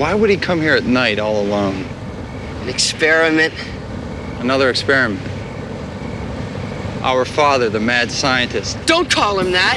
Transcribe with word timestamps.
Why 0.00 0.14
would 0.14 0.30
he 0.30 0.38
come 0.38 0.62
here 0.62 0.74
at 0.74 0.84
night 0.84 1.18
all 1.18 1.42
alone? 1.42 1.84
An 2.62 2.70
experiment. 2.70 3.52
Another 4.38 4.70
experiment. 4.70 5.20
Our 7.02 7.26
father, 7.26 7.68
the 7.68 7.80
mad 7.80 8.10
scientist. 8.10 8.78
Don't 8.86 9.10
call 9.10 9.38
him 9.38 9.52
that. 9.52 9.76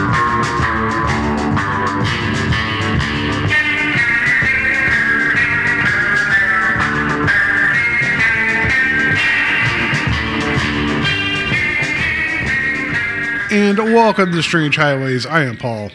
And 13.51 13.77
welcome 13.79 14.31
to 14.31 14.41
Strange 14.41 14.77
Highways. 14.77 15.25
I 15.25 15.43
am 15.43 15.57
Paul. 15.57 15.91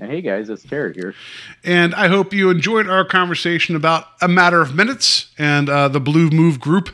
And 0.00 0.10
hey 0.10 0.20
guys, 0.20 0.50
it's 0.50 0.64
Terry 0.64 0.92
here. 0.92 1.14
And 1.62 1.94
I 1.94 2.08
hope 2.08 2.32
you 2.32 2.50
enjoyed 2.50 2.88
our 2.88 3.04
conversation 3.04 3.76
about 3.76 4.08
A 4.20 4.26
Matter 4.26 4.60
of 4.60 4.74
Minutes 4.74 5.30
and 5.38 5.68
uh, 5.68 5.86
the 5.86 6.00
Blue 6.00 6.28
Move 6.28 6.58
Group 6.58 6.88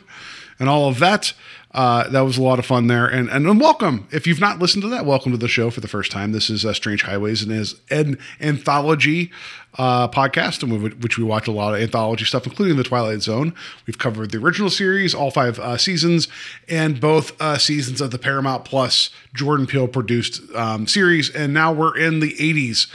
and 0.59 0.69
all 0.69 0.87
of 0.87 0.99
that. 0.99 1.33
Uh, 1.77 2.09
that 2.09 2.21
was 2.21 2.39
a 2.39 2.41
lot 2.41 2.57
of 2.57 2.65
fun 2.65 2.87
there. 2.87 3.05
And, 3.05 3.29
and 3.29 3.59
welcome. 3.59 4.07
If 4.11 4.25
you've 4.25 4.41
not 4.41 4.57
listened 4.57 4.81
to 4.81 4.89
that, 4.89 5.05
welcome 5.05 5.31
to 5.31 5.37
the 5.37 5.47
show 5.47 5.69
for 5.69 5.79
the 5.79 5.87
first 5.87 6.11
time. 6.11 6.31
This 6.31 6.49
is 6.49 6.65
uh, 6.65 6.73
Strange 6.73 7.03
Highways 7.03 7.43
and 7.43 7.51
is 7.51 7.75
an 7.91 8.17
anthology 8.41 9.29
uh, 9.77 10.07
podcast, 10.07 10.63
in 10.63 10.99
which 10.99 11.19
we 11.19 11.23
watch 11.23 11.47
a 11.47 11.51
lot 11.51 11.75
of 11.75 11.79
anthology 11.79 12.25
stuff, 12.25 12.47
including 12.47 12.77
The 12.77 12.83
Twilight 12.83 13.21
Zone. 13.21 13.53
We've 13.85 13.99
covered 13.99 14.31
the 14.31 14.39
original 14.39 14.71
series, 14.71 15.13
all 15.13 15.29
five 15.29 15.59
uh, 15.59 15.77
seasons, 15.77 16.27
and 16.67 16.99
both 16.99 17.39
uh, 17.39 17.59
seasons 17.59 18.01
of 18.01 18.09
the 18.09 18.17
Paramount 18.17 18.65
Plus 18.65 19.11
Jordan 19.35 19.67
Peele 19.67 19.87
produced 19.87 20.41
um, 20.55 20.87
series. 20.87 21.29
And 21.29 21.53
now 21.53 21.71
we're 21.71 21.95
in 21.95 22.21
the 22.21 22.33
80s. 22.39 22.87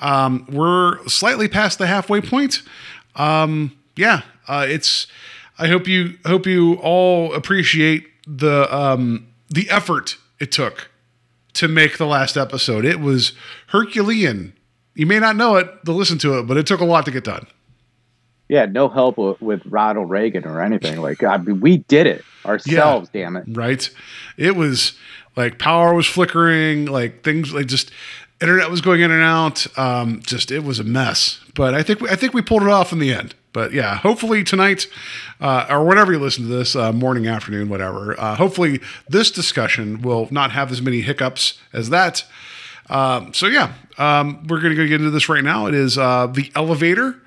Um, 0.00 0.46
we're 0.50 1.06
slightly 1.06 1.48
past 1.48 1.78
the 1.78 1.86
halfway 1.86 2.22
point. 2.22 2.62
Um, 3.14 3.76
yeah, 3.94 4.22
uh, 4.48 4.64
it's. 4.66 5.06
I 5.58 5.68
hope 5.68 5.86
you 5.86 6.16
hope 6.24 6.46
you 6.46 6.76
all 6.76 7.34
appreciate 7.34 8.06
the 8.36 8.74
um, 8.74 9.28
the 9.48 9.68
effort 9.70 10.16
it 10.40 10.50
took 10.50 10.90
to 11.54 11.68
make 11.68 11.98
the 11.98 12.06
last 12.06 12.36
episode. 12.36 12.84
It 12.84 13.00
was 13.00 13.32
Herculean. 13.68 14.54
You 14.94 15.06
may 15.06 15.18
not 15.18 15.36
know 15.36 15.56
it 15.56 15.84
to 15.84 15.92
listen 15.92 16.18
to 16.18 16.38
it, 16.38 16.46
but 16.46 16.56
it 16.56 16.66
took 16.66 16.80
a 16.80 16.84
lot 16.84 17.04
to 17.06 17.10
get 17.10 17.24
done. 17.24 17.46
Yeah, 18.48 18.66
no 18.66 18.88
help 18.88 19.16
with, 19.16 19.62
Ronald 19.64 20.10
Reagan 20.10 20.44
or 20.44 20.60
anything. 20.60 21.00
Like, 21.00 21.22
I 21.22 21.38
mean, 21.38 21.60
we 21.60 21.78
did 21.78 22.06
it 22.06 22.22
ourselves. 22.44 23.08
Yeah, 23.12 23.22
damn 23.22 23.36
it! 23.36 23.44
Right? 23.48 23.88
It 24.36 24.56
was 24.56 24.92
like 25.36 25.58
power 25.58 25.94
was 25.94 26.06
flickering, 26.06 26.86
like 26.86 27.22
things 27.22 27.52
like 27.52 27.66
just 27.66 27.90
internet 28.42 28.70
was 28.70 28.80
going 28.80 29.00
in 29.00 29.10
and 29.10 29.22
out. 29.22 29.66
Um, 29.78 30.20
just 30.20 30.50
it 30.50 30.64
was 30.64 30.78
a 30.78 30.84
mess. 30.84 31.40
But 31.54 31.74
I 31.74 31.82
think 31.82 32.00
we, 32.00 32.08
I 32.10 32.16
think 32.16 32.34
we 32.34 32.42
pulled 32.42 32.62
it 32.62 32.68
off 32.68 32.92
in 32.92 32.98
the 32.98 33.12
end. 33.12 33.34
But 33.52 33.72
yeah, 33.72 33.96
hopefully 33.96 34.44
tonight, 34.44 34.86
uh, 35.40 35.66
or 35.68 35.84
whenever 35.84 36.12
you 36.12 36.18
listen 36.18 36.44
to 36.44 36.50
this, 36.50 36.74
uh, 36.74 36.92
morning, 36.92 37.26
afternoon, 37.26 37.68
whatever, 37.68 38.18
uh, 38.18 38.34
hopefully 38.34 38.80
this 39.08 39.30
discussion 39.30 40.00
will 40.00 40.28
not 40.30 40.52
have 40.52 40.72
as 40.72 40.80
many 40.80 41.02
hiccups 41.02 41.58
as 41.72 41.90
that. 41.90 42.24
Um, 42.88 43.34
so 43.34 43.46
yeah, 43.46 43.74
um, 43.98 44.46
we're 44.48 44.60
to 44.60 44.74
go 44.74 44.86
get 44.86 45.00
into 45.00 45.10
this 45.10 45.28
right 45.28 45.44
now. 45.44 45.66
It 45.66 45.74
is 45.74 45.98
uh, 45.98 46.26
The 46.28 46.50
Elevator, 46.54 47.20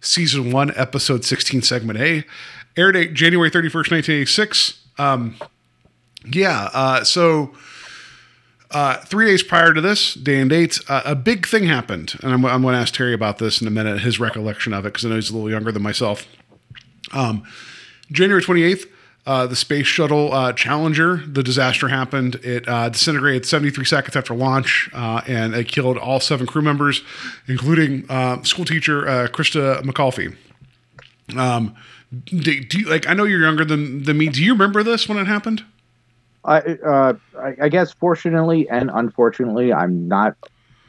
Season 0.00 0.50
1, 0.50 0.72
Episode 0.76 1.24
16, 1.24 1.62
Segment 1.62 1.98
A. 2.00 2.24
Air 2.76 2.92
date 2.92 3.14
January 3.14 3.50
31st, 3.50 3.90
1986. 3.90 4.84
Um, 4.98 5.36
yeah, 6.24 6.70
uh, 6.72 7.04
so 7.04 7.54
uh, 8.70 8.96
three 8.98 9.26
days 9.26 9.42
prior 9.42 9.72
to 9.72 9.80
this, 9.80 10.14
day 10.14 10.40
and 10.40 10.50
date, 10.50 10.78
uh, 10.88 11.02
a 11.04 11.14
big 11.14 11.46
thing 11.46 11.64
happened. 11.64 12.14
And 12.22 12.32
I'm, 12.32 12.44
I'm 12.44 12.62
going 12.62 12.74
to 12.74 12.80
ask 12.80 12.92
Terry 12.94 13.14
about 13.14 13.38
this 13.38 13.60
in 13.60 13.66
a 13.66 13.70
minute, 13.70 14.00
his 14.00 14.20
recollection 14.20 14.74
of 14.74 14.84
it, 14.84 14.90
because 14.90 15.06
I 15.06 15.08
know 15.08 15.14
he's 15.14 15.30
a 15.30 15.34
little 15.34 15.50
younger 15.50 15.72
than 15.72 15.82
myself. 15.82 16.26
Um, 17.12 17.44
January 18.12 18.42
28th, 18.42 18.86
uh, 19.26 19.46
the 19.46 19.56
space 19.56 19.86
shuttle 19.86 20.32
uh, 20.32 20.52
Challenger, 20.52 21.22
the 21.26 21.42
disaster 21.42 21.88
happened. 21.88 22.36
It 22.36 22.68
uh, 22.68 22.90
disintegrated 22.90 23.46
73 23.46 23.84
seconds 23.84 24.16
after 24.16 24.34
launch, 24.34 24.90
uh, 24.92 25.22
and 25.26 25.54
it 25.54 25.68
killed 25.68 25.96
all 25.98 26.20
seven 26.20 26.46
crew 26.46 26.62
members, 26.62 27.02
including 27.46 28.04
school 28.44 28.64
teacher 28.64 29.02
Christa 29.28 29.82
McAuliffe. 29.82 30.36
Um, 31.36 31.74
do, 32.24 32.64
do 32.64 32.78
you, 32.78 32.88
like 32.88 33.06
I 33.06 33.12
know 33.12 33.24
you're 33.24 33.40
younger 33.40 33.64
than, 33.64 34.04
than 34.04 34.16
me. 34.16 34.28
Do 34.28 34.42
you 34.42 34.52
remember 34.52 34.82
this 34.82 35.08
when 35.08 35.18
it 35.18 35.26
happened? 35.26 35.64
I, 36.48 36.58
uh, 36.60 37.12
I, 37.38 37.54
I 37.62 37.68
guess 37.68 37.92
fortunately 37.92 38.68
and 38.68 38.90
unfortunately, 38.92 39.72
I'm 39.72 40.08
not 40.08 40.36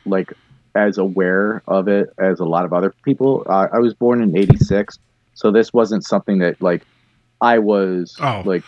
like 0.06 0.34
as 0.76 0.98
aware 0.98 1.62
of 1.68 1.88
it 1.88 2.14
as 2.18 2.40
a 2.40 2.46
lot 2.46 2.66
of 2.66 2.74
other 2.74 2.94
people. 3.04 3.44
Uh, 3.48 3.68
I 3.72 3.80
was 3.80 3.94
born 3.94 4.22
in 4.22 4.36
'86, 4.36 4.98
so 5.34 5.52
this 5.52 5.74
wasn't 5.74 6.06
something 6.06 6.40
that 6.40 6.62
like 6.62 6.84
I 7.42 7.60
was 7.60 8.16
oh. 8.22 8.44
like 8.46 8.64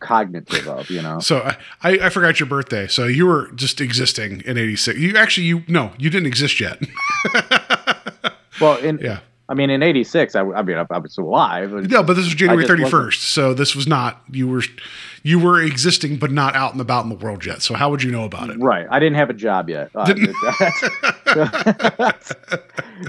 cognitive 0.00 0.68
of, 0.68 0.90
you 0.90 1.02
know. 1.02 1.18
So 1.20 1.38
I, 1.82 1.98
I 1.98 2.08
forgot 2.10 2.38
your 2.38 2.48
birthday. 2.48 2.86
So 2.86 3.06
you 3.06 3.26
were 3.26 3.50
just 3.54 3.80
existing 3.80 4.42
in 4.42 4.56
'86. 4.56 4.98
You 4.98 5.16
actually 5.16 5.46
you 5.46 5.64
no, 5.68 5.92
you 5.98 6.10
didn't 6.10 6.26
exist 6.26 6.60
yet. 6.60 6.80
well, 8.60 8.76
in 8.78 8.98
yeah. 8.98 9.20
I 9.48 9.54
mean, 9.54 9.70
in 9.70 9.80
'86, 9.82 10.34
I, 10.34 10.40
I 10.40 10.62
mean, 10.62 10.76
I, 10.76 10.86
I 10.90 10.98
was 10.98 11.16
alive. 11.18 11.72
No, 11.72 12.02
but 12.02 12.14
this 12.14 12.24
was 12.24 12.34
January 12.34 12.64
31st, 12.64 13.20
so 13.20 13.54
this 13.54 13.76
was 13.76 13.86
not 13.86 14.20
you 14.30 14.48
were 14.48 14.62
you 15.26 15.40
were 15.40 15.60
existing, 15.60 16.18
but 16.18 16.30
not 16.30 16.54
out 16.54 16.70
and 16.70 16.80
about 16.80 17.02
in 17.02 17.08
the 17.08 17.16
world 17.16 17.44
yet. 17.44 17.60
So 17.60 17.74
how 17.74 17.90
would 17.90 18.00
you 18.00 18.12
know 18.12 18.22
about 18.22 18.48
it? 18.48 18.60
Right, 18.60 18.86
I 18.88 19.00
didn't 19.00 19.16
have 19.16 19.28
a 19.28 19.34
job 19.34 19.68
yet. 19.68 19.90
Uh, 19.92 20.04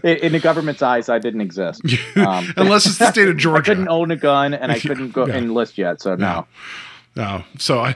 in 0.04 0.32
the 0.32 0.40
government's 0.42 0.82
eyes, 0.82 1.10
I 1.10 1.20
didn't 1.20 1.42
exist, 1.42 1.84
um, 2.16 2.52
unless 2.58 2.88
it's 2.88 2.98
the 2.98 3.12
state 3.12 3.30
of 3.30 3.38
Georgia. 3.38 3.60
I 3.60 3.62
couldn't 3.62 3.90
own 3.90 4.10
a 4.10 4.16
gun, 4.16 4.56
and 4.56 4.72
I 4.72 4.80
couldn't 4.80 5.12
go 5.12 5.28
yeah. 5.28 5.36
enlist 5.36 5.78
yet. 5.78 6.02
So 6.02 6.16
no. 6.16 6.48
No, 7.16 7.44
so 7.60 7.80
I 7.80 7.96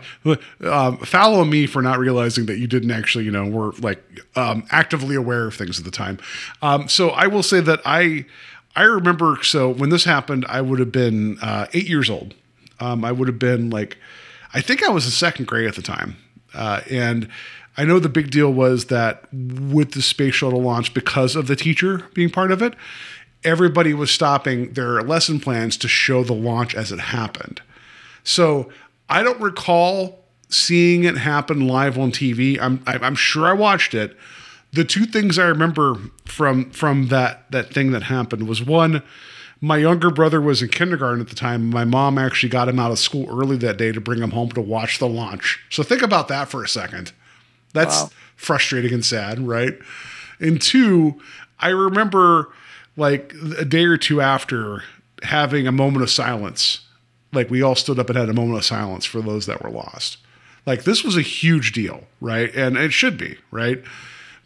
um, 0.67 0.97
follow 0.99 1.43
me 1.43 1.65
for 1.65 1.81
not 1.81 1.97
realizing 1.97 2.45
that 2.47 2.57
you 2.57 2.65
didn't 2.67 2.91
actually, 2.91 3.23
you 3.25 3.31
know, 3.31 3.47
were 3.47 3.71
like 3.79 4.03
um, 4.35 4.65
actively 4.69 5.15
aware 5.15 5.47
of 5.47 5.55
things 5.55 5.79
at 5.79 5.85
the 5.85 5.91
time. 5.91 6.19
Um, 6.61 6.87
so 6.87 7.09
I 7.09 7.25
will 7.27 7.43
say 7.43 7.59
that 7.59 7.81
I 7.85 8.25
I 8.75 8.83
remember. 8.83 9.39
So 9.43 9.69
when 9.69 9.89
this 9.89 10.05
happened, 10.05 10.45
I 10.47 10.61
would 10.61 10.79
have 10.79 10.91
been 10.91 11.37
uh, 11.39 11.67
eight 11.73 11.87
years 11.87 12.09
old. 12.09 12.35
Um, 12.81 13.05
I 13.05 13.11
would 13.11 13.27
have 13.27 13.39
been 13.39 13.69
like, 13.69 13.97
I 14.53 14.59
think 14.61 14.83
I 14.83 14.89
was 14.89 15.05
in 15.05 15.11
second 15.11 15.45
grade 15.45 15.67
at 15.67 15.75
the 15.75 15.81
time, 15.81 16.17
uh, 16.53 16.81
and 16.89 17.29
I 17.77 17.85
know 17.85 17.99
the 17.99 18.09
big 18.09 18.31
deal 18.31 18.51
was 18.51 18.85
that 18.85 19.31
with 19.33 19.93
the 19.93 20.01
space 20.01 20.35
shuttle 20.35 20.61
launch, 20.61 20.93
because 20.93 21.35
of 21.35 21.47
the 21.47 21.55
teacher 21.55 22.05
being 22.13 22.29
part 22.29 22.51
of 22.51 22.61
it, 22.61 22.73
everybody 23.43 23.93
was 23.93 24.11
stopping 24.11 24.73
their 24.73 25.01
lesson 25.01 25.39
plans 25.39 25.77
to 25.77 25.87
show 25.87 26.23
the 26.23 26.33
launch 26.33 26.75
as 26.75 26.91
it 26.91 26.99
happened. 26.99 27.61
So 28.23 28.69
I 29.09 29.23
don't 29.23 29.39
recall 29.41 30.19
seeing 30.49 31.05
it 31.05 31.17
happen 31.17 31.67
live 31.67 31.97
on 31.97 32.11
TV. 32.11 32.59
I'm 32.61 32.83
I'm 32.85 33.15
sure 33.15 33.47
I 33.47 33.53
watched 33.53 33.93
it. 33.93 34.15
The 34.73 34.83
two 34.85 35.05
things 35.05 35.39
I 35.39 35.47
remember 35.47 35.95
from 36.25 36.71
from 36.71 37.07
that 37.07 37.49
that 37.51 37.73
thing 37.73 37.91
that 37.91 38.03
happened 38.03 38.47
was 38.47 38.63
one, 38.63 39.01
my 39.61 39.77
younger 39.77 40.09
brother 40.09 40.41
was 40.41 40.61
in 40.61 40.69
kindergarten 40.69 41.21
at 41.21 41.29
the 41.29 41.35
time. 41.35 41.69
My 41.69 41.85
mom 41.85 42.17
actually 42.17 42.49
got 42.49 42.67
him 42.67 42.79
out 42.79 42.91
of 42.91 42.99
school 42.99 43.27
early 43.29 43.57
that 43.57 43.77
day 43.77 43.91
to 43.91 44.01
bring 44.01 44.21
him 44.21 44.31
home 44.31 44.49
to 44.51 44.61
watch 44.61 44.97
the 44.97 45.07
launch. 45.07 45.63
So 45.69 45.83
think 45.83 46.01
about 46.01 46.27
that 46.29 46.49
for 46.49 46.63
a 46.63 46.67
second. 46.67 47.11
That's 47.73 48.03
wow. 48.03 48.09
frustrating 48.35 48.93
and 48.93 49.05
sad, 49.05 49.39
right? 49.39 49.77
And 50.39 50.59
two, 50.59 51.21
I 51.59 51.69
remember 51.69 52.49
like 52.97 53.33
a 53.57 53.63
day 53.63 53.85
or 53.85 53.97
two 53.97 54.19
after 54.19 54.83
having 55.23 55.67
a 55.67 55.71
moment 55.71 56.03
of 56.03 56.09
silence 56.09 56.81
like 57.33 57.49
we 57.49 57.61
all 57.61 57.75
stood 57.75 57.99
up 57.99 58.09
and 58.09 58.17
had 58.17 58.29
a 58.29 58.33
moment 58.33 58.57
of 58.57 58.65
silence 58.65 59.05
for 59.05 59.21
those 59.21 59.45
that 59.45 59.63
were 59.63 59.69
lost. 59.69 60.17
Like 60.65 60.83
this 60.83 61.03
was 61.03 61.17
a 61.17 61.21
huge 61.21 61.71
deal, 61.71 62.03
right? 62.19 62.53
And 62.55 62.77
it 62.77 62.93
should 62.93 63.17
be, 63.17 63.37
right? 63.51 63.81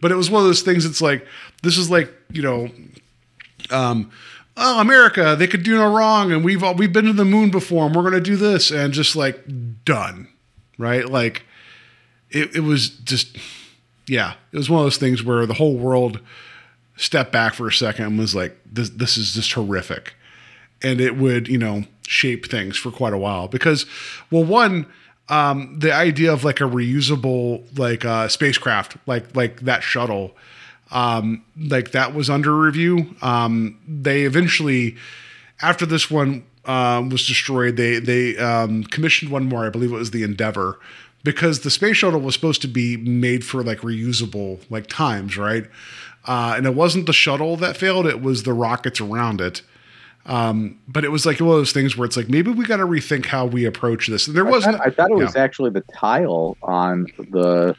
But 0.01 0.11
it 0.11 0.15
was 0.15 0.29
one 0.29 0.41
of 0.41 0.47
those 0.47 0.61
things. 0.61 0.85
It's 0.85 1.01
like 1.01 1.25
this 1.63 1.77
is 1.77 1.89
like 1.89 2.13
you 2.31 2.41
know, 2.41 2.69
um, 3.71 4.11
oh, 4.57 4.79
America, 4.79 5.35
they 5.37 5.47
could 5.47 5.63
do 5.63 5.75
no 5.75 5.93
wrong, 5.93 6.31
and 6.31 6.43
we've 6.43 6.63
all, 6.63 6.75
we've 6.75 6.93
been 6.93 7.05
to 7.05 7.13
the 7.13 7.25
moon 7.25 7.51
before, 7.51 7.85
and 7.85 7.95
we're 7.95 8.03
gonna 8.03 8.21
do 8.21 8.35
this, 8.35 8.71
and 8.71 8.93
just 8.93 9.15
like 9.15 9.43
done, 9.83 10.27
right? 10.77 11.09
Like 11.09 11.43
it, 12.29 12.55
it 12.55 12.61
was 12.61 12.89
just, 12.89 13.37
yeah, 14.07 14.33
it 14.51 14.57
was 14.57 14.69
one 14.69 14.79
of 14.79 14.85
those 14.85 14.97
things 14.97 15.23
where 15.23 15.45
the 15.45 15.55
whole 15.55 15.75
world 15.75 16.19
stepped 16.95 17.31
back 17.31 17.53
for 17.53 17.67
a 17.67 17.73
second 17.73 18.05
and 18.05 18.19
was 18.19 18.35
like, 18.35 18.57
this 18.65 18.89
this 18.89 19.17
is 19.17 19.33
just 19.33 19.53
horrific, 19.53 20.13
and 20.81 21.01
it 21.01 21.17
would 21.17 21.47
you 21.47 21.57
know 21.57 21.83
shape 22.07 22.49
things 22.49 22.77
for 22.77 22.91
quite 22.91 23.13
a 23.13 23.17
while 23.17 23.47
because, 23.47 23.85
well, 24.31 24.43
one. 24.43 24.85
Um, 25.27 25.79
the 25.79 25.91
idea 25.91 26.31
of 26.31 26.43
like 26.43 26.61
a 26.61 26.65
reusable 26.65 27.63
like 27.79 28.05
uh, 28.05 28.27
spacecraft, 28.27 28.95
like 29.07 29.35
like 29.35 29.61
that 29.61 29.81
shuttle, 29.81 30.35
um, 30.95 31.43
like 31.57 31.91
that 31.91 32.15
was 32.15 32.29
under 32.29 32.57
review. 32.57 33.15
Um, 33.21 33.77
they 33.85 34.23
eventually, 34.23 34.95
after 35.61 35.85
this 35.85 36.09
one 36.09 36.45
um, 36.63 37.09
was 37.09 37.27
destroyed, 37.27 37.75
they 37.75 37.99
they 37.99 38.37
um, 38.37 38.85
commissioned 38.85 39.29
one 39.29 39.45
more. 39.45 39.65
I 39.65 39.69
believe 39.69 39.91
it 39.91 39.95
was 39.95 40.11
the 40.11 40.23
Endeavour, 40.23 40.79
because 41.23 41.59
the 41.59 41.69
space 41.69 41.97
shuttle 41.97 42.21
was 42.21 42.33
supposed 42.33 42.61
to 42.61 42.69
be 42.69 42.95
made 42.95 43.43
for 43.43 43.61
like 43.61 43.79
reusable 43.79 44.63
like 44.71 44.87
times, 44.87 45.37
right? 45.37 45.65
Uh, 46.23 46.53
and 46.55 46.65
it 46.65 46.73
wasn't 46.73 47.07
the 47.07 47.13
shuttle 47.13 47.57
that 47.57 47.75
failed; 47.75 48.07
it 48.07 48.21
was 48.21 48.43
the 48.43 48.53
rockets 48.53 49.01
around 49.01 49.41
it. 49.41 49.61
Um, 50.25 50.79
but 50.87 51.03
it 51.03 51.09
was 51.09 51.25
like 51.25 51.41
one 51.41 51.49
of 51.49 51.55
those 51.57 51.73
things 51.73 51.97
where 51.97 52.05
it's 52.05 52.15
like 52.15 52.29
maybe 52.29 52.51
we 52.51 52.65
got 52.65 52.77
to 52.77 52.87
rethink 52.87 53.25
how 53.25 53.45
we 53.45 53.65
approach 53.65 54.07
this. 54.07 54.27
And 54.27 54.35
there 54.35 54.45
wasn't. 54.45 54.77
thought, 54.77 54.87
I 54.87 54.91
thought 54.91 55.11
it 55.11 55.17
was 55.17 55.35
yeah. 55.35 55.43
actually 55.43 55.71
the 55.71 55.83
tile 55.93 56.55
on 56.63 57.07
the. 57.17 57.75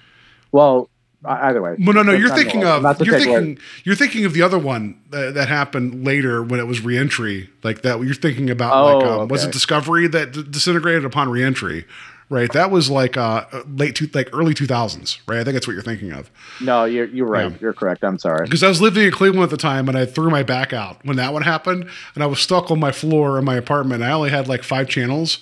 Well, 0.53 0.91
either 1.25 1.61
way. 1.63 1.77
Well, 1.79 1.95
no, 1.95 2.03
no, 2.03 2.13
you're 2.13 2.35
thinking 2.35 2.65
of 2.65 2.83
you're 3.01 3.17
away- 3.17 3.25
thinking 3.25 3.59
you're 3.85 3.97
thinking 3.97 4.25
of 4.25 4.33
the 4.35 4.43
other 4.43 4.59
one 4.59 5.01
that, 5.11 5.35
that 5.35 5.49
happened 5.49 6.05
later 6.05 6.43
when 6.43 6.61
it 6.61 6.67
was 6.67 6.81
reentry, 6.83 7.51
like 7.63 7.83
that. 7.83 8.01
You're 8.01 8.15
thinking 8.15 8.51
about 8.51 8.85
like 9.01 9.05
Oh, 9.07 9.21
um, 9.23 9.29
was 9.29 9.45
it. 9.45 9.53
Discovery 9.53 10.07
that 10.09 10.33
d- 10.33 10.45
disintegrated 10.49 11.05
upon 11.05 11.29
reentry, 11.29 11.85
right? 12.29 12.53
That 12.53 12.71
was 12.71 12.91
like 12.91 13.17
uh 13.17 13.45
late 13.67 13.97
two, 13.97 14.09
like 14.15 14.29
early 14.33 14.55
2000s, 14.55 15.19
right? 15.27 15.39
I 15.41 15.45
think 15.45 15.55
that's 15.55 15.67
what 15.67 15.73
you're 15.73 15.83
thinking 15.83 16.13
of. 16.13 16.31
No, 16.61 16.85
you're 16.85 17.07
you're 17.07 17.27
right. 17.27 17.51
Yeah. 17.51 17.59
You're 17.61 17.73
correct. 17.73 18.05
I'm 18.05 18.19
sorry. 18.19 18.45
Because 18.45 18.63
I 18.63 18.69
was 18.69 18.81
living 18.81 19.05
in 19.05 19.11
Cleveland 19.13 19.43
at 19.45 19.51
the 19.51 19.57
time, 19.57 19.89
and 19.89 19.97
I 19.99 20.05
threw 20.07 20.31
my 20.31 20.43
back 20.43 20.73
out 20.73 21.05
when 21.05 21.17
that 21.17 21.33
one 21.33 21.43
happened, 21.43 21.89
and 22.15 22.23
I 22.23 22.27
was 22.27 22.39
stuck 22.41 22.71
on 22.71 22.79
my 22.79 22.93
floor 22.93 23.39
in 23.39 23.45
my 23.45 23.57
apartment. 23.57 24.03
I 24.05 24.13
only 24.13 24.31
had 24.31 24.47
like 24.49 24.63
five 24.63 24.89
channels, 24.89 25.39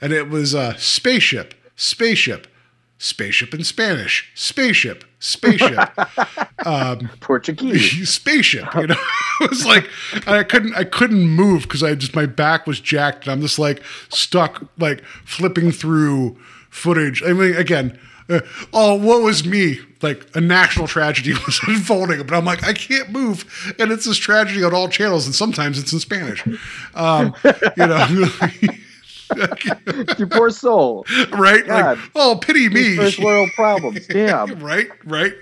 and 0.00 0.12
it 0.14 0.30
was 0.30 0.54
uh, 0.54 0.76
spaceship, 0.76 1.54
spaceship, 1.74 2.46
spaceship 2.98 3.52
in 3.54 3.64
Spanish, 3.64 4.30
spaceship, 4.34 5.04
spaceship. 5.18 5.90
Um, 6.64 7.10
Portuguese. 7.20 8.08
spaceship. 8.10 8.74
You 8.74 8.88
know, 8.88 8.96
it 9.40 9.50
was 9.50 9.64
like 9.64 9.88
I 10.26 10.42
couldn't 10.42 10.74
I 10.74 10.82
couldn't 10.82 11.28
move 11.28 11.62
because 11.62 11.84
I 11.84 11.94
just 11.94 12.16
my 12.16 12.26
back 12.26 12.66
was 12.66 12.80
jacked 12.80 13.24
and 13.24 13.32
I'm 13.32 13.40
just 13.40 13.56
like 13.56 13.84
stuck 14.08 14.64
like 14.76 15.04
flipping 15.24 15.70
through 15.70 16.36
footage. 16.68 17.22
I 17.22 17.34
mean, 17.34 17.54
again, 17.54 17.96
uh, 18.28 18.40
oh, 18.72 18.96
what 18.96 19.22
was 19.22 19.46
me? 19.46 19.78
Like 20.02 20.28
a 20.34 20.40
national 20.40 20.88
tragedy 20.88 21.34
was 21.46 21.60
unfolding, 21.68 22.26
but 22.26 22.34
I'm 22.34 22.44
like 22.44 22.64
I 22.64 22.72
can't 22.72 23.10
move, 23.10 23.74
and 23.78 23.92
it's 23.92 24.06
this 24.06 24.18
tragedy 24.18 24.64
on 24.64 24.74
all 24.74 24.88
channels, 24.88 25.26
and 25.26 25.34
sometimes 25.34 25.78
it's 25.78 25.92
in 25.92 26.00
Spanish. 26.00 26.44
Um, 26.96 27.32
you 27.44 27.86
know. 27.86 28.28
Your 30.18 30.28
poor 30.28 30.50
soul. 30.50 31.06
right? 31.32 31.66
God. 31.66 31.98
Like, 31.98 32.10
oh, 32.14 32.38
pity 32.40 32.68
me. 32.68 32.96
First 32.96 33.18
world 33.18 33.50
problems. 33.54 34.06
Damn. 34.08 34.58
right, 34.60 34.88
right. 35.04 35.34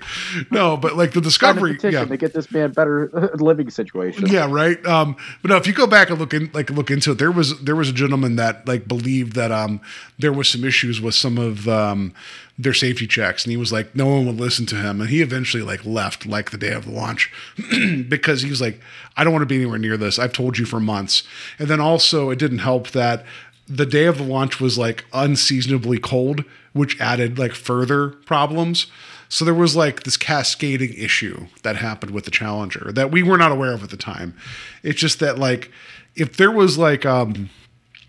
No, 0.50 0.76
but 0.76 0.96
like 0.96 1.12
the 1.12 1.20
discovery, 1.20 1.78
yeah, 1.82 2.04
to 2.04 2.16
get 2.16 2.32
this 2.32 2.50
man 2.50 2.72
better 2.72 3.10
living 3.34 3.70
situation. 3.70 4.26
Yeah, 4.26 4.48
right. 4.50 4.84
Um, 4.86 5.16
but 5.42 5.50
no, 5.50 5.56
if 5.56 5.66
you 5.66 5.72
go 5.72 5.86
back 5.86 6.10
and 6.10 6.18
look 6.18 6.34
in, 6.34 6.50
like 6.52 6.70
look 6.70 6.90
into 6.90 7.12
it, 7.12 7.18
there 7.18 7.32
was 7.32 7.60
there 7.62 7.76
was 7.76 7.88
a 7.88 7.92
gentleman 7.92 8.36
that 8.36 8.66
like 8.66 8.88
believed 8.88 9.34
that 9.34 9.52
um 9.52 9.80
there 10.18 10.32
was 10.32 10.48
some 10.48 10.64
issues 10.64 11.00
with 11.00 11.14
some 11.14 11.38
of 11.38 11.68
um 11.68 12.14
their 12.56 12.74
safety 12.74 13.06
checks, 13.06 13.44
and 13.44 13.50
he 13.50 13.56
was 13.56 13.72
like, 13.72 13.96
no 13.96 14.06
one 14.06 14.26
would 14.26 14.38
listen 14.38 14.64
to 14.66 14.76
him, 14.76 15.00
and 15.00 15.10
he 15.10 15.22
eventually 15.22 15.62
like 15.62 15.84
left 15.84 16.24
like 16.24 16.50
the 16.50 16.58
day 16.58 16.72
of 16.72 16.84
the 16.84 16.92
launch 16.92 17.32
because 18.08 18.42
he 18.42 18.50
was 18.50 18.60
like, 18.60 18.80
I 19.16 19.24
don't 19.24 19.32
want 19.32 19.42
to 19.42 19.46
be 19.46 19.56
anywhere 19.56 19.78
near 19.78 19.96
this. 19.96 20.18
I've 20.18 20.32
told 20.32 20.58
you 20.58 20.64
for 20.64 20.78
months, 20.80 21.24
and 21.58 21.68
then 21.68 21.80
also 21.80 22.30
it 22.30 22.38
didn't 22.38 22.58
help 22.58 22.90
that 22.90 23.24
the 23.66 23.86
day 23.86 24.04
of 24.06 24.18
the 24.18 24.24
launch 24.24 24.60
was 24.60 24.76
like 24.76 25.04
unseasonably 25.12 25.98
cold, 25.98 26.44
which 26.72 27.00
added 27.00 27.38
like 27.38 27.52
further 27.52 28.08
problems. 28.08 28.86
So 29.28 29.44
there 29.44 29.54
was 29.54 29.74
like 29.74 30.02
this 30.02 30.16
cascading 30.16 30.94
issue 30.94 31.46
that 31.62 31.76
happened 31.76 32.12
with 32.12 32.24
the 32.24 32.30
Challenger 32.30 32.92
that 32.92 33.10
we 33.10 33.22
were 33.22 33.38
not 33.38 33.52
aware 33.52 33.72
of 33.72 33.82
at 33.82 33.90
the 33.90 33.96
time. 33.96 34.36
It's 34.82 35.00
just 35.00 35.18
that 35.20 35.38
like 35.38 35.70
if 36.14 36.36
there 36.36 36.50
was 36.50 36.78
like 36.78 37.04
um 37.06 37.50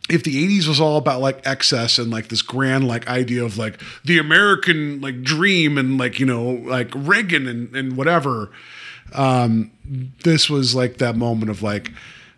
if 0.07 0.23
the 0.23 0.59
80s 0.59 0.67
was 0.67 0.79
all 0.79 0.97
about 0.97 1.21
like 1.21 1.45
excess 1.47 1.97
and 1.97 2.11
like 2.11 2.27
this 2.27 2.41
grand 2.41 2.87
like 2.87 3.07
idea 3.07 3.43
of 3.43 3.57
like 3.57 3.81
the 4.03 4.19
American 4.19 5.01
like 5.01 5.23
dream 5.23 5.77
and 5.77 5.97
like 5.97 6.19
you 6.19 6.25
know 6.25 6.43
like 6.43 6.91
Reagan 6.93 7.47
and, 7.47 7.75
and 7.75 7.97
whatever 7.97 8.51
um 9.13 9.71
this 10.23 10.49
was 10.49 10.75
like 10.75 10.97
that 10.97 11.15
moment 11.15 11.49
of 11.49 11.63
like 11.63 11.91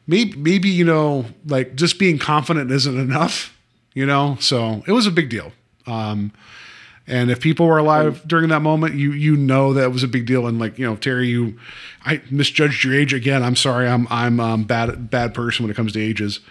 maybe 0.08 0.36
maybe 0.38 0.70
you 0.70 0.86
know 0.86 1.26
like 1.46 1.76
just 1.76 2.00
being 2.00 2.18
confident 2.18 2.72
isn't 2.72 2.98
enough 2.98 3.54
you 3.98 4.06
know? 4.06 4.38
So 4.40 4.84
it 4.86 4.92
was 4.92 5.08
a 5.08 5.12
big 5.12 5.28
deal. 5.28 5.52
Um 5.88 6.32
and 7.08 7.32
if 7.32 7.40
people 7.40 7.66
were 7.66 7.80
alive 7.80 8.22
during 8.28 8.50
that 8.50 8.62
moment 8.62 8.94
you 8.94 9.12
you 9.12 9.36
know 9.36 9.74
that 9.74 9.92
was 9.92 10.04
a 10.04 10.08
big 10.08 10.28
deal. 10.28 10.46
And 10.46 10.60
like 10.60 10.78
you 10.78 10.86
know 10.86 10.96
terry 10.96 11.30
you 11.30 11.58
i 12.06 12.22
misjudged 12.30 12.84
your 12.84 12.94
age 12.94 13.12
again. 13.12 13.42
I'm 13.42 13.56
sorry. 13.56 13.88
I'm 13.88 14.08
i'm 14.12 14.40
um, 14.40 14.64
bad 14.66 15.10
bad 15.10 15.34
person 15.34 15.64
when 15.64 15.72
it 15.72 15.76
comes 15.76 15.94
to 15.94 16.00
ages. 16.00 16.42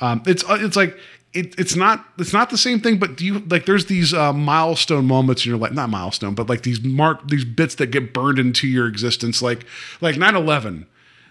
Um 0.00 0.22
it's 0.26 0.42
it's 0.48 0.76
like 0.76 0.96
it, 1.34 1.54
it's 1.58 1.76
not 1.76 2.06
it's 2.18 2.32
not 2.32 2.48
the 2.48 2.56
same 2.56 2.80
thing 2.80 2.98
but 2.98 3.18
do 3.18 3.26
you 3.26 3.40
like 3.40 3.66
there's 3.66 3.84
these 3.84 4.14
uh, 4.14 4.32
milestone 4.32 5.04
moments 5.04 5.44
in 5.44 5.50
your 5.50 5.58
life 5.58 5.72
not 5.72 5.90
milestone 5.90 6.34
but 6.34 6.48
like 6.48 6.62
these 6.62 6.80
mark 6.82 7.28
these 7.28 7.44
bits 7.44 7.74
that 7.74 7.88
get 7.88 8.14
burned 8.14 8.38
into 8.38 8.66
your 8.66 8.86
existence. 8.86 9.42
Like 9.42 9.66
like 10.00 10.14
9-11 10.14 10.86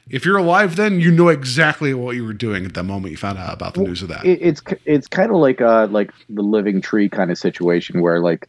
if 0.09 0.25
you're 0.25 0.37
alive 0.37 0.75
then 0.75 0.99
you 0.99 1.11
know 1.11 1.27
exactly 1.29 1.93
what 1.93 2.15
you 2.15 2.23
were 2.23 2.33
doing 2.33 2.65
at 2.65 2.73
that 2.73 2.83
moment 2.83 3.11
you 3.11 3.17
found 3.17 3.37
out 3.37 3.53
about 3.53 3.73
the 3.73 3.81
news 3.81 4.01
of 4.01 4.07
that 4.07 4.25
It, 4.25 4.39
it's 4.41 4.61
it's 4.85 5.07
kind 5.07 5.31
of 5.31 5.37
like 5.37 5.61
uh 5.61 5.87
like 5.87 6.11
the 6.29 6.41
living 6.41 6.81
tree 6.81 7.09
kind 7.09 7.31
of 7.31 7.37
situation 7.37 8.01
where 8.01 8.19
like 8.19 8.47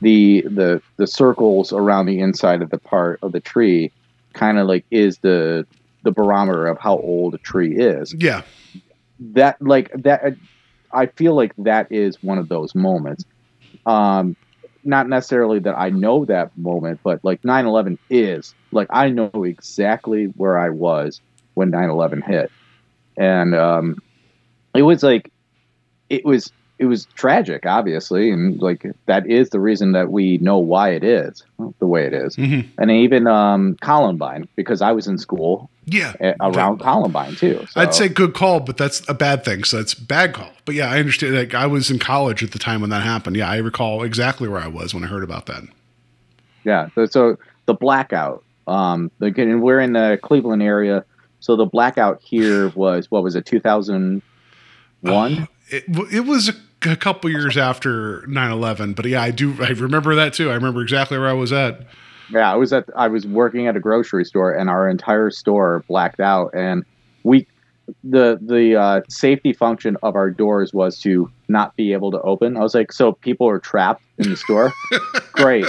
the 0.00 0.42
the 0.42 0.80
the 0.96 1.06
circles 1.06 1.72
around 1.72 2.06
the 2.06 2.20
inside 2.20 2.62
of 2.62 2.70
the 2.70 2.78
part 2.78 3.18
of 3.22 3.32
the 3.32 3.40
tree 3.40 3.92
kind 4.32 4.58
of 4.58 4.66
like 4.66 4.84
is 4.90 5.18
the 5.18 5.66
the 6.02 6.10
barometer 6.10 6.66
of 6.66 6.78
how 6.78 6.96
old 6.98 7.34
a 7.34 7.38
tree 7.38 7.76
is. 7.76 8.14
yeah 8.14 8.42
That 9.18 9.60
like 9.60 9.90
that 9.94 10.36
I 10.92 11.06
feel 11.06 11.34
like 11.34 11.52
that 11.58 11.90
is 11.92 12.22
one 12.22 12.38
of 12.38 12.48
those 12.48 12.74
moments. 12.74 13.24
Um 13.84 14.36
not 14.84 15.08
necessarily 15.08 15.58
that 15.60 15.78
I 15.78 15.90
know 15.90 16.24
that 16.24 16.56
moment, 16.56 17.00
but 17.02 17.20
like 17.24 17.42
9/11 17.42 17.98
is 18.08 18.54
like 18.72 18.88
I 18.90 19.10
know 19.10 19.30
exactly 19.44 20.26
where 20.36 20.58
I 20.58 20.70
was 20.70 21.20
when 21.54 21.70
9/11 21.70 22.22
hit. 22.22 22.50
And 23.16 23.54
um 23.54 23.96
it 24.74 24.82
was 24.82 25.02
like 25.02 25.30
it 26.08 26.24
was 26.24 26.52
it 26.78 26.86
was 26.86 27.04
tragic 27.14 27.66
obviously 27.66 28.30
and 28.30 28.60
like 28.62 28.86
that 29.06 29.26
is 29.26 29.50
the 29.50 29.60
reason 29.60 29.92
that 29.92 30.10
we 30.10 30.38
know 30.38 30.58
why 30.58 30.90
it 30.90 31.04
is 31.04 31.44
the 31.78 31.86
way 31.86 32.06
it 32.06 32.14
is. 32.14 32.36
Mhm. 32.36 32.66
and 32.78 32.90
even 32.90 33.26
um 33.26 33.76
columbine 33.82 34.48
because 34.56 34.80
i 34.80 34.90
was 34.92 35.06
in 35.06 35.18
school 35.18 35.68
yeah 35.90 36.14
around 36.40 36.78
columbine 36.78 37.34
too 37.34 37.64
so- 37.70 37.80
I'd 37.80 37.94
say 37.94 38.08
good 38.08 38.34
call, 38.34 38.60
but 38.60 38.76
that's 38.76 39.06
a 39.08 39.14
bad 39.14 39.44
thing. 39.44 39.64
So 39.64 39.78
that's 39.78 39.94
bad 39.94 40.34
call. 40.34 40.50
But 40.64 40.74
yeah, 40.74 40.90
I 40.90 40.98
understand. 40.98 41.34
Like 41.34 41.54
I 41.54 41.66
was 41.66 41.90
in 41.90 41.98
college 41.98 42.42
at 42.42 42.52
the 42.52 42.58
time 42.58 42.80
when 42.80 42.90
that 42.90 43.02
happened. 43.02 43.36
Yeah, 43.36 43.50
I 43.50 43.58
recall 43.58 44.02
exactly 44.02 44.48
where 44.48 44.60
I 44.60 44.68
was 44.68 44.94
when 44.94 45.04
I 45.04 45.08
heard 45.08 45.24
about 45.24 45.46
that. 45.46 45.62
yeah 46.64 46.88
so, 46.94 47.06
so 47.06 47.36
the 47.66 47.74
blackout 47.74 48.44
um 48.66 49.10
like, 49.20 49.36
and 49.38 49.62
we're 49.62 49.80
in 49.80 49.92
the 49.94 50.18
cleveland 50.22 50.62
area 50.62 51.04
so 51.40 51.56
the 51.56 51.66
blackout 51.66 52.20
here 52.22 52.68
was 52.76 53.10
what 53.10 53.22
was 53.22 53.34
it 53.34 53.46
2001 53.46 55.48
It, 55.68 55.84
it 56.12 56.26
was 56.26 56.48
a, 56.48 56.90
a 56.90 56.96
couple 56.96 57.30
years 57.30 57.56
after 57.56 58.22
9-11, 58.22 58.94
but 58.96 59.04
yeah, 59.06 59.22
I 59.22 59.30
do. 59.30 59.54
I 59.62 59.68
remember 59.68 60.14
that 60.16 60.34
too. 60.34 60.50
I 60.50 60.54
remember 60.54 60.82
exactly 60.82 61.16
where 61.18 61.28
I 61.28 61.32
was 61.32 61.52
at. 61.52 61.80
Yeah, 62.32 62.52
I 62.52 62.56
was 62.56 62.72
at 62.72 62.84
I 62.96 63.08
was 63.08 63.26
working 63.26 63.66
at 63.66 63.76
a 63.76 63.80
grocery 63.80 64.24
store 64.24 64.52
and 64.52 64.70
our 64.70 64.88
entire 64.88 65.30
store 65.30 65.84
blacked 65.88 66.20
out 66.20 66.54
and 66.54 66.84
we 67.24 67.46
the 68.04 68.38
the 68.40 68.76
uh, 68.76 69.00
safety 69.08 69.52
function 69.52 69.96
of 70.02 70.14
our 70.14 70.30
doors 70.30 70.72
was 70.72 70.98
to 71.00 71.30
not 71.48 71.74
be 71.76 71.92
able 71.92 72.10
to 72.10 72.20
open. 72.22 72.56
I 72.56 72.60
was 72.60 72.74
like, 72.74 72.92
so 72.92 73.12
people 73.12 73.48
are 73.48 73.58
trapped 73.58 74.02
in 74.18 74.30
the 74.30 74.36
store. 74.36 74.72
Great, 75.32 75.64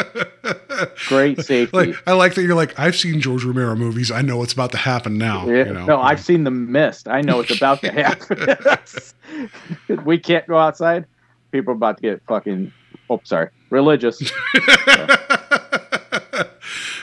great 1.08 1.40
safety. 1.40 1.78
Like 1.78 1.96
I 2.06 2.12
like 2.12 2.34
that 2.36 2.42
you're 2.42 2.56
like 2.56 2.78
I've 2.78 2.96
seen 2.96 3.22
George 3.22 3.46
Romero 3.46 3.74
movies. 3.76 4.12
I 4.12 4.22
know 4.22 4.36
what's 4.36 4.52
about 4.52 4.72
to 4.72 4.78
happen 4.78 5.18
now. 5.18 5.48
Yeah, 5.48 5.66
you 5.66 5.74
know? 5.74 5.86
no, 5.86 6.02
I've 6.02 6.20
seen 6.20 6.44
the 6.44 6.52
mist. 6.52 7.08
I 7.08 7.22
know 7.22 7.38
what's 7.38 7.56
about 7.56 7.80
to 7.82 7.92
happen. 9.88 10.04
we 10.06 10.18
can't 10.18 10.46
go 10.46 10.58
outside. 10.58 11.06
People 11.52 11.72
are 11.72 11.76
about 11.76 11.98
to 11.98 12.02
get 12.02 12.22
fucking. 12.28 12.74
Oh, 13.10 13.22
sorry, 13.24 13.50
religious. 13.70 14.22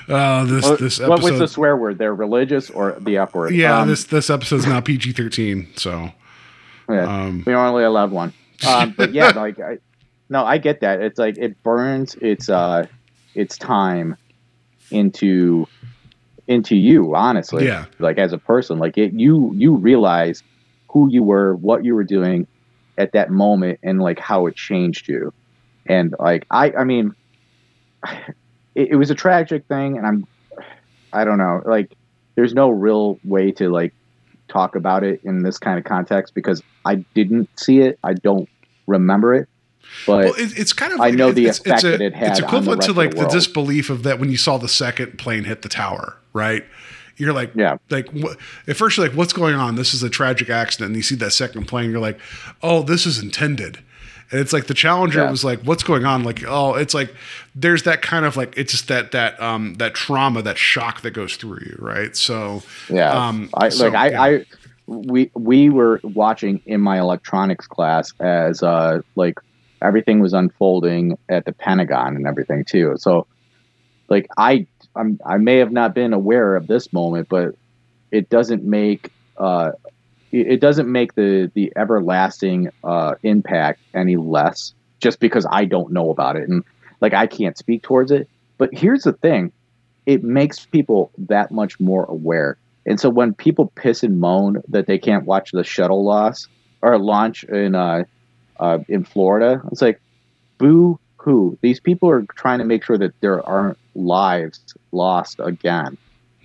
Uh, 0.08 0.44
this 0.44 0.64
What, 0.64 0.78
this 0.80 0.98
what 1.00 1.22
was 1.22 1.38
the 1.38 1.48
swear 1.48 1.76
word? 1.76 1.98
They're 1.98 2.14
religious 2.14 2.70
or 2.70 2.96
the 2.98 3.18
F 3.18 3.34
word? 3.34 3.54
Yeah, 3.54 3.80
Um, 3.80 3.88
this 3.88 4.04
this 4.04 4.30
episode's 4.30 4.66
not 4.66 4.84
PG 4.84 5.12
thirteen. 5.12 5.68
So 5.76 6.10
Yeah, 6.88 7.04
Um, 7.24 7.44
we 7.46 7.54
only 7.54 7.84
allowed 7.84 8.10
one. 8.10 8.32
Um, 8.66 8.94
but 8.96 9.12
yeah, 9.12 9.28
like 9.36 9.60
I, 9.60 9.78
no, 10.30 10.44
I 10.44 10.58
get 10.58 10.80
that. 10.80 11.00
It's 11.00 11.18
like 11.18 11.36
it 11.38 11.62
burns 11.62 12.14
its 12.16 12.48
uh 12.48 12.86
its 13.34 13.58
time 13.58 14.16
into 14.90 15.66
into 16.46 16.74
you. 16.76 17.14
Honestly, 17.14 17.66
Yeah. 17.66 17.84
Like 17.98 18.16
as 18.18 18.32
a 18.32 18.38
person, 18.38 18.78
like 18.78 18.96
it, 18.96 19.12
you 19.12 19.52
you 19.54 19.76
realize 19.76 20.42
who 20.90 21.10
you 21.10 21.22
were, 21.22 21.54
what 21.56 21.84
you 21.84 21.94
were 21.94 22.04
doing 22.04 22.46
at 22.96 23.12
that 23.12 23.30
moment, 23.30 23.78
and 23.82 24.00
like 24.00 24.18
how 24.18 24.46
it 24.46 24.56
changed 24.56 25.06
you. 25.06 25.32
And 25.84 26.14
like 26.18 26.46
I, 26.50 26.72
I 26.72 26.84
mean, 26.84 27.14
it, 28.78 28.90
it 28.92 28.96
was 28.96 29.10
a 29.10 29.14
tragic 29.14 29.66
thing, 29.66 29.98
and 29.98 30.06
I'm, 30.06 30.26
I 31.12 31.24
don't 31.24 31.38
know, 31.38 31.62
like 31.66 31.92
there's 32.36 32.54
no 32.54 32.70
real 32.70 33.18
way 33.24 33.50
to 33.52 33.68
like 33.70 33.92
talk 34.46 34.76
about 34.76 35.02
it 35.04 35.20
in 35.24 35.42
this 35.42 35.58
kind 35.58 35.78
of 35.78 35.84
context 35.84 36.34
because 36.34 36.62
I 36.84 36.96
didn't 37.14 37.48
see 37.58 37.80
it. 37.80 37.98
I 38.04 38.14
don't 38.14 38.48
remember 38.86 39.34
it. 39.34 39.48
But 40.06 40.24
well, 40.24 40.34
it, 40.34 40.58
it's 40.58 40.72
kind 40.72 40.92
of 40.92 41.00
I 41.00 41.10
know 41.10 41.32
the 41.32 41.46
it's, 41.46 41.58
effect 41.60 41.76
it's 41.76 41.84
a- 41.84 41.90
that 41.90 42.00
it 42.00 42.14
had 42.14 42.30
It's 42.30 42.40
equivalent 42.40 42.82
to 42.82 42.90
of 42.90 42.96
the 42.96 43.02
like 43.02 43.14
the, 43.16 43.26
disbelief 43.26 43.90
of 43.90 44.02
that 44.04 44.18
when 44.20 44.30
you 44.30 44.36
saw 44.36 44.58
the 44.58 44.68
second 44.68 45.18
plane 45.18 45.44
hit 45.44 45.62
the 45.62 45.68
tower, 45.68 46.16
right? 46.32 46.64
You're 47.16 47.32
like, 47.32 47.52
Yeah. 47.54 47.78
like 47.90 48.08
at 48.68 48.76
first 48.76 48.96
you're 48.96 49.08
like, 49.08 49.16
what's 49.16 49.32
going 49.32 49.56
on? 49.56 49.74
This 49.74 49.92
is 49.92 50.02
a 50.04 50.10
tragic 50.10 50.50
accident. 50.50 50.88
And 50.90 50.96
you 50.96 51.02
see 51.02 51.16
that 51.16 51.32
second 51.32 51.66
plane, 51.66 51.90
you're 51.90 51.98
like, 52.00 52.20
oh, 52.62 52.82
this 52.82 53.06
is 53.06 53.18
intended. 53.18 53.78
And 54.30 54.40
it's 54.40 54.52
like 54.52 54.66
the 54.66 54.74
Challenger 54.74 55.20
Yeah. 55.20 55.30
was 55.30 55.44
like, 55.44 55.60
what's 55.62 55.82
going 55.82 56.04
on? 56.04 56.22
Like, 56.22 56.44
oh, 56.46 56.74
it's 56.74 56.94
like 56.94 57.14
there's 57.54 57.84
that 57.84 58.02
kind 58.02 58.24
of 58.26 58.36
like 58.36 58.56
it's 58.56 58.72
just 58.72 58.88
that 58.88 59.12
that 59.12 59.40
um 59.40 59.74
that 59.74 59.94
trauma, 59.94 60.42
that 60.42 60.58
shock 60.58 61.00
that 61.02 61.12
goes 61.12 61.36
through 61.36 61.60
you, 61.62 61.76
right? 61.78 62.14
So 62.16 62.62
yeah, 62.90 63.10
um, 63.12 63.50
I 63.54 63.70
so, 63.70 63.88
like 63.88 63.94
I, 63.94 64.10
yeah. 64.10 64.22
I 64.22 64.44
we 64.86 65.30
we 65.34 65.70
were 65.70 66.00
watching 66.02 66.60
in 66.66 66.80
my 66.80 66.98
electronics 66.98 67.66
class 67.66 68.12
as 68.20 68.62
uh 68.62 69.00
like 69.16 69.34
everything 69.82 70.20
was 70.20 70.32
unfolding 70.32 71.16
at 71.28 71.44
the 71.44 71.52
Pentagon 71.52 72.16
and 72.16 72.26
everything 72.26 72.64
too. 72.64 72.94
So 72.98 73.26
like 74.08 74.26
I 74.36 74.66
I'm 74.94 75.18
I 75.24 75.38
may 75.38 75.58
have 75.58 75.72
not 75.72 75.94
been 75.94 76.12
aware 76.12 76.56
of 76.56 76.66
this 76.66 76.92
moment, 76.92 77.28
but 77.28 77.54
it 78.10 78.28
doesn't 78.28 78.64
make 78.64 79.10
uh 79.36 79.72
it 80.32 80.60
doesn't 80.60 80.90
make 80.90 81.14
the 81.14 81.50
the 81.54 81.72
everlasting 81.76 82.68
uh 82.84 83.14
impact 83.22 83.80
any 83.94 84.16
less 84.16 84.72
just 85.00 85.20
because 85.20 85.46
I 85.50 85.64
don't 85.64 85.92
know 85.92 86.10
about 86.10 86.36
it 86.36 86.48
and 86.48 86.62
like 87.00 87.14
I 87.14 87.26
can't 87.26 87.56
speak 87.56 87.82
towards 87.82 88.10
it. 88.10 88.28
But 88.58 88.70
here's 88.72 89.02
the 89.02 89.12
thing. 89.12 89.52
It 90.06 90.22
makes 90.24 90.66
people 90.66 91.12
that 91.28 91.50
much 91.50 91.78
more 91.80 92.04
aware. 92.06 92.58
And 92.86 92.98
so 93.00 93.08
when 93.10 93.34
people 93.34 93.72
piss 93.76 94.02
and 94.02 94.18
moan 94.20 94.62
that 94.68 94.86
they 94.86 94.98
can't 94.98 95.24
watch 95.26 95.50
the 95.52 95.64
shuttle 95.64 96.04
loss 96.04 96.46
or 96.82 96.98
launch 96.98 97.44
in 97.44 97.74
uh, 97.74 98.04
uh, 98.58 98.78
in 98.88 99.04
Florida, 99.04 99.62
it's 99.70 99.82
like 99.82 100.00
boo 100.58 100.98
hoo. 101.18 101.58
These 101.62 101.80
people 101.80 102.08
are 102.10 102.24
trying 102.36 102.58
to 102.58 102.64
make 102.64 102.84
sure 102.84 102.98
that 102.98 103.12
there 103.20 103.46
aren't 103.48 103.78
lives 103.94 104.60
lost 104.92 105.36
again. 105.42 105.96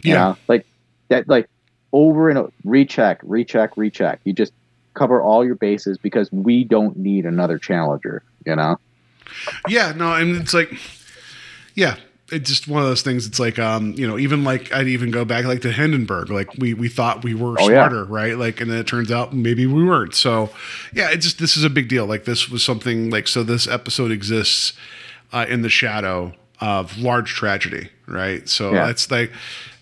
You 0.03 0.13
Yeah. 0.13 0.15
know? 0.15 0.37
like 0.47 0.65
that, 1.09 1.27
like 1.27 1.47
over 1.93 2.29
and 2.29 2.38
over, 2.38 2.51
recheck, 2.65 3.19
recheck, 3.23 3.77
recheck. 3.77 4.19
You 4.25 4.33
just 4.33 4.51
cover 4.95 5.21
all 5.21 5.45
your 5.45 5.55
bases 5.55 5.97
because 5.97 6.29
we 6.31 6.63
don't 6.65 6.97
need 6.97 7.25
another 7.25 7.57
challenger. 7.57 8.23
You 8.45 8.55
know. 8.57 8.77
Yeah, 9.67 9.93
no, 9.95 10.13
and 10.13 10.35
it's 10.35 10.53
like, 10.53 10.71
yeah, 11.75 11.95
it's 12.31 12.50
just 12.50 12.67
one 12.67 12.83
of 12.83 12.89
those 12.89 13.01
things. 13.01 13.25
It's 13.25 13.39
like, 13.39 13.57
um, 13.57 13.93
you 13.93 14.05
know, 14.07 14.17
even 14.19 14.43
like 14.43 14.71
I'd 14.73 14.88
even 14.88 15.12
go 15.12 15.23
back 15.25 15.45
like 15.45 15.62
to 15.62 15.71
Hindenburg. 15.71 16.29
Like 16.29 16.50
we 16.57 16.73
we 16.73 16.89
thought 16.89 17.23
we 17.23 17.33
were 17.33 17.55
Oh, 17.59 17.69
yeah. 17.69 17.88
smarter, 17.88 18.03
right? 18.03 18.38
Like, 18.38 18.59
and 18.62 18.69
then 18.69 18.77
it 18.79 18.88
turns 18.88 19.12
out 19.12 19.33
maybe 19.33 19.65
we 19.65 19.83
weren't. 19.83 20.13
So, 20.15 20.50
yeah, 20.93 21.09
it 21.12 21.17
just 21.17 21.39
this 21.39 21.55
is 21.57 21.63
a 21.63 21.69
big 21.69 21.88
deal. 21.88 22.05
Like 22.05 22.25
this 22.25 22.50
was 22.50 22.63
something 22.63 23.09
like 23.09 23.27
so. 23.27 23.43
This 23.43 23.67
episode 23.67 24.12
exists 24.12 24.73
uh, 25.31 25.45
in 25.47 25.62
the 25.62 25.69
shadow 25.69 26.33
of 26.62 26.98
large 26.98 27.33
tragedy, 27.33 27.89
right? 28.07 28.48
So 28.48 28.74
Yeah. 28.74 28.86
that's 28.88 29.10
like. 29.12 29.31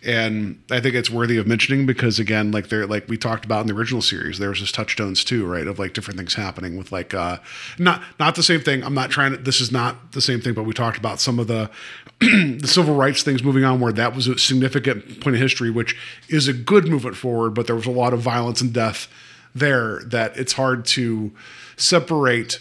And 0.04 0.60
I 0.72 0.80
think 0.80 0.96
it's 0.96 1.12
worthy 1.12 1.38
of 1.38 1.46
mentioning 1.46 1.86
because 1.86 2.18
again, 2.18 2.50
like 2.52 2.70
they're 2.70 2.88
like 2.88 3.08
we 3.08 3.18
talked 3.18 3.46
about 3.46 3.62
in 3.62 3.68
the 3.68 3.76
original 3.76 4.02
series, 4.02 4.40
there 4.40 4.50
was 4.50 4.60
this 4.60 4.72
touchstones 4.72 5.24
too, 5.24 5.46
right? 5.46 5.68
Of 5.68 5.78
like 5.78 5.94
different 5.94 6.18
things 6.18 6.34
happening 6.34 6.76
with 6.76 6.92
like 6.92 7.14
uh 7.14 7.38
not 7.78 8.02
not 8.20 8.34
the 8.34 8.42
same 8.42 8.62
thing. 8.62 8.84
I'm 8.84 8.96
not 8.96 9.12
trying 9.12 9.34
to 9.34 9.38
this 9.38 9.62
is 9.62 9.72
not 9.72 10.14
the 10.14 10.22
same 10.22 10.42
thing, 10.42 10.56
but 10.56 10.64
we 10.64 10.74
talked 10.74 10.98
about 10.98 11.20
some 11.20 11.38
of 11.38 11.46
the 11.46 11.70
the 12.20 12.68
civil 12.68 12.96
rights 12.96 13.22
things 13.22 13.44
moving 13.44 13.64
on 13.64 13.80
where 13.80 13.94
that 13.94 14.16
was 14.16 14.28
a 14.28 14.40
significant 14.40 15.22
point 15.22 15.36
of 15.36 15.42
history, 15.42 15.70
which 15.70 15.96
is 16.30 16.48
a 16.48 16.54
good 16.54 16.88
movement 16.88 17.16
forward, 17.16 17.52
but 17.54 17.68
there 17.68 17.76
was 17.76 17.86
a 17.86 17.92
lot 17.92 18.12
of 18.12 18.22
violence 18.22 18.60
and 18.60 18.74
death 18.74 19.08
there 19.54 20.02
that 20.06 20.36
it's 20.36 20.54
hard 20.54 20.84
to 20.86 21.32
separate 21.78 22.60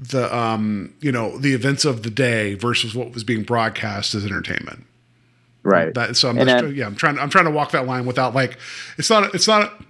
the 0.00 0.34
um 0.34 0.94
you 1.00 1.12
know 1.12 1.36
the 1.38 1.52
events 1.52 1.84
of 1.84 2.02
the 2.02 2.10
day 2.10 2.54
versus 2.54 2.94
what 2.94 3.12
was 3.12 3.22
being 3.22 3.42
broadcast 3.42 4.14
as 4.14 4.24
entertainment 4.24 4.84
Right. 5.62 5.92
that 5.92 6.16
so 6.16 6.30
I'm 6.30 6.36
just, 6.36 6.46
then- 6.46 6.74
yeah 6.74 6.86
I'm 6.86 6.96
trying 6.96 7.18
I'm 7.18 7.28
trying 7.28 7.44
to 7.44 7.50
walk 7.50 7.72
that 7.72 7.86
line 7.86 8.06
without 8.06 8.34
like 8.34 8.56
it's 8.96 9.10
not 9.10 9.34
it's 9.34 9.46
not 9.46 9.82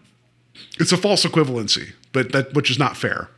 it's 0.80 0.90
a 0.90 0.96
false 0.96 1.24
equivalency 1.24 1.92
but 2.12 2.32
that 2.32 2.54
which 2.54 2.70
is 2.70 2.78
not 2.78 2.96
fair 2.96 3.28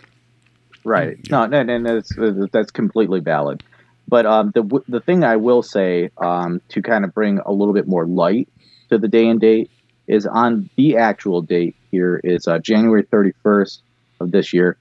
Right. 0.84 1.16
No, 1.30 1.46
no, 1.46 1.62
no, 1.62 1.78
no 1.78 2.00
that's, 2.00 2.50
that's 2.50 2.70
completely 2.72 3.20
valid. 3.20 3.62
But 4.08 4.26
um, 4.26 4.50
the 4.52 4.82
the 4.88 5.00
thing 5.00 5.22
I 5.24 5.36
will 5.36 5.62
say 5.62 6.10
um, 6.18 6.60
to 6.70 6.82
kind 6.82 7.04
of 7.04 7.14
bring 7.14 7.38
a 7.46 7.52
little 7.52 7.72
bit 7.72 7.86
more 7.86 8.04
light 8.04 8.48
to 8.90 8.98
the 8.98 9.06
day 9.08 9.28
and 9.28 9.40
date 9.40 9.70
is 10.08 10.26
on 10.26 10.68
the 10.76 10.96
actual 10.96 11.40
date 11.40 11.76
here 11.92 12.20
is 12.24 12.48
uh, 12.48 12.58
January 12.58 13.04
31st 13.04 13.78
of 14.20 14.32
this 14.32 14.52
year. 14.52 14.76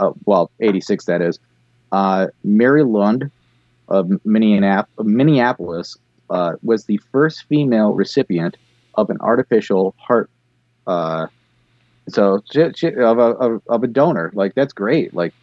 Uh, 0.00 0.12
well, 0.24 0.50
86 0.60 1.04
that 1.04 1.22
is. 1.22 1.38
Uh, 1.92 2.28
Mary 2.42 2.82
Lund 2.82 3.30
of 3.88 4.24
Minneapolis 4.24 5.96
uh, 6.30 6.52
was 6.62 6.84
the 6.84 6.98
first 7.12 7.44
female 7.44 7.92
recipient 7.92 8.56
of 8.94 9.10
an 9.10 9.18
artificial 9.20 9.94
heart. 9.98 10.30
Uh, 10.86 11.26
so 12.08 12.42
she, 12.50 12.64
she, 12.74 12.88
of 12.88 13.18
a 13.18 13.22
of, 13.22 13.62
of 13.68 13.84
a 13.84 13.86
donor, 13.86 14.30
like 14.34 14.54
that's 14.54 14.72
great. 14.72 15.12
Like 15.14 15.34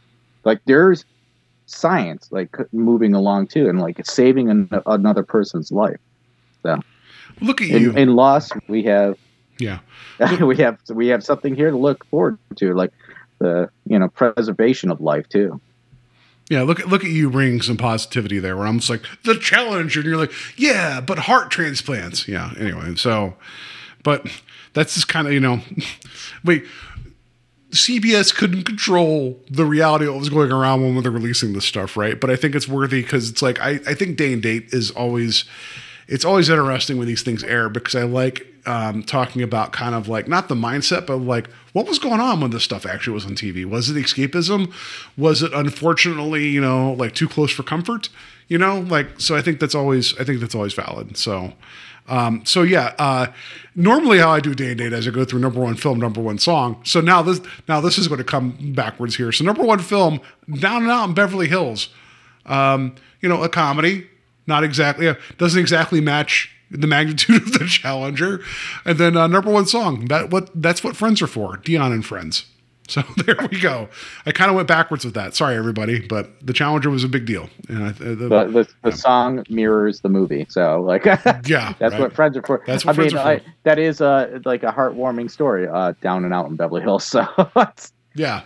like 0.43 0.59
there's 0.65 1.05
science 1.65 2.29
like 2.31 2.55
moving 2.71 3.13
along 3.13 3.47
too, 3.47 3.69
and 3.69 3.79
like 3.79 4.03
saving 4.05 4.49
an, 4.49 4.69
another 4.85 5.23
person's 5.23 5.71
life. 5.71 5.99
look 7.41 7.61
at 7.61 7.67
you 7.67 7.91
In, 7.91 7.97
in 7.97 8.15
loss, 8.15 8.51
we 8.67 8.83
have 8.83 9.17
yeah 9.59 9.79
we 10.41 10.55
have 10.57 10.79
we 10.89 11.07
have 11.07 11.23
something 11.23 11.55
here 11.55 11.71
to 11.71 11.77
look 11.77 12.05
forward 12.05 12.37
to, 12.55 12.73
like 12.73 12.91
the 13.39 13.69
you 13.85 13.99
know 13.99 14.07
preservation 14.07 14.91
of 14.91 15.01
life 15.01 15.27
too. 15.29 15.59
yeah 16.49 16.61
look 16.61 16.79
at 16.79 16.87
look 16.87 17.03
at 17.03 17.11
you 17.11 17.29
bringing 17.29 17.61
some 17.61 17.77
positivity 17.77 18.39
there 18.39 18.57
where 18.57 18.67
I'm 18.67 18.79
just 18.79 18.89
like 18.89 19.03
the 19.23 19.35
challenge 19.35 19.95
and 19.97 20.05
you're 20.05 20.17
like 20.17 20.33
yeah 20.57 21.01
but 21.01 21.19
heart 21.19 21.51
transplants 21.51 22.27
yeah 22.27 22.53
anyway 22.57 22.95
so 22.95 23.35
but 24.03 24.25
that's 24.73 24.93
just 24.95 25.07
kind 25.07 25.27
of 25.27 25.33
you 25.33 25.39
know 25.39 25.59
wait 26.43 26.65
CBS 27.71 28.33
couldn't 28.33 28.63
control 28.63 29.39
the 29.49 29.65
reality 29.65 30.05
of 30.05 30.13
what 30.13 30.19
was 30.19 30.29
going 30.29 30.51
around 30.51 30.83
when 30.83 31.03
they're 31.03 31.11
releasing 31.11 31.51
this 31.51 31.65
stuff, 31.65 31.97
right? 31.97 32.19
But 32.19 32.29
I 32.29 32.37
think 32.37 32.55
it's 32.55 32.67
worthy 32.67 33.01
because 33.01 33.29
it's 33.29 33.41
like 33.41 33.59
I, 33.59 33.71
I 33.85 33.93
think 33.93 34.17
day 34.17 34.31
and 34.31 34.41
date 34.41 34.69
is 34.71 34.89
always 34.91 35.43
it's 36.07 36.23
always 36.23 36.49
interesting 36.49 36.97
when 36.97 37.07
these 37.07 37.23
things 37.23 37.43
air 37.43 37.67
because 37.67 37.93
I 37.93 38.03
like 38.03 38.47
um, 38.67 39.01
talking 39.03 39.41
about 39.41 39.71
kind 39.71 39.95
of 39.95 40.07
like 40.07 40.27
not 40.27 40.49
the 40.49 40.55
mindset, 40.55 41.05
but 41.05 41.17
like 41.17 41.47
what 41.73 41.87
was 41.87 41.99
going 41.99 42.19
on 42.19 42.41
when 42.41 42.51
this 42.51 42.63
stuff 42.63 42.85
actually 42.85 43.13
was 43.13 43.25
on 43.25 43.33
TV. 43.33 43.65
Was 43.65 43.89
it 43.89 43.95
escapism? 43.95 44.71
Was 45.17 45.41
it 45.41 45.53
unfortunately, 45.53 46.47
you 46.47 46.61
know, 46.61 46.93
like 46.93 47.15
too 47.15 47.27
close 47.27 47.51
for 47.51 47.63
comfort? 47.63 48.09
You 48.47 48.57
know, 48.57 48.81
like 48.81 49.07
so. 49.19 49.35
I 49.35 49.41
think 49.41 49.59
that's 49.59 49.75
always 49.75 50.17
I 50.19 50.23
think 50.23 50.39
that's 50.39 50.55
always 50.55 50.73
valid. 50.73 51.17
So. 51.17 51.53
Um, 52.09 52.45
so 52.45 52.63
yeah, 52.63 52.95
uh, 52.99 53.27
normally 53.75 54.19
how 54.19 54.29
I 54.29 54.39
do 54.39 54.55
day 54.55 54.69
and 54.69 54.77
date 54.77 54.93
is 54.93 55.05
I 55.05 55.11
go 55.11 55.25
through 55.25 55.39
number 55.39 55.59
one 55.59 55.75
film, 55.75 55.99
number 55.99 56.21
one 56.21 56.37
song. 56.37 56.79
So 56.85 57.01
now 57.01 57.21
this 57.21 57.41
now 57.67 57.81
this 57.81 57.97
is 57.97 58.07
going 58.07 58.19
to 58.19 58.23
come 58.23 58.73
backwards 58.73 59.17
here. 59.17 59.33
So 59.33 59.43
number 59.43 59.63
one 59.63 59.79
film, 59.79 60.21
Down 60.57 60.83
and 60.83 60.91
Out 60.91 61.09
in 61.09 61.13
Beverly 61.13 61.49
Hills. 61.49 61.89
Um, 62.45 62.95
you 63.19 63.27
know, 63.27 63.43
a 63.43 63.49
comedy, 63.49 64.07
not 64.45 64.63
exactly 64.63 65.13
doesn't 65.37 65.59
exactly 65.59 65.99
match 65.99 66.49
the 66.71 66.87
magnitude 66.87 67.41
of 67.43 67.51
the 67.53 67.65
Challenger. 67.67 68.41
And 68.85 68.97
then 68.97 69.15
uh, 69.17 69.27
number 69.27 69.51
one 69.51 69.65
song, 69.65 70.05
that 70.05 70.29
what 70.31 70.49
that's 70.55 70.83
what 70.83 70.95
Friends 70.95 71.21
are 71.21 71.27
for, 71.27 71.57
Dionne 71.57 71.93
and 71.93 72.05
Friends. 72.05 72.45
So 72.89 73.03
there 73.25 73.35
we 73.51 73.59
go. 73.59 73.89
I 74.25 74.31
kind 74.31 74.49
of 74.49 74.55
went 74.55 74.69
backwards 74.69 75.03
with 75.03 75.13
that. 75.15 75.35
Sorry, 75.35 75.57
everybody, 75.57 75.99
but 75.99 76.29
the 76.41 76.53
Challenger 76.53 76.89
was 76.89 77.03
a 77.03 77.09
big 77.09 77.25
deal. 77.25 77.49
And 77.67 77.83
I, 77.83 77.87
uh, 77.89 77.91
the, 77.91 78.15
The 78.15 78.27
the, 78.45 78.67
the 78.83 78.91
song 78.93 79.43
mirrors 79.49 79.99
the 79.99 80.07
movie, 80.07 80.47
so 80.49 80.79
like 80.83 81.03
yeah, 81.45 81.73
That's 81.79 81.81
right. 81.81 81.99
what 81.99 82.13
friends 82.13 82.37
are 82.37 82.43
for. 82.43 82.63
That's 82.65 82.85
what 82.85 82.91
I 82.93 82.95
friends 82.95 83.13
mean, 83.13 83.19
are 83.21 83.39
for. 83.39 83.43
I, 83.45 83.53
that 83.63 83.77
is 83.77 83.99
uh, 83.99 84.39
like 84.45 84.63
a 84.63 84.71
heartwarming 84.71 85.29
story. 85.29 85.67
Uh, 85.67 85.95
down 86.01 86.23
and 86.23 86.33
out 86.33 86.45
in 86.49 86.55
Beverly 86.55 86.81
Hills. 86.81 87.03
So 87.11 87.27
it's- 87.57 87.91
Yeah. 88.15 88.43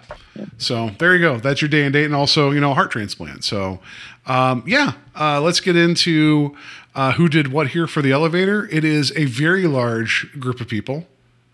So 0.57 0.89
there 0.97 1.13
you 1.15 1.21
go. 1.21 1.37
That's 1.37 1.61
your 1.61 1.69
day 1.69 1.83
and 1.83 1.93
date, 1.93 2.05
and 2.05 2.15
also 2.15 2.49
you 2.49 2.59
know 2.59 2.73
heart 2.73 2.89
transplant. 2.89 3.43
So 3.43 3.79
um, 4.25 4.63
yeah, 4.65 4.93
uh, 5.19 5.39
let's 5.39 5.59
get 5.59 5.75
into 5.75 6.57
uh, 6.95 7.13
who 7.13 7.27
did 7.29 7.51
what 7.51 7.69
here 7.69 7.87
for 7.87 8.01
the 8.01 8.11
elevator. 8.11 8.67
It 8.71 8.83
is 8.83 9.11
a 9.15 9.25
very 9.25 9.67
large 9.67 10.27
group 10.39 10.59
of 10.61 10.67
people. 10.67 11.05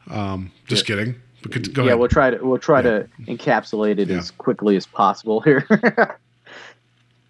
Um, 0.09 0.51
just 0.65 0.85
kidding. 0.85 1.15
But 1.43 1.73
Go 1.73 1.83
yeah, 1.83 1.89
ahead. 1.89 1.99
we'll 1.99 2.07
try 2.09 2.29
to 2.31 2.37
we'll 2.45 2.57
try 2.57 2.81
to 2.81 3.07
encapsulate 3.27 3.99
it 3.99 4.09
Yeah. 4.09 4.17
as 4.17 4.31
quickly 4.31 4.75
as 4.75 4.85
possible 4.87 5.39
here. 5.41 5.67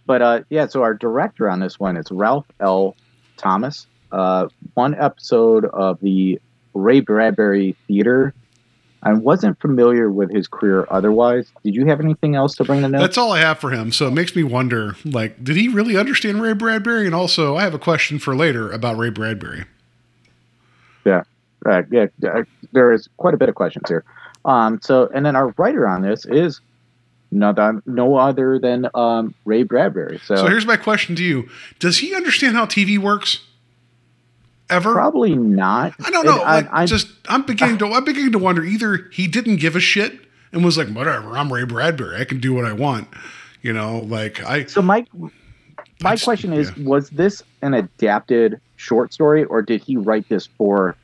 but 0.05 0.21
uh, 0.21 0.41
yeah, 0.49 0.67
so 0.67 0.81
our 0.83 0.93
director 0.93 1.49
on 1.49 1.59
this 1.59 1.79
one 1.79 1.97
is 1.97 2.09
Ralph 2.11 2.45
L. 2.59 2.95
Thomas. 3.37 3.85
Uh, 4.11 4.47
one 4.75 4.95
episode 4.95 5.65
of 5.65 5.99
the 5.99 6.39
Ray 6.73 7.01
Bradbury 7.01 7.75
Theater. 7.87 8.33
I 9.03 9.13
wasn't 9.13 9.59
familiar 9.61 10.09
with 10.09 10.31
his 10.31 10.47
career 10.47 10.87
otherwise. 10.89 11.51
Did 11.63 11.75
you 11.75 11.85
have 11.85 11.99
anything 11.99 12.35
else 12.35 12.55
to 12.55 12.63
bring 12.63 12.81
to 12.81 12.89
note? 12.89 12.99
That's 12.99 13.17
all 13.17 13.31
I 13.31 13.39
have 13.39 13.59
for 13.59 13.69
him. 13.71 13.91
So 13.91 14.07
it 14.07 14.11
makes 14.11 14.35
me 14.35 14.43
wonder, 14.43 14.95
like, 15.05 15.43
did 15.43 15.55
he 15.55 15.67
really 15.67 15.95
understand 15.97 16.41
Ray 16.41 16.53
Bradbury? 16.53 17.05
And 17.05 17.13
also, 17.13 17.55
I 17.55 17.61
have 17.63 17.73
a 17.75 17.79
question 17.79 18.17
for 18.19 18.35
later 18.35 18.71
about 18.71 18.97
Ray 18.97 19.09
Bradbury. 19.11 19.65
Yeah, 21.05 21.23
uh, 21.65 21.83
yeah. 21.91 22.07
uh, 22.27 22.43
There 22.73 22.91
is 22.91 23.07
quite 23.17 23.33
a 23.33 23.37
bit 23.37 23.49
of 23.49 23.55
questions 23.55 23.87
here. 23.87 24.03
Um, 24.45 24.79
so, 24.81 25.09
and 25.13 25.25
then 25.25 25.35
our 25.35 25.53
writer 25.57 25.87
on 25.87 26.01
this 26.01 26.25
is 26.25 26.59
no, 27.31 27.49
other- 27.49 27.81
no 27.85 28.15
other 28.15 28.59
than 28.59 28.87
um, 28.95 29.33
Ray 29.45 29.63
Bradbury. 29.63 30.19
So, 30.25 30.35
So 30.37 30.47
here's 30.47 30.65
my 30.65 30.77
question 30.77 31.15
to 31.17 31.23
you: 31.23 31.49
Does 31.79 31.99
he 31.99 32.15
understand 32.15 32.55
how 32.55 32.65
TV 32.65 32.97
works? 32.97 33.41
Ever? 34.69 34.93
probably 34.93 35.33
not. 35.35 35.93
I 36.05 36.11
don't 36.11 36.25
know. 36.25 36.33
And 36.41 36.41
I- 36.41 36.55
like, 36.55 36.69
I- 36.71 36.85
just 36.85 37.07
I'm 37.29 37.43
beginning 37.43 37.77
to 37.79 37.87
I'm 37.87 38.03
beginning 38.03 38.31
to 38.33 38.39
wonder. 38.39 38.63
Either 38.63 39.07
he 39.11 39.27
didn't 39.27 39.57
give 39.57 39.75
a 39.75 39.79
shit 39.79 40.19
and 40.51 40.63
was 40.65 40.77
like, 40.77 40.89
whatever, 40.89 41.37
I'm 41.37 41.51
Ray 41.51 41.63
Bradbury, 41.63 42.19
I 42.19 42.25
can 42.25 42.39
do 42.39 42.53
what 42.53 42.65
I 42.65 42.73
want. 42.73 43.07
You 43.61 43.73
know, 43.73 43.99
like 43.99 44.43
I. 44.43 44.65
so 44.65 44.81
my 44.81 45.05
my 46.01 46.11
just- 46.13 46.23
question 46.25 46.53
is: 46.53 46.71
yeah. 46.77 46.87
Was 46.87 47.09
this 47.09 47.43
an 47.61 47.73
adapted 47.73 48.59
short 48.75 49.13
story, 49.13 49.43
or 49.45 49.61
did 49.61 49.81
he 49.81 49.97
write 49.97 50.27
this 50.29 50.47
for 50.57 50.95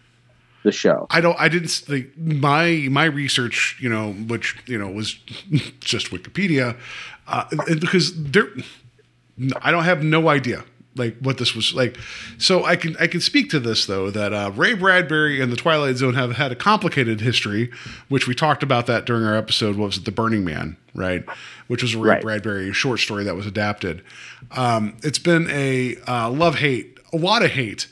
the 0.63 0.72
show? 0.72 1.08
I 1.10 1.20
don't. 1.20 1.36
I 1.39 1.50
didn't. 1.50 1.84
Like, 1.89 2.15
my 2.17 2.88
my 2.91 3.05
research, 3.05 3.77
you 3.82 3.89
know, 3.89 4.13
which 4.13 4.55
you 4.67 4.77
know 4.77 4.89
was 4.89 5.13
just 5.79 6.12
Wikipedia, 6.12 6.77
uh, 7.27 7.46
because 7.79 8.13
there, 8.24 8.48
I 9.62 9.72
don't 9.72 9.84
have 9.84 10.03
no 10.03 10.29
idea 10.29 10.63
like 10.95 11.17
what 11.19 11.38
this 11.38 11.55
was 11.55 11.73
like. 11.73 11.97
So 12.38 12.63
I 12.65 12.75
can 12.75 12.95
I 13.00 13.07
can 13.07 13.21
speak 13.21 13.50
to 13.51 13.59
this 13.59 13.85
though 13.85 14.12
that 14.12 14.33
uh, 14.33 14.51
Ray 14.55 14.73
Bradbury 14.73 15.41
and 15.41 15.51
the 15.51 15.55
Twilight 15.55 15.97
Zone 15.97 16.13
have 16.13 16.33
had 16.33 16.51
a 16.51 16.55
complicated 16.55 17.21
history, 17.21 17.71
which 18.09 18.27
we 18.27 18.35
talked 18.35 18.63
about 18.63 18.88
that 18.88 19.05
during 19.05 19.23
our 19.23 19.35
episode. 19.35 19.75
What 19.75 19.88
was 19.88 19.97
it, 19.97 20.05
The 20.05 20.12
Burning 20.12 20.43
Man, 20.43 20.77
right? 20.93 21.23
Which 21.67 21.81
was 21.81 21.93
a 21.93 22.00
Ray 22.00 22.09
Right. 22.09 22.21
Bradbury 22.21 22.73
short 22.73 23.00
story 23.00 23.23
that 23.23 23.35
was 23.35 23.45
adapted. 23.45 24.03
Um, 24.51 24.97
it's 25.03 25.19
been 25.19 25.50
a 25.50 25.97
uh, 26.07 26.29
love 26.29 26.55
hate, 26.55 27.00
a 27.12 27.17
lot 27.17 27.43
of 27.43 27.51
hate, 27.51 27.88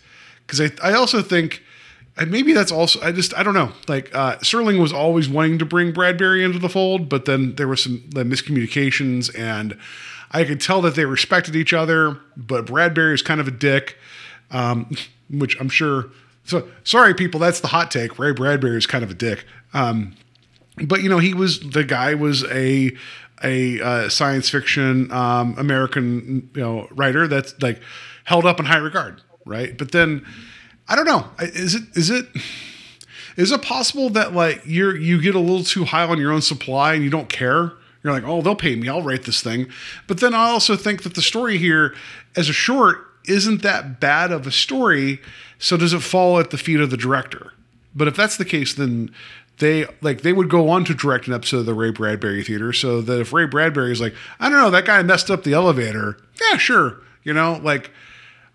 because 0.45 0.61
I 0.61 0.71
I 0.83 0.93
also 0.93 1.21
think 1.21 1.63
and 2.17 2.29
maybe 2.29 2.53
that's 2.53 2.71
also 2.71 3.01
I 3.01 3.11
just 3.11 3.33
I 3.37 3.43
don't 3.43 3.53
know. 3.53 3.71
Like 3.87 4.13
uh, 4.13 4.37
Serling 4.37 4.81
was 4.81 4.93
always 4.93 5.29
wanting 5.29 5.57
to 5.59 5.65
bring 5.65 5.91
Bradbury 5.91 6.43
into 6.43 6.59
the 6.59 6.69
fold, 6.69 7.09
but 7.09 7.25
then 7.25 7.55
there 7.55 7.67
were 7.67 7.75
some 7.75 8.03
like, 8.13 8.27
miscommunications, 8.27 9.33
and 9.37 9.77
I 10.31 10.43
could 10.45 10.61
tell 10.61 10.81
that 10.81 10.95
they 10.95 11.05
respected 11.05 11.55
each 11.55 11.73
other. 11.73 12.17
But 12.35 12.65
Bradbury 12.65 13.13
is 13.13 13.21
kind 13.21 13.39
of 13.39 13.47
a 13.47 13.51
dick, 13.51 13.97
um, 14.49 14.89
which 15.29 15.59
I'm 15.59 15.69
sure. 15.69 16.09
So 16.43 16.67
sorry, 16.83 17.13
people. 17.13 17.39
That's 17.39 17.59
the 17.59 17.67
hot 17.67 17.91
take. 17.91 18.17
Ray 18.17 18.31
Bradbury 18.31 18.77
is 18.77 18.87
kind 18.87 19.03
of 19.03 19.11
a 19.11 19.15
dick. 19.15 19.45
Um, 19.73 20.15
but 20.83 21.03
you 21.03 21.09
know, 21.09 21.19
he 21.19 21.33
was 21.33 21.59
the 21.59 21.83
guy 21.83 22.13
was 22.15 22.43
a 22.45 22.91
a 23.43 23.81
uh, 23.81 24.09
science 24.09 24.49
fiction 24.49 25.11
um, 25.11 25.55
American 25.57 26.49
you 26.55 26.61
know 26.61 26.87
writer 26.91 27.27
that's 27.27 27.59
like 27.61 27.81
held 28.23 28.45
up 28.45 28.59
in 28.59 28.65
high 28.65 28.77
regard, 28.77 29.21
right? 29.45 29.77
But 29.77 29.91
then 29.91 30.25
I 30.87 30.95
don't 30.95 31.05
know. 31.05 31.25
Is 31.39 31.75
it 31.75 31.83
is 31.93 32.09
it 32.09 32.25
is 33.37 33.51
it 33.51 33.61
possible 33.61 34.09
that 34.11 34.33
like 34.33 34.61
you're 34.65 34.95
you 34.95 35.21
get 35.21 35.35
a 35.35 35.39
little 35.39 35.63
too 35.63 35.85
high 35.85 36.05
on 36.05 36.19
your 36.19 36.31
own 36.31 36.41
supply 36.41 36.93
and 36.93 37.03
you 37.03 37.09
don't 37.09 37.29
care? 37.29 37.73
You're 38.03 38.13
like, 38.13 38.23
oh, 38.23 38.41
they'll 38.41 38.55
pay 38.55 38.75
me. 38.75 38.89
I'll 38.89 39.01
write 39.03 39.23
this 39.23 39.41
thing. 39.41 39.67
But 40.07 40.19
then 40.19 40.33
I 40.33 40.49
also 40.49 40.75
think 40.75 41.03
that 41.03 41.13
the 41.13 41.21
story 41.21 41.57
here, 41.57 41.93
as 42.35 42.49
a 42.49 42.53
short, 42.53 43.05
isn't 43.27 43.61
that 43.61 43.99
bad 43.99 44.31
of 44.31 44.47
a 44.47 44.51
story. 44.51 45.21
So 45.59 45.77
does 45.77 45.93
it 45.93 45.99
fall 46.01 46.39
at 46.39 46.49
the 46.49 46.57
feet 46.57 46.79
of 46.79 46.89
the 46.89 46.97
director? 46.97 47.53
But 47.95 48.07
if 48.07 48.15
that's 48.15 48.37
the 48.37 48.45
case, 48.45 48.73
then 48.73 49.11
they 49.59 49.85
like 50.01 50.21
they 50.21 50.33
would 50.33 50.49
go 50.49 50.69
on 50.69 50.85
to 50.85 50.95
direct 50.95 51.27
an 51.27 51.33
episode 51.33 51.57
of 51.59 51.65
the 51.67 51.73
Ray 51.75 51.91
Bradbury 51.91 52.43
Theater. 52.43 52.73
So 52.73 53.01
that 53.01 53.19
if 53.19 53.31
Ray 53.33 53.45
Bradbury 53.45 53.91
is 53.91 54.01
like, 54.01 54.15
I 54.39 54.49
don't 54.49 54.57
know, 54.59 54.71
that 54.71 54.85
guy 54.85 55.03
messed 55.03 55.29
up 55.29 55.43
the 55.43 55.53
elevator. 55.53 56.17
Yeah, 56.49 56.57
sure. 56.57 56.97
You 57.23 57.33
know, 57.33 57.59
like 57.61 57.91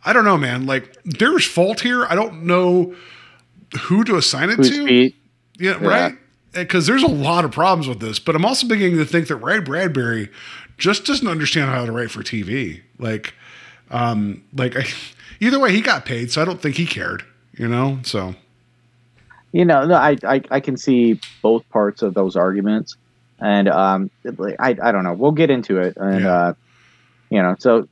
I 0.04 0.12
don't 0.12 0.24
know, 0.24 0.36
man. 0.38 0.66
Like 0.66 0.96
there's 1.04 1.44
fault 1.46 1.80
here. 1.80 2.04
I 2.06 2.16
don't 2.16 2.42
know 2.44 2.96
who 3.82 4.02
to 4.04 4.16
assign 4.16 4.50
it 4.50 4.56
Whose 4.56 4.70
to. 4.70 4.84
feet? 4.86 5.14
Yeah, 5.58 5.78
Yeah. 5.80 5.86
right. 5.88 6.14
Because 6.56 6.86
there's 6.86 7.02
a 7.02 7.08
lot 7.08 7.44
of 7.44 7.52
problems 7.52 7.86
with 7.88 8.00
this, 8.00 8.18
but 8.18 8.34
I'm 8.34 8.44
also 8.44 8.66
beginning 8.66 8.96
to 8.98 9.04
think 9.04 9.28
that 9.28 9.36
Ray 9.36 9.60
Bradbury 9.60 10.28
just 10.78 11.04
doesn't 11.04 11.28
understand 11.28 11.70
how 11.70 11.84
to 11.86 11.92
write 11.92 12.10
for 12.10 12.22
TV. 12.22 12.82
Like, 12.98 13.34
um, 13.90 14.42
like 14.54 14.76
I, 14.76 14.84
either 15.40 15.58
way, 15.58 15.72
he 15.72 15.80
got 15.80 16.04
paid, 16.04 16.30
so 16.32 16.42
I 16.42 16.44
don't 16.44 16.60
think 16.60 16.76
he 16.76 16.86
cared. 16.86 17.24
You 17.56 17.68
know, 17.68 18.00
so 18.02 18.34
You 19.52 19.64
know, 19.64 19.86
no, 19.86 19.94
I, 19.94 20.16
I 20.24 20.42
I 20.50 20.60
can 20.60 20.76
see 20.76 21.18
both 21.42 21.66
parts 21.70 22.02
of 22.02 22.12
those 22.12 22.36
arguments, 22.36 22.96
and 23.40 23.68
um, 23.68 24.10
I 24.58 24.76
I 24.82 24.92
don't 24.92 25.04
know. 25.04 25.14
We'll 25.14 25.32
get 25.32 25.50
into 25.50 25.78
it, 25.80 25.96
and 25.96 26.20
Yeah. 26.24 26.32
uh, 26.34 26.54
you 27.30 27.42
know, 27.42 27.56
so 27.58 27.88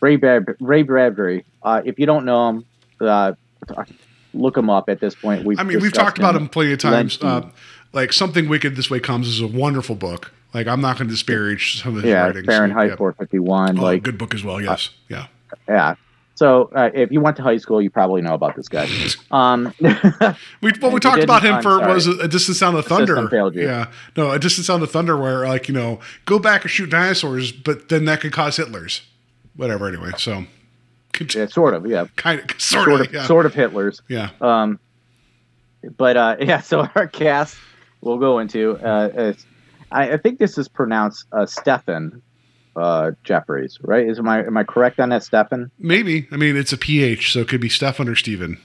Ray 0.00 0.16
Brad, 0.16 0.44
Ray 0.60 0.82
Bradbury. 0.82 1.44
Uh, 1.62 1.80
if 1.84 1.98
you 1.98 2.06
don't 2.06 2.24
know 2.24 2.48
him, 2.50 2.64
uh, 3.00 3.32
look 4.34 4.56
him 4.56 4.68
up. 4.68 4.88
At 4.88 5.00
this 5.00 5.14
point, 5.14 5.44
we've 5.44 5.58
I 5.58 5.62
mean, 5.62 5.80
we've 5.80 5.92
talked 5.92 6.18
about 6.18 6.36
him 6.36 6.48
plenty 6.48 6.72
of 6.72 6.80
times. 6.80 7.22
Uh, 7.22 7.48
like 7.94 8.12
something 8.12 8.48
wicked 8.48 8.76
this 8.76 8.90
way 8.90 9.00
comes 9.00 9.28
is 9.28 9.40
a 9.40 9.46
wonderful 9.46 9.94
book. 9.94 10.32
Like 10.52 10.66
I'm 10.66 10.80
not 10.80 10.98
going 10.98 11.08
to 11.08 11.14
disparage 11.14 11.82
some 11.82 11.96
of 11.96 12.02
his 12.02 12.10
Yeah, 12.10 12.26
writings. 12.26 12.46
Fahrenheit 12.46 12.90
Yeah. 12.90 12.96
451. 12.96 13.78
Oh, 13.78 13.82
like, 13.82 14.02
good 14.02 14.18
book 14.18 14.34
as 14.34 14.44
well. 14.44 14.60
Yes, 14.60 14.90
yeah. 15.08 15.26
yeah. 15.68 15.94
So 16.36 16.70
uh, 16.74 16.90
if 16.94 17.12
you 17.12 17.20
went 17.20 17.36
to 17.36 17.42
high 17.44 17.58
school, 17.58 17.80
you 17.80 17.90
probably 17.90 18.20
know 18.20 18.34
about 18.34 18.56
this 18.56 18.68
guy. 18.68 18.88
Um, 19.30 19.72
We 20.60 20.72
well, 20.80 20.90
we 20.92 21.00
talked 21.08 21.22
about 21.24 21.42
him 21.44 21.54
I'm 21.56 21.62
for 21.62 21.78
sorry. 21.78 21.92
was 21.94 22.06
a, 22.06 22.12
a 22.20 22.28
distant 22.28 22.56
sound 22.56 22.76
of 22.76 22.86
thunder. 22.86 23.28
failed 23.28 23.54
you. 23.54 23.62
Yeah, 23.62 23.90
no, 24.16 24.30
a 24.32 24.38
distant 24.38 24.64
sound 24.66 24.82
of 24.82 24.90
thunder, 24.90 25.16
where 25.16 25.46
like 25.46 25.68
you 25.68 25.74
know, 25.74 26.00
go 26.24 26.38
back 26.38 26.62
and 26.62 26.70
shoot 26.70 26.90
dinosaurs, 26.90 27.50
but 27.52 27.88
then 27.88 28.04
that 28.06 28.20
could 28.20 28.32
cause 28.32 28.56
Hitler's, 28.56 29.02
whatever. 29.56 29.88
Anyway, 29.88 30.10
so 30.18 30.44
yeah, 31.34 31.46
sort 31.46 31.74
of. 31.74 31.86
Yeah, 31.86 32.06
kind 32.16 32.40
of, 32.40 32.60
sort, 32.60 32.84
sort 32.84 33.00
of, 33.00 33.06
of, 33.08 33.12
yeah, 33.14 33.26
sort 33.26 33.46
of 33.46 33.54
Hitler's. 33.54 34.02
yeah. 34.08 34.30
Um, 34.40 34.78
but 35.96 36.16
uh, 36.16 36.36
yeah, 36.40 36.60
so 36.60 36.88
our 36.94 37.06
cast 37.08 37.56
we'll 38.04 38.18
go 38.18 38.38
into. 38.38 38.76
Uh, 38.76 39.32
I, 39.90 40.12
I 40.12 40.16
think 40.18 40.38
this 40.38 40.58
is 40.58 40.68
pronounced 40.68 41.26
uh, 41.32 41.46
Stephen 41.46 42.22
uh, 42.76 43.12
Geoffreys, 43.24 43.78
right? 43.82 44.08
Is 44.08 44.18
am 44.18 44.28
I 44.28 44.44
am 44.44 44.56
I 44.56 44.64
correct 44.64 45.00
on 45.00 45.08
that, 45.08 45.24
Stephen? 45.24 45.70
Maybe. 45.78 46.28
I 46.30 46.36
mean, 46.36 46.56
it's 46.56 46.72
a 46.72 46.78
PH, 46.78 47.32
so 47.32 47.40
it 47.40 47.48
could 47.48 47.60
be 47.60 47.68
Stefan 47.68 48.08
or 48.08 48.14
Stephen. 48.14 48.60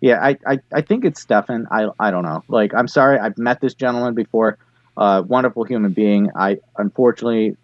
Yeah, 0.00 0.22
I, 0.22 0.36
I, 0.46 0.58
I 0.72 0.80
think 0.82 1.04
it's 1.04 1.20
Stefan. 1.20 1.66
I 1.70 1.88
I 1.98 2.10
don't 2.10 2.24
know. 2.24 2.44
Like, 2.48 2.74
I'm 2.74 2.88
sorry, 2.88 3.18
I've 3.18 3.38
met 3.38 3.60
this 3.60 3.74
gentleman 3.74 4.14
before. 4.14 4.58
Uh, 4.96 5.22
wonderful 5.26 5.64
human 5.64 5.92
being. 5.92 6.30
I 6.36 6.58
unfortunately, 6.76 7.56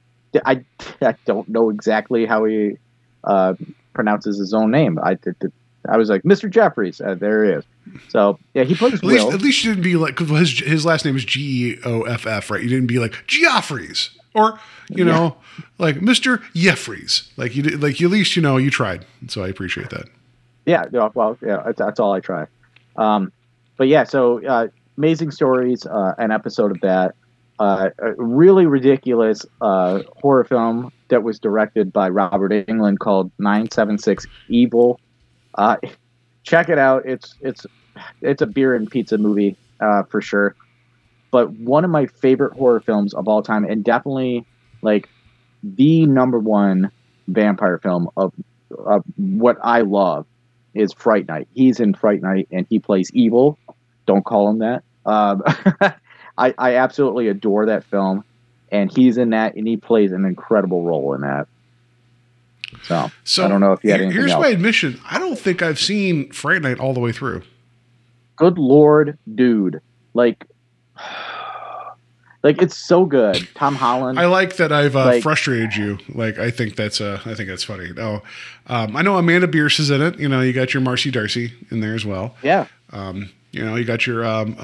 I, 0.44 0.64
I 1.00 1.14
don't 1.26 1.48
know 1.48 1.70
exactly 1.70 2.26
how 2.26 2.44
he 2.44 2.76
uh, 3.22 3.54
pronounces 3.92 4.38
his 4.38 4.52
own 4.52 4.70
name. 4.70 4.98
I 5.00 5.16
I 5.88 5.96
was 5.96 6.08
like, 6.10 6.22
Mr. 6.22 6.50
Geoffreys. 6.50 7.04
Uh, 7.04 7.14
there 7.14 7.44
he 7.44 7.50
is. 7.52 7.64
So 8.08 8.38
yeah, 8.54 8.64
he 8.64 8.74
plays 8.74 8.94
At 8.94 9.04
least, 9.04 9.28
at 9.28 9.40
least 9.42 9.64
you 9.64 9.70
didn't 9.72 9.84
be 9.84 9.96
like 9.96 10.14
'cause 10.16 10.28
his 10.28 10.58
his 10.60 10.86
last 10.86 11.04
name 11.04 11.16
is 11.16 11.24
G 11.24 11.72
E 11.74 11.78
O 11.84 12.02
F 12.02 12.26
F, 12.26 12.50
right? 12.50 12.62
You 12.62 12.68
didn't 12.68 12.86
be 12.86 12.98
like 12.98 13.12
Geoffreys 13.26 14.10
or 14.34 14.60
you 14.90 15.04
know 15.04 15.36
like 15.78 16.00
Mister 16.02 16.38
Geoffreys. 16.54 17.28
Like 17.36 17.56
you 17.56 17.62
did, 17.62 17.82
like 17.82 18.00
at 18.00 18.10
least 18.10 18.36
you 18.36 18.42
know 18.42 18.58
you 18.58 18.70
tried. 18.70 19.06
So 19.28 19.42
I 19.42 19.48
appreciate 19.48 19.90
that. 19.90 20.06
Yeah, 20.66 20.84
yeah, 20.92 21.08
well, 21.14 21.36
yeah, 21.42 21.62
that's, 21.64 21.78
that's 21.78 21.98
all 21.98 22.12
I 22.12 22.20
try. 22.20 22.46
Um, 22.96 23.32
but 23.78 23.88
yeah, 23.88 24.04
so 24.04 24.44
uh, 24.46 24.68
amazing 24.98 25.30
stories, 25.30 25.86
uh, 25.86 26.14
an 26.18 26.30
episode 26.30 26.70
of 26.70 26.80
that, 26.82 27.14
uh, 27.58 27.88
a 27.98 28.12
really 28.12 28.66
ridiculous 28.66 29.46
uh, 29.62 30.02
horror 30.18 30.44
film 30.44 30.92
that 31.08 31.22
was 31.22 31.40
directed 31.40 31.92
by 31.92 32.08
Robert 32.08 32.52
Englund 32.52 32.98
called 32.98 33.32
Nine 33.38 33.70
Seven 33.70 33.96
Six 33.98 34.26
Evil. 34.48 35.00
Uh, 35.54 35.76
check 36.42 36.68
it 36.68 36.78
out. 36.78 37.06
It's 37.06 37.34
it's 37.40 37.66
it's 38.20 38.42
a 38.42 38.46
beer 38.46 38.74
and 38.74 38.90
pizza 38.90 39.18
movie 39.18 39.56
uh, 39.80 40.04
for 40.04 40.20
sure. 40.20 40.54
But 41.30 41.50
one 41.52 41.84
of 41.84 41.90
my 41.90 42.06
favorite 42.06 42.54
horror 42.54 42.80
films 42.80 43.14
of 43.14 43.28
all 43.28 43.42
time, 43.42 43.64
and 43.64 43.84
definitely 43.84 44.46
like 44.82 45.08
the 45.62 46.06
number 46.06 46.38
one 46.38 46.90
vampire 47.28 47.78
film 47.78 48.08
of, 48.16 48.32
of 48.84 49.04
what 49.16 49.58
I 49.62 49.82
love 49.82 50.26
is 50.74 50.92
Fright 50.92 51.28
Night. 51.28 51.48
He's 51.54 51.80
in 51.80 51.94
Fright 51.94 52.22
Night 52.22 52.48
and 52.50 52.66
he 52.68 52.78
plays 52.78 53.10
evil. 53.12 53.58
Don't 54.06 54.24
call 54.24 54.48
him 54.48 54.58
that. 54.58 54.82
Um, 55.06 55.42
I, 56.38 56.54
I 56.56 56.76
absolutely 56.76 57.28
adore 57.28 57.66
that 57.66 57.84
film, 57.84 58.24
and 58.72 58.90
he's 58.90 59.18
in 59.18 59.30
that, 59.30 59.56
and 59.56 59.66
he 59.66 59.76
plays 59.76 60.12
an 60.12 60.24
incredible 60.24 60.82
role 60.82 61.14
in 61.14 61.20
that. 61.22 61.48
So, 62.84 63.10
So 63.24 63.44
I 63.44 63.48
don't 63.48 63.60
know 63.60 63.72
if 63.72 63.82
you 63.84 63.90
had 63.90 64.00
anything 64.00 64.16
here's 64.18 64.30
else. 64.32 64.42
my 64.42 64.48
admission: 64.48 65.00
I 65.10 65.18
don't 65.18 65.38
think 65.38 65.62
I've 65.62 65.78
seen 65.78 66.30
Fright 66.32 66.62
Night 66.62 66.78
all 66.80 66.92
the 66.94 67.00
way 67.00 67.12
through. 67.12 67.42
Good 68.36 68.58
lord, 68.58 69.18
dude! 69.34 69.80
Like, 70.14 70.46
like 72.42 72.62
it's 72.62 72.76
so 72.76 73.04
good. 73.04 73.46
Tom 73.54 73.74
Holland. 73.74 74.18
I 74.18 74.26
like 74.26 74.56
that 74.56 74.72
I've 74.72 74.96
uh, 74.96 75.04
Like- 75.06 75.22
frustrated 75.22 75.76
you. 75.76 75.98
Like 76.08 76.38
I 76.38 76.50
think 76.50 76.76
that's 76.76 77.00
uh, 77.00 77.20
I 77.24 77.34
think 77.34 77.48
that's 77.48 77.64
funny. 77.64 77.90
Oh, 77.98 78.22
um, 78.66 78.96
I 78.96 79.02
know 79.02 79.16
Amanda 79.18 79.46
Bearse 79.46 79.78
is 79.78 79.90
in 79.90 80.00
it. 80.00 80.18
You 80.18 80.28
know, 80.28 80.40
you 80.40 80.52
got 80.52 80.72
your 80.72 80.80
Marcy 80.82 81.10
Darcy 81.10 81.52
in 81.70 81.80
there 81.80 81.94
as 81.94 82.04
well. 82.06 82.34
yeah, 82.42 82.66
Um, 82.92 83.30
you 83.52 83.64
know, 83.64 83.74
you 83.76 83.84
got 83.84 84.06
your 84.06 84.24
um, 84.24 84.56
uh, 84.58 84.62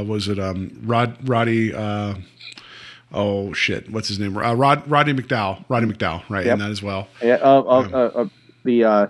uh, 0.00 0.04
was 0.06 0.28
it 0.28 0.38
um, 0.38 0.70
Rod 0.84 1.16
Roddy? 1.28 1.74
Uh, 1.74 2.14
oh 3.12 3.52
shit, 3.52 3.90
what's 3.90 4.08
his 4.08 4.18
name? 4.18 4.36
Uh, 4.36 4.54
Rod 4.54 4.88
Rodney 4.90 5.14
McDowall. 5.14 5.64
Rodney 5.68 5.92
McDowall, 5.92 6.22
right? 6.28 6.46
Yep. 6.46 6.52
In 6.54 6.58
that 6.60 6.70
as 6.70 6.82
well. 6.82 7.08
yeah. 7.22 7.34
Uh, 7.42 7.60
uh, 7.60 7.88
uh, 7.92 8.20
uh, 8.22 8.28
the 8.64 8.84
uh, 8.84 9.06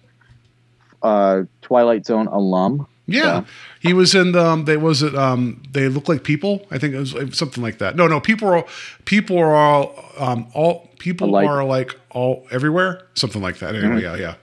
uh, 1.03 1.43
Twilight 1.63 2.07
Zone 2.07 2.27
alum. 2.27 2.87
Yeah. 3.07 3.23
Yeah. 3.25 3.45
He 3.81 3.95
was 3.95 4.15
in 4.15 4.33
the, 4.33 4.45
um, 4.45 4.65
they 4.67 4.77
was 4.77 5.03
it, 5.03 5.15
um, 5.15 5.63
they 5.73 5.89
look 5.89 6.09
like 6.09 6.25
people. 6.25 6.67
I 6.71 6.79
think 6.79 6.95
it 6.95 6.99
was 6.99 7.15
something 7.39 7.63
like 7.63 7.79
that. 7.79 7.97
No, 7.97 8.07
no, 8.07 8.21
people 8.21 8.49
are, 8.49 8.65
people 9.07 9.39
are 9.39 9.55
all, 9.55 10.05
um, 10.19 10.47
all 10.53 10.89
people 10.99 11.31
Alike. 11.31 11.49
are 11.49 11.65
like 11.65 11.99
all 12.11 12.47
everywhere. 12.51 13.07
Something 13.15 13.41
like 13.41 13.59
that. 13.61 13.75
Anyway, 13.75 14.03
Mm-hmm. 14.03 14.03
yeah, 14.03 14.17
yeah. 14.17 14.35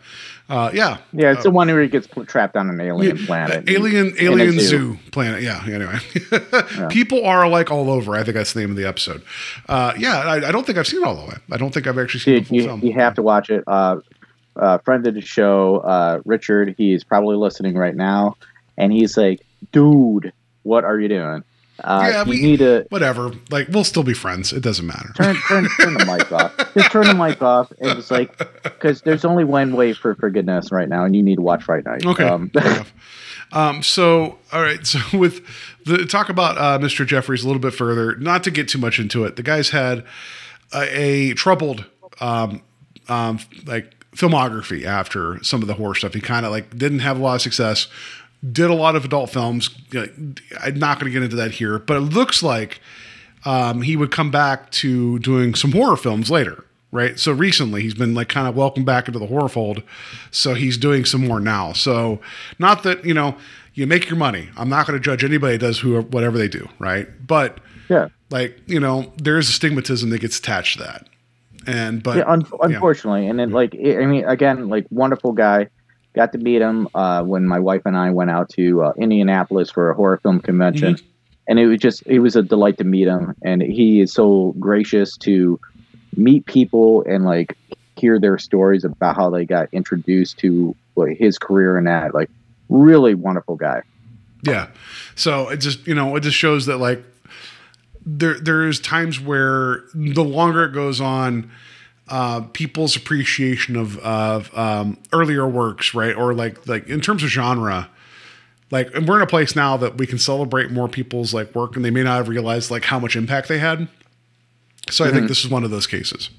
Uh, 0.48 0.70
yeah. 0.74 0.98
Yeah, 1.12 1.32
it's 1.32 1.42
the 1.44 1.50
one 1.50 1.68
where 1.68 1.82
he 1.82 1.88
gets 1.88 2.08
trapped 2.28 2.56
on 2.56 2.70
an 2.70 2.80
alien 2.80 3.18
Yeah, 3.18 3.26
planet. 3.26 3.68
uh, 3.68 3.72
alien 3.72 4.16
in 4.18 4.28
a 4.28 4.32
alien 4.32 4.60
zoo. 4.60 4.98
planet. 5.12 5.42
Yeah. 5.42 5.64
Anyway, 5.66 5.98
people 6.90 7.26
are 7.26 7.44
alike 7.44 7.72
all 7.72 7.90
over. 7.90 8.16
I 8.16 8.24
think 8.24 8.36
that's 8.36 8.54
the 8.54 8.60
name 8.60 8.70
of 8.70 8.76
the 8.76 8.86
episode. 8.86 9.24
Uh, 9.68 9.94
yeah, 9.98 10.18
I, 10.20 10.48
I 10.48 10.52
don't 10.52 10.66
think 10.66 10.78
I've 10.78 10.86
seen 10.88 11.02
it 11.02 11.06
all 11.08 11.16
the 11.16 11.26
way. 11.26 11.36
I 11.52 11.58
don't 11.58 11.74
think 11.74 11.88
I've 11.88 11.98
actually 11.98 12.20
seen 12.20 12.36
Dude, 12.36 12.48
full 12.48 12.58
you, 12.58 12.64
film. 12.66 12.82
you 12.84 12.94
have 12.94 13.16
to 13.16 13.24
watch 13.24 13.50
it. 13.50 13.64
Uh, 13.66 13.98
uh, 14.56 14.78
friend 14.80 15.06
of 15.08 15.16
the 15.16 15.22
show, 15.22 15.78
uh, 15.78 16.22
Richard, 16.26 16.76
he's 16.78 17.04
probably 17.04 17.36
listening 17.36 17.76
right 17.76 17.96
now, 17.96 18.38
and 18.78 18.94
he's 18.94 19.18
like, 19.18 19.42
"Dude, 19.72 20.32
what 20.64 20.84
are 20.86 21.00
you 21.00 21.08
doing? 21.10 21.44
Uh, 21.84 22.10
Yeah, 22.12 22.24
we- 22.24 22.42
need 22.42 22.60
to 22.60 22.86
Whatever. 22.90 23.32
Like 23.50 23.68
we'll 23.70 23.84
still 23.84 24.04
be 24.04 24.14
friends. 24.14 24.54
It 24.54 24.62
doesn't 24.62 24.86
matter. 24.88 25.12
turn 25.16 25.36
turn 25.48 25.68
turn 25.80 25.94
the 25.96 26.06
mic 26.06 26.32
off. 26.32 26.56
Just 26.74 26.92
turn 26.92 27.06
the 27.08 27.14
mic 27.14 27.42
off, 27.42 27.72
and 27.80 27.98
it's 28.00 28.10
like, 28.12 28.38
because 28.64 29.02
there's 29.02 29.26
only 29.26 29.44
one 29.44 29.76
way 29.76 29.94
for 29.94 30.16
forgiveness 30.16 30.72
right 30.72 30.88
now, 30.88 31.04
and 31.06 31.16
you 31.16 31.22
need 31.24 31.36
to 31.36 31.42
watch 31.42 31.64
Fright 31.64 31.86
Night. 31.86 32.06
Okay. 32.06 32.24
Um. 32.28 32.52
Um, 33.52 33.84
so, 33.84 34.38
all 34.52 34.62
right. 34.62 34.86
So, 34.86 35.00
with 35.18 35.46
the 35.86 36.06
talk 36.06 36.30
about 36.30 36.58
uh, 36.58 36.80
Mr. 36.84 37.06
Geoffreys 37.06 37.44
a 37.44 37.48
little 37.48 37.62
bit 37.62 37.74
further, 37.74 38.16
not 38.18 38.44
to 38.46 38.52
get 38.52 38.68
too 38.68 38.80
much 38.80 39.00
into 39.00 39.24
it, 39.24 39.36
the 39.36 39.44
guy's 39.44 39.70
had 39.70 40.04
a, 40.74 41.30
a 41.30 41.34
troubled, 41.36 41.86
um, 42.20 42.62
um, 43.08 43.40
like 43.66 43.94
filmography 44.16 44.84
after 44.84 45.42
some 45.44 45.62
of 45.62 45.68
the 45.68 45.74
horror 45.76 45.94
stuff. 45.96 46.14
He 46.14 46.22
kind 46.22 46.46
of 46.46 46.52
like 46.52 46.76
didn't 46.76 47.00
have 47.00 47.20
a 47.20 47.22
lot 47.22 47.36
of 47.36 47.42
success. 47.42 47.88
Did 48.52 48.70
a 48.70 48.74
lot 48.74 48.96
of 48.96 49.06
adult 49.06 49.30
films. 49.30 49.70
I'm 49.94 50.80
not 50.80 51.00
going 51.00 51.12
to 51.12 51.14
get 51.14 51.24
into 51.24 51.36
that 51.38 51.52
here, 51.52 51.80
but 51.80 51.98
it 51.98 52.02
looks 52.02 52.44
like 52.44 52.80
um, 53.46 53.82
he 53.82 53.96
would 53.96 54.12
come 54.12 54.32
back 54.32 54.72
to 54.72 55.20
doing 55.20 55.56
some 55.56 55.72
horror 55.72 55.98
films 55.98 56.30
later, 56.30 56.66
right? 56.92 57.18
So 57.20 57.32
recently 57.32 57.82
he's 57.82 57.94
been 57.94 58.14
like 58.14 58.30
kind 58.30 58.48
of 58.48 58.56
welcomed 58.56 58.86
back 58.86 59.08
into 59.08 59.20
the 59.20 59.28
horror 59.28 59.50
fold. 59.50 59.84
So 60.32 60.54
he's 60.54 60.78
doing 60.78 61.06
some 61.06 61.26
more 61.26 61.40
now. 61.40 61.74
So 61.74 62.20
not 62.60 62.84
that, 62.84 63.06
you 63.06 63.14
know, 63.14 63.38
you 63.74 63.86
make 63.88 64.10
your 64.10 64.18
money. 64.18 64.50
I'm 64.58 64.70
not 64.70 64.88
going 64.88 64.98
to 64.98 65.04
judge 65.04 65.24
anybody 65.24 65.58
that 65.58 65.66
does 65.66 65.80
who 65.80 66.00
whatever 66.02 66.38
they 66.38 66.48
do, 66.48 66.68
right? 66.80 67.08
But 67.26 67.60
yeah. 67.90 68.08
like, 68.30 68.60
you 68.68 68.80
know, 68.80 69.14
there 69.18 69.38
is 69.38 69.50
a 69.50 69.54
stigmatism 69.54 70.10
that 70.10 70.20
gets 70.20 70.40
attached 70.40 70.78
to 70.78 70.84
that. 70.84 71.08
And 71.68 72.04
but 72.04 72.18
yeah, 72.18 72.24
un- 72.28 72.46
yeah. 72.50 72.58
unfortunately, 72.62 73.28
and 73.28 73.40
then 73.40 73.52
like 73.52 73.74
I 73.76 74.06
mean, 74.06 74.24
again, 74.26 74.70
like 74.70 74.86
wonderful 74.92 75.32
guy. 75.32 75.70
Got 76.16 76.32
to 76.32 76.38
meet 76.38 76.62
him 76.62 76.88
uh, 76.96 77.24
when 77.24 77.46
my 77.46 77.60
wife 77.60 77.82
and 77.86 77.98
I 77.98 78.12
went 78.12 78.32
out 78.32 78.50
to 78.52 78.84
uh, 78.84 78.94
Indianapolis 78.98 79.70
for 79.70 79.92
a 79.92 79.96
horror 79.96 80.18
film 80.18 80.40
convention, 80.40 80.96
Mm-hmm. 80.96 81.06
and 81.50 81.60
it 81.60 81.68
was 81.68 81.80
just 81.80 82.04
it 82.06 82.20
was 82.20 82.36
a 82.38 82.42
delight 82.42 82.78
to 82.78 82.84
meet 82.86 83.08
him. 83.08 83.36
And 83.44 83.62
he 83.62 84.00
is 84.00 84.14
so 84.14 84.56
gracious 84.60 85.18
to 85.18 85.60
meet 86.16 86.46
people 86.46 87.04
and 87.08 87.26
like 87.26 87.58
hear 87.98 88.20
their 88.20 88.38
stories 88.38 88.86
about 88.86 89.16
how 89.18 89.30
they 89.30 89.46
got 89.46 89.68
introduced 89.74 90.38
to 90.40 90.74
like, 90.96 91.18
his 91.18 91.38
career 91.38 91.78
and 91.78 91.88
that. 91.88 92.14
Like, 92.14 92.30
really 92.70 93.14
wonderful 93.14 93.56
guy. 93.58 93.82
Yeah. 94.44 94.68
So 95.16 95.50
it 95.50 95.58
just, 95.58 95.86
you 95.88 95.96
know, 95.96 96.16
it 96.16 96.22
just 96.22 96.38
shows 96.38 96.66
that 96.68 96.78
like 96.78 97.04
there 98.06 98.40
there's 98.40 98.80
times 98.80 99.20
where 99.20 99.84
the 99.94 100.24
longer 100.24 100.64
it 100.66 100.72
goes 100.72 101.02
on, 101.02 101.52
uh, 102.10 102.42
people's 102.54 102.96
appreciation 102.96 103.76
of 103.76 103.98
of 104.00 104.56
um, 104.58 104.98
earlier 105.14 105.48
works, 105.48 105.94
right, 105.94 106.16
or 106.16 106.34
like 106.34 106.68
like 106.68 106.88
in 106.88 107.02
terms 107.02 107.24
of 107.24 107.30
genre, 107.30 107.90
like 108.72 108.94
and 108.96 109.08
we're 109.08 109.16
in 109.18 109.22
a 109.22 109.28
place 109.28 109.56
now 109.56 109.76
that 109.78 109.98
we 109.98 110.06
can 110.06 110.18
celebrate 110.20 110.72
more 110.72 110.88
people's 110.88 111.34
like 111.34 111.54
work, 111.56 111.76
and 111.76 111.84
they 111.84 111.92
may 111.92 112.04
not 112.04 112.18
have 112.18 112.30
realized 112.30 112.70
like 112.72 112.86
how 112.86 113.00
much 113.00 113.16
impact 113.16 113.48
they 113.48 113.58
had. 113.60 113.88
So 114.92 115.04
I 115.04 115.12
think 115.12 115.28
this 115.28 115.44
is 115.44 115.50
one 115.50 115.64
of 115.64 115.72
those 115.72 115.88
cases. 115.88 116.30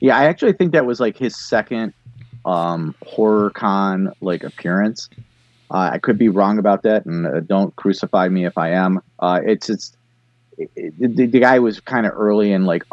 Yeah, 0.00 0.18
I 0.18 0.24
actually 0.26 0.52
think 0.52 0.72
that 0.72 0.84
was 0.84 1.00
like 1.00 1.16
his 1.16 1.34
second 1.34 1.94
um, 2.44 2.94
horror 3.06 3.48
con 3.50 4.12
like 4.20 4.44
appearance. 4.44 5.08
Uh, 5.70 5.90
I 5.94 5.98
could 5.98 6.18
be 6.18 6.28
wrong 6.28 6.58
about 6.58 6.82
that, 6.82 7.06
and 7.06 7.26
uh, 7.26 7.40
don't 7.40 7.74
crucify 7.76 8.28
me 8.28 8.44
if 8.44 8.58
I 8.58 8.70
am. 8.72 9.00
Uh, 9.18 9.40
it's 9.44 9.70
it's 9.70 9.96
it, 10.58 10.70
it- 10.76 11.16
the, 11.16 11.26
the 11.26 11.40
guy 11.40 11.58
was 11.58 11.80
kind 11.80 12.04
of 12.06 12.12
early 12.14 12.52
and 12.52 12.66
like 12.66 12.84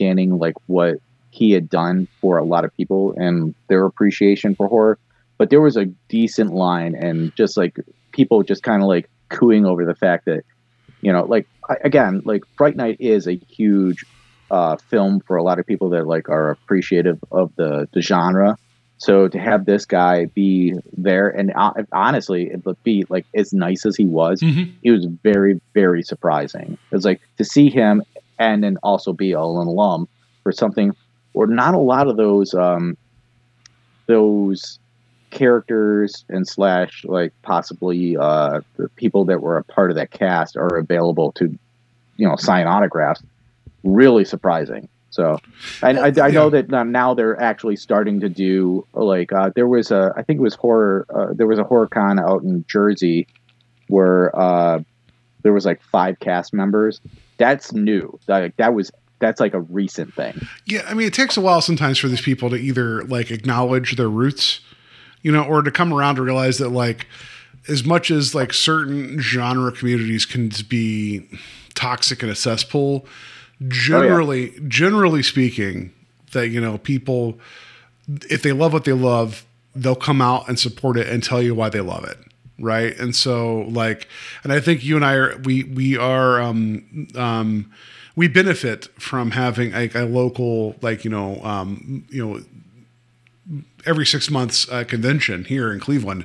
understanding 0.00 0.38
like 0.38 0.54
what 0.66 0.96
he 1.30 1.50
had 1.52 1.68
done 1.68 2.06
for 2.20 2.38
a 2.38 2.44
lot 2.44 2.64
of 2.64 2.76
people 2.76 3.14
and 3.16 3.54
their 3.68 3.84
appreciation 3.84 4.54
for 4.54 4.68
horror. 4.68 4.98
But 5.38 5.50
there 5.50 5.60
was 5.60 5.76
a 5.76 5.86
decent 6.08 6.52
line, 6.54 6.94
and 6.94 7.34
just 7.36 7.56
like 7.56 7.76
people 8.12 8.42
just 8.44 8.62
kind 8.62 8.82
of 8.82 8.88
like 8.88 9.10
cooing 9.30 9.66
over 9.66 9.84
the 9.84 9.94
fact 9.96 10.26
that 10.26 10.44
you 11.02 11.12
know, 11.12 11.24
like 11.24 11.46
I- 11.68 11.76
again, 11.84 12.22
like 12.24 12.44
Fright 12.56 12.76
Night 12.76 12.96
is 13.00 13.26
a 13.26 13.32
huge 13.48 14.04
uh, 14.50 14.76
film 14.76 15.20
for 15.26 15.36
a 15.36 15.42
lot 15.42 15.58
of 15.58 15.66
people 15.66 15.90
that 15.90 16.06
like 16.06 16.28
are 16.28 16.50
appreciative 16.50 17.18
of 17.32 17.50
the 17.56 17.88
the 17.92 18.00
genre. 18.00 18.56
So 18.98 19.26
to 19.26 19.38
have 19.40 19.66
this 19.66 19.84
guy 19.84 20.26
be 20.26 20.74
there 20.96 21.28
and 21.28 21.52
uh, 21.56 21.72
honestly, 21.92 22.44
it 22.44 22.64
would 22.64 22.80
be 22.84 23.04
like 23.08 23.26
as 23.34 23.52
nice 23.52 23.84
as 23.84 23.96
he 23.96 24.04
was, 24.06 24.40
Mhm. 24.40 24.72
it 24.84 24.92
was 24.92 25.06
very 25.24 25.60
very 25.74 26.02
surprising. 26.04 26.78
It 26.92 26.94
was 26.94 27.04
like 27.04 27.20
to 27.38 27.44
see 27.44 27.68
him 27.70 28.02
and 28.38 28.62
then 28.62 28.76
also 28.82 29.12
be 29.12 29.34
all 29.34 29.60
an 29.60 29.68
alum 29.68 30.08
for 30.42 30.52
something 30.52 30.94
or 31.32 31.46
not 31.46 31.74
a 31.74 31.78
lot 31.78 32.08
of 32.08 32.16
those 32.16 32.54
um 32.54 32.96
those 34.06 34.78
characters 35.30 36.24
and 36.28 36.46
slash 36.46 37.04
like 37.04 37.32
possibly 37.42 38.16
uh 38.16 38.60
the 38.76 38.88
people 38.90 39.24
that 39.24 39.40
were 39.40 39.56
a 39.56 39.64
part 39.64 39.90
of 39.90 39.96
that 39.96 40.10
cast 40.10 40.56
are 40.56 40.76
available 40.76 41.32
to 41.32 41.46
you 42.16 42.28
know 42.28 42.36
sign 42.36 42.66
autographs 42.66 43.22
really 43.82 44.24
surprising 44.24 44.88
so 45.10 45.38
I, 45.82 45.90
I, 45.92 46.12
I 46.22 46.30
know 46.30 46.50
that 46.50 46.70
now- 46.70 46.82
now 46.82 47.14
they're 47.14 47.40
actually 47.40 47.76
starting 47.76 48.18
to 48.20 48.28
do 48.28 48.84
like 48.94 49.32
uh, 49.32 49.50
there 49.54 49.68
was 49.68 49.90
a 49.92 50.12
I 50.16 50.22
think 50.22 50.38
it 50.38 50.42
was 50.42 50.54
horror 50.54 51.06
uh, 51.14 51.32
there 51.32 51.46
was 51.46 51.58
a 51.58 51.64
horror 51.64 51.86
con 51.86 52.18
out 52.18 52.42
in 52.42 52.64
Jersey 52.68 53.28
where 53.88 54.34
uh, 54.38 54.80
there 55.42 55.52
was 55.52 55.64
like 55.66 55.82
five 55.82 56.18
cast 56.18 56.52
members. 56.52 57.00
That's 57.36 57.72
new. 57.72 58.18
Like 58.28 58.56
that 58.56 58.74
was 58.74 58.90
that's 59.18 59.40
like 59.40 59.54
a 59.54 59.60
recent 59.60 60.12
thing. 60.14 60.46
Yeah, 60.66 60.84
I 60.86 60.94
mean, 60.94 61.06
it 61.06 61.14
takes 61.14 61.36
a 61.36 61.40
while 61.40 61.60
sometimes 61.60 61.98
for 61.98 62.08
these 62.08 62.20
people 62.20 62.50
to 62.50 62.56
either 62.56 63.04
like 63.04 63.30
acknowledge 63.30 63.96
their 63.96 64.08
roots, 64.08 64.60
you 65.22 65.32
know, 65.32 65.44
or 65.44 65.62
to 65.62 65.70
come 65.70 65.92
around 65.92 66.16
to 66.16 66.22
realize 66.22 66.58
that 66.58 66.70
like 66.70 67.06
as 67.68 67.84
much 67.84 68.10
as 68.10 68.34
like 68.34 68.52
certain 68.52 69.18
genre 69.20 69.72
communities 69.72 70.26
can 70.26 70.50
be 70.68 71.26
toxic 71.74 72.22
and 72.22 72.30
a 72.30 72.34
cesspool, 72.34 73.04
oh, 73.04 73.08
generally, 73.68 74.52
generally 74.68 75.22
speaking, 75.22 75.92
that 76.32 76.48
you 76.48 76.60
know 76.60 76.78
people, 76.78 77.38
if 78.28 78.42
they 78.42 78.52
love 78.52 78.72
what 78.72 78.84
they 78.84 78.92
love, 78.92 79.46
they'll 79.74 79.94
come 79.94 80.20
out 80.20 80.48
and 80.48 80.58
support 80.58 80.96
it 80.96 81.08
and 81.08 81.22
tell 81.22 81.40
you 81.40 81.54
why 81.54 81.68
they 81.68 81.80
love 81.80 82.04
it 82.04 82.18
right? 82.58 82.96
And 82.98 83.14
so 83.16 83.62
like 83.68 84.06
and 84.44 84.52
i 84.52 84.60
think 84.60 84.84
you 84.84 84.96
and 84.96 85.04
i 85.04 85.14
are 85.14 85.36
we 85.38 85.64
we 85.64 85.96
are 85.98 86.40
um 86.40 87.08
um 87.16 87.72
we 88.16 88.28
benefit 88.28 88.86
from 89.00 89.32
having 89.32 89.72
like 89.72 89.94
a 89.94 90.04
local 90.04 90.76
like 90.80 91.04
you 91.04 91.10
know 91.10 91.40
um 91.42 92.04
you 92.10 92.24
know 92.24 92.40
every 93.84 94.06
six 94.06 94.30
months 94.30 94.68
uh, 94.70 94.84
convention 94.84 95.44
here 95.44 95.72
in 95.72 95.80
cleveland 95.80 96.24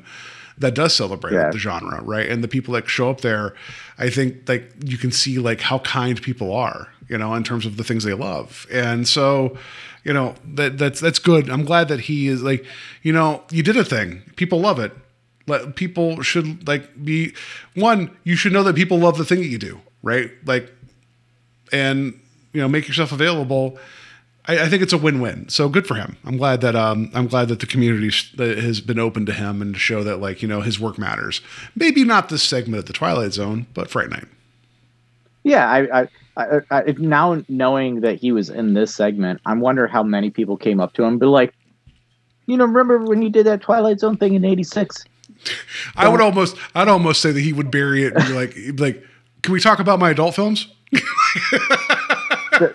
that 0.58 0.76
does 0.76 0.94
celebrate 0.94 1.34
Yeah. 1.34 1.50
the 1.52 1.58
genre 1.58 2.02
right? 2.04 2.30
And 2.30 2.44
the 2.44 2.48
people 2.48 2.74
that 2.76 2.88
show 2.90 3.10
up 3.10 3.22
there 3.22 3.54
i 3.98 4.10
think 4.10 4.48
like 4.48 4.72
you 4.84 4.98
can 4.98 5.12
see 5.12 5.40
like 5.40 5.62
how 5.62 5.80
kind 5.80 6.22
people 6.22 6.54
are 6.54 6.88
you 7.10 7.18
know 7.18 7.34
in 7.34 7.44
terms 7.44 7.66
of 7.66 7.76
the 7.78 7.84
things 7.84 8.04
they 8.04 8.14
love. 8.14 8.68
And 8.72 9.08
so 9.08 9.58
you 10.06 10.14
know 10.14 10.36
that 10.54 10.78
that's 10.78 11.00
that's 11.02 11.20
good. 11.20 11.50
I'm 11.50 11.66
glad 11.66 11.88
that 11.90 12.02
he 12.02 12.28
is 12.28 12.42
like 12.44 12.66
you 13.04 13.12
know 13.12 13.44
you 13.52 13.64
did 13.64 13.76
a 13.78 13.84
thing. 13.84 14.22
People 14.36 14.60
love 14.62 14.80
it 14.80 14.94
let 15.50 15.76
people 15.76 16.22
should 16.22 16.68
like 16.68 17.04
be 17.04 17.34
one 17.76 18.16
you 18.24 18.36
should 18.36 18.54
know 18.54 18.64
that 18.64 18.76
people 18.76 18.98
love 18.98 19.18
the 19.18 19.26
thing 19.26 19.40
that 19.40 19.48
you 19.48 19.58
do 19.58 19.80
right 20.02 20.32
like 20.46 20.72
and 21.74 22.20
you 22.54 22.62
know 22.62 22.68
make 22.68 22.88
yourself 22.88 23.12
available 23.12 23.78
I, 24.50 24.64
I 24.64 24.68
think 24.68 24.82
it's 24.82 24.94
a 24.94 24.98
win-win. 24.98 25.48
So 25.50 25.70
good 25.70 25.86
for 25.86 25.94
him. 25.94 26.18
I'm 26.26 26.36
glad 26.38 26.62
that 26.62 26.76
um, 26.76 27.12
I'm 27.14 27.28
glad 27.28 27.48
that 27.50 27.60
the 27.60 27.68
community 27.68 28.10
has 28.38 28.82
been 28.82 29.00
open 29.00 29.26
to 29.28 29.34
him 29.34 29.62
and 29.62 29.76
to 29.76 29.80
show 29.80 30.04
that 30.04 30.18
like 30.18 30.42
you 30.42 30.48
know 30.48 30.62
his 30.62 30.80
work 30.80 30.98
matters. 30.98 31.42
Maybe 31.76 32.04
not 32.04 32.30
this 32.30 32.44
segment 32.44 32.80
of 32.80 32.86
the 32.86 32.94
Twilight 32.94 33.34
Zone, 33.34 33.68
but 33.74 33.90
Fright 33.90 34.10
Night. 34.10 34.26
Yeah, 35.44 35.70
I, 35.70 36.02
I, 36.02 36.08
I, 36.36 36.62
I 36.72 36.96
now 36.98 37.44
knowing 37.48 38.02
that 38.02 38.20
he 38.20 38.32
was 38.32 38.50
in 38.50 38.74
this 38.74 38.94
segment, 38.94 39.40
I 39.46 39.54
wonder 39.54 39.88
how 39.88 40.04
many 40.04 40.30
people 40.32 40.58
came 40.58 40.80
up 40.82 40.94
to 40.94 41.04
him, 41.04 41.18
be 41.18 41.28
like, 41.28 41.54
you 42.46 42.58
know, 42.58 42.66
remember 42.66 42.98
when 42.98 43.22
you 43.22 43.30
did 43.30 43.46
that 43.46 43.62
Twilight 43.62 44.00
Zone 44.00 44.18
thing 44.18 44.34
in 44.34 44.44
'86? 44.44 45.06
I 45.96 46.08
would 46.08 46.22
almost 46.22 46.56
I'd 46.76 46.88
almost 46.88 47.22
say 47.22 47.32
that 47.32 47.40
he 47.42 47.54
would 47.54 47.72
bury 47.72 48.04
it 48.04 48.14
and 48.16 48.26
be 48.26 48.34
like 48.34 48.56
be 48.56 48.72
like, 48.74 49.04
can 49.44 49.54
we 49.54 49.60
talk 49.60 49.80
about 49.80 50.00
my 50.00 50.10
adult 50.12 50.36
films? 50.36 50.68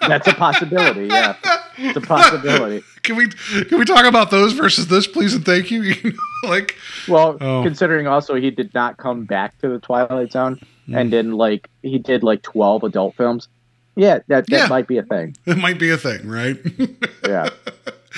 That's 0.00 0.27
a 0.29 0.35
possibility. 0.35 1.07
Yeah, 1.09 1.37
it's 1.77 1.96
a 1.96 2.00
possibility. 2.00 2.83
Can 3.03 3.16
we 3.16 3.29
can 3.29 3.79
we 3.79 3.85
talk 3.85 4.07
about 4.07 4.31
those 4.31 4.53
versus 4.55 4.87
this, 4.87 5.07
please 5.07 5.35
and 5.35 5.44
thank 5.44 5.70
you? 5.70 5.83
You 6.05 6.12
know, 6.12 6.48
like 6.50 6.77
Well, 7.09 7.37
Oh. 7.40 7.62
considering 7.62 8.07
also 8.07 8.35
he 8.35 8.50
did 8.50 8.72
not 8.74 8.96
come 8.98 9.24
back 9.24 9.59
to 9.59 9.68
the 9.68 9.79
Twilight 9.79 10.33
Zone 10.33 10.61
Hmm. 10.87 10.94
and 10.96 11.12
then 11.12 11.33
like 11.33 11.68
he 11.83 11.98
did 11.98 12.22
like 12.22 12.42
twelve 12.42 12.83
adult 12.85 13.14
films. 13.16 13.48
Yeah, 13.96 14.18
that 14.29 14.46
that 14.48 14.50
Yeah. 14.50 14.66
might 14.68 14.87
be 14.87 14.98
a 14.98 15.03
thing. 15.03 15.37
it 15.46 15.57
might 15.59 15.79
be 15.79 15.90
a 15.90 15.96
thing, 15.98 16.27
right? 16.29 16.59
Yeah. 17.27 17.48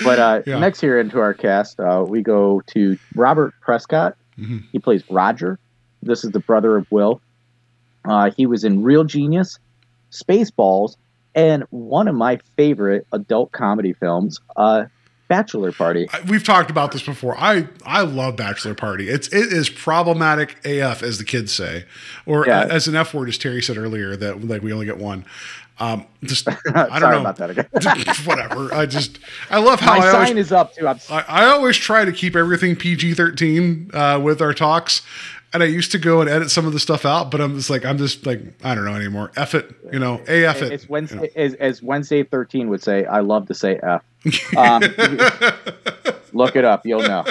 But 0.04 0.18
uh, 0.18 0.42
Yeah. 0.46 0.58
next 0.58 0.80
here 0.80 0.98
into 1.00 1.18
our 1.20 1.32
cast, 1.34 1.78
uh, 1.80 2.04
we 2.06 2.22
go 2.22 2.60
to 2.74 2.98
Robert 3.14 3.54
Prescott. 3.60 4.16
Mhm. 4.38 4.64
He 4.72 4.78
plays 4.78 5.02
Roger. 5.10 5.58
This 6.02 6.24
is 6.24 6.30
the 6.30 6.40
brother 6.40 6.76
of 6.76 6.86
Will. 6.90 7.20
Uh, 8.04 8.30
he 8.30 8.46
was 8.46 8.64
in 8.64 8.82
Real 8.82 9.04
Genius, 9.04 9.58
Spaceballs, 10.12 10.96
and 11.34 11.64
one 11.70 12.08
of 12.08 12.14
my 12.14 12.38
favorite 12.56 13.06
adult 13.12 13.52
comedy 13.52 13.92
films, 13.92 14.40
uh, 14.56 14.84
Bachelor 15.28 15.72
Party. 15.72 16.06
We've 16.28 16.44
talked 16.44 16.70
about 16.70 16.92
this 16.92 17.02
before. 17.02 17.36
I 17.36 17.66
I 17.84 18.02
love 18.02 18.36
Bachelor 18.36 18.74
Party. 18.74 19.08
It's 19.08 19.26
it 19.28 19.52
is 19.52 19.68
problematic 19.68 20.64
AF 20.64 21.02
as 21.02 21.18
the 21.18 21.24
kids 21.24 21.52
say, 21.52 21.84
or 22.26 22.46
Yeah. 22.46 22.62
as 22.70 22.86
an 22.86 22.94
F 22.94 23.12
word, 23.12 23.28
as 23.28 23.36
Terry 23.36 23.60
said 23.60 23.76
earlier 23.76 24.14
that 24.16 24.46
like 24.46 24.62
we 24.62 24.72
only 24.72 24.86
get 24.86 24.98
one. 24.98 25.24
Um, 25.78 26.06
just 26.24 26.48
I 26.48 26.52
don't 26.54 27.00
Sorry 27.00 27.14
know 27.16 27.20
about 27.20 27.36
that 27.36 27.50
again. 27.50 27.66
Whatever. 28.24 28.72
I 28.72 28.86
just 28.86 29.18
I 29.50 29.58
love 29.58 29.80
how 29.80 29.98
my 29.98 30.06
I 30.06 30.10
sign 30.10 30.28
always, 30.28 30.46
is 30.46 30.52
up 30.52 30.74
too. 30.74 30.88
I, 30.88 30.98
I 31.10 31.44
always 31.46 31.76
try 31.76 32.04
to 32.04 32.12
keep 32.12 32.34
everything 32.34 32.76
PG 32.76 33.14
thirteen 33.14 33.90
uh, 33.92 34.18
with 34.22 34.40
our 34.40 34.54
talks. 34.54 35.02
And 35.52 35.62
I 35.62 35.66
used 35.66 35.92
to 35.92 35.98
go 35.98 36.20
and 36.20 36.28
edit 36.28 36.50
some 36.50 36.66
of 36.66 36.72
the 36.72 36.80
stuff 36.80 37.06
out, 37.06 37.30
but 37.30 37.40
I'm 37.40 37.54
just 37.54 37.70
like 37.70 37.84
I'm 37.84 37.98
just 37.98 38.26
like 38.26 38.40
I 38.62 38.74
don't 38.74 38.84
know 38.84 38.94
anymore. 38.94 39.32
F 39.36 39.54
it, 39.54 39.74
you 39.92 39.98
know, 39.98 40.16
AF 40.26 40.60
it. 40.60 40.72
It's 40.72 40.88
Wednesday, 40.88 41.30
as, 41.34 41.54
as 41.54 41.82
Wednesday 41.82 42.24
13 42.24 42.68
would 42.68 42.82
say, 42.82 43.04
I 43.06 43.20
love 43.20 43.46
to 43.48 43.54
say 43.54 43.78
F. 43.82 44.02
Um, 44.56 44.82
look 46.32 46.56
it 46.56 46.64
up, 46.64 46.86
you'll 46.86 47.02
know. 47.02 47.24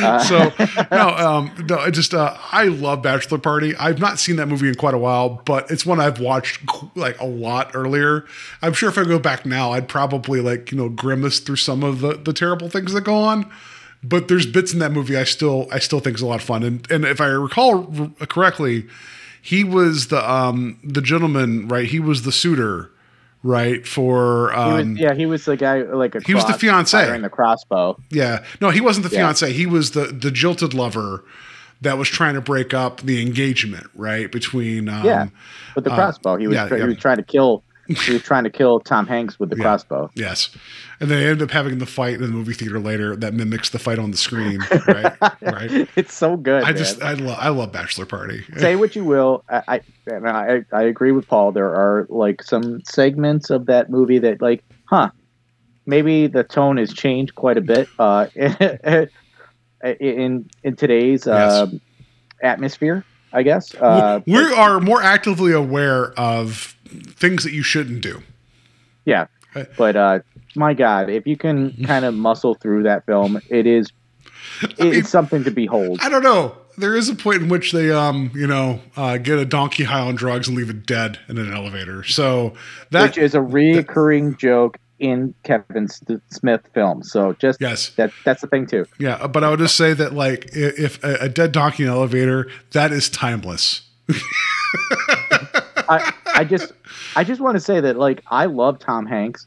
Uh, 0.00 0.18
so 0.20 0.52
no, 0.90 1.08
um, 1.08 1.66
no, 1.68 1.78
I 1.78 1.90
just 1.90 2.14
uh, 2.14 2.36
I 2.52 2.64
love 2.64 3.02
Bachelor 3.02 3.38
Party. 3.38 3.74
I've 3.76 3.98
not 3.98 4.18
seen 4.18 4.36
that 4.36 4.46
movie 4.46 4.68
in 4.68 4.74
quite 4.74 4.94
a 4.94 4.98
while, 4.98 5.42
but 5.44 5.70
it's 5.70 5.84
one 5.84 6.00
I've 6.00 6.20
watched 6.20 6.60
like 6.94 7.18
a 7.20 7.26
lot 7.26 7.72
earlier. 7.74 8.24
I'm 8.62 8.72
sure 8.72 8.88
if 8.88 8.96
I 8.96 9.04
go 9.04 9.18
back 9.18 9.44
now, 9.44 9.72
I'd 9.72 9.88
probably 9.88 10.40
like 10.40 10.70
you 10.70 10.78
know 10.78 10.88
grimace 10.88 11.40
through 11.40 11.56
some 11.56 11.82
of 11.82 12.00
the 12.00 12.14
the 12.14 12.32
terrible 12.32 12.68
things 12.68 12.92
that 12.92 13.02
go 13.02 13.16
on. 13.16 13.50
But 14.04 14.28
there's 14.28 14.46
bits 14.46 14.72
in 14.72 14.78
that 14.80 14.92
movie 14.92 15.16
I 15.16 15.24
still 15.24 15.68
I 15.72 15.78
still 15.78 16.00
think 16.00 16.16
is 16.16 16.22
a 16.22 16.26
lot 16.26 16.40
of 16.40 16.46
fun. 16.46 16.62
And 16.62 16.90
and 16.90 17.04
if 17.04 17.20
I 17.20 17.26
recall 17.26 17.86
r- 18.20 18.26
correctly, 18.26 18.86
he 19.40 19.62
was 19.64 20.08
the 20.08 20.28
um 20.30 20.78
the 20.82 21.00
gentleman 21.02 21.68
right. 21.68 21.86
He 21.86 22.00
was 22.00 22.22
the 22.22 22.32
suitor 22.32 22.90
right 23.44 23.86
for 23.86 24.50
he 24.52 24.56
um 24.56 24.90
was, 24.92 24.98
yeah, 25.00 25.14
he 25.14 25.26
was 25.26 25.44
the 25.44 25.56
guy 25.56 25.82
like 25.82 26.14
a 26.14 26.20
he 26.20 26.34
was 26.34 26.44
the 26.46 26.52
firing 26.54 27.22
the 27.22 27.28
crossbow. 27.30 27.96
yeah. 28.10 28.44
No, 28.60 28.70
he 28.70 28.80
wasn't 28.80 29.08
the 29.08 29.14
Yeah. 29.14 29.22
fiance. 29.22 29.52
He 29.52 29.66
was 29.66 29.92
the 29.92 30.06
the 30.06 30.30
jilted 30.30 30.74
lover 30.74 31.24
that 31.80 31.98
was 31.98 32.08
trying 32.08 32.34
to 32.34 32.40
break 32.40 32.72
up 32.74 33.00
the 33.02 33.20
engagement, 33.20 33.88
right? 33.96 34.30
Between 34.30 34.88
um, 34.88 35.04
Yeah, 35.04 35.26
with 35.74 35.82
the 35.84 35.90
crossbow. 35.90 36.36
He 36.36 36.46
was 36.46 36.54
yeah, 36.54 36.68
try- 36.68 36.76
yeah. 36.78 36.84
he 36.84 36.88
was 36.90 36.98
trying 36.98 37.16
to 37.16 37.24
kill 37.24 37.64
he 38.06 38.12
was 38.12 38.22
trying 38.22 38.44
to 38.44 38.50
kill 38.50 38.80
Tom 38.80 39.06
Hanks 39.06 39.38
with 39.38 39.50
the 39.50 39.56
crossbow. 39.56 40.10
Yes. 40.14 40.50
And 41.00 41.10
they 41.10 41.24
ended 41.24 41.42
up 41.42 41.50
having 41.50 41.78
the 41.78 41.86
fight 41.86 42.14
in 42.14 42.22
the 42.22 42.28
movie 42.28 42.54
theater 42.54 42.78
later 42.78 43.16
that 43.16 43.34
mimics 43.34 43.70
the 43.70 43.78
fight 43.78 43.98
on 43.98 44.10
the 44.10 44.16
screen, 44.16 44.60
right? 44.86 45.20
right. 45.42 45.88
It's 45.96 46.14
so 46.14 46.36
good. 46.36 46.62
I 46.62 46.66
man. 46.66 46.76
just 46.76 47.02
I 47.02 47.14
love 47.14 47.38
I 47.40 47.48
love 47.48 47.72
Bachelor 47.72 48.06
Party. 48.06 48.44
say 48.56 48.76
what 48.76 48.94
you 48.94 49.04
will. 49.04 49.44
I, 49.48 49.62
I 49.68 49.80
and 50.06 50.28
I 50.28 50.64
I 50.72 50.82
agree 50.82 51.12
with 51.12 51.26
Paul. 51.26 51.52
There 51.52 51.74
are 51.74 52.06
like 52.08 52.42
some 52.42 52.82
segments 52.84 53.50
of 53.50 53.66
that 53.66 53.90
movie 53.90 54.20
that 54.20 54.40
like, 54.40 54.62
huh, 54.84 55.10
maybe 55.86 56.28
the 56.28 56.44
tone 56.44 56.76
has 56.76 56.92
changed 56.92 57.34
quite 57.34 57.56
a 57.56 57.62
bit 57.62 57.88
uh, 57.98 58.26
in 58.36 60.48
in 60.62 60.76
today's 60.76 61.26
uh, 61.26 61.66
atmosphere. 62.42 63.04
I 63.32 63.42
guess. 63.42 63.74
Uh, 63.74 64.20
we 64.26 64.36
are 64.36 64.80
more 64.80 65.02
actively 65.02 65.52
aware 65.52 66.12
of 66.18 66.76
things 66.92 67.44
that 67.44 67.52
you 67.52 67.62
shouldn't 67.62 68.00
do. 68.02 68.22
yeah, 69.04 69.26
but 69.76 69.96
uh, 69.96 70.20
my 70.54 70.74
God, 70.74 71.10
if 71.10 71.26
you 71.26 71.36
can 71.36 71.72
kind 71.84 72.04
of 72.04 72.14
muscle 72.28 72.54
through 72.54 72.84
that 72.84 73.04
film, 73.06 73.40
it 73.50 73.66
is 73.66 73.90
it's 74.78 75.08
something 75.10 75.44
to 75.44 75.50
behold. 75.50 75.98
I 76.02 76.08
don't 76.08 76.22
know. 76.22 76.56
There 76.78 76.94
is 76.96 77.08
a 77.10 77.14
point 77.14 77.42
in 77.42 77.48
which 77.50 77.72
they, 77.72 77.90
um, 77.90 78.30
you 78.34 78.46
know, 78.46 78.80
uh, 78.96 79.18
get 79.18 79.38
a 79.38 79.44
donkey 79.44 79.84
high 79.84 80.00
on 80.00 80.14
drugs 80.14 80.48
and 80.48 80.56
leave 80.56 80.70
it 80.70 80.86
dead 80.86 81.18
in 81.28 81.36
an 81.36 81.52
elevator. 81.52 82.02
So 82.04 82.54
that 82.90 83.02
which 83.02 83.18
is 83.18 83.34
a 83.34 83.38
reoccurring 83.40 84.38
joke 84.38 84.78
in 84.98 85.34
Kevin 85.42 85.86
Smith 86.30 86.62
films. 86.72 87.10
So 87.12 87.34
just 87.34 87.60
Yes. 87.60 87.90
that 87.96 88.10
that's 88.24 88.40
the 88.40 88.46
thing 88.46 88.66
too. 88.66 88.86
Yeah, 88.98 89.26
but 89.26 89.44
I 89.44 89.50
would 89.50 89.58
just 89.58 89.76
say 89.76 89.92
that 89.94 90.14
like 90.14 90.48
if 90.54 91.02
a, 91.04 91.14
a 91.24 91.28
dead 91.28 91.52
donkey 91.52 91.82
in 91.82 91.90
an 91.90 91.94
elevator, 91.94 92.48
that 92.70 92.90
is 92.90 93.10
timeless. 93.10 93.82
I, 95.88 96.12
I 96.34 96.44
just 96.44 96.72
I 97.16 97.24
just 97.24 97.40
want 97.40 97.56
to 97.56 97.60
say 97.60 97.80
that 97.80 97.98
like 97.98 98.22
I 98.30 98.46
love 98.46 98.78
Tom 98.78 99.06
Hanks. 99.06 99.46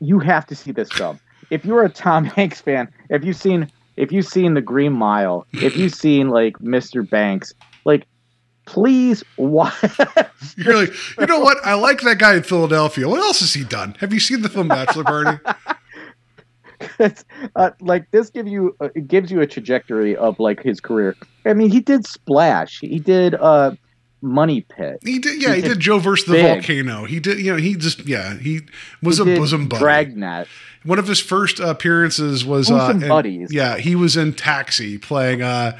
You 0.00 0.18
have 0.18 0.46
to 0.46 0.54
see 0.54 0.72
this 0.72 0.90
film. 0.92 1.20
If 1.50 1.64
you're 1.64 1.84
a 1.84 1.88
Tom 1.88 2.24
Hanks 2.36 2.60
fan, 2.60 2.92
if 3.10 3.24
you've 3.24 3.36
seen 3.36 3.70
if 3.96 4.10
you've 4.10 4.26
seen 4.26 4.54
The 4.54 4.62
Green 4.62 4.92
Mile, 4.92 5.46
if 5.52 5.76
you've 5.76 5.94
seen 5.94 6.30
like 6.30 6.58
Mr. 6.58 7.08
Banks, 7.08 7.54
like 7.84 8.06
please 8.66 9.22
watch. 9.36 9.74
You're 10.56 10.76
like, 10.76 11.18
you 11.18 11.26
know 11.26 11.40
what? 11.40 11.58
I 11.64 11.74
like 11.74 12.00
that 12.02 12.18
guy 12.18 12.34
in 12.34 12.42
Philadelphia. 12.42 13.08
What 13.08 13.20
else 13.20 13.40
has 13.40 13.52
he 13.54 13.64
done? 13.64 13.94
Have 14.00 14.12
you 14.12 14.20
seen 14.20 14.42
the 14.42 14.48
film 14.48 14.68
Bachelor 14.68 15.04
Party? 15.04 15.38
Uh, 17.56 17.70
like 17.80 18.10
this 18.10 18.28
give 18.28 18.46
you 18.46 18.76
uh, 18.80 18.88
it 18.94 19.08
gives 19.08 19.30
you 19.30 19.40
a 19.40 19.46
trajectory 19.46 20.14
of 20.16 20.38
like 20.38 20.62
his 20.62 20.80
career. 20.80 21.16
I 21.46 21.54
mean, 21.54 21.70
he 21.70 21.80
did 21.80 22.06
Splash. 22.06 22.80
He 22.80 22.98
did 22.98 23.36
uh 23.36 23.74
Money 24.24 24.62
Pit. 24.62 24.98
He 25.04 25.18
did, 25.18 25.40
yeah. 25.42 25.54
He 25.54 25.60
did 25.60 25.68
did 25.74 25.80
Joe 25.80 25.98
versus 25.98 26.26
the 26.26 26.32
Big. 26.32 26.44
volcano. 26.46 27.04
He 27.04 27.20
did, 27.20 27.38
you 27.38 27.52
know. 27.52 27.58
He 27.58 27.76
just, 27.76 28.06
yeah. 28.08 28.36
He 28.38 28.62
was 29.02 29.18
He 29.18 29.22
a 29.32 29.36
bosom 29.38 29.68
buddy. 29.68 29.80
Dragnet. 29.82 30.48
One 30.82 30.98
of 30.98 31.06
his 31.06 31.20
first 31.20 31.60
appearances 31.60 32.44
was 32.44 32.70
uh, 32.70 32.78
Bosom 32.88 33.02
in- 33.02 33.08
buddies. 33.08 33.52
Yeah, 33.52 33.76
he 33.78 33.94
was 33.94 34.16
in 34.16 34.32
Taxi 34.34 34.98
playing 34.98 35.40
uh, 35.42 35.78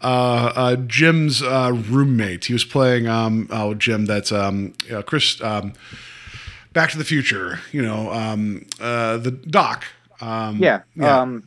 uh, 0.00 0.52
uh, 0.54 0.76
Jim's 0.76 1.42
uh, 1.42 1.72
roommate. 1.90 2.44
He 2.46 2.52
was 2.52 2.64
playing 2.64 3.06
um, 3.08 3.48
oh 3.50 3.74
Jim. 3.74 4.06
That's 4.06 4.30
um, 4.32 4.74
uh, 4.92 5.02
Chris. 5.02 5.40
Um, 5.42 5.72
Back 6.72 6.90
to 6.90 6.98
the 6.98 7.04
Future. 7.04 7.60
You 7.72 7.80
know, 7.82 8.12
um, 8.12 8.66
uh, 8.80 9.16
the 9.16 9.30
Doc. 9.30 9.84
Um, 10.20 10.58
Yeah. 10.58 10.82
yeah. 10.94 11.20
Um, 11.20 11.42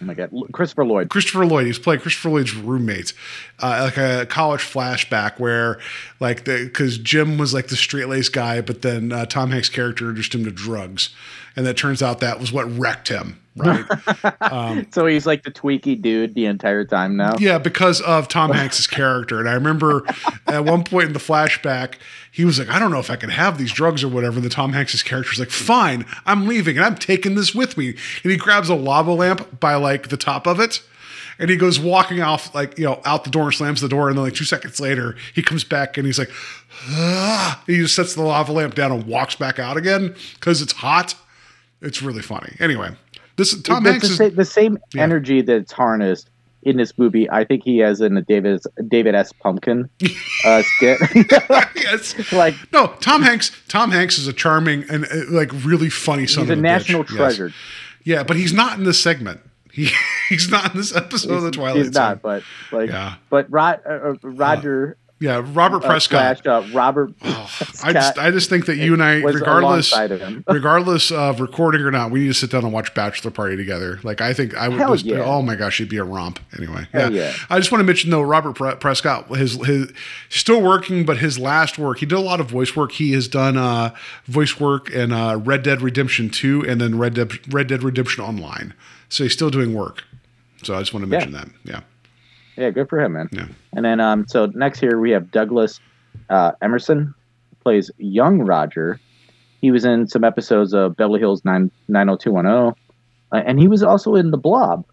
oh 0.00 0.04
my 0.04 0.14
God, 0.14 0.30
Christopher 0.52 0.84
Lloyd. 0.84 1.10
Christopher 1.10 1.46
Lloyd. 1.46 1.66
He's 1.66 1.78
playing 1.78 2.00
Christopher 2.00 2.30
Lloyd's 2.30 2.54
roommate, 2.54 3.12
uh, 3.60 3.82
like 3.84 3.96
a 3.96 4.26
college 4.26 4.62
flashback 4.62 5.38
where, 5.38 5.78
like, 6.20 6.44
the 6.44 6.64
because 6.64 6.98
Jim 6.98 7.38
was 7.38 7.52
like 7.54 7.68
the 7.68 7.76
straight 7.76 8.08
laced 8.08 8.32
guy, 8.32 8.60
but 8.60 8.82
then 8.82 9.12
uh, 9.12 9.26
Tom 9.26 9.50
Hanks' 9.50 9.68
character 9.68 10.04
introduced 10.04 10.34
him 10.34 10.44
to 10.44 10.50
drugs, 10.50 11.10
and 11.56 11.66
that 11.66 11.76
turns 11.76 12.02
out 12.02 12.20
that 12.20 12.40
was 12.40 12.52
what 12.52 12.64
wrecked 12.78 13.08
him, 13.08 13.40
right? 13.56 13.84
So 14.92 15.06
he's 15.06 15.26
like 15.26 15.42
the 15.44 15.50
tweaky 15.50 16.00
dude 16.00 16.34
the 16.34 16.46
entire 16.46 16.84
time 16.84 17.16
now. 17.16 17.34
yeah, 17.38 17.58
because 17.58 18.00
of 18.00 18.28
Tom 18.28 18.50
Hanks' 18.50 18.86
character. 18.86 19.38
And 19.38 19.48
I 19.48 19.52
remember 19.54 20.04
at 20.46 20.64
one 20.64 20.82
point 20.84 21.06
in 21.08 21.12
the 21.12 21.18
flashback, 21.20 21.94
he 22.32 22.44
was 22.44 22.58
like, 22.58 22.68
I 22.68 22.78
don't 22.78 22.90
know 22.90 22.98
if 22.98 23.10
I 23.10 23.16
can 23.16 23.30
have 23.30 23.58
these 23.58 23.72
drugs 23.72 24.02
or 24.02 24.08
whatever. 24.08 24.36
And 24.36 24.44
the 24.44 24.50
Tom 24.50 24.72
Hanks' 24.72 25.02
character 25.02 25.30
was 25.30 25.38
like, 25.38 25.50
Fine, 25.50 26.06
I'm 26.26 26.46
leaving 26.46 26.76
and 26.76 26.84
I'm 26.86 26.96
taking 26.96 27.34
this 27.34 27.54
with 27.54 27.76
me. 27.76 27.90
And 28.22 28.32
he 28.32 28.36
grabs 28.36 28.68
a 28.68 28.74
lava 28.74 29.12
lamp 29.12 29.60
by 29.60 29.74
like 29.74 30.08
the 30.08 30.16
top 30.16 30.46
of 30.46 30.58
it. 30.60 30.82
And 31.38 31.48
he 31.48 31.56
goes 31.56 31.80
walking 31.80 32.20
off, 32.20 32.54
like, 32.54 32.78
you 32.78 32.84
know, 32.84 33.00
out 33.06 33.24
the 33.24 33.30
door 33.30 33.44
and 33.44 33.54
slams 33.54 33.80
the 33.80 33.88
door. 33.88 34.08
And 34.10 34.18
then, 34.18 34.24
like, 34.24 34.34
two 34.34 34.44
seconds 34.44 34.78
later, 34.78 35.16
he 35.34 35.42
comes 35.42 35.64
back 35.64 35.96
and 35.96 36.04
he's 36.04 36.18
like, 36.18 36.30
ah. 36.90 37.62
He 37.66 37.78
just 37.78 37.94
sets 37.94 38.14
the 38.14 38.20
lava 38.20 38.52
lamp 38.52 38.74
down 38.74 38.92
and 38.92 39.06
walks 39.06 39.36
back 39.36 39.58
out 39.58 39.78
again 39.78 40.14
because 40.34 40.60
it's 40.60 40.74
hot. 40.74 41.14
It's 41.82 42.02
really 42.02 42.22
funny. 42.22 42.54
Anyway, 42.60 42.90
this 43.36 43.60
Tom 43.62 43.84
the, 43.84 43.92
Hanks 43.92 44.06
the, 44.08 44.12
is. 44.26 44.30
sa- 44.32 44.36
the 44.36 44.44
same 44.44 44.78
Yeah. 44.94 45.02
energy 45.02 45.42
that's 45.42 45.72
harnessed 45.72 46.28
in 46.62 46.76
this 46.76 46.98
movie. 46.98 47.28
I 47.30 47.44
think 47.44 47.64
he 47.64 47.78
has 47.78 48.00
in 48.02 48.16
a 48.16 48.22
David 48.22 48.60
David 48.88 49.14
S. 49.14 49.32
Pumpkin 49.32 49.88
uh, 50.44 50.62
skit. 50.62 50.98
yes. 51.76 52.32
like 52.32 52.54
No, 52.72 52.88
Tom 53.00 53.22
Hanks. 53.22 53.50
Tom 53.68 53.90
Hanks 53.90 54.18
is 54.18 54.26
a 54.26 54.32
charming 54.32 54.84
and 54.90 55.04
uh, 55.06 55.08
like 55.30 55.50
really 55.64 55.88
funny 55.90 56.26
son 56.26 56.44
he's 56.44 56.50
of 56.50 56.56
a 56.58 56.60
a 56.60 56.62
national 56.62 57.04
bitch. 57.04 57.08
Yes. 57.10 57.16
treasure. 57.16 57.52
Yeah, 58.04 58.22
but 58.22 58.36
he's 58.36 58.52
not 58.52 58.78
in 58.78 58.84
this 58.84 59.00
segment. 59.02 59.40
He 59.72 59.88
he's 60.28 60.50
not 60.50 60.72
in 60.72 60.76
this 60.76 60.94
episode 60.94 61.32
of 61.32 61.42
the 61.42 61.50
Twilight 61.50 61.76
He's 61.76 61.92
Zone. 61.92 62.02
not, 62.02 62.22
but 62.22 62.42
like, 62.72 62.90
Yeah. 62.90 63.14
but 63.30 63.50
Rod, 63.50 63.80
uh, 63.86 63.90
uh, 63.92 64.14
Roger 64.22 64.96
Yeah, 65.20 65.46
Robert 65.52 65.84
uh, 65.84 65.86
Prescott. 65.86 66.38
slash, 66.38 66.46
uh, 66.46 66.66
Robert. 66.72 67.12
I 67.22 67.92
just 67.92 68.18
I 68.18 68.30
just 68.30 68.48
think 68.48 68.64
that 68.66 68.78
you 68.78 68.94
and 68.94 69.02
I, 69.02 69.16
regardless 69.16 69.92
of 69.92 70.44
regardless 70.48 71.12
of 71.12 71.40
recording 71.40 71.82
or 71.82 71.90
not, 71.90 72.10
we 72.10 72.20
need 72.20 72.28
to 72.28 72.34
sit 72.34 72.50
down 72.50 72.64
and 72.64 72.72
watch 72.72 72.94
Bachelor 72.94 73.30
Party 73.30 73.54
together. 73.54 74.00
Like 74.02 74.22
I 74.22 74.32
think 74.32 74.54
I 74.56 74.68
would. 74.68 74.78
Hell 74.78 74.94
just, 74.94 75.04
yeah. 75.04 75.22
Oh 75.22 75.42
my 75.42 75.56
gosh, 75.56 75.78
it'd 75.78 75.90
be 75.90 75.98
a 75.98 76.04
romp. 76.04 76.40
Anyway, 76.56 76.88
Hell 76.90 77.12
yeah. 77.12 77.34
I 77.50 77.58
just 77.58 77.70
want 77.70 77.80
to 77.80 77.86
mention 77.86 78.08
though, 78.08 78.22
Robert 78.22 78.54
Pre- 78.54 78.76
Prescott, 78.76 79.28
his 79.36 79.54
his 79.66 79.92
still 80.30 80.62
working, 80.62 81.04
but 81.04 81.18
his 81.18 81.38
last 81.38 81.78
work, 81.78 81.98
he 81.98 82.06
did 82.06 82.16
a 82.16 82.20
lot 82.20 82.40
of 82.40 82.48
voice 82.48 82.74
work. 82.74 82.92
He 82.92 83.12
has 83.12 83.28
done 83.28 83.58
uh, 83.58 83.94
voice 84.24 84.58
work 84.58 84.88
in 84.88 85.12
uh, 85.12 85.36
Red 85.36 85.62
Dead 85.62 85.82
Redemption 85.82 86.30
Two, 86.30 86.64
and 86.66 86.80
then 86.80 86.96
Red 86.98 87.12
Dead 87.12 87.52
Red 87.52 87.66
Dead 87.66 87.82
Redemption 87.82 88.24
Online. 88.24 88.72
So 89.10 89.24
he's 89.24 89.34
still 89.34 89.50
doing 89.50 89.74
work. 89.74 90.04
So 90.62 90.76
I 90.76 90.78
just 90.78 90.94
want 90.94 91.04
to 91.04 91.08
mention 91.08 91.32
that. 91.32 91.48
Yeah. 91.64 91.80
Yeah, 92.60 92.68
good 92.70 92.90
for 92.90 93.00
him, 93.00 93.14
man. 93.14 93.28
Yeah. 93.32 93.46
And 93.72 93.86
then, 93.86 94.00
um, 94.00 94.26
so 94.28 94.46
next 94.54 94.80
here 94.80 94.98
we 94.98 95.10
have 95.12 95.30
Douglas 95.30 95.80
uh, 96.28 96.52
Emerson 96.60 97.14
plays 97.62 97.90
young 97.96 98.40
Roger. 98.40 99.00
He 99.62 99.70
was 99.70 99.86
in 99.86 100.06
some 100.06 100.24
episodes 100.24 100.74
of 100.74 100.94
Beverly 100.96 101.20
Hills 101.20 101.42
9 101.44 101.70
90210, 101.88 102.74
uh, 103.32 103.42
and 103.46 103.58
he 103.58 103.66
was 103.66 103.82
also 103.82 104.14
in 104.14 104.30
The 104.30 104.36
Blob. 104.36 104.84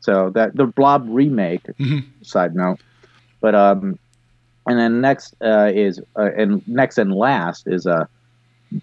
So 0.00 0.30
that 0.30 0.56
the 0.56 0.66
Blob 0.66 1.06
remake. 1.08 1.62
Mhm. 1.78 2.04
Side 2.22 2.56
note, 2.56 2.80
but 3.40 3.54
um, 3.54 3.96
and 4.66 4.76
then 4.80 5.00
next 5.00 5.36
uh, 5.40 5.70
is 5.72 6.00
uh, 6.18 6.30
and 6.36 6.66
next 6.66 6.98
and 6.98 7.12
last 7.14 7.68
is 7.68 7.86
uh 7.86 8.06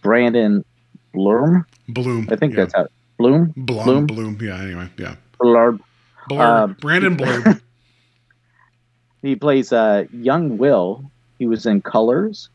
Brandon 0.01 0.63
Bloom. 1.13 1.65
Bloom. 1.89 2.29
I 2.31 2.37
think 2.37 2.53
yeah. 2.53 2.61
that's 2.61 2.73
how 2.73 2.87
Bloom. 3.17 3.53
Blum, 3.57 3.83
Bloom. 3.85 4.05
Bloom. 4.07 4.37
Yeah. 4.41 4.61
Anyway. 4.61 4.89
Yeah. 4.97 5.15
Blurb. 5.41 5.79
Blur, 6.29 6.41
Um, 6.41 6.77
Brandon 6.79 7.15
Bloom. 7.17 7.59
He 9.23 9.35
plays 9.35 9.73
uh, 9.73 10.05
young 10.13 10.57
Will. 10.59 11.09
He 11.39 11.47
was 11.47 11.65
in 11.65 11.81
Colors 11.81 12.49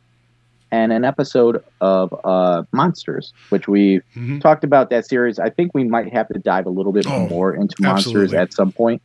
and 0.70 0.92
an 0.92 1.02
episode 1.04 1.64
of 1.81 2.14
uh, 2.24 2.62
Monsters, 2.72 3.33
which 3.48 3.66
we 3.66 4.00
Mhm. 4.14 4.40
talked 4.40 4.62
about 4.64 4.90
that 4.90 5.07
series. 5.07 5.38
I 5.38 5.48
think 5.48 5.72
we 5.74 5.83
might 5.85 6.12
have 6.12 6.28
to 6.28 6.38
dive 6.38 6.66
a 6.66 6.70
little 6.70 6.92
bit 6.92 7.07
Oh, 7.09 7.26
more 7.28 7.54
into 7.54 7.74
Monsters 7.81 8.35
at 8.35 8.52
some 8.52 8.70
point. 8.70 9.00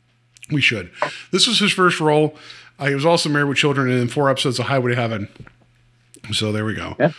We 0.52 0.60
should. 0.62 0.92
This 1.32 1.48
was 1.48 1.60
his 1.60 1.72
first 1.72 2.00
role. 2.02 2.36
Uh, 2.78 2.88
he 2.88 2.96
was 2.96 3.06
also 3.06 3.30
married 3.30 3.48
with 3.48 3.58
children 3.58 3.90
and 3.90 4.00
in 4.02 4.08
four 4.10 4.30
episodes 4.30 4.60
of 4.60 4.66
Highway 4.66 4.92
to 4.92 4.98
Heaven. 4.98 5.30
So 6.34 6.52
there 6.52 6.66
we 6.66 6.74
go. 6.74 6.98
Yeah. 7.00 7.12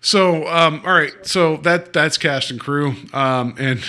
So 0.00 0.46
um, 0.48 0.80
all 0.86 0.94
right, 0.94 1.12
so 1.22 1.56
that 1.58 1.92
that's 1.92 2.16
cast 2.16 2.50
and 2.50 2.60
crew, 2.60 2.94
um, 3.12 3.54
and 3.58 3.80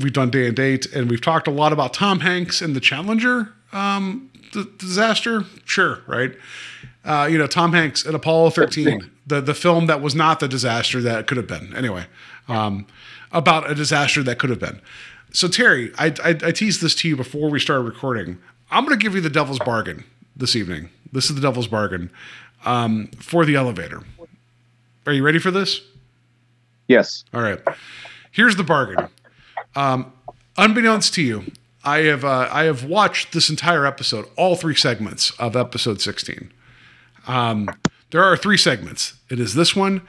we've 0.00 0.12
done 0.12 0.30
day 0.30 0.46
and 0.46 0.54
date, 0.56 0.86
and 0.94 1.10
we've 1.10 1.20
talked 1.20 1.48
a 1.48 1.50
lot 1.50 1.72
about 1.72 1.92
Tom 1.92 2.20
Hanks 2.20 2.62
and 2.62 2.76
the 2.76 2.80
Challenger 2.80 3.52
um, 3.72 4.30
d- 4.54 4.70
disaster. 4.78 5.44
Sure, 5.64 6.00
right? 6.06 6.34
Uh, 7.04 7.28
you 7.30 7.36
know, 7.36 7.46
Tom 7.46 7.72
Hanks 7.72 8.06
in 8.06 8.14
Apollo 8.14 8.50
13, 8.50 9.10
the 9.26 9.40
the 9.40 9.54
film 9.54 9.86
that 9.86 10.00
was 10.00 10.14
not 10.14 10.40
the 10.40 10.48
disaster 10.48 11.02
that 11.02 11.26
could 11.26 11.36
have 11.36 11.46
been. 11.46 11.76
Anyway, 11.76 12.06
um, 12.48 12.86
about 13.32 13.70
a 13.70 13.74
disaster 13.74 14.22
that 14.22 14.38
could 14.38 14.50
have 14.50 14.60
been. 14.60 14.80
So 15.32 15.48
Terry, 15.48 15.92
I, 15.98 16.14
I, 16.24 16.30
I 16.44 16.52
teased 16.52 16.80
this 16.80 16.94
to 16.96 17.08
you 17.08 17.16
before 17.16 17.50
we 17.50 17.58
started 17.58 17.82
recording. 17.82 18.38
I'm 18.70 18.84
going 18.84 18.98
to 18.98 19.02
give 19.02 19.14
you 19.14 19.20
the 19.20 19.28
devil's 19.28 19.58
bargain 19.58 20.04
this 20.36 20.54
evening. 20.56 20.90
This 21.12 21.28
is 21.28 21.34
the 21.34 21.40
devil's 21.42 21.66
bargain 21.66 22.10
um, 22.64 23.08
for 23.18 23.44
the 23.44 23.56
elevator. 23.56 24.02
Are 25.06 25.12
you 25.12 25.24
ready 25.24 25.38
for 25.38 25.50
this? 25.50 25.80
Yes. 26.88 27.24
All 27.34 27.42
right. 27.42 27.60
Here's 28.30 28.56
the 28.56 28.64
bargain. 28.64 29.08
Um, 29.76 30.12
unbeknownst 30.56 31.14
to 31.14 31.22
you, 31.22 31.44
I 31.84 31.98
have 32.00 32.24
uh, 32.24 32.48
I 32.50 32.64
have 32.64 32.84
watched 32.84 33.32
this 33.32 33.50
entire 33.50 33.86
episode, 33.86 34.26
all 34.36 34.56
three 34.56 34.74
segments 34.74 35.30
of 35.38 35.54
episode 35.54 36.00
16. 36.00 36.52
Um, 37.26 37.70
there 38.10 38.22
are 38.22 38.36
three 38.36 38.56
segments. 38.56 39.14
It 39.28 39.38
is 39.38 39.54
this 39.54 39.76
one. 39.76 40.02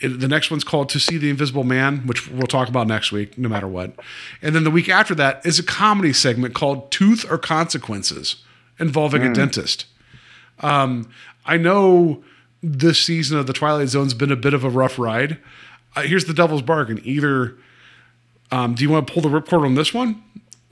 It, 0.00 0.20
the 0.20 0.28
next 0.28 0.50
one's 0.50 0.64
called 0.64 0.88
"To 0.90 1.00
See 1.00 1.16
the 1.16 1.30
Invisible 1.30 1.64
Man," 1.64 2.06
which 2.06 2.28
we'll 2.28 2.46
talk 2.46 2.68
about 2.68 2.86
next 2.86 3.10
week, 3.10 3.38
no 3.38 3.48
matter 3.48 3.68
what. 3.68 3.94
And 4.42 4.54
then 4.54 4.64
the 4.64 4.70
week 4.70 4.88
after 4.88 5.14
that 5.14 5.44
is 5.46 5.58
a 5.58 5.62
comedy 5.62 6.12
segment 6.12 6.54
called 6.54 6.90
"Tooth 6.90 7.30
or 7.30 7.38
Consequences," 7.38 8.36
involving 8.78 9.22
a 9.22 9.32
dentist. 9.32 9.86
Um, 10.60 11.08
I 11.46 11.56
know 11.56 12.22
this 12.62 12.98
season 12.98 13.38
of 13.38 13.46
the 13.46 13.52
Twilight 13.52 13.88
Zone's 13.88 14.14
been 14.14 14.32
a 14.32 14.36
bit 14.36 14.52
of 14.52 14.64
a 14.64 14.70
rough 14.70 14.98
ride. 14.98 15.38
Uh, 15.96 16.02
here's 16.02 16.24
the 16.26 16.34
devil's 16.34 16.62
bargain: 16.62 17.00
either 17.04 17.56
um, 18.50 18.74
do 18.74 18.84
you 18.84 18.90
want 18.90 19.06
to 19.06 19.12
pull 19.12 19.22
the 19.22 19.28
ripcord 19.28 19.64
on 19.64 19.74
this 19.74 19.94
one, 19.94 20.22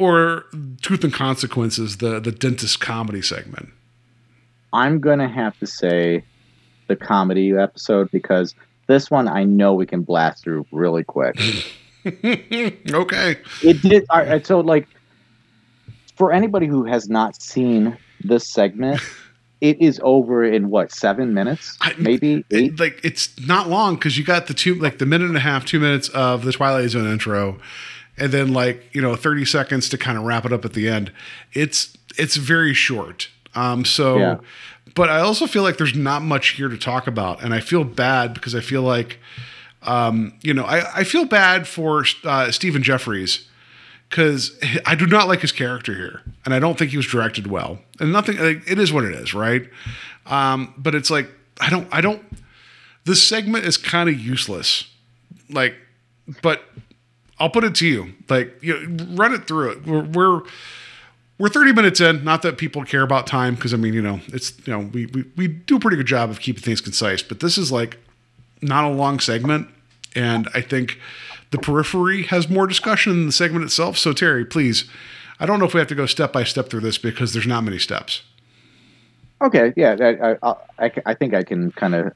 or 0.03 0.45
Tooth 0.81 1.05
and 1.05 1.13
Consequences, 1.13 1.99
the 1.99 2.21
the 2.21 2.33
dentist 2.33 2.81
comedy 2.81 3.23
segment? 3.23 3.71
I'm 4.73 5.01
going 5.01 5.19
to 5.19 5.29
have 5.29 5.59
to 5.59 5.67
say 5.67 6.25
the 6.89 6.97
comedy 6.97 7.53
episode 7.53 8.11
because 8.11 8.55
this 8.87 9.11
one 9.11 9.29
I 9.29 9.45
know 9.45 9.75
we 9.75 9.87
can 9.87 10.03
blast 10.03 10.43
through 10.43 10.67
really 10.73 11.05
quick. 11.05 11.39
Okay. 12.05 13.37
it 13.63 13.81
did. 13.81 14.05
All 14.11 14.25
right, 14.25 14.45
so, 14.45 14.59
like, 14.59 14.89
for 16.17 16.33
anybody 16.33 16.67
who 16.67 16.85
has 16.85 17.09
not 17.09 17.41
seen 17.41 17.97
this 18.25 18.53
segment, 18.53 19.01
it 19.61 19.81
is 19.81 20.01
over 20.03 20.45
in 20.45 20.69
what, 20.69 20.91
seven 20.91 21.33
minutes? 21.33 21.79
Maybe? 21.99 22.45
It, 22.51 22.81
like 22.81 22.99
it's 23.05 23.39
not 23.47 23.69
long 23.69 23.95
because 23.95 24.19
you 24.19 24.25
got 24.25 24.49
the 24.49 24.55
two 24.55 24.75
like 24.75 24.99
the 24.99 25.07
minute 25.07 25.29
and 25.29 25.37
a 25.37 25.41
half, 25.41 25.65
two 25.65 25.79
minutes 25.79 26.09
of 26.09 26.45
the 26.45 26.51
Twilight 26.53 26.91
Zone 26.91 27.07
intro, 27.07 27.61
and 28.19 28.33
then 28.33 28.53
like 28.53 28.83
you 28.95 29.01
know 29.01 29.17
thirty 29.17 29.45
seconds 29.45 29.89
to 29.91 29.99
kind 29.99 30.19
of 30.19 30.25
wrap 30.25 30.45
it 30.45 30.53
up 30.53 30.65
at 30.65 30.73
the 30.73 30.89
end. 30.89 31.13
It's 31.53 31.97
it's 32.19 32.37
very 32.37 32.75
short. 32.75 33.29
Um, 33.55 33.85
so, 33.85 34.19
Yeah. 34.19 34.37
but 34.95 35.11
I 35.11 35.21
also 35.21 35.47
feel 35.47 35.63
like 35.63 35.77
there's 35.77 35.95
not 35.95 36.23
much 36.23 36.51
here 36.51 36.69
to 36.69 36.79
talk 36.79 37.07
about, 37.07 37.43
and 37.43 37.53
I 37.55 37.61
feel 37.61 37.85
bad 37.85 38.33
because 38.35 38.55
I 38.55 38.61
feel 38.61 38.83
like, 38.83 39.19
um, 39.83 40.33
you 40.43 40.55
know, 40.55 40.65
I 40.65 41.01
I 41.01 41.05
feel 41.05 41.25
bad 41.27 41.67
for 41.69 42.05
uh, 42.25 42.51
Stephen 42.51 42.83
Geoffreys 42.83 43.45
because 44.09 44.59
I 44.87 44.95
do 44.95 45.07
not 45.07 45.29
like 45.29 45.41
his 45.41 45.53
character 45.53 45.95
here, 45.95 46.23
and 46.45 46.55
I 46.55 46.59
don't 46.59 46.79
think 46.79 46.91
he 46.93 46.97
was 46.97 47.07
directed 47.07 47.47
well. 47.47 47.79
And 48.01 48.13
nothing, 48.13 48.37
like, 48.39 48.63
it 48.71 48.79
is 48.79 48.93
what 48.93 49.05
it 49.05 49.15
is, 49.15 49.33
right? 49.35 49.69
Um, 50.27 50.73
but 50.79 50.95
it's 50.95 51.11
like 51.11 51.29
I 51.61 51.69
don't, 51.71 51.89
I 51.93 52.01
don't. 52.01 52.23
This 53.05 53.23
segment 53.23 53.65
is 53.67 53.77
kind 53.77 54.09
of 54.09 54.19
useless, 54.19 54.85
like, 55.51 55.75
but 56.41 56.63
I'll 57.39 57.51
put 57.51 57.65
it 57.65 57.75
to 57.77 57.87
you, 57.87 58.15
like, 58.29 58.57
you 58.63 58.87
know, 58.87 59.05
run 59.15 59.35
it 59.35 59.47
through 59.47 59.71
it. 59.71 59.87
We're 59.87 60.05
we're, 60.05 60.43
we're 61.39 61.49
30 61.49 61.73
minutes 61.73 62.01
in. 62.01 62.23
Not 62.23 62.43
that 62.43 62.59
people 62.59 62.85
care 62.85 63.03
about 63.03 63.27
time, 63.27 63.55
because 63.55 63.75
I 63.75 63.77
mean, 63.77 63.95
you 63.95 64.03
know, 64.03 64.21
it's 64.29 64.53
you 64.67 64.73
know, 64.73 64.81
we, 64.93 65.07
we 65.07 65.25
we 65.37 65.49
do 65.49 65.77
a 65.77 65.81
pretty 65.81 65.97
good 65.97 66.07
job 66.07 66.31
of 66.31 66.41
keeping 66.41 66.63
things 66.63 66.81
concise. 66.81 67.23
But 67.23 67.41
this 67.41 67.59
is 67.59 67.73
like 67.73 67.99
not 68.61 68.85
a 68.85 68.91
long 68.91 69.19
segment, 69.19 69.69
and 70.15 70.49
I 70.55 70.61
think 70.61 70.99
the 71.51 71.59
periphery 71.59 72.25
has 72.25 72.49
more 72.49 72.67
discussion 72.67 73.13
than 73.13 73.27
the 73.27 73.33
segment 73.33 73.65
itself. 73.65 73.99
So 73.99 74.13
Terry, 74.13 74.45
please, 74.45 74.89
I 75.41 75.47
don't 75.47 75.59
know 75.59 75.67
if 75.67 75.75
we 75.75 75.81
have 75.81 75.89
to 75.89 75.95
go 75.95 76.07
step 76.07 76.33
by 76.33 76.45
step 76.45 76.69
through 76.69 76.81
this 76.81 76.99
because 76.99 77.33
there's 77.33 77.47
not 77.47 77.65
many 77.65 77.79
steps. 77.79 78.23
Okay, 79.43 79.73
yeah, 79.77 79.97
I, 80.01 80.31
I, 80.43 80.55
I, 80.79 80.93
I 81.07 81.15
think 81.15 81.35
I 81.35 81.43
can 81.43 81.73
kind 81.73 81.95
of. 81.95 82.13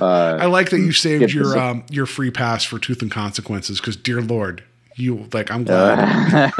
Uh, 0.00 0.38
I 0.40 0.46
like 0.46 0.70
that 0.70 0.78
you 0.78 0.92
saved 0.92 1.32
your 1.32 1.58
um, 1.58 1.84
your 1.90 2.06
free 2.06 2.30
pass 2.30 2.64
for 2.64 2.78
Tooth 2.78 3.02
and 3.02 3.10
Consequences 3.10 3.80
because, 3.80 3.96
dear 3.96 4.20
Lord, 4.20 4.62
you 4.96 5.28
like 5.32 5.50
I'm 5.50 5.64
glad. 5.64 6.52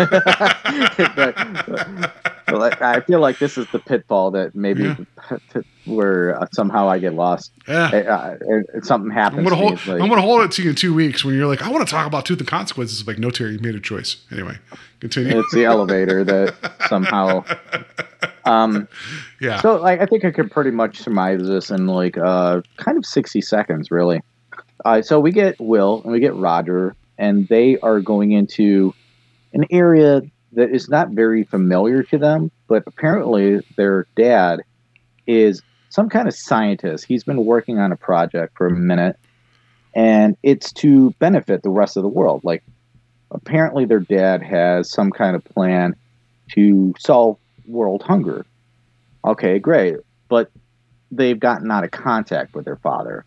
but, 2.47 2.83
I 2.83 3.01
feel 3.07 3.21
like 3.21 3.39
this 3.39 3.57
is 3.59 3.67
the 3.71 3.79
pitfall 3.79 4.33
that 4.33 4.55
maybe 4.55 4.97
where 5.85 6.41
uh, 6.41 6.47
somehow 6.53 6.89
I 6.89 6.99
get 6.99 7.15
lost. 7.15 7.53
yeah. 7.69 7.89
Uh, 7.93 8.37
uh, 8.77 8.81
something 8.83 9.11
happens. 9.11 9.39
I'm 9.39 9.45
gonna 9.45 9.57
to 9.57 9.63
hold. 9.63 9.87
like- 9.87 10.03
I'm 10.03 10.09
gonna 10.09 10.23
hold 10.23 10.43
it 10.43 10.53
to 10.53 10.63
you 10.63 10.71
in 10.71 10.77
two 10.77 10.95
weeks 10.95 11.25
when 11.25 11.35
you're 11.35 11.47
like, 11.47 11.63
I 11.63 11.71
want 11.71 11.87
to 11.87 11.91
talk 11.91 12.07
about 12.07 12.27
Tooth 12.27 12.41
and 12.41 12.49
Consequences. 12.49 13.01
It's 13.01 13.07
like, 13.09 13.19
no, 13.19 13.31
Terry, 13.31 13.53
you 13.53 13.59
made 13.61 13.75
a 13.75 13.81
choice. 13.81 14.17
Anyway, 14.33 14.59
continue. 15.01 15.39
it's 15.39 15.53
the 15.55 15.65
elevator 15.65 16.25
that 16.25 16.55
somehow. 16.89 17.45
Um, 18.45 18.89
yeah. 19.41 19.61
so, 19.61 19.81
like, 19.81 20.01
I 20.01 20.07
think 20.07 20.25
I 20.25 20.31
could 20.31 20.51
pretty 20.51 20.71
much 20.71 20.99
surmise 20.99 21.43
this 21.43 21.71
in 21.71 21.87
like 21.87 22.17
uh, 22.19 22.63
kind 22.77 22.99
of 22.99 23.07
sixty 23.07 23.41
seconds, 23.41 23.91
really. 23.91 24.21
Uh, 24.85 25.03
so 25.03 25.21
we 25.21 25.31
get 25.31 25.61
Will 25.61 26.01
and 26.03 26.13
we 26.13 26.21
get 26.21 26.35
Roger, 26.35 26.95
and 27.19 27.47
they 27.49 27.79
are 27.79 28.01
going 28.01 28.33
into 28.33 28.95
an 29.53 29.65
area 29.71 30.23
that 30.53 30.71
is 30.71 30.89
not 30.89 31.11
very 31.11 31.45
familiar 31.45 32.03
to 32.05 32.19
them, 32.19 32.51
but 32.67 32.83
apparently 32.87 33.61
their 33.77 34.07
dad 34.17 34.63
is 35.27 35.63
some 35.91 36.09
kind 36.09 36.27
of 36.29 36.35
scientist. 36.35 37.05
He's 37.05 37.25
been 37.25 37.45
working 37.45 37.79
on 37.79 37.93
a 37.93 37.97
project 37.97 38.57
for 38.57 38.67
a 38.67 38.71
minute, 38.71 39.17
and 39.95 40.37
it's 40.43 40.73
to 40.75 41.11
benefit 41.19 41.63
the 41.63 41.71
rest 41.71 41.97
of 41.97 42.03
the 42.03 42.09
world. 42.09 42.43
Like, 42.43 42.63
apparently, 43.31 43.85
their 43.85 44.01
dad 44.01 44.43
has 44.43 44.91
some 44.91 45.11
kind 45.11 45.37
of 45.37 45.45
plan 45.45 45.95
to 46.53 46.95
solve 46.99 47.39
world 47.71 48.03
hunger. 48.03 48.45
Okay, 49.25 49.59
great, 49.59 49.97
but 50.29 50.51
they've 51.11 51.39
gotten 51.39 51.71
out 51.71 51.85
of 51.85 51.91
contact 51.91 52.55
with 52.55 52.65
their 52.65 52.77
father, 52.77 53.25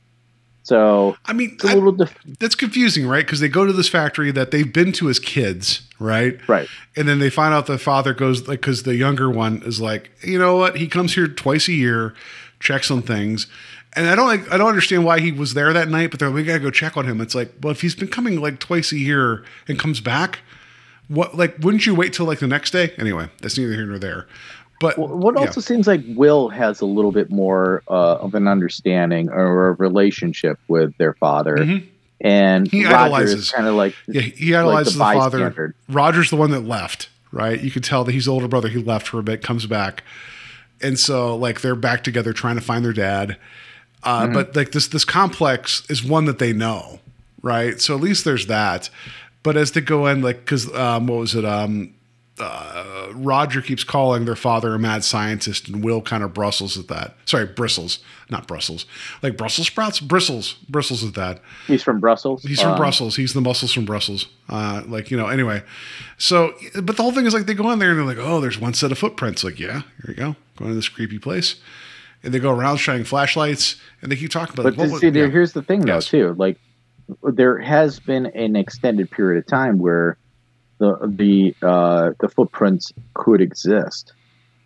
so 0.63 1.17
I 1.25 1.33
mean, 1.33 1.51
it's 1.53 1.65
a 1.65 1.69
I- 1.69 1.73
little 1.73 1.91
dif- 1.91 2.17
that's 2.39 2.55
confusing, 2.55 3.05
right? 3.05 3.25
Because 3.25 3.41
they 3.41 3.49
go 3.49 3.65
to 3.65 3.73
this 3.73 3.89
factory 3.89 4.31
that 4.31 4.51
they've 4.51 4.71
been 4.71 4.93
to 4.93 5.09
as 5.09 5.19
kids, 5.19 5.81
right? 5.99 6.39
right. 6.47 6.67
And 6.95 7.07
then 7.07 7.19
they 7.19 7.29
find 7.29 7.53
out 7.53 7.65
the 7.67 7.77
father 7.77 8.13
goes 8.13 8.47
like 8.47 8.61
because 8.61 8.83
the 8.83 8.95
younger 8.95 9.29
one 9.29 9.61
is 9.65 9.81
like, 9.81 10.11
you 10.21 10.39
know 10.39 10.55
what? 10.55 10.77
He 10.77 10.87
comes 10.87 11.13
here 11.15 11.27
twice 11.27 11.67
a 11.67 11.73
year, 11.73 12.13
checks 12.61 12.89
on 12.89 13.01
things, 13.01 13.47
and 13.93 14.07
I 14.07 14.15
don't 14.15 14.27
like 14.27 14.49
I 14.51 14.57
don't 14.57 14.69
understand 14.69 15.03
why 15.03 15.19
he 15.19 15.33
was 15.33 15.53
there 15.53 15.73
that 15.73 15.89
night. 15.89 16.11
But 16.11 16.21
they're 16.21 16.29
like, 16.29 16.35
we 16.35 16.43
gotta 16.43 16.59
go 16.59 16.71
check 16.71 16.95
on 16.95 17.05
him. 17.05 17.19
It's 17.19 17.35
like, 17.35 17.53
well, 17.61 17.71
if 17.71 17.81
he's 17.81 17.95
been 17.95 18.07
coming 18.07 18.39
like 18.41 18.59
twice 18.59 18.93
a 18.93 18.97
year 18.97 19.43
and 19.67 19.77
comes 19.77 19.99
back, 19.99 20.39
what 21.13 21.35
like 21.37 21.55
wouldn't 21.59 21.85
you 21.85 21.95
wait 21.95 22.13
till 22.13 22.25
like 22.25 22.39
the 22.39 22.47
next 22.47 22.71
day? 22.71 22.93
Anyway, 22.97 23.29
that's 23.41 23.57
neither 23.57 23.73
here 23.73 23.85
nor 23.85 23.99
there. 23.99 24.27
But 24.79 24.97
What 24.97 25.35
yeah. 25.35 25.41
also 25.45 25.61
seems 25.61 25.87
like 25.87 26.01
Will 26.09 26.49
has 26.49 26.81
a 26.81 26.85
little 26.85 27.11
bit 27.13 27.29
more 27.29 27.83
uh, 27.87 28.15
of 28.15 28.35
an 28.35 28.47
understanding 28.49 29.29
or 29.29 29.69
a 29.69 29.73
relationship 29.73 30.59
with 30.67 30.97
their 30.97 31.13
father, 31.13 31.55
Mhm. 31.57 31.85
and 32.19 32.69
He 32.69 32.83
Roger 32.83 32.95
idolizes. 32.97 33.35
is 33.43 33.51
kind 33.51 33.67
of 33.67 33.75
like 33.75 33.95
Yeah, 34.07 34.21
he 34.21 34.53
idolizes 34.53 34.97
like 34.97 35.15
the, 35.31 35.37
the 35.37 35.51
father. 35.51 35.75
Roger's 35.87 36.29
the 36.31 36.35
one 36.35 36.51
that 36.51 36.61
left, 36.67 37.07
right? 37.31 37.61
You 37.61 37.71
could 37.71 37.83
tell 37.85 38.03
that 38.03 38.11
he's 38.11 38.25
the 38.25 38.31
older 38.33 38.47
brother. 38.49 38.67
He 38.67 38.79
left 38.79 39.07
for 39.07 39.19
a 39.19 39.23
bit, 39.23 39.41
comes 39.41 39.65
back, 39.67 40.03
and 40.81 40.99
so 40.99 41.33
like 41.37 41.61
they're 41.61 41.75
back 41.75 42.03
together 42.03 42.33
trying 42.33 42.55
to 42.55 42.61
find 42.61 42.83
their 42.83 42.93
dad. 42.93 43.37
Uh, 44.03 44.23
Mm-hmm. 44.23 44.33
But 44.33 44.55
like 44.55 44.71
this 44.73 44.87
this 44.87 45.05
complex 45.05 45.83
is 45.89 46.03
one 46.03 46.25
that 46.25 46.39
they 46.39 46.51
know, 46.51 46.99
right? 47.41 47.79
So 47.79 47.95
at 47.95 48.01
least 48.01 48.25
there's 48.25 48.47
that. 48.47 48.89
But 49.43 49.57
as 49.57 49.71
they 49.73 49.81
go 49.81 50.07
in, 50.07 50.21
like 50.21 50.39
because 50.39 50.73
um, 50.73 51.07
what 51.07 51.19
was 51.19 51.35
it? 51.35 51.45
Um, 51.45 51.93
uh, 52.39 53.09
Roger 53.13 53.61
keeps 53.61 53.83
calling 53.83 54.25
their 54.25 54.35
father 54.35 54.73
a 54.73 54.79
mad 54.79 55.03
scientist, 55.03 55.67
and 55.67 55.83
Will 55.83 56.01
kind 56.01 56.23
of 56.23 56.33
bristles 56.33 56.77
at 56.79 56.87
that. 56.87 57.15
Sorry, 57.25 57.45
bristles, 57.45 57.99
not 58.31 58.47
Brussels, 58.47 58.85
like 59.21 59.37
Brussels 59.37 59.67
sprouts, 59.67 59.99
bristles, 59.99 60.53
bristles 60.67 61.03
at 61.03 61.13
that. 61.13 61.41
he's 61.67 61.83
from 61.83 61.99
Brussels. 61.99 62.41
He's 62.43 62.59
from 62.59 62.71
Um, 62.71 62.77
Brussels. 62.77 63.17
He's 63.17 63.33
the 63.33 63.41
muscles 63.41 63.71
from 63.71 63.85
Brussels. 63.85 64.27
Uh, 64.49 64.81
like 64.87 65.11
you 65.11 65.17
know. 65.17 65.27
Anyway, 65.27 65.61
so 66.17 66.53
but 66.81 66.97
the 66.97 67.03
whole 67.03 67.11
thing 67.11 67.25
is 67.27 67.33
like 67.35 67.45
they 67.45 67.53
go 67.53 67.69
in 67.71 67.77
there 67.79 67.91
and 67.91 67.99
they're 67.99 68.05
like, 68.05 68.17
oh, 68.17 68.41
there's 68.41 68.59
one 68.59 68.73
set 68.73 68.91
of 68.91 68.97
footprints. 68.97 69.43
Like 69.43 69.59
yeah, 69.59 69.81
here 69.81 70.05
we 70.07 70.13
go, 70.15 70.35
going 70.57 70.71
to 70.71 70.75
this 70.75 70.89
creepy 70.89 71.19
place, 71.19 71.57
and 72.23 72.33
they 72.33 72.39
go 72.39 72.51
around 72.51 72.77
shining 72.77 73.03
flashlights, 73.05 73.75
and 74.01 74.11
they 74.11 74.15
keep 74.15 74.31
talking 74.31 74.53
about. 74.53 74.63
But 74.63 74.71
like, 74.71 74.79
what 74.79 74.85
to 74.87 74.91
was- 74.93 75.01
see, 75.01 75.09
there, 75.11 75.25
yeah. 75.27 75.31
here's 75.31 75.53
the 75.53 75.61
thing, 75.61 75.81
though, 75.81 75.95
Yes. 75.95 76.07
too. 76.07 76.33
Like, 76.37 76.57
there 77.23 77.57
has 77.59 77.99
been 77.99 78.27
an 78.27 78.55
extended 78.55 79.11
period 79.11 79.39
of 79.39 79.47
time 79.47 79.79
where 79.79 80.17
the 80.79 80.97
the 81.03 81.55
uh, 81.65 82.11
the 82.19 82.29
footprints 82.29 82.91
could 83.13 83.41
exist. 83.41 84.13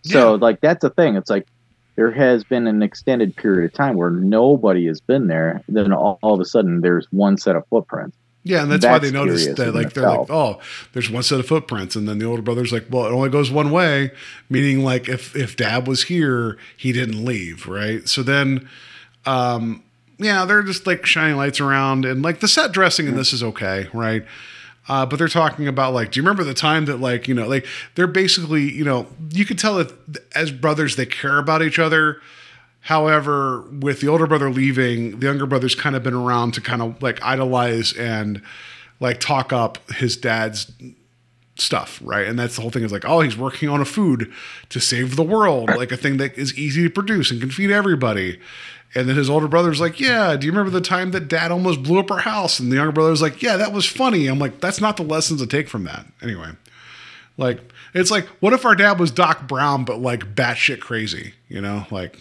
So, 0.03 0.33
Yeah. 0.33 0.39
like, 0.39 0.61
that's 0.61 0.81
the 0.81 0.89
thing. 0.89 1.15
It's 1.15 1.29
like 1.29 1.47
there 1.95 2.11
has 2.11 2.43
been 2.43 2.67
an 2.67 2.81
extended 2.81 3.35
period 3.35 3.65
of 3.65 3.73
time 3.73 3.95
where 3.95 4.11
nobody 4.11 4.85
has 4.87 5.01
been 5.01 5.27
there. 5.27 5.63
Then 5.67 5.91
all, 5.91 6.19
all 6.21 6.35
of 6.35 6.39
a 6.39 6.45
sudden, 6.45 6.81
there's 6.81 7.07
one 7.11 7.37
set 7.37 7.55
of 7.55 7.67
footprints. 7.67 8.15
Yeah, 8.43 8.63
and 8.63 8.71
that's, 8.71 8.85
why 8.85 8.99
they 8.99 9.11
noticed 9.11 9.57
that 9.57 9.75
like 9.75 9.91
they're 9.91 10.07
like, 10.07 10.29
oh, 10.29 10.61
there's 10.93 11.09
one 11.09 11.23
set 11.23 11.39
of 11.41 11.47
footprints, 11.47 11.97
and 11.97 12.07
then 12.07 12.17
the 12.17 12.25
older 12.25 12.41
brother's 12.41 12.71
like, 12.71 12.85
well, 12.89 13.05
it 13.05 13.11
only 13.11 13.29
goes 13.29 13.51
one 13.51 13.71
way, 13.71 14.11
meaning 14.49 14.85
like 14.85 15.09
if 15.09 15.35
if 15.35 15.57
Dad 15.57 15.85
was 15.85 16.03
here, 16.03 16.57
he 16.77 16.93
didn't 16.93 17.25
leave, 17.25 17.67
right? 17.67 18.07
So 18.07 18.23
then, 18.23 18.69
um, 19.25 19.83
yeah, 20.18 20.45
they're 20.45 20.63
just 20.63 20.88
like 20.88 21.05
shining 21.05 21.38
lights 21.38 21.59
around, 21.59 22.05
and 22.05 22.22
like 22.22 22.39
the 22.39 22.47
set 22.47 22.72
dressing 22.72 23.07
in 23.07 23.15
this 23.15 23.34
is 23.34 23.43
okay, 23.43 23.88
right? 23.93 24.26
Uh, 24.89 25.05
but 25.05 25.20
they're 25.20 25.28
talking 25.28 25.68
about 25.68 25.93
like, 25.93 26.11
do 26.11 26.20
you 26.20 26.24
remember 26.24 26.43
the 26.43 26.53
time 26.53 26.86
that 26.86 26.97
like 26.97 27.28
you 27.28 27.34
know 27.34 27.47
like 27.47 27.65
they're 27.95 28.07
basically 28.07 28.72
you 28.72 28.84
know 28.84 29.07
you 29.32 29.45
could 29.45 29.59
tell 29.59 29.76
that 29.76 29.91
as 30.34 30.51
brothers 30.51 30.95
they 30.95 31.05
care 31.05 31.38
about 31.38 31.61
each 31.61 31.80
other. 31.80 32.22
However, 32.82 33.61
with 33.82 33.99
the 33.99 34.07
older 34.07 34.28
brother 34.28 34.49
leaving, 34.49 35.20
the 35.20 35.28
younger 35.28 35.45
brother's 35.45 35.76
kind 35.76 35.95
of 35.95 36.03
been 36.03 36.13
around 36.13 36.53
to 36.53 36.61
kind 36.61 36.82
of 36.82 37.01
like 37.01 37.22
idolize 37.22 37.91
and 37.91 38.41
like 39.01 39.20
talk 39.20 39.51
up 39.51 39.91
his 39.91 40.15
dad's 40.15 40.72
stuff, 41.59 41.99
right? 42.03 42.28
And 42.28 42.38
that's 42.38 42.55
the 42.55 42.61
whole 42.61 42.72
thing 42.72 42.84
is 42.84 42.91
like, 42.91 43.05
oh, 43.05 43.22
he's 43.22 43.38
working 43.38 43.68
on 43.70 43.82
a 43.82 43.86
food 43.86 44.32
to 44.70 44.80
save 44.80 45.15
the 45.15 45.24
world, 45.24 45.70
like 45.70 45.91
a 45.91 45.97
thing 45.97 46.18
that 46.18 46.38
is 46.38 46.57
easy 46.57 46.84
to 46.84 46.89
produce 46.89 47.32
and 47.32 47.41
can 47.41 47.51
feed 47.51 47.72
everybody. 47.72 48.39
And 48.97 49.07
then 49.07 49.15
his 49.15 49.29
older 49.29 49.47
brother's 49.47 49.79
like, 49.79 49.99
yeah, 49.99 50.35
do 50.35 50.45
you 50.47 50.51
remember 50.51 50.71
the 50.71 50.81
time 50.81 51.11
that 51.11 51.27
dad 51.27 51.51
almost 51.51 51.83
blew 51.83 51.99
up 51.99 52.09
our 52.09 52.19
house? 52.19 52.59
And 52.59 52.71
the 52.71 52.77
younger 52.77 52.91
brother's 52.91 53.21
like, 53.21 53.41
yeah, 53.43 53.55
that 53.57 53.71
was 53.71 53.85
funny. 53.85 54.27
I'm 54.27 54.39
like, 54.39 54.59
that's 54.59 54.81
not 54.81 54.97
the 54.97 55.03
lessons 55.03 55.39
to 55.41 55.47
take 55.47 55.69
from 55.69 55.83
that. 55.83 56.05
Anyway, 56.21 56.49
like, 57.37 57.59
it's 57.93 58.11
like, 58.11 58.25
what 58.41 58.53
if 58.53 58.65
our 58.65 58.75
dad 58.75 58.99
was 58.99 59.11
Doc 59.11 59.47
Brown, 59.47 59.85
but 59.85 60.01
like 60.01 60.35
batshit 60.35 60.79
crazy, 60.79 61.33
you 61.47 61.61
know? 61.61 61.85
Like, 61.91 62.17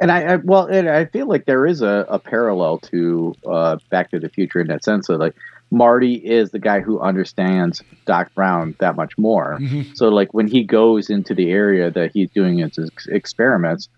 And 0.00 0.10
I, 0.12 0.34
I 0.34 0.36
well, 0.36 0.66
and 0.66 0.88
I 0.88 1.04
feel 1.06 1.26
like 1.26 1.44
there 1.46 1.66
is 1.66 1.82
a, 1.82 2.06
a 2.08 2.18
parallel 2.18 2.78
to 2.78 3.34
uh, 3.46 3.78
Back 3.90 4.10
to 4.12 4.20
the 4.20 4.28
Future 4.28 4.60
in 4.60 4.68
that 4.68 4.84
sense 4.84 5.08
of 5.08 5.20
like 5.20 5.34
Marty 5.72 6.14
is 6.14 6.50
the 6.50 6.58
guy 6.58 6.80
who 6.80 6.98
understands 7.00 7.82
Doc 8.06 8.32
Brown 8.34 8.74
that 8.80 8.96
much 8.96 9.16
more. 9.18 9.58
Mhm. 9.60 9.96
So 9.96 10.08
like 10.08 10.32
when 10.34 10.48
he 10.48 10.64
goes 10.64 11.10
into 11.10 11.34
the 11.34 11.50
area 11.50 11.90
that 11.90 12.12
he's 12.12 12.30
doing 12.30 12.58
his 12.58 12.90
experiments, 13.08 13.88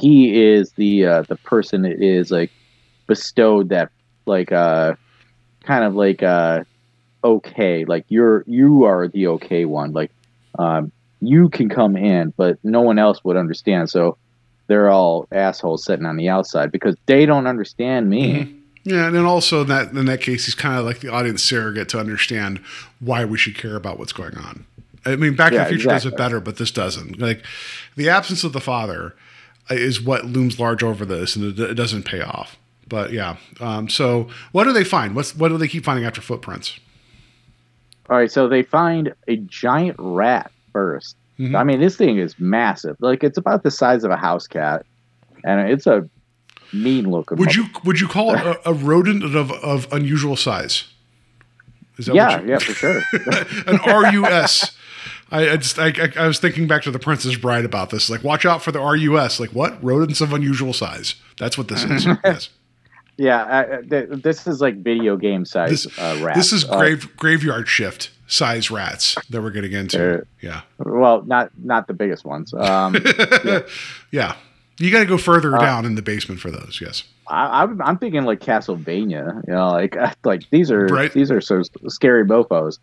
he 0.00 0.42
is 0.42 0.72
the 0.72 1.06
uh, 1.06 1.22
the 1.22 1.36
person 1.36 1.82
that 1.82 2.02
is 2.02 2.30
like 2.30 2.50
bestowed 3.06 3.70
that 3.70 3.90
like 4.26 4.52
uh 4.52 4.94
kind 5.62 5.84
of 5.84 5.94
like 5.94 6.22
uh 6.22 6.62
okay 7.24 7.84
like 7.84 8.04
you're 8.08 8.44
you 8.46 8.84
are 8.84 9.08
the 9.08 9.26
okay 9.26 9.64
one 9.64 9.92
like 9.92 10.10
um 10.58 10.92
you 11.20 11.48
can 11.48 11.68
come 11.68 11.96
in 11.96 12.32
but 12.36 12.58
no 12.62 12.80
one 12.80 12.98
else 12.98 13.24
would 13.24 13.36
understand 13.36 13.90
so 13.90 14.16
they're 14.68 14.90
all 14.90 15.26
assholes 15.32 15.84
sitting 15.84 16.06
on 16.06 16.16
the 16.16 16.28
outside 16.28 16.70
because 16.70 16.94
they 17.06 17.26
don't 17.26 17.46
understand 17.46 18.08
me. 18.08 18.54
Yeah, 18.84 19.06
and 19.06 19.16
then 19.16 19.24
also 19.24 19.62
in 19.62 19.68
that 19.68 19.90
in 19.90 20.06
that 20.06 20.20
case, 20.20 20.44
he's 20.44 20.54
kind 20.54 20.78
of 20.78 20.84
like 20.84 21.00
the 21.00 21.08
audience 21.08 21.42
surrogate 21.42 21.88
to 21.90 21.98
understand 21.98 22.60
why 23.00 23.24
we 23.24 23.36
should 23.36 23.58
care 23.58 23.76
about 23.76 23.98
what's 23.98 24.12
going 24.12 24.36
on. 24.36 24.64
I 25.04 25.16
mean, 25.16 25.34
Back 25.34 25.50
to 25.50 25.56
Yeah, 25.56 25.64
the 25.64 25.70
Future 25.70 25.88
does 25.88 26.06
it 26.06 26.16
better, 26.16 26.38
but 26.40 26.56
this 26.56 26.70
doesn't. 26.70 27.18
Like 27.18 27.42
the 27.96 28.08
absence 28.08 28.44
of 28.44 28.52
the 28.52 28.60
father 28.60 29.14
is 29.70 30.00
what 30.00 30.24
looms 30.26 30.58
large 30.58 30.82
over 30.82 31.04
this, 31.04 31.36
and 31.36 31.44
it, 31.44 31.70
it 31.70 31.74
doesn't 31.74 32.04
pay 32.04 32.20
off. 32.20 32.56
But 32.88 33.12
yeah, 33.12 33.36
um, 33.60 33.88
so 33.88 34.28
what 34.52 34.64
do 34.64 34.72
they 34.72 34.84
find? 34.84 35.14
What's 35.14 35.36
what 35.36 35.48
do 35.48 35.58
they 35.58 35.68
keep 35.68 35.84
finding 35.84 36.04
after 36.04 36.20
footprints? 36.20 36.78
All 38.08 38.16
right, 38.16 38.30
so 38.30 38.48
they 38.48 38.62
find 38.62 39.14
a 39.26 39.36
giant 39.36 39.96
rat 39.98 40.50
1st 40.74 41.14
Mhm. 41.38 41.56
I 41.56 41.62
mean, 41.62 41.80
this 41.80 41.96
thing 41.96 42.18
is 42.18 42.34
massive. 42.38 42.96
Like 43.00 43.22
it's 43.22 43.38
about 43.38 43.62
the 43.62 43.70
size 43.70 44.02
of 44.04 44.10
a 44.10 44.16
house 44.16 44.46
cat, 44.46 44.84
and 45.44 45.70
it's 45.70 45.86
a 45.86 46.08
mean 46.72 47.10
looking. 47.10 47.38
Would 47.38 47.54
you 47.54 47.66
would 47.84 48.00
you 48.00 48.08
call 48.08 48.34
it 48.34 48.40
a, 48.40 48.68
a 48.68 48.72
rodent 48.72 49.22
of 49.22 49.52
of 49.52 49.90
unusual 49.92 50.34
size? 50.36 50.84
Is 51.96 52.06
that 52.06 52.14
Yeah, 52.14 52.40
yeah, 52.42 52.58
for 52.58 52.72
sure. 52.72 53.02
an 53.66 53.78
RUS. 53.86 54.76
I, 55.30 55.50
I 55.50 55.56
just 55.58 55.78
I, 55.78 55.88
I, 55.88 56.12
I 56.24 56.26
was 56.26 56.38
thinking 56.38 56.66
back 56.66 56.82
to 56.82 56.90
the 56.90 56.98
Princess 56.98 57.36
Bride 57.36 57.64
about 57.64 57.90
this. 57.90 58.08
Like, 58.08 58.24
watch 58.24 58.46
out 58.46 58.62
for 58.62 58.72
the 58.72 58.80
RUS. 58.80 59.38
Like, 59.40 59.50
what 59.50 59.82
rodents 59.84 60.20
of 60.20 60.32
unusual 60.32 60.72
size? 60.72 61.14
That's 61.38 61.58
what 61.58 61.68
this 61.68 61.84
is. 61.84 62.06
yes. 62.24 62.48
yeah, 63.16 63.80
th- 63.88 64.08
this 64.10 64.46
is 64.46 64.60
like 64.60 64.76
video 64.76 65.16
game 65.16 65.44
size 65.44 65.84
This, 65.84 65.98
uh, 65.98 66.20
rat. 66.22 66.34
this 66.34 66.52
is 66.52 66.64
Uh, 66.64 66.78
grave 66.78 67.16
graveyard 67.16 67.68
shift 67.68 68.10
size 68.26 68.70
rats 68.70 69.16
that 69.30 69.42
we're 69.42 69.50
getting 69.50 69.72
into. 69.72 70.20
Uh, 70.20 70.24
yeah. 70.40 70.60
well, 70.78 71.22
not 71.26 71.50
not 71.62 71.86
the 71.88 71.94
biggest 71.94 72.24
ones. 72.24 72.52
Um, 72.54 72.96
Yeah. 74.10 74.36
You 74.80 74.92
got 74.92 75.00
to 75.00 75.06
go 75.06 75.18
further 75.18 75.56
Uh, 75.56 75.60
down 75.60 75.84
in 75.84 75.96
the 75.96 76.02
basement 76.02 76.40
for 76.40 76.50
those. 76.52 76.78
Yes. 76.80 77.02
I, 77.26 77.62
I'm, 77.64 77.82
I'm 77.82 77.98
thinking 77.98 78.22
like 78.24 78.40
Castlevania. 78.40 79.42
You 79.48 79.52
know, 79.54 79.70
like 79.70 79.96
like 80.24 80.48
these 80.50 80.70
are 80.70 80.86
Right. 80.86 81.12
these 81.12 81.30
are 81.30 81.40
so 81.40 81.62
scary 81.88 82.24
mofos. 82.24 82.78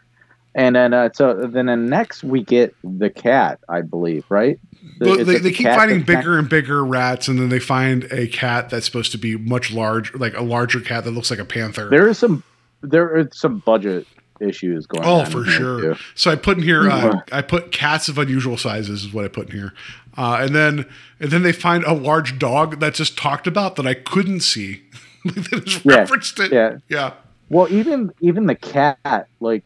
And 0.57 0.75
then 0.75 0.93
uh, 0.93 1.09
so 1.13 1.33
then 1.33 1.65
the 1.65 1.75
next 1.75 2.23
we 2.23 2.41
get 2.41 2.73
the 2.83 3.09
cat, 3.09 3.59
I 3.67 3.81
believe, 3.81 4.23
right? 4.29 4.57
The- 4.99 5.05
Well, 5.05 5.25
they, 5.25 5.37
they 5.39 5.51
keep 5.51 5.67
finding 5.67 6.01
bigger 6.03 6.39
and 6.39 6.47
bigger 6.47 6.83
rats, 6.85 7.27
and 7.27 7.37
then 7.37 7.49
they 7.49 7.59
find 7.59 8.05
a 8.11 8.27
cat 8.27 8.69
that's 8.69 8.85
supposed 8.85 9.11
to 9.11 9.17
be 9.17 9.35
much 9.37 9.71
large, 9.73 10.13
like 10.15 10.33
a 10.37 10.41
larger 10.43 10.79
cat 10.79 11.03
that 11.03 11.11
looks 11.11 11.29
like 11.29 11.39
a 11.39 11.45
panther. 11.45 11.89
There 11.89 12.07
is 12.07 12.17
some 12.17 12.41
there 12.81 13.17
are 13.17 13.27
some 13.33 13.59
budget 13.59 14.07
issues 14.39 14.85
going 14.85 15.03
Oh, 15.05 15.21
on. 15.21 15.25
for 15.25 15.43
sure. 15.45 15.81
too. 15.81 15.95
So 16.13 16.31
I 16.31 16.35
put 16.35 16.57
in 16.57 16.63
here. 16.63 16.89
Uh, 16.89 17.11
Mhm. 17.11 17.21
I 17.33 17.41
put 17.41 17.71
cats 17.73 18.07
of 18.07 18.17
unusual 18.17 18.55
sizes 18.57 19.03
is 19.03 19.13
what 19.13 19.25
I 19.25 19.27
put 19.27 19.49
in 19.49 19.55
here, 19.57 19.73
uh, 20.17 20.37
and 20.39 20.55
then 20.55 20.85
and 21.19 21.31
then 21.31 21.43
they 21.43 21.51
find 21.51 21.83
a 21.83 21.93
large 21.93 22.39
dog 22.39 22.79
that's 22.79 22.97
just 22.99 23.17
talked 23.17 23.45
about 23.47 23.75
that 23.75 23.85
I 23.87 23.93
couldn't 23.93 24.39
see. 24.41 24.83
that 25.25 25.63
is 25.67 25.83
Yeah, 25.83 25.95
referenced 25.95 26.39
it. 26.39 26.53
yeah. 26.53 26.77
yeah. 26.87 27.13
Well, 27.49 27.67
even 27.69 28.11
even 28.21 28.45
the 28.45 28.55
cat, 28.55 29.27
like 29.41 29.63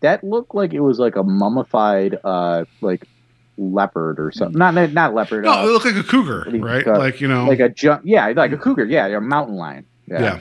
that 0.00 0.22
looked 0.24 0.54
like 0.54 0.72
it 0.72 0.80
was 0.80 0.98
like 0.98 1.16
a 1.16 1.22
mummified 1.22 2.18
uh 2.24 2.64
like 2.80 3.06
leopard 3.58 4.20
or 4.20 4.30
something. 4.32 4.58
Not 4.58 4.74
not 4.92 5.14
leopard. 5.14 5.44
No, 5.44 5.52
uh, 5.52 5.64
it 5.64 5.70
looked 5.70 5.84
like 5.84 5.96
a 5.96 6.02
cougar, 6.02 6.44
what 6.44 6.52
do 6.52 6.56
you 6.58 6.64
right? 6.64 6.86
it? 6.86 6.90
Like 6.90 7.20
you 7.20 7.28
know, 7.28 7.44
like 7.44 7.60
a 7.60 7.68
jump. 7.68 8.02
Yeah, 8.04 8.28
like 8.28 8.52
a 8.52 8.56
cougar. 8.56 8.84
Yeah, 8.84 9.06
a 9.06 9.20
mountain 9.20 9.56
lion. 9.56 9.86
yeah. 10.06 10.40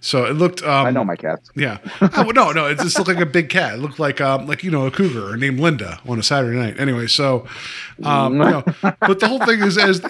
So 0.00 0.24
it 0.24 0.32
looked. 0.32 0.62
Um, 0.62 0.86
I 0.86 0.90
know 0.90 1.04
my 1.04 1.16
cats. 1.16 1.50
Yeah. 1.54 1.78
Oh, 2.00 2.30
no, 2.34 2.52
no. 2.52 2.66
It 2.66 2.78
just 2.78 2.96
looked 2.96 3.08
like 3.08 3.20
a 3.20 3.26
big 3.26 3.50
cat. 3.50 3.74
It 3.74 3.76
looked 3.78 3.98
like, 3.98 4.20
um, 4.20 4.46
like 4.46 4.64
you 4.64 4.70
know, 4.70 4.86
a 4.86 4.90
cougar 4.90 5.36
named 5.36 5.60
Linda 5.60 6.00
on 6.08 6.18
a 6.18 6.22
Saturday 6.22 6.58
night. 6.58 6.80
Anyway, 6.80 7.06
so, 7.06 7.46
um, 8.02 8.34
you 8.34 8.38
know, 8.38 8.64
but 9.00 9.20
the 9.20 9.28
whole 9.28 9.44
thing 9.44 9.60
is 9.62 9.76
as 9.76 10.00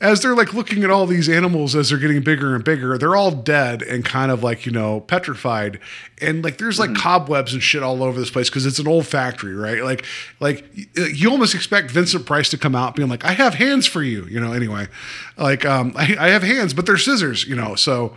as 0.00 0.22
they're 0.22 0.34
like 0.34 0.54
looking 0.54 0.84
at 0.84 0.90
all 0.90 1.06
these 1.06 1.28
animals 1.28 1.76
as 1.76 1.90
they're 1.90 1.98
getting 1.98 2.22
bigger 2.22 2.54
and 2.54 2.64
bigger, 2.64 2.96
they're 2.96 3.14
all 3.14 3.30
dead 3.30 3.82
and 3.82 4.04
kind 4.04 4.32
of 4.32 4.42
like 4.42 4.64
you 4.64 4.72
know 4.72 5.00
petrified, 5.00 5.78
and 6.22 6.42
like 6.42 6.56
there's 6.56 6.78
like 6.78 6.94
cobwebs 6.94 7.52
and 7.52 7.62
shit 7.62 7.82
all 7.82 8.02
over 8.02 8.18
this 8.18 8.30
place 8.30 8.48
because 8.48 8.64
it's 8.64 8.78
an 8.78 8.88
old 8.88 9.06
factory, 9.06 9.54
right? 9.54 9.82
Like, 9.82 10.04
like 10.40 10.64
you 10.94 11.30
almost 11.30 11.54
expect 11.54 11.90
Vincent 11.90 12.24
Price 12.24 12.48
to 12.50 12.58
come 12.58 12.74
out 12.74 12.96
being 12.96 13.08
like, 13.08 13.24
"I 13.24 13.32
have 13.32 13.54
hands 13.54 13.86
for 13.86 14.02
you," 14.02 14.24
you 14.26 14.40
know. 14.40 14.52
Anyway, 14.52 14.88
like 15.36 15.64
um, 15.64 15.92
I, 15.96 16.16
I 16.18 16.28
have 16.28 16.42
hands, 16.42 16.74
but 16.74 16.86
they're 16.86 16.98
scissors, 16.98 17.46
you 17.46 17.56
know. 17.56 17.74
So. 17.74 18.16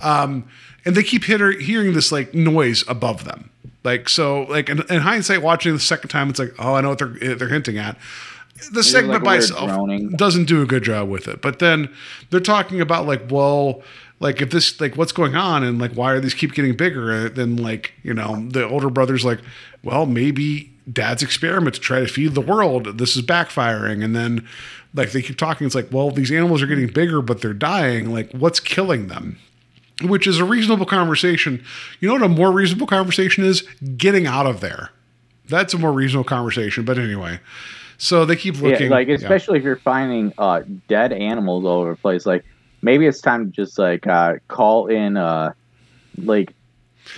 Um, 0.00 0.48
and 0.84 0.96
they 0.96 1.02
keep 1.02 1.24
hear, 1.24 1.52
hearing 1.52 1.92
this 1.92 2.10
like 2.10 2.34
noise 2.34 2.84
above 2.88 3.24
them. 3.24 3.50
Like 3.82 4.08
so, 4.08 4.42
like 4.42 4.68
in, 4.68 4.80
in 4.90 5.00
hindsight, 5.00 5.42
watching 5.42 5.72
the 5.72 5.80
second 5.80 6.10
time, 6.10 6.28
it's 6.28 6.38
like, 6.38 6.52
oh, 6.58 6.74
I 6.74 6.80
know 6.80 6.90
what 6.90 6.98
they're 6.98 7.34
they're 7.34 7.48
hinting 7.48 7.78
at. 7.78 7.96
The 8.72 8.82
segment 8.82 9.14
like 9.14 9.24
by 9.24 9.36
itself 9.36 9.70
doesn't 10.16 10.44
do 10.44 10.60
a 10.60 10.66
good 10.66 10.82
job 10.82 11.08
with 11.08 11.28
it. 11.28 11.40
But 11.40 11.60
then 11.60 11.88
they're 12.28 12.40
talking 12.40 12.82
about 12.82 13.06
like, 13.06 13.30
well, 13.30 13.82
like 14.18 14.42
if 14.42 14.50
this 14.50 14.78
like 14.82 14.96
what's 14.96 15.12
going 15.12 15.34
on 15.34 15.62
and 15.64 15.78
like 15.78 15.92
why 15.92 16.12
are 16.12 16.20
these 16.20 16.34
keep 16.34 16.52
getting 16.52 16.76
bigger? 16.76 17.10
And 17.10 17.34
then 17.34 17.56
like 17.56 17.94
you 18.02 18.12
know 18.12 18.46
the 18.50 18.68
older 18.68 18.90
brother's 18.90 19.24
like, 19.24 19.40
well, 19.82 20.04
maybe 20.04 20.70
dad's 20.92 21.22
experiment 21.22 21.76
to 21.76 21.80
try 21.80 22.00
to 22.00 22.06
feed 22.06 22.34
the 22.34 22.40
world. 22.42 22.98
This 22.98 23.16
is 23.16 23.22
backfiring. 23.22 24.04
And 24.04 24.14
then 24.14 24.46
like 24.94 25.12
they 25.12 25.22
keep 25.22 25.36
talking. 25.36 25.66
It's 25.66 25.74
like, 25.74 25.88
well, 25.90 26.10
these 26.10 26.30
animals 26.30 26.62
are 26.62 26.66
getting 26.66 26.88
bigger, 26.88 27.22
but 27.22 27.40
they're 27.40 27.52
dying. 27.54 28.12
Like 28.12 28.32
what's 28.32 28.60
killing 28.60 29.08
them? 29.08 29.38
which 30.02 30.26
is 30.26 30.38
a 30.38 30.44
reasonable 30.44 30.86
conversation. 30.86 31.64
You 32.00 32.08
know 32.08 32.14
what 32.14 32.22
a 32.22 32.28
more 32.28 32.52
reasonable 32.52 32.86
conversation 32.86 33.44
is? 33.44 33.62
Getting 33.96 34.26
out 34.26 34.46
of 34.46 34.60
there. 34.60 34.90
That's 35.48 35.74
a 35.74 35.78
more 35.78 35.92
reasonable 35.92 36.24
conversation. 36.24 36.84
But 36.84 36.98
anyway, 36.98 37.40
so 37.98 38.24
they 38.24 38.36
keep 38.36 38.60
looking. 38.60 38.86
Yeah, 38.86 38.96
like 38.96 39.08
yeah. 39.08 39.14
especially 39.14 39.58
if 39.58 39.64
you're 39.64 39.76
finding 39.76 40.32
uh, 40.38 40.62
dead 40.88 41.12
animals 41.12 41.64
all 41.64 41.80
over 41.80 41.90
the 41.90 41.96
place. 41.96 42.24
Like 42.24 42.44
maybe 42.82 43.06
it's 43.06 43.20
time 43.20 43.46
to 43.46 43.50
just 43.50 43.78
like 43.78 44.06
uh, 44.06 44.34
call 44.48 44.86
in, 44.86 45.16
uh, 45.16 45.52
like 46.16 46.54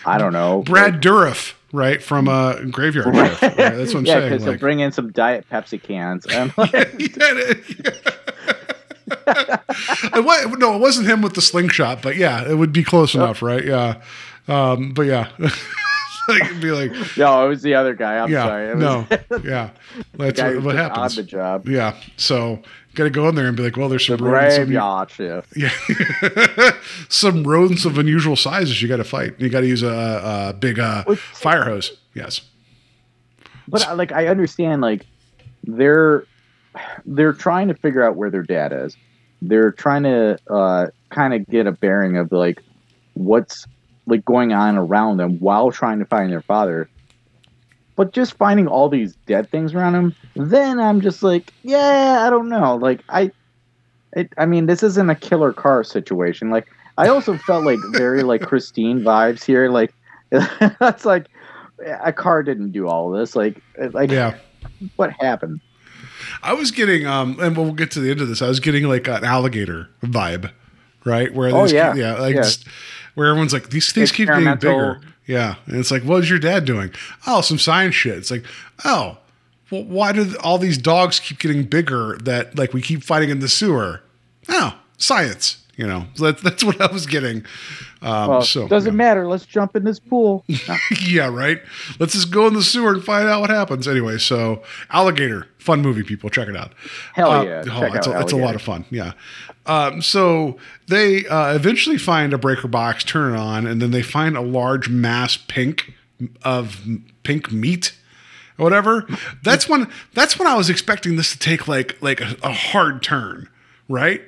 I 0.07 0.19
don't 0.19 0.33
know, 0.33 0.63
Brad 0.63 1.03
Dourif, 1.03 1.55
right 1.73 2.03
from 2.03 2.29
a 2.29 2.65
Graveyard 2.71 3.15
Shift. 3.15 3.43
Right? 3.43 3.57
That's 3.57 3.95
what 3.95 4.01
I'm 4.01 4.07
yeah, 4.07 4.15
saying. 4.15 4.29
because 4.31 4.45
they'll 4.45 4.53
Like, 4.53 4.61
bring 4.61 4.81
in 4.81 4.93
some 4.93 5.11
Diet 5.13 5.47
Pepsi 5.51 5.83
cans. 5.83 6.27
And 6.31 6.53
It 10.15 10.25
wa- 10.25 10.57
no, 10.59 10.77
it 10.77 10.81
wasn't 10.81 11.09
him 11.09 11.23
with 11.23 11.35
the 11.35 11.43
slingshot, 11.43 12.03
but 12.03 12.17
yeah, 12.17 12.49
it 12.49 12.55
would 12.55 12.73
be 12.73 12.85
close 12.85 13.15
enough, 13.15 13.43
right? 13.43 13.65
Yeah, 13.65 14.01
um, 14.49 14.93
but 14.93 15.03
yeah, 15.03 15.29
like, 15.39 16.43
it'd 16.45 16.61
be 16.61 16.71
like, 16.71 16.93
no, 17.17 17.45
it 17.45 17.49
was 17.49 17.63
the 17.63 17.75
other 17.75 17.95
guy. 17.95 18.19
I'm 18.19 18.31
yeah, 18.31 18.47
sorry. 18.47 18.69
It 18.71 18.77
was 18.77 18.83
no, 18.83 19.07
yeah, 19.45 19.71
that's 20.15 20.41
what, 20.41 20.63
what 20.65 20.73
took 20.73 20.99
on 20.99 21.11
the 21.15 21.23
job. 21.23 21.69
Yeah, 21.69 21.97
so 22.17 22.63
got 22.95 23.05
to 23.05 23.11
go 23.11 23.29
in 23.29 23.35
there 23.35 23.47
and 23.47 23.57
be 23.57 23.63
like, 23.63 23.77
well, 23.77 23.89
there's 23.89 24.07
The 24.07 24.17
some 24.19 24.27
rodents 24.27 24.57
of- 24.59 24.67
graveyard 24.67 25.11
shift. 25.11 25.53
Yeah, 25.57 26.73
some 27.09 27.45
rodents 27.45 27.85
of 27.85 27.99
unusual 27.99 28.37
sizes 28.37 28.81
you 28.83 28.89
got 28.89 28.97
to 28.99 29.05
fight. 29.05 29.35
You 29.39 29.49
got 29.49 29.61
to 29.61 29.67
use 29.67 29.83
a, 29.83 30.51
a 30.51 30.53
big 30.53 30.79
uh, 30.79 31.05
Which- 31.05 31.19
fire 31.19 31.65
hose. 31.65 31.97
Yes. 32.15 32.43
But 33.69 33.87
uh, 33.89 33.95
like 33.95 34.13
I 34.13 34.27
understand, 34.29 34.83
like 34.83 35.07
they're 35.65 36.25
they're 37.07 37.33
trying 37.33 37.69
to 37.69 37.75
figure 37.75 38.03
out 38.03 38.17
where 38.17 38.31
their 38.31 38.43
dad 38.43 38.73
is. 38.73 38.97
They're 39.41 39.73
trying 39.73 40.03
to 40.05 40.39
uh, 40.51 40.87
kind 41.11 41.35
of 41.35 41.47
get 41.47 41.67
a 41.67 41.73
bearing 41.73 42.17
of 42.17 42.33
like 42.33 42.63
what's 43.15 43.67
like 44.07 44.25
going 44.25 44.53
on 44.53 44.77
around 44.77 45.19
them 45.19 45.39
while 45.39 45.71
trying 45.71 45.99
to 46.01 46.05
find 46.05 46.31
their 46.33 46.43
father. 46.43 46.89
But 47.97 48.13
just 48.13 48.35
finding 48.35 48.67
all 48.67 48.89
these 48.89 49.15
dead 49.27 49.51
things 49.51 49.75
around 49.75 49.95
him, 49.95 50.15
then 50.35 50.81
I'm 50.81 51.01
just 51.03 51.23
like, 51.23 51.53
yeah, 51.63 52.25
I 52.27 52.31
don't 52.31 52.49
know. 52.49 52.77
Like 52.77 53.01
I, 53.09 53.31
it, 54.15 54.33
I 54.39 54.47
mean, 54.47 54.67
this 54.67 54.83
isn't 54.83 55.11
a 55.11 55.15
killer 55.15 55.53
car 55.53 55.85
situation. 55.85 56.51
Like 56.51 56.67
I 56.97 57.09
also 57.09 57.37
felt 57.37 57.65
like 57.65 57.79
very 57.93 58.23
like 58.23 58.41
Christine 58.47 59.01
vibes 59.01 59.45
here. 59.45 59.69
Like 59.69 59.93
that's 60.81 61.05
like 61.05 61.27
a 62.03 62.13
car 62.13 62.43
didn't 62.43 62.73
do 62.73 62.89
all 62.89 63.11
this. 63.11 63.37
Like 63.37 63.61
like 63.93 64.11
Yeah. 64.11 64.37
what 64.97 65.13
happened? 65.21 65.61
I 66.43 66.55
was 66.55 66.71
getting, 66.71 67.07
um, 67.07 67.39
and 67.41 67.57
we'll 67.57 67.73
get 67.73 67.91
to 67.93 68.01
the 68.01 68.11
end 68.11 68.21
of 68.21 68.29
this. 68.29 68.43
I 68.43 68.49
was 68.49 68.61
getting 68.61 68.85
like 68.85 69.07
an 69.09 69.25
alligator 69.25 69.89
vibe, 70.03 70.51
right? 71.05 71.33
Where 71.35 71.51
Oh, 71.55 71.63
these 71.63 71.73
yeah. 71.73 71.95
yeah, 71.95 72.15
like 72.15 72.37
Yeah. 72.37 72.43
just- 72.43 72.67
where 73.15 73.29
everyone's 73.29 73.53
like, 73.53 73.71
these 73.71 73.93
things 73.93 74.13
keep 74.13 74.29
getting 74.29 74.55
bigger. 74.57 75.01
Yeah, 75.27 75.55
and 75.67 75.77
it's 75.77 75.91
like, 75.91 76.03
what 76.03 76.23
is 76.23 76.31
your 76.31 76.39
dad 76.39 76.65
doing? 76.65 76.93
Oh, 77.27 77.41
some 77.41 77.59
science 77.59 77.95
shit. 77.95 78.19
It's 78.19 78.31
like, 78.31 78.45
oh, 78.85 79.19
well, 79.71 79.85
why 79.85 80.13
do 80.13 80.37
all 80.43 80.59
these 80.59 80.77
dogs 80.77 81.21
keep 81.21 81.39
getting 81.39 81.65
bigger? 81.65 82.19
That 82.19 82.59
like 82.59 82.73
we 82.75 82.83
keep 82.83 83.03
fighting 83.05 83.31
in 83.31 83.39
the 83.39 83.49
sewer. 83.49 84.03
Oh, 84.49 84.79
science. 84.99 85.62
You 85.77 85.87
know, 85.87 86.05
that's 86.19 86.43
that's 86.43 86.63
what 86.63 86.81
I 86.81 86.93
was 86.93 87.07
getting. 87.07 87.45
Um, 88.03 88.29
Well, 88.29 88.43
so 88.43 88.69
doesn't 88.69 88.93
yeah. 88.93 88.97
matter. 88.97 89.27
Let's 89.27 89.47
jump 89.47 89.75
in 89.75 89.85
this 89.85 89.99
pool. 89.99 90.45
yeah, 91.01 91.29
right. 91.29 91.63
Let's 91.99 92.13
just 92.13 92.31
go 92.31 92.47
in 92.47 92.55
the 92.55 92.63
sewer 92.63 92.93
and 92.93 93.03
find 93.03 93.27
out 93.27 93.41
what 93.41 93.49
happens. 93.51 93.89
Anyway, 93.89 94.19
so 94.19 94.63
Alligator, 94.91 95.47
fun 95.59 95.81
movie, 95.81 96.03
people, 96.03 96.29
check 96.29 96.49
it 96.49 96.57
out. 96.57 96.73
Hell 97.15 97.31
Uh, 97.31 97.45
yeah, 97.45 97.63
oh, 97.71 97.81
check 97.81 97.95
it's, 97.95 98.07
out 98.07 98.17
a, 98.17 98.21
it's 98.21 98.33
a 98.33 98.37
lot 98.37 98.55
of 98.55 98.61
fun. 98.61 98.85
Yeah. 98.91 99.13
Um, 99.65 100.03
so 100.03 100.59
they 100.89 101.27
uh, 101.27 101.55
eventually 101.55 101.97
find 101.97 102.35
a 102.35 102.39
breaker 102.39 102.69
box, 102.69 103.03
turn 103.05 103.33
it 103.35 103.39
on, 103.39 103.67
and 103.67 103.81
then 103.81 103.93
they 103.93 104.03
find 104.03 104.37
a 104.37 104.43
large 104.43 104.89
mass 104.91 105.37
pink 105.37 105.95
of 106.43 106.81
pink 107.23 107.51
meat. 107.51 107.97
Or 108.59 108.65
whatever. 108.65 109.07
That's 109.43 109.67
when 109.69 109.89
that's 110.13 110.39
when 110.39 110.47
I 110.47 110.55
was 110.55 110.69
expecting 110.69 111.17
this 111.17 111.33
to 111.33 111.39
take 111.39 111.67
like 111.67 111.97
like 112.03 112.21
a, 112.21 112.37
a 112.43 112.53
hard 112.53 113.03
turn, 113.03 113.49
right? 113.89 114.21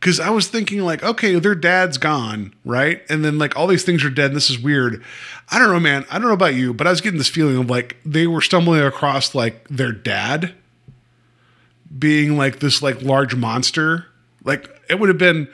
Because 0.00 0.20
I 0.20 0.30
was 0.30 0.46
thinking 0.46 0.80
like, 0.82 1.02
okay, 1.02 1.38
their 1.40 1.56
dad's 1.56 1.98
gone, 1.98 2.54
right? 2.64 3.02
And 3.08 3.24
then 3.24 3.36
like 3.38 3.56
all 3.56 3.66
these 3.66 3.82
things 3.82 4.04
are 4.04 4.10
dead. 4.10 4.26
And 4.26 4.36
this 4.36 4.48
is 4.48 4.56
weird. 4.58 5.02
I 5.50 5.58
don't 5.58 5.72
know, 5.72 5.80
man. 5.80 6.06
I 6.10 6.18
don't 6.18 6.28
know 6.28 6.34
about 6.34 6.54
you, 6.54 6.72
but 6.72 6.86
I 6.86 6.90
was 6.90 7.00
getting 7.00 7.18
this 7.18 7.28
feeling 7.28 7.56
of 7.56 7.68
like 7.68 7.96
they 8.06 8.26
were 8.28 8.40
stumbling 8.40 8.80
across 8.82 9.34
like 9.34 9.66
their 9.68 9.90
dad 9.90 10.54
being 11.98 12.36
like 12.36 12.60
this 12.60 12.82
like 12.82 13.02
large 13.02 13.34
monster. 13.34 14.06
Like 14.44 14.68
it 14.88 14.98
would 15.00 15.08
have 15.08 15.18
been 15.18 15.48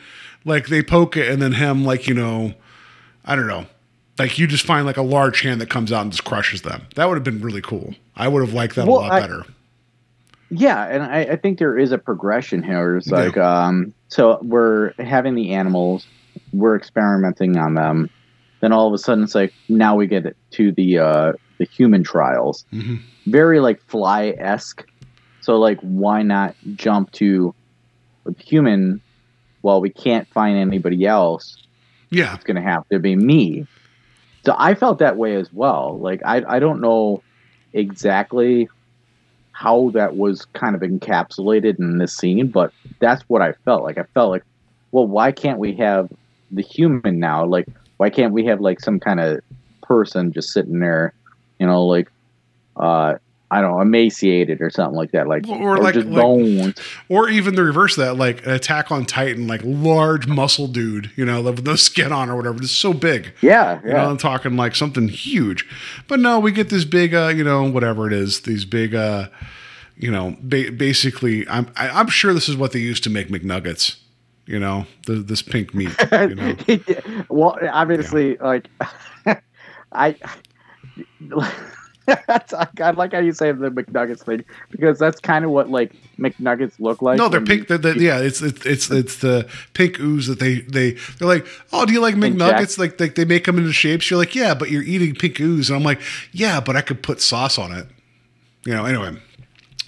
like 0.45 0.67
they 0.69 0.83
poke 0.83 1.17
it 1.17 1.31
and 1.31 1.41
then 1.41 1.53
him 1.53 1.85
like 1.85 2.07
you 2.07 2.15
know, 2.15 2.55
I 3.25 3.37
don't 3.37 3.47
know. 3.47 3.67
Like 4.19 4.39
you 4.39 4.47
just 4.47 4.67
find 4.67 4.87
like 4.87 4.97
a 4.97 5.03
large 5.03 5.41
hand 5.41 5.61
that 5.61 5.71
comes 5.71 5.91
out 5.93 6.03
and 6.03 6.13
just 6.13 6.25
crushes 6.25 6.63
them. 6.63 6.87
That 6.97 7.07
would 7.09 7.15
have 7.17 7.25
been 7.25 7.41
really 7.41 7.63
cool. 7.63 7.95
I 8.15 8.29
would 8.29 8.45
have 8.45 8.53
liked 8.55 8.77
that 8.77 8.87
Well, 8.87 8.99
a 8.99 9.01
lot 9.01 9.13
I- 9.13 9.21
better. 9.21 9.45
Yeah, 10.57 10.85
and 10.87 11.03
I, 11.03 11.21
I 11.33 11.37
think 11.37 11.59
there 11.59 11.79
is 11.79 11.93
a 11.93 11.99
progression 11.99 12.63
here. 12.63 12.97
It's 12.97 13.09
like, 13.09 13.37
um, 13.37 13.93
so 14.09 14.39
we're 14.43 14.93
having 14.99 15.35
the 15.35 15.53
animals, 15.53 16.07
we're 16.53 16.77
experimenting 16.77 17.57
on 17.57 17.75
them. 17.75 18.11
Then 18.61 18.73
all 18.73 18.87
of 18.87 18.95
a 18.95 18.99
sudden, 18.99 19.25
it's 19.25 19.35
like 19.35 19.53
now 19.69 19.95
we 19.97 20.07
get 20.07 20.37
to 20.53 20.73
the 20.73 20.99
uh, 20.99 21.33
the 21.59 21.65
human 21.67 22.03
trials. 22.03 22.65
Mhm. 22.73 23.01
Very 23.27 23.61
like 23.61 23.81
fly 23.83 24.29
esque. 24.39 24.85
So 25.41 25.57
like, 25.59 25.79
why 25.81 26.23
not 26.23 26.55
jump 26.75 27.13
to 27.13 27.55
human? 28.39 29.01
Well, 29.63 29.81
we 29.81 29.91
can't 29.91 30.27
find 30.29 30.57
anybody 30.57 31.05
else. 31.07 31.57
Yeah. 32.11 32.35
it's 32.35 32.45
going 32.45 32.57
to 32.57 32.63
have 32.63 32.89
to 32.91 32.99
be 32.99 33.17
me. 33.17 33.67
So 34.47 34.55
I 34.57 34.75
felt 34.75 34.99
that 35.01 35.17
way 35.17 35.37
as 35.37 35.53
well. 35.53 35.99
Like 35.99 36.21
I 36.25 36.43
I 36.47 36.59
don't 36.59 36.81
know 36.81 37.23
exactly 37.73 38.69
how 39.55 39.91
that 39.95 40.17
was 40.17 40.45
kind 40.47 40.75
of 40.75 40.83
encapsulated 40.83 41.79
in 41.79 41.99
this 41.99 42.15
scene, 42.15 42.49
but 42.49 42.73
that's 43.01 43.23
what 43.29 43.41
I 43.41 43.53
felt 43.65 43.85
like. 43.85 43.97
I 43.99 44.03
felt 44.13 44.31
like, 44.31 44.43
well, 44.91 45.07
why 45.07 45.33
can't 45.33 45.61
we 45.61 45.75
have 45.77 46.11
the 46.51 46.63
human 46.63 47.21
now? 47.21 47.47
Like, 47.47 47.69
why 47.97 48.11
can't 48.11 48.33
we 48.33 48.45
have 48.47 48.61
like 48.61 48.81
some 48.81 48.99
kind 48.99 49.21
of 49.21 49.41
person 49.83 50.33
just 50.33 50.51
sitting 50.51 50.81
there, 50.81 51.15
you 51.61 51.67
know, 51.67 51.87
like, 51.87 52.11
uh, 52.77 53.15
I 53.51 53.61
don't 53.61 53.71
know, 53.73 53.81
emaciated 53.81 54.61
or 54.61 54.71
something 54.71 54.97
like 54.97 55.13
that, 55.13 55.29
like, 55.29 55.47
Or 55.47 55.77
or, 55.77 55.79
like- 55.79 55.95
just 55.95 56.07
like- 56.07 56.17
bones. 56.23 56.75
Or 57.09 57.29
even 57.29 57.55
the 57.55 57.63
reverse 57.63 57.97
of 57.97 58.05
that, 58.05 58.15
like 58.17 58.45
an 58.47 58.53
attack 58.53 58.91
on 58.91 59.05
Titan, 59.05 59.47
like 59.47 59.61
large 59.65 60.27
muscle 60.27 60.67
dude, 60.67 61.11
you 61.15 61.25
know, 61.25 61.41
with 61.43 61.65
no 61.65 61.77
skin 61.77 62.13
on 62.13 62.31
or 62.31 62.37
whatever. 62.37 62.57
It's 62.57 62.71
so 62.73 62.93
big. 62.93 63.33
Yeah, 63.43 63.81
You 63.85 63.91
know. 63.93 64.11
I'm 64.11 64.17
talking 64.17 64.57
like 64.57 64.75
something 64.75 65.09
huge. 65.09 65.67
But 66.09 66.19
no, 66.21 66.41
we 66.41 66.51
get 66.53 66.71
this 66.71 66.85
big, 66.85 67.15
uh, 67.15 67.33
you 67.37 67.45
know, 67.45 67.71
whatever 67.71 68.07
it 68.09 68.13
is, 68.13 68.41
these 68.41 68.65
big, 68.65 68.95
uh, 68.95 69.29
you 69.97 70.11
know, 70.11 70.37
ba- 70.41 70.73
basically, 70.73 71.47
I'm 71.49 71.69
I, 71.77 71.89
I'm 71.91 72.09
sure 72.09 72.35
this 72.35 72.49
is 72.49 72.57
what 72.57 72.73
they 72.73 72.81
used 72.81 73.05
to 73.05 73.11
make 73.11 73.29
McNuggets. 73.29 73.97
You 74.47 74.59
know, 74.59 74.87
the, 75.07 75.15
this 75.15 75.41
pink 75.43 75.73
meat. 75.75 75.95
You 76.13 76.35
know, 76.35 76.57
well, 77.29 77.57
obviously, 77.73 78.37
like 78.39 78.69
I, 79.93 80.17
that's 82.27 82.53
I, 82.53 82.69
like 82.91 83.13
how 83.13 83.19
you 83.21 83.33
say 83.33 83.51
the 83.53 83.71
McNuggets 83.71 84.25
thing 84.25 84.45
because 84.71 84.99
that's 84.99 85.21
kind 85.21 85.45
of 85.45 85.51
what 85.51 85.71
like 85.71 85.93
McNuggets 86.19 86.79
look 86.79 87.01
like. 87.03 87.19
no, 87.19 87.29
they're 87.29 87.41
pink. 87.41 87.69
you- 87.71 87.79
The, 87.79 87.93
the, 87.95 88.01
yeah, 88.01 88.19
it's 88.21 88.43
it's 88.43 88.65
it's 88.67 88.91
it's 88.91 89.19
the 89.19 89.49
pink 89.73 89.99
ooze 90.01 90.27
that 90.27 90.39
they 90.39 90.61
they 90.61 90.93
they're 91.19 91.29
like, 91.29 91.47
oh, 91.73 91.87
do 91.87 91.93
you 91.93 92.01
like 92.01 92.15
McNuggets? 92.17 92.79
Like 92.79 93.01
like 93.01 93.15
they 93.15 93.25
make 93.25 93.45
them 93.45 93.59
into 93.59 93.73
shapes. 93.73 94.11
You're 94.11 94.19
like, 94.19 94.35
yeah, 94.35 94.55
but 94.55 94.71
you're 94.71 94.83
eating 94.83 95.15
pink 95.15 95.41
ooze, 95.41 95.71
and 95.71 95.77
I'm 95.77 95.83
like, 95.85 96.01
yeah, 96.33 96.61
but 96.61 96.77
I 96.77 96.81
could 96.83 97.03
put 97.03 97.21
sauce 97.21 97.59
on 97.59 97.73
it. 97.73 97.87
You 98.67 98.75
know. 98.75 98.85
Anyway, 98.85 99.17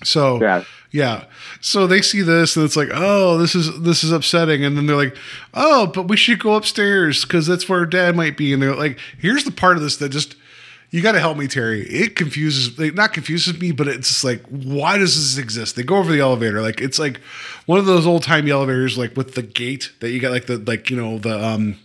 so 0.04 0.40
Yeah. 0.40 0.64
yeah. 0.92 1.24
So 1.60 1.86
they 1.86 2.00
see 2.02 2.22
this 2.22 2.56
and 2.56 2.64
it's 2.64 2.76
like, 2.76 2.88
oh, 2.92 3.38
this 3.38 3.54
is 3.54 3.80
this 3.82 4.04
is 4.04 4.12
upsetting. 4.12 4.64
And 4.64 4.76
then 4.76 4.86
they're 4.86 4.96
like, 4.96 5.16
oh, 5.54 5.86
but 5.86 6.08
we 6.08 6.16
should 6.16 6.38
go 6.38 6.54
upstairs 6.54 7.24
because 7.24 7.46
that's 7.46 7.68
where 7.68 7.84
dad 7.86 8.14
might 8.16 8.36
be. 8.36 8.52
And 8.52 8.62
they're 8.62 8.74
like, 8.74 8.98
here's 9.18 9.44
the 9.44 9.50
part 9.52 9.76
of 9.76 9.82
this 9.82 9.96
that 9.98 10.10
just 10.10 10.36
you 10.90 11.02
got 11.02 11.12
to 11.12 11.20
help 11.20 11.36
me, 11.36 11.46
Terry. 11.48 11.82
It 11.82 12.16
confuses, 12.16 12.78
it 12.78 12.94
not 12.94 13.12
confuses 13.12 13.58
me, 13.60 13.72
but 13.72 13.88
it's 13.88 14.08
just 14.08 14.24
like, 14.24 14.42
why 14.48 14.98
does 14.98 15.14
this 15.14 15.42
exist? 15.42 15.76
They 15.76 15.82
go 15.82 15.96
over 15.96 16.12
the 16.12 16.20
elevator, 16.20 16.62
like 16.62 16.80
it's 16.80 16.98
like 16.98 17.18
one 17.66 17.78
of 17.78 17.86
those 17.86 18.06
old 18.06 18.22
timey 18.22 18.50
elevators, 18.50 18.96
like 18.96 19.16
with 19.16 19.34
the 19.34 19.42
gate 19.42 19.92
that 20.00 20.10
you 20.10 20.20
got, 20.20 20.30
like 20.32 20.46
the 20.46 20.58
like 20.58 20.88
you 20.90 20.96
know 20.96 21.18
the 21.18 21.44
um 21.44 21.76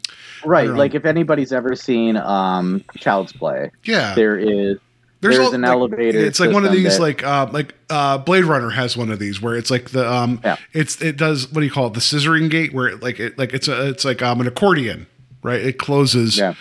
right. 0.46 0.70
Like 0.70 0.94
if 0.96 1.06
anybody's 1.06 1.52
ever 1.52 1.76
seen 1.76 2.18
um 2.18 2.84
Child's 2.98 3.34
Play, 3.34 3.72
yeah. 3.84 4.14
there 4.16 4.38
is 4.38 4.78
There's, 5.22 5.36
There's 5.36 5.48
all- 5.50 5.54
an 5.56 5.62
like, 5.62 5.72
elevator 5.72 6.18
It's 6.20 6.40
like 6.40 6.52
one 6.52 6.66
of 6.66 6.72
these, 6.72 6.98
that- 6.98 7.02
like 7.02 7.24
uh, 7.24 7.48
like 7.52 7.76
uh, 7.90 8.18
Blade 8.20 8.46
Runner 8.46 8.70
has 8.72 8.96
one 8.98 9.12
of 9.12 9.20
these 9.20 9.42
where 9.42 9.56
it's 9.56 9.70
like 9.70 9.90
the 9.92 10.12
um, 10.12 10.40
Yeah. 10.44 10.58
it's 10.74 11.02
it 11.02 11.18
does 11.18 11.48
what 11.52 11.60
do 11.62 11.66
you 11.66 11.72
call 11.72 11.88
it? 11.88 11.94
The 11.94 12.00
scissoring 12.00 12.50
gate 12.50 12.74
where 12.74 12.88
it 12.88 13.02
like 13.04 13.20
it 13.20 13.38
like 13.38 13.54
it's 13.54 13.68
a 13.68 13.90
it's 13.90 14.04
like 14.06 14.22
um 14.22 14.42
an 14.42 14.48
accordion, 14.48 15.06
right? 15.44 15.62
It 15.62 15.78
closes. 15.78 16.38
yeah. 16.38 16.54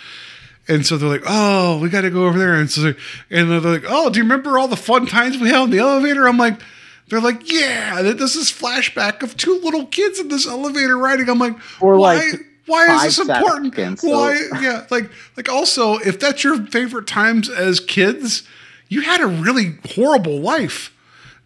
And 0.71 0.85
so 0.85 0.97
they're 0.97 1.09
like, 1.09 1.23
oh, 1.25 1.79
we 1.79 1.89
got 1.89 2.01
to 2.01 2.09
go 2.09 2.25
over 2.27 2.39
there. 2.39 2.55
And 2.55 2.71
so, 2.71 2.93
and 3.29 3.51
they're 3.51 3.59
like, 3.59 3.83
oh, 3.87 4.09
do 4.09 4.17
you 4.19 4.23
remember 4.23 4.57
all 4.57 4.69
the 4.69 4.77
fun 4.77 5.05
times 5.05 5.37
we 5.37 5.49
had 5.49 5.63
in 5.65 5.69
the 5.69 5.79
elevator? 5.79 6.27
I'm 6.27 6.37
like, 6.37 6.61
they're 7.09 7.19
like, 7.19 7.51
yeah. 7.51 8.01
this 8.01 8.37
is 8.37 8.49
flashback 8.49 9.21
of 9.21 9.35
two 9.35 9.59
little 9.61 9.85
kids 9.85 10.19
in 10.19 10.29
this 10.29 10.47
elevator 10.47 10.97
riding. 10.97 11.29
I'm 11.29 11.39
like, 11.39 11.57
Or, 11.81 11.97
why? 11.97 12.15
like, 12.15 12.39
why 12.67 13.05
is 13.05 13.17
this 13.17 13.27
important? 13.27 13.75
seconds, 13.75 14.01
so- 14.01 14.09
Why? 14.09 14.39
Yeah, 14.61 14.85
like, 14.89 15.11
like 15.35 15.49
also, 15.49 15.95
if 15.97 16.19
that's 16.19 16.43
your 16.43 16.65
favorite 16.67 17.05
times 17.07 17.49
as 17.49 17.81
kids, 17.81 18.43
you 18.87 19.01
had 19.01 19.19
a 19.19 19.27
really 19.27 19.77
horrible 19.95 20.39
life. 20.39 20.95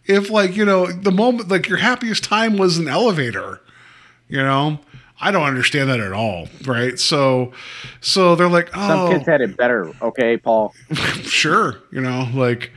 If 0.04 0.30
like 0.30 0.54
you 0.54 0.64
know 0.64 0.86
the 0.86 1.10
moment, 1.10 1.48
like 1.48 1.68
your 1.68 1.78
happiest 1.78 2.22
time 2.22 2.58
was 2.58 2.78
an 2.78 2.86
elevator, 2.86 3.60
you 4.28 4.40
know. 4.40 4.78
I 5.20 5.30
don't 5.30 5.44
understand 5.44 5.88
that 5.88 6.00
at 6.00 6.12
all, 6.12 6.48
right? 6.66 6.98
So, 6.98 7.52
so 8.00 8.36
they're 8.36 8.48
like, 8.48 8.70
oh, 8.74 8.88
Some 8.88 9.12
kids 9.12 9.26
had 9.26 9.40
it 9.40 9.56
better. 9.56 9.92
Okay, 10.02 10.36
Paul. 10.36 10.74
sure 11.22 11.82
you 11.90 12.00
know 12.00 12.28
like 12.34 12.70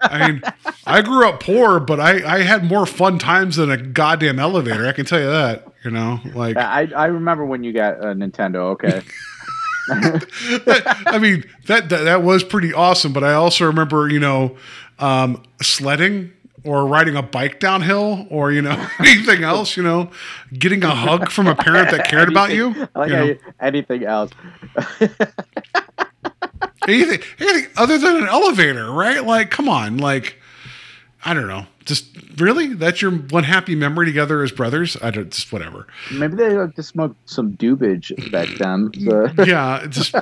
i 0.00 0.30
mean 0.30 0.42
i 0.86 1.00
grew 1.00 1.28
up 1.28 1.40
poor 1.40 1.78
but 1.80 2.00
i 2.00 2.36
i 2.36 2.42
had 2.42 2.64
more 2.64 2.86
fun 2.86 3.18
times 3.18 3.56
than 3.56 3.70
a 3.70 3.76
goddamn 3.76 4.38
elevator 4.38 4.86
i 4.86 4.92
can 4.92 5.04
tell 5.04 5.20
you 5.20 5.26
that 5.26 5.66
you 5.84 5.90
know 5.90 6.20
like 6.34 6.56
I 6.56 6.88
I 6.96 7.06
remember 7.06 7.44
when 7.44 7.62
you 7.64 7.72
got 7.72 7.98
a 7.98 8.06
Nintendo. 8.14 8.72
Okay. 8.72 9.02
i 11.06 11.18
mean 11.18 11.44
that, 11.66 11.90
that 11.90 12.04
that 12.04 12.22
was 12.22 12.42
pretty 12.42 12.72
awesome 12.72 13.12
but 13.12 13.22
i 13.22 13.34
also 13.34 13.66
remember 13.66 14.08
you 14.08 14.18
know 14.18 14.56
um 14.98 15.42
sledding 15.60 16.32
or 16.64 16.86
riding 16.86 17.14
a 17.16 17.22
bike 17.22 17.60
downhill 17.60 18.26
or 18.30 18.50
you 18.52 18.62
know 18.62 18.88
anything 18.98 19.44
else 19.44 19.76
you 19.76 19.82
know 19.82 20.10
getting 20.58 20.82
a 20.82 20.90
hug 20.94 21.30
from 21.30 21.46
a 21.46 21.54
parent 21.54 21.90
that 21.90 22.08
cared 22.08 22.28
about 22.28 22.52
you, 22.52 22.70
like 22.94 23.10
you 23.10 23.16
know, 23.16 23.34
anything 23.60 24.04
else. 24.04 24.30
anything, 26.88 27.20
anything 27.38 27.70
other 27.76 27.98
than 27.98 28.16
an 28.16 28.28
elevator 28.28 28.90
right? 28.90 29.24
Like 29.24 29.50
come 29.50 29.68
on 29.68 29.98
like 29.98 30.36
i 31.24 31.32
don't 31.34 31.48
know. 31.48 31.66
Just 31.84 32.16
really? 32.38 32.72
That's 32.74 33.02
your 33.02 33.10
one 33.10 33.44
happy 33.44 33.74
memory 33.74 34.06
together 34.06 34.42
as 34.42 34.50
brothers? 34.52 34.96
I 35.02 35.10
don't 35.10 35.30
just 35.30 35.52
whatever. 35.52 35.86
Maybe 36.12 36.34
they 36.36 36.56
like 36.56 36.74
to 36.76 36.82
smoke 36.82 37.14
some 37.26 37.52
dubage 37.56 38.30
back 38.32 38.48
then. 38.58 38.90
so- 38.98 39.44
yeah, 39.44 39.86
just 39.88 40.14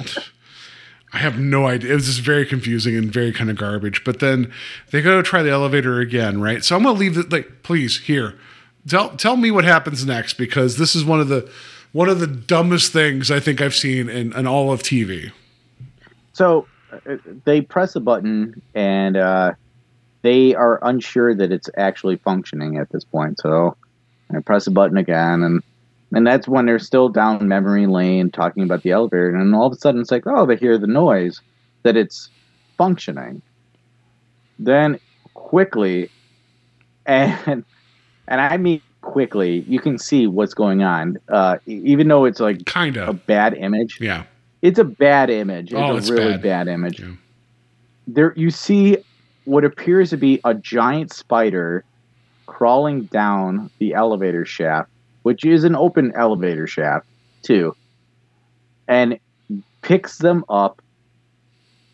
I 1.13 1.19
have 1.19 1.39
no 1.39 1.67
idea. 1.67 1.93
It 1.93 1.95
was 1.95 2.07
just 2.07 2.21
very 2.21 2.47
confusing 2.47 2.97
and 2.97 3.13
very 3.13 3.33
kind 3.33 3.51
of 3.51 3.57
garbage. 3.57 4.03
But 4.03 4.21
then 4.21 4.53
they 4.91 5.03
go 5.03 5.17
to 5.17 5.23
try 5.23 5.43
the 5.43 5.51
elevator 5.51 6.01
again, 6.01 6.41
right? 6.41 6.65
So 6.65 6.75
I'm 6.75 6.83
gonna 6.83 6.99
leave 6.99 7.19
it 7.19 7.31
like, 7.31 7.63
please, 7.63 8.01
here. 8.01 8.35
Tell 8.89 9.11
tell 9.11 9.37
me 9.37 9.51
what 9.51 9.65
happens 9.65 10.05
next 10.07 10.35
because 10.35 10.79
this 10.79 10.97
is 10.97 11.05
one 11.05 11.21
of 11.21 11.29
the 11.29 11.49
one 11.93 12.09
of 12.09 12.19
the 12.19 12.27
dumbest 12.27 12.93
things 12.93 13.31
I 13.31 13.39
think 13.39 13.61
I've 13.61 13.75
seen 13.75 14.09
in, 14.09 14.33
in 14.33 14.47
all 14.47 14.73
of 14.73 14.83
TV. 14.83 15.31
So 16.33 16.67
uh, 16.93 17.17
they 17.45 17.61
press 17.61 17.95
a 17.95 18.01
button 18.01 18.61
and 18.75 19.17
uh, 19.17 19.53
they 20.23 20.55
are 20.55 20.79
unsure 20.83 21.35
that 21.35 21.53
it's 21.53 21.69
actually 21.77 22.17
functioning 22.17 22.79
at 22.79 22.91
this 22.91 23.05
point. 23.05 23.39
So 23.41 23.77
I 24.35 24.41
press 24.41 24.67
a 24.67 24.71
button 24.71 24.97
again, 24.97 25.43
and 25.43 25.63
and 26.13 26.27
that's 26.27 26.47
when 26.49 26.67
they're 26.67 26.79
still 26.79 27.09
down 27.09 27.49
memory 27.49 27.87
lane 27.87 28.31
talking 28.31 28.63
about 28.63 28.83
the 28.83 28.91
elevator, 28.91 29.35
and 29.35 29.55
all 29.55 29.67
of 29.67 29.73
a 29.73 29.77
sudden 29.77 30.01
it's 30.01 30.11
like, 30.11 30.27
oh, 30.27 30.47
they 30.47 30.57
hear 30.57 30.79
the 30.79 30.87
noise 30.87 31.41
that 31.83 31.97
it's 31.97 32.29
functioning. 32.79 33.43
Then 34.59 34.99
quickly, 35.35 36.11
and 37.07 37.65
and 38.29 38.41
I 38.41 38.57
mean 38.57 38.81
quickly, 39.01 39.61
you 39.69 39.81
can 39.81 39.99
see 39.99 40.27
what's 40.27 40.55
going 40.55 40.83
on, 40.83 41.19
uh, 41.29 41.59
even 41.67 42.07
though 42.09 42.25
it's 42.25 42.41
like 42.41 42.65
Kind 42.67 42.97
of 42.97 43.09
a 43.09 43.13
bad 43.13 43.55
image 43.55 43.99
Yeah. 44.01 44.25
it's 44.63 44.79
a 44.79 44.85
bad 44.85 45.29
image. 45.29 45.73
It's 45.73 45.75
Oh, 45.81 45.95
a 45.95 45.97
it's 45.97 46.09
really 46.11 46.33
bad. 46.35 46.43
bad, 46.43 46.69
image. 46.69 47.01
Yeah. 47.01 47.09
There 48.07 48.33
you 48.37 48.51
see 48.51 48.99
what 49.45 49.65
appears 49.65 50.11
to 50.11 50.17
be 50.17 50.41
a 50.45 50.55
giant 50.55 51.13
spider 51.13 51.85
crawling 52.47 53.05
down 53.07 53.71
the 53.81 53.95
elevator 53.95 54.45
shaft, 54.45 54.89
which 55.23 55.45
is 55.45 55.65
an 55.65 55.75
open 55.77 56.13
elevator 56.17 56.67
shaft 56.67 57.07
too, 57.43 57.75
and 58.89 59.19
picks 59.83 60.19
them 60.19 60.45
up, 60.49 60.81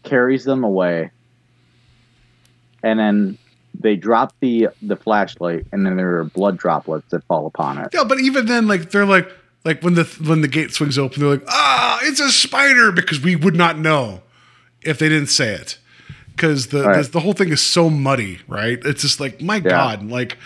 carries 0.03 0.45
them 0.45 0.64
away, 0.64 1.11
and 2.83 2.99
then 2.99 3.39
they 3.81 3.97
drop 3.97 4.35
the 4.41 4.68
the 4.83 4.97
flashlight, 4.97 5.66
and 5.72 5.87
then 5.87 5.97
there 5.97 6.18
are 6.18 6.24
blood 6.24 6.57
droplets 6.57 7.11
that 7.11 7.24
fall 7.24 7.47
upon 7.47 7.79
it. 7.79 7.89
Yeah, 7.93 8.05
but 8.05 8.20
even 8.20 8.47
then, 8.47 8.66
like 8.66 8.91
they're 8.91 9.07
like 9.07 9.31
like 9.64 9.83
when 9.83 9.95
the 9.95 10.05
when 10.26 10.41
the 10.41 10.49
gate 10.49 10.72
swings 10.72 10.99
open, 10.99 11.20
they're 11.20 11.31
like, 11.31 11.45
ah, 11.49 11.99
it's 12.03 12.20
a 12.20 12.31
spider 12.31 12.93
because 12.93 13.20
we 13.20 13.37
would 13.37 13.57
not 13.57 13.79
know 13.79 14.22
if 14.83 14.99
they 14.99 15.09
didn't 15.09 15.29
say 15.29 15.53
it. 15.55 15.79
Because 16.31 16.68
the, 16.68 16.85
Right. 16.85 17.05
the 17.05 17.11
the 17.11 17.20
whole 17.20 17.33
thing 17.33 17.49
is 17.49 17.61
so 17.61 17.91
muddy, 17.91 18.39
right? 18.47 18.79
It's 18.85 19.03
just 19.03 19.18
like, 19.18 19.43
my 19.43 19.59
God, 19.59 20.09
like, 20.09 20.39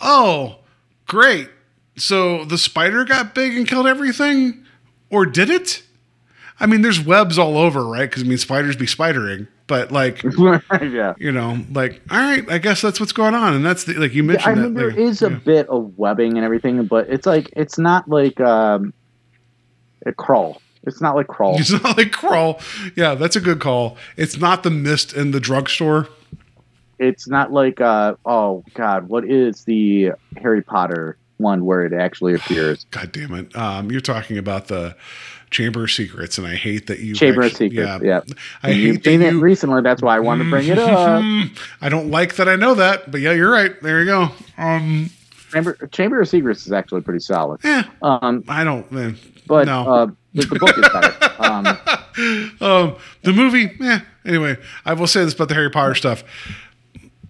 oh, 0.00 0.58
great. 1.06 1.48
So 1.98 2.44
the 2.44 2.58
spider 2.58 3.04
got 3.04 3.34
big 3.34 3.56
and 3.56 3.66
killed 3.66 3.86
everything, 3.86 4.64
or 5.10 5.26
did 5.26 5.50
it? 5.50 5.82
I 6.60 6.66
mean, 6.66 6.82
there's 6.82 7.00
webs 7.00 7.38
all 7.38 7.56
over, 7.56 7.84
right? 7.84 8.08
Because 8.08 8.24
I 8.24 8.26
mean, 8.26 8.38
spiders 8.38 8.76
be 8.76 8.86
spidering, 8.86 9.46
but 9.66 9.92
like, 9.92 10.22
yeah. 10.82 11.14
you 11.18 11.30
know, 11.30 11.58
like, 11.72 12.00
all 12.10 12.18
right, 12.18 12.50
I 12.50 12.58
guess 12.58 12.82
that's 12.82 12.98
what's 12.98 13.12
going 13.12 13.34
on, 13.34 13.54
and 13.54 13.64
that's 13.64 13.84
the 13.84 13.94
like 13.94 14.14
you 14.14 14.22
Yeah, 14.22 14.28
mentioned. 14.28 14.58
I 14.58 14.62
mean, 14.62 14.74
that, 14.74 14.80
there 14.80 14.90
like, 14.90 14.98
is 14.98 15.22
a 15.22 15.30
bit 15.30 15.68
of 15.68 15.96
webbing 15.96 16.36
and 16.36 16.44
everything, 16.44 16.84
but 16.86 17.08
it's 17.08 17.26
like 17.26 17.50
it's 17.56 17.78
not 17.78 18.08
like 18.08 18.40
um, 18.40 18.92
a 20.04 20.12
crawl. 20.12 20.60
It's 20.84 21.00
not 21.00 21.14
like 21.14 21.28
crawl. 21.28 21.58
It's 21.58 21.70
not 21.84 21.96
like 21.96 22.12
crawl. 22.12 22.60
Yeah, 22.96 23.14
that's 23.14 23.36
a 23.36 23.40
good 23.40 23.60
call. 23.60 23.96
It's 24.16 24.36
not 24.36 24.62
the 24.62 24.70
mist 24.70 25.12
in 25.12 25.30
the 25.30 25.40
drugstore. 25.40 26.08
It's 26.98 27.28
not 27.28 27.52
like 27.52 27.80
uh, 27.80 28.16
oh 28.24 28.64
god, 28.74 29.08
what 29.08 29.24
is 29.24 29.64
the 29.64 30.12
Harry 30.36 30.62
Potter 30.62 31.16
one 31.38 31.64
where 31.64 31.82
it 31.84 31.92
actually 31.92 32.34
appears? 32.34 32.84
God 32.90 33.10
damn 33.12 33.34
it. 33.34 33.56
Um, 33.56 33.90
you're 33.90 34.00
talking 34.00 34.38
about 34.38 34.68
the 34.68 34.94
Chamber 35.50 35.84
of 35.84 35.90
Secrets, 35.90 36.36
and 36.38 36.46
I 36.46 36.56
hate 36.56 36.88
that 36.88 36.98
you. 36.98 37.14
Chamber 37.14 37.42
of 37.42 37.52
Secrets. 37.54 38.02
Yeah, 38.04 38.20
I 38.62 38.70
And 38.70 38.78
you've 38.78 38.96
hate 38.96 39.04
that 39.04 39.10
seen 39.10 39.22
it 39.22 39.32
you. 39.32 39.40
recently. 39.40 39.80
That's 39.82 40.02
why 40.02 40.16
I 40.16 40.20
wanted 40.20 40.44
to 40.44 40.50
bring 40.50 40.68
it 40.68 40.78
up. 40.78 41.22
I 41.80 41.88
don't 41.88 42.10
like 42.10 42.36
that 42.36 42.48
I 42.48 42.56
know 42.56 42.74
that, 42.74 43.10
but 43.10 43.20
yeah, 43.22 43.32
you're 43.32 43.50
right. 43.50 43.80
There 43.82 44.00
you 44.00 44.06
go. 44.06 44.28
Um, 44.58 45.08
Chamber 45.52 45.74
Chamber 45.92 46.20
of 46.20 46.28
Secrets 46.28 46.66
is 46.66 46.72
actually 46.72 47.00
pretty 47.00 47.20
solid. 47.20 47.60
yeah, 47.64 47.84
Um, 48.02 48.44
I 48.48 48.64
don't. 48.64 48.86
eh, 48.94 49.12
but 49.46 49.64
no. 49.66 49.90
uh, 49.90 50.06
the, 50.34 50.44
the 50.46 50.58
book 50.58 50.76
is 50.76 50.86
better. 50.90 51.34
Um, 51.38 51.66
um, 52.60 52.96
the 53.22 53.32
movie, 53.32 53.74
yeah. 53.80 54.00
Anyway, 54.26 54.58
I 54.84 54.92
will 54.92 55.06
say 55.06 55.24
this 55.24 55.32
about 55.32 55.48
the 55.48 55.54
Harry 55.54 55.70
Potter 55.70 55.94
stuff. 55.94 56.22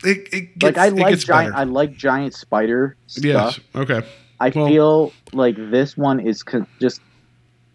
It, 0.04 0.28
it 0.32 0.58
gets, 0.58 0.76
like 0.76 0.78
I 0.78 0.88
like 0.90 1.18
giant. 1.18 1.52
better. 1.52 1.60
I 1.60 1.64
like 1.64 1.96
giant 1.96 2.34
spider 2.34 2.96
stuff. 3.06 3.24
yes. 3.24 3.60
Okay. 3.74 4.02
I 4.40 4.50
Well- 4.50 4.68
feel 4.68 5.12
like 5.32 5.56
this 5.56 5.96
one 5.96 6.20
is 6.20 6.42
co- 6.42 6.66
just 6.80 7.00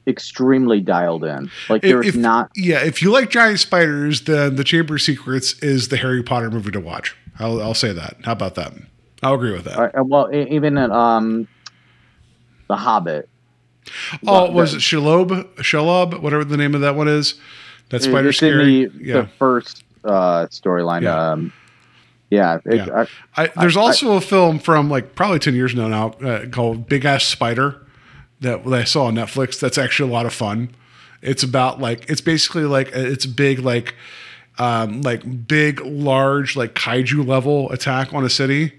extremely 0.08 0.80
dialed 0.82 1.24
in. 1.26 1.50
Like 1.70 1.82
there's 1.82 2.08
if- 2.08 2.16
not. 2.16 2.52
Yeah, 2.56 2.84
if 2.84 3.02
you 3.02 3.12
like 3.12 3.30
giant 3.30 3.60
spiders, 3.60 4.22
then 4.22 4.56
the 4.56 4.64
Chamber 4.64 4.96
of 4.96 5.02
Secrets 5.02 5.54
is 5.62 5.90
the 5.90 5.98
Harry 5.98 6.24
Potter 6.24 6.50
movie 6.50 6.72
to 6.72 6.80
watch. 6.80 7.16
I'll, 7.40 7.62
I'll 7.62 7.74
say 7.74 7.92
that. 7.94 8.18
How 8.24 8.32
about 8.34 8.56
that? 8.56 8.74
I'll 9.22 9.34
agree 9.36 9.52
with 9.54 9.64
that. 9.66 9.98
Uh, 9.98 10.04
well, 10.04 10.30
even 10.34 10.78
in 10.78 10.92
um, 10.92 11.48
the 12.68 12.76
Hobbit. 12.78 13.28
oh, 14.28 14.48
the- 14.48 14.54
was 14.54 14.72
the- 14.72 14.78
it 14.78 14.82
Shelob? 14.82 15.56
Shelob? 15.58 16.22
Whatever 16.22 16.44
the 16.46 16.58
name 16.58 16.76
of 16.76 16.82
that 16.82 16.96
one 16.96 17.08
is. 17.08 17.36
That 17.90 18.02
spider 18.02 18.32
scary. 18.34 18.86
the, 18.86 18.92
yeah. 19.04 19.14
the 19.22 19.28
first 19.38 19.84
uh, 20.04 20.48
storyline. 20.48 21.02
Yeah. 21.04 21.32
Um, 21.32 21.54
yeah, 22.34 22.60
it, 22.66 22.88
Yeah. 22.88 23.06
I, 23.38 23.44
I, 23.44 23.52
there's 23.62 23.78
I- 23.78 23.82
also 23.82 24.14
a 24.14 24.22
film 24.22 24.58
from 24.60 24.90
like 24.90 25.14
probably 25.16 25.40
10 25.40 25.54
years 25.54 25.76
now 25.76 25.88
now 25.88 26.08
uh, 26.28 26.48
called 26.48 26.88
Big 26.88 27.06
Ass 27.06 27.24
Spider 27.26 27.80
that, 28.42 28.66
I 28.68 28.84
saw 28.84 29.06
on 29.06 29.16
Netflix. 29.16 29.60
That's 29.60 29.78
actually 29.78 30.10
a 30.10 30.14
lot 30.14 30.26
of 30.26 30.34
fun. 30.34 30.70
It's 31.22 31.44
about 31.44 31.80
like, 31.80 32.10
it's 32.10 32.22
basically 32.22 32.64
like, 32.66 32.88
uh, 32.96 33.00
it's 33.00 33.26
big, 33.26 33.60
like, 33.60 33.96
um, 34.60 35.02
like 35.02 35.48
big, 35.48 35.80
large, 35.82 36.56
like 36.56 36.74
kaiju 36.74 37.26
level 37.26 37.72
attack 37.72 38.14
on 38.14 38.26
a 38.26 38.30
city. 38.30 38.74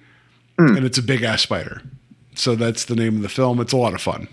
Hmm. 0.58 0.76
And 0.76 0.84
it's 0.86 0.98
a 0.98 1.02
big 1.02 1.22
ass 1.22 1.42
spider. 1.42 1.80
So 2.34 2.54
that's 2.56 2.84
the 2.84 2.96
name 2.96 3.16
of 3.16 3.22
the 3.22 3.28
film. 3.28 3.60
It's 3.60 3.72
a 3.72 3.76
lot 3.76 3.94
of 3.94 4.00
fun. 4.00 4.28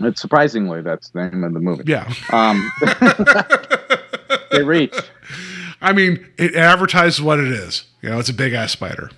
it's 0.00 0.20
surprisingly 0.20 0.80
that's 0.80 1.10
the 1.10 1.28
name 1.28 1.44
of 1.44 1.52
the 1.52 1.60
movie. 1.60 1.84
Yeah. 1.86 2.12
Um, 2.32 2.70
they 4.50 4.62
reach. 4.62 4.94
I 5.80 5.92
mean, 5.92 6.26
it 6.38 6.54
advertises 6.54 7.20
what 7.20 7.38
it 7.38 7.48
is. 7.48 7.84
You 8.02 8.10
know, 8.10 8.18
it's 8.18 8.28
a 8.28 8.34
big 8.34 8.52
ass 8.52 8.72
spider. 8.72 9.10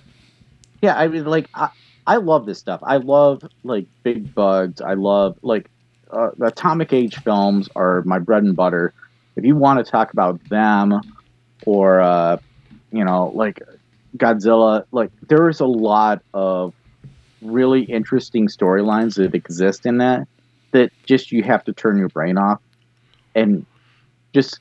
Yeah, 0.81 0.95
I 0.95 1.07
mean, 1.07 1.25
like 1.25 1.49
I, 1.53 1.69
I 2.07 2.17
love 2.17 2.45
this 2.45 2.59
stuff. 2.59 2.79
I 2.83 2.97
love 2.97 3.43
like 3.63 3.85
big 4.03 4.33
bugs. 4.33 4.81
I 4.81 4.93
love 4.93 5.37
like 5.41 5.69
uh, 6.11 6.31
atomic 6.41 6.93
age 6.93 7.15
films 7.17 7.69
are 7.75 8.01
my 8.03 8.19
bread 8.19 8.43
and 8.43 8.55
butter. 8.55 8.93
If 9.35 9.45
you 9.45 9.55
want 9.55 9.83
to 9.83 9.89
talk 9.89 10.11
about 10.11 10.43
them, 10.49 11.01
or 11.65 12.01
uh, 12.01 12.37
you 12.91 13.03
know, 13.05 13.31
like 13.35 13.61
Godzilla, 14.17 14.85
like 14.91 15.11
there 15.27 15.49
is 15.49 15.59
a 15.59 15.65
lot 15.65 16.21
of 16.33 16.73
really 17.41 17.83
interesting 17.83 18.47
storylines 18.47 19.15
that 19.15 19.35
exist 19.35 19.85
in 19.85 19.97
that. 19.99 20.27
That 20.71 20.91
just 21.05 21.31
you 21.31 21.43
have 21.43 21.63
to 21.65 21.73
turn 21.73 21.97
your 21.97 22.09
brain 22.09 22.37
off 22.37 22.61
and 23.33 23.65
just 24.33 24.59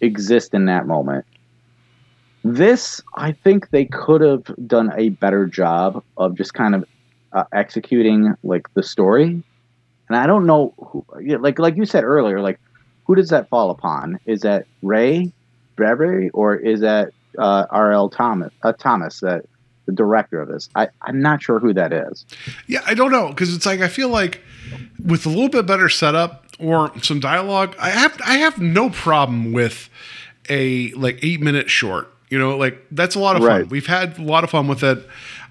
exist 0.00 0.54
in 0.54 0.66
that 0.66 0.86
moment. 0.86 1.24
This, 2.54 3.00
I 3.14 3.32
think 3.32 3.70
they 3.70 3.86
could 3.86 4.20
have 4.20 4.44
done 4.66 4.92
a 4.96 5.08
better 5.08 5.46
job 5.46 6.02
of 6.16 6.36
just 6.36 6.54
kind 6.54 6.74
of 6.74 6.84
uh, 7.32 7.44
executing 7.52 8.34
like 8.44 8.72
the 8.74 8.82
story. 8.82 9.42
And 10.08 10.16
I 10.16 10.26
don't 10.26 10.46
know, 10.46 10.72
who, 10.78 11.04
like 11.40 11.58
like 11.58 11.76
you 11.76 11.84
said 11.84 12.04
earlier, 12.04 12.40
like 12.40 12.60
who 13.04 13.14
does 13.14 13.30
that 13.30 13.48
fall 13.48 13.70
upon? 13.70 14.20
Is 14.26 14.40
that 14.42 14.66
Ray 14.82 15.32
Bradbury 15.74 16.30
or 16.30 16.54
is 16.54 16.80
that 16.80 17.10
uh, 17.38 17.66
R.L. 17.70 18.08
Thomas? 18.10 18.52
Uh, 18.62 18.72
Thomas, 18.72 19.20
that 19.20 19.44
the 19.86 19.92
director 19.92 20.40
of 20.40 20.48
this? 20.48 20.68
I 20.74 20.88
I'm 21.02 21.20
not 21.20 21.42
sure 21.42 21.58
who 21.58 21.72
that 21.74 21.92
is. 21.92 22.24
Yeah, 22.68 22.82
I 22.86 22.94
don't 22.94 23.10
know 23.10 23.28
because 23.28 23.54
it's 23.54 23.66
like 23.66 23.80
I 23.80 23.88
feel 23.88 24.08
like 24.08 24.40
with 25.04 25.26
a 25.26 25.28
little 25.28 25.48
bit 25.48 25.66
better 25.66 25.88
setup 25.88 26.46
or 26.60 26.92
some 27.02 27.18
dialogue, 27.20 27.74
I 27.78 27.90
have 27.90 28.20
I 28.24 28.38
have 28.38 28.60
no 28.60 28.90
problem 28.90 29.52
with 29.52 29.88
a 30.48 30.92
like 30.92 31.18
eight 31.22 31.40
minute 31.40 31.70
short. 31.70 32.12
You 32.28 32.38
know, 32.38 32.56
like 32.56 32.84
that's 32.90 33.14
a 33.14 33.18
lot 33.20 33.36
of 33.36 33.42
fun. 33.42 33.68
We've 33.68 33.86
had 33.86 34.18
a 34.18 34.22
lot 34.22 34.44
of 34.44 34.50
fun 34.50 34.66
with 34.68 34.82
it, 34.82 35.06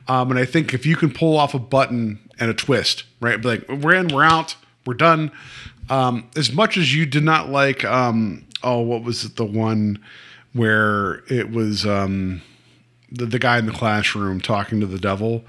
um, 0.08 0.30
and 0.32 0.40
I 0.40 0.46
think 0.46 0.74
if 0.74 0.86
you 0.86 0.96
can 0.96 1.12
pull 1.12 1.38
off 1.38 1.54
a 1.54 1.60
button 1.60 2.20
and 2.40 2.50
a 2.52 2.54
twist, 2.54 3.04
right? 3.22 3.44
Like 3.44 3.68
we're 3.70 3.96
in, 3.96 4.10
we're 4.10 4.24
out, 4.26 4.56
we're 4.86 4.94
done. 4.96 5.32
Um, 5.90 6.30
as 6.36 6.52
much 6.52 6.78
as 6.78 6.94
you 6.94 7.06
did 7.06 7.24
not 7.24 7.50
like, 7.50 7.86
um, 7.86 8.46
oh, 8.64 8.82
what 8.82 9.04
was 9.04 9.24
it? 9.24 9.36
The 9.38 9.46
one 9.46 10.00
where 10.54 11.24
it 11.30 11.52
was. 11.52 11.86
Um, 11.86 12.42
the, 13.12 13.26
the 13.26 13.40
guy 13.40 13.58
in 13.60 13.66
the 13.66 13.72
classroom 13.72 14.42
talking 14.42 14.82
to 14.82 14.86
the 14.88 14.98
devil. 15.00 15.46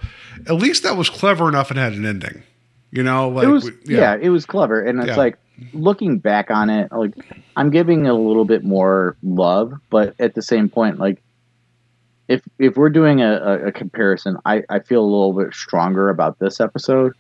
At 0.47 0.55
least 0.57 0.83
that 0.85 0.97
was 0.97 1.11
clever 1.11 1.49
enough 1.49 1.71
and 1.71 1.79
had 1.81 1.95
an 1.95 2.05
ending. 2.07 2.43
You 2.93 3.03
know, 3.03 3.29
like 3.29 3.45
it 3.45 3.51
was 3.51 3.65
we- 3.65 3.97
yeah. 3.97 4.17
it 4.21 4.29
was 4.29 4.47
clever 4.47 4.81
and 4.81 5.01
it's 5.01 5.09
Yeah. 5.09 5.17
like 5.17 5.39
looking 5.73 6.19
back 6.19 6.51
on 6.51 6.69
it 6.69 6.91
like 6.93 7.15
i'm 7.57 7.71
giving 7.71 8.07
it 8.07 8.11
a 8.11 8.15
little 8.15 8.45
bit 8.45 8.65
more 8.65 9.17
love 9.23 9.73
but 9.91 10.15
at 10.19 10.35
the 10.35 10.43
same 10.43 10.69
point 10.69 10.99
like 10.99 11.23
if 12.29 12.43
if 12.59 12.77
we're 12.77 12.91
doing 12.91 13.23
a, 13.23 13.33
a, 13.33 13.67
a 13.67 13.73
comparison 13.73 14.37
i 14.45 14.63
i 14.69 14.79
feel 14.79 15.03
a 15.03 15.05
little 15.05 15.33
bit 15.33 15.55
stronger 15.55 16.11
about 16.11 16.39
this 16.39 16.61
episode 16.61 17.15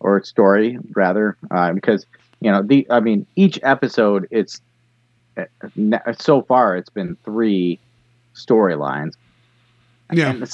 or 0.00 0.22
story 0.22 0.78
rather 0.92 1.36
uh, 1.50 1.72
because 1.72 2.04
you 2.40 2.50
know 2.50 2.62
the 2.62 2.86
i 2.90 3.00
mean 3.00 3.26
each 3.36 3.58
episode 3.62 4.28
it's 4.30 4.60
uh, 5.36 5.44
so 6.18 6.42
far 6.42 6.76
it's 6.76 6.90
been 6.90 7.16
three 7.24 7.78
storylines 8.34 9.14
yeah. 10.12 10.44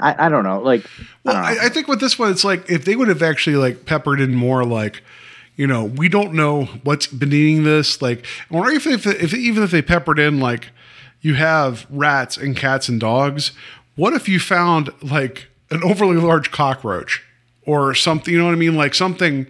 I, 0.00 0.26
I 0.26 0.28
don't 0.28 0.44
know 0.44 0.60
like 0.60 0.86
Well, 1.24 1.36
I 1.36 1.54
know. 1.54 1.60
I, 1.60 1.66
I 1.66 1.68
think 1.68 1.88
with 1.88 2.00
this 2.00 2.18
one, 2.18 2.30
it's 2.30 2.44
like 2.44 2.70
if 2.70 2.84
they 2.84 2.96
would 2.96 3.08
have 3.08 3.22
actually 3.22 3.56
like 3.56 3.86
peppered 3.86 4.20
in 4.20 4.34
more, 4.34 4.64
like 4.64 5.02
you 5.56 5.66
know, 5.66 5.84
we 5.84 6.08
don't 6.08 6.34
know 6.34 6.66
what's 6.84 7.06
been 7.06 7.32
eating 7.32 7.64
this, 7.64 8.00
like, 8.02 8.24
or 8.50 8.70
if 8.70 8.86
if, 8.86 9.06
if 9.06 9.34
even 9.34 9.62
if 9.62 9.70
they 9.70 9.82
peppered 9.82 10.18
in 10.18 10.38
like 10.38 10.70
you 11.20 11.34
have 11.34 11.86
rats 11.90 12.36
and 12.36 12.56
cats 12.56 12.88
and 12.88 13.00
dogs, 13.00 13.52
what 13.96 14.12
if 14.12 14.28
you 14.28 14.38
found 14.38 14.90
like 15.02 15.48
an 15.70 15.82
overly 15.82 16.16
large 16.16 16.50
cockroach 16.50 17.22
or 17.64 17.94
something? 17.94 18.32
You 18.32 18.38
know 18.38 18.46
what 18.46 18.52
I 18.52 18.58
mean? 18.58 18.76
Like 18.76 18.94
something 18.94 19.46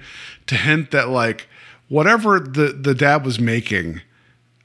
to 0.47 0.55
hint 0.55 0.93
that 0.93 1.09
like 1.09 1.49
whatever 1.89 2.41
the 2.41 2.73
the 2.73 2.95
dad 2.95 3.25
was 3.25 3.41
making 3.41 4.01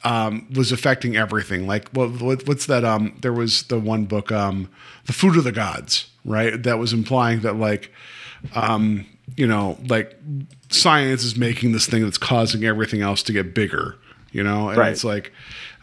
um, 0.03 0.47
was 0.53 0.71
affecting 0.71 1.15
everything. 1.15 1.67
Like 1.67 1.89
what, 1.89 2.21
what 2.21 2.47
what's 2.47 2.65
that? 2.67 2.83
Um, 2.83 3.17
there 3.21 3.33
was 3.33 3.63
the 3.63 3.79
one 3.79 4.05
book, 4.05 4.31
um, 4.31 4.69
the 5.05 5.13
Food 5.13 5.37
of 5.37 5.43
the 5.43 5.51
Gods, 5.51 6.09
right? 6.25 6.61
That 6.61 6.79
was 6.79 6.93
implying 6.93 7.41
that 7.41 7.55
like, 7.55 7.91
um, 8.55 9.05
you 9.37 9.47
know, 9.47 9.77
like 9.87 10.17
science 10.69 11.23
is 11.23 11.35
making 11.37 11.71
this 11.71 11.87
thing 11.87 12.03
that's 12.03 12.17
causing 12.17 12.63
everything 12.63 13.01
else 13.01 13.23
to 13.23 13.33
get 13.33 13.53
bigger. 13.53 13.95
You 14.31 14.43
know, 14.43 14.69
and 14.69 14.77
Right. 14.77 14.91
it's 14.91 15.03
like 15.03 15.31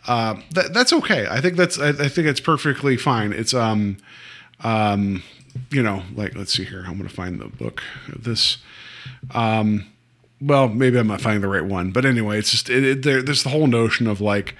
that, 0.07 0.71
that's 0.73 0.93
okay. 0.93 1.27
I 1.31 1.41
think 1.41 1.57
that's 1.57 1.79
I, 1.79 1.89
I 1.91 2.09
think 2.09 2.27
it's 2.29 2.41
perfectly 2.41 2.97
fine. 2.97 3.33
It's 3.33 3.53
um, 3.53 3.99
um, 4.65 5.23
you 5.71 5.83
know, 5.83 6.03
like 6.15 6.35
let's 6.35 6.53
see 6.55 6.65
here. 6.65 6.85
I'm 6.87 6.97
gonna 6.97 7.09
find 7.09 7.41
the 7.41 7.47
book. 7.49 7.83
This 8.17 8.59
um, 9.35 9.87
well, 10.41 10.69
maybe 10.69 10.99
I'm 10.99 11.09
not 11.09 11.21
finding 11.21 11.41
the 11.43 11.49
right 11.49 11.65
one, 11.65 11.91
but 11.91 12.05
anyway, 12.05 12.39
it's 12.39 12.51
just 12.51 12.71
it, 12.71 12.85
it, 12.85 13.03
there, 13.03 13.23
there's 13.23 13.43
the 13.43 13.49
whole 13.51 13.67
notion 13.67 14.07
of 14.07 14.21
like, 14.21 14.55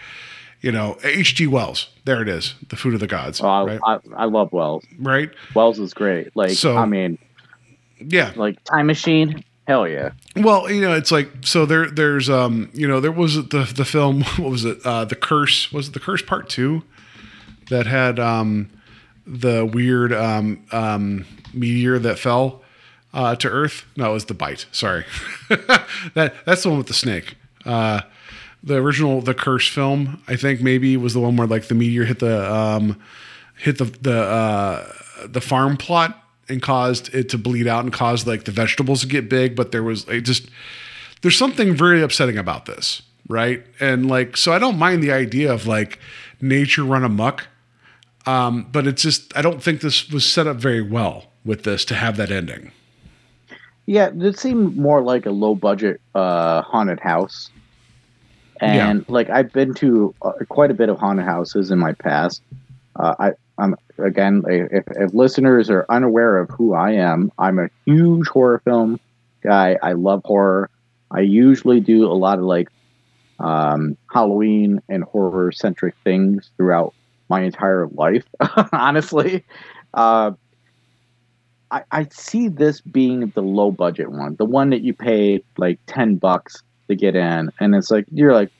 you 0.61 0.73
know, 0.73 0.99
H.G. 1.05 1.47
Wells. 1.47 1.89
There 2.05 2.21
it 2.21 2.29
is, 2.29 2.55
the 2.69 2.77
food 2.77 2.95
of 2.95 3.01
the 3.01 3.07
gods, 3.07 3.41
Oh, 3.41 3.47
I, 3.49 3.63
right? 3.65 3.81
I, 3.87 3.99
I 4.17 4.25
love 4.25 4.53
wells 4.53 4.85
right? 4.99 5.31
wells 5.55 5.79
is 5.79 5.95
great 5.95 6.35
like 6.37 6.51
So- 6.51 6.77
i 6.77 6.85
mean 6.87 7.19
Yeah. 8.01 8.33
like 8.37 8.63
time 8.65 8.87
machine 8.87 9.43
hell 9.67 9.87
yeah 9.89 10.11
Well, 10.37 10.71
you 10.71 10.81
know, 10.81 10.95
it's 10.95 11.11
like 11.13 11.29
so 11.43 11.67
there 11.67 11.91
there's 11.91 12.31
um, 12.31 12.71
you 12.73 12.87
know, 12.89 13.01
there 13.01 13.13
was 13.13 13.35
the 13.49 13.71
the 13.75 13.85
film 13.85 14.23
what 14.37 14.51
was 14.51 14.65
it? 14.65 14.79
Uh 14.85 15.05
The 15.05 15.17
Curse 15.17 15.73
was 15.73 15.89
it 15.89 15.95
The 15.95 16.01
Curse 16.01 16.23
Part 16.23 16.49
2 16.49 16.83
that 17.71 17.87
had 17.87 18.19
um 18.19 18.71
the 19.27 19.65
weird 19.67 20.13
um 20.13 20.65
um 20.73 21.27
meteor 21.53 21.99
that 21.99 22.19
fell 22.19 22.63
uh 23.13 23.35
to 23.37 23.49
earth. 23.49 23.85
No, 23.97 24.11
it 24.11 24.15
was 24.15 24.25
The 24.27 24.35
Bite. 24.35 24.67
Sorry. 24.73 25.05
that 26.15 26.35
that's 26.47 26.63
the 26.63 26.69
one 26.71 26.79
with 26.79 26.87
the 26.89 26.95
snake. 26.95 27.37
Uh 27.65 28.01
the 28.63 28.77
original 28.77 29.21
The 29.21 29.35
Curse 29.35 29.69
film, 29.69 30.21
I 30.27 30.35
think 30.37 30.61
maybe 30.61 30.97
was 30.97 31.13
the 31.15 31.21
one 31.21 31.37
where 31.37 31.47
like 31.47 31.69
the 31.69 31.75
meteor 31.75 32.05
hit 32.05 32.19
the 32.21 32.51
um 32.53 32.99
hit 33.57 33.79
the 33.79 33.85
the 33.85 34.19
uh 34.23 34.93
the 35.27 35.41
farm 35.41 35.77
plot 35.77 36.25
and 36.49 36.63
caused 36.63 37.15
it 37.15 37.29
to 37.29 37.39
bleed 37.39 37.67
out 37.67 37.85
and 37.85 37.93
caused 37.93 38.27
like 38.27 38.45
the 38.45 38.53
vegetables 38.53 39.01
to 39.03 39.07
get 39.07 39.29
big 39.29 39.55
but 39.55 39.73
there 39.73 39.83
was 39.83 40.07
like 40.09 40.25
just 40.25 40.49
there's 41.23 41.37
something 41.37 41.75
very 41.75 42.03
upsetting 42.03 42.39
about 42.39 42.67
this 42.67 43.03
right? 43.29 43.65
And 43.79 44.09
like 44.09 44.37
so 44.37 44.53
i 44.53 44.59
don't 44.59 44.79
mind 44.79 45.03
the 45.03 45.13
idea 45.13 45.53
of 45.53 45.67
like 45.67 46.01
nature 46.41 46.85
run 46.85 47.05
amok 47.05 47.47
um 48.27 48.67
but 48.73 48.87
it's 48.87 49.03
just 49.03 49.37
i 49.37 49.43
don't 49.43 49.63
think 49.63 49.81
this 49.81 50.11
was 50.11 50.27
set 50.27 50.47
up 50.47 50.57
very 50.57 50.83
well 50.83 51.27
with 51.45 51.65
this 51.65 51.85
to 51.87 51.95
have 51.95 52.17
that 52.17 52.31
ending. 52.31 52.73
Yeah 53.87 54.11
it 54.19 54.39
seemed 54.39 54.77
more 54.77 55.03
like 55.03 55.27
a 55.27 55.31
low 55.31 55.55
budget 55.55 56.01
uh 56.15 56.63
haunted 56.63 57.01
house. 57.01 57.51
And 58.61 59.09
like 59.09 59.31
i've 59.31 59.53
been 59.53 59.75
to 59.75 60.15
uh, 60.23 60.33
quite 60.49 60.71
a 60.71 60.75
bit 60.75 60.89
of 60.89 60.99
haunted 60.99 61.27
houses 61.27 61.71
in 61.71 61.79
my 61.79 61.93
past. 61.93 62.43
Uh, 62.97 63.15
i 63.19 63.33
i'm 63.59 63.75
again 63.99 64.43
if, 64.49 64.85
if 64.97 65.13
listeners 65.13 65.69
are 65.71 65.85
unaware 65.89 66.39
of 66.39 66.49
who 66.51 66.75
i 66.75 66.93
am 66.93 67.31
i'm 67.39 67.59
a 67.59 67.69
huge 67.85 68.27
horror 68.29 68.61
film 68.65 68.99
guy. 69.43 69.79
I 69.83 69.93
love 69.93 70.23
horror. 70.25 70.71
I 71.11 71.21
usually 71.21 71.81
do 71.81 72.07
a 72.07 72.15
lot 72.15 72.39
of 72.39 72.45
like 72.45 72.69
um, 73.39 73.97
halloween 74.13 74.83
and 74.89 75.05
horror 75.05 75.53
centric 75.53 75.95
things 76.03 76.51
throughout 76.57 76.93
my 77.29 77.43
entire 77.43 77.87
life 77.89 78.25
honestly. 78.73 79.45
Uh, 79.95 80.33
I, 81.71 81.85
I 81.91 82.09
see 82.11 82.49
this 82.49 82.81
being 82.81 83.29
the 83.35 83.43
low 83.43 83.71
budget 83.71 84.11
one, 84.11 84.37
the 84.37 84.45
one 84.45 84.71
that 84.71 84.81
you 84.83 84.95
pay 84.95 85.43
like 85.57 85.79
ten 85.87 86.17
bucks 86.17 86.63
to 86.89 86.97
get 86.97 87.15
in, 87.15 87.51
and 87.61 87.75
it's 87.75 87.91
like 87.91 88.07
you're 88.11 88.33
like, 88.33 88.51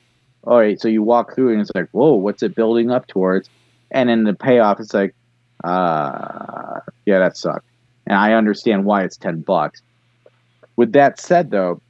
all 0.43 0.59
right, 0.59 0.79
so 0.79 0.87
you 0.87 1.01
walk 1.01 1.33
through 1.33 1.51
and 1.51 1.61
it's 1.61 1.71
like, 1.73 1.89
whoa, 1.91 2.13
what's 2.13 2.43
it 2.43 2.55
building 2.55 2.91
up 2.91 3.07
towards? 3.07 3.49
And 3.91 4.09
then 4.09 4.23
the 4.23 4.33
payoff 4.33 4.79
is 4.79 4.93
like, 4.93 5.15
uh, 5.63 6.79
yeah, 7.05 7.19
that 7.19 7.35
sucked, 7.35 7.65
and 8.07 8.17
I 8.17 8.33
understand 8.33 8.85
why 8.85 9.03
it's 9.03 9.17
ten 9.17 9.41
bucks. 9.41 9.81
With 10.75 10.93
that 10.93 11.19
said, 11.19 11.51
though, 11.51 11.81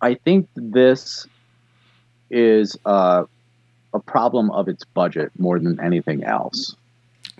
I 0.00 0.14
think 0.14 0.48
this 0.54 1.26
is 2.30 2.78
uh, 2.86 3.24
a 3.92 3.98
problem 3.98 4.50
of 4.52 4.68
its 4.68 4.84
budget 4.84 5.30
more 5.38 5.58
than 5.58 5.78
anything 5.80 6.24
else. 6.24 6.74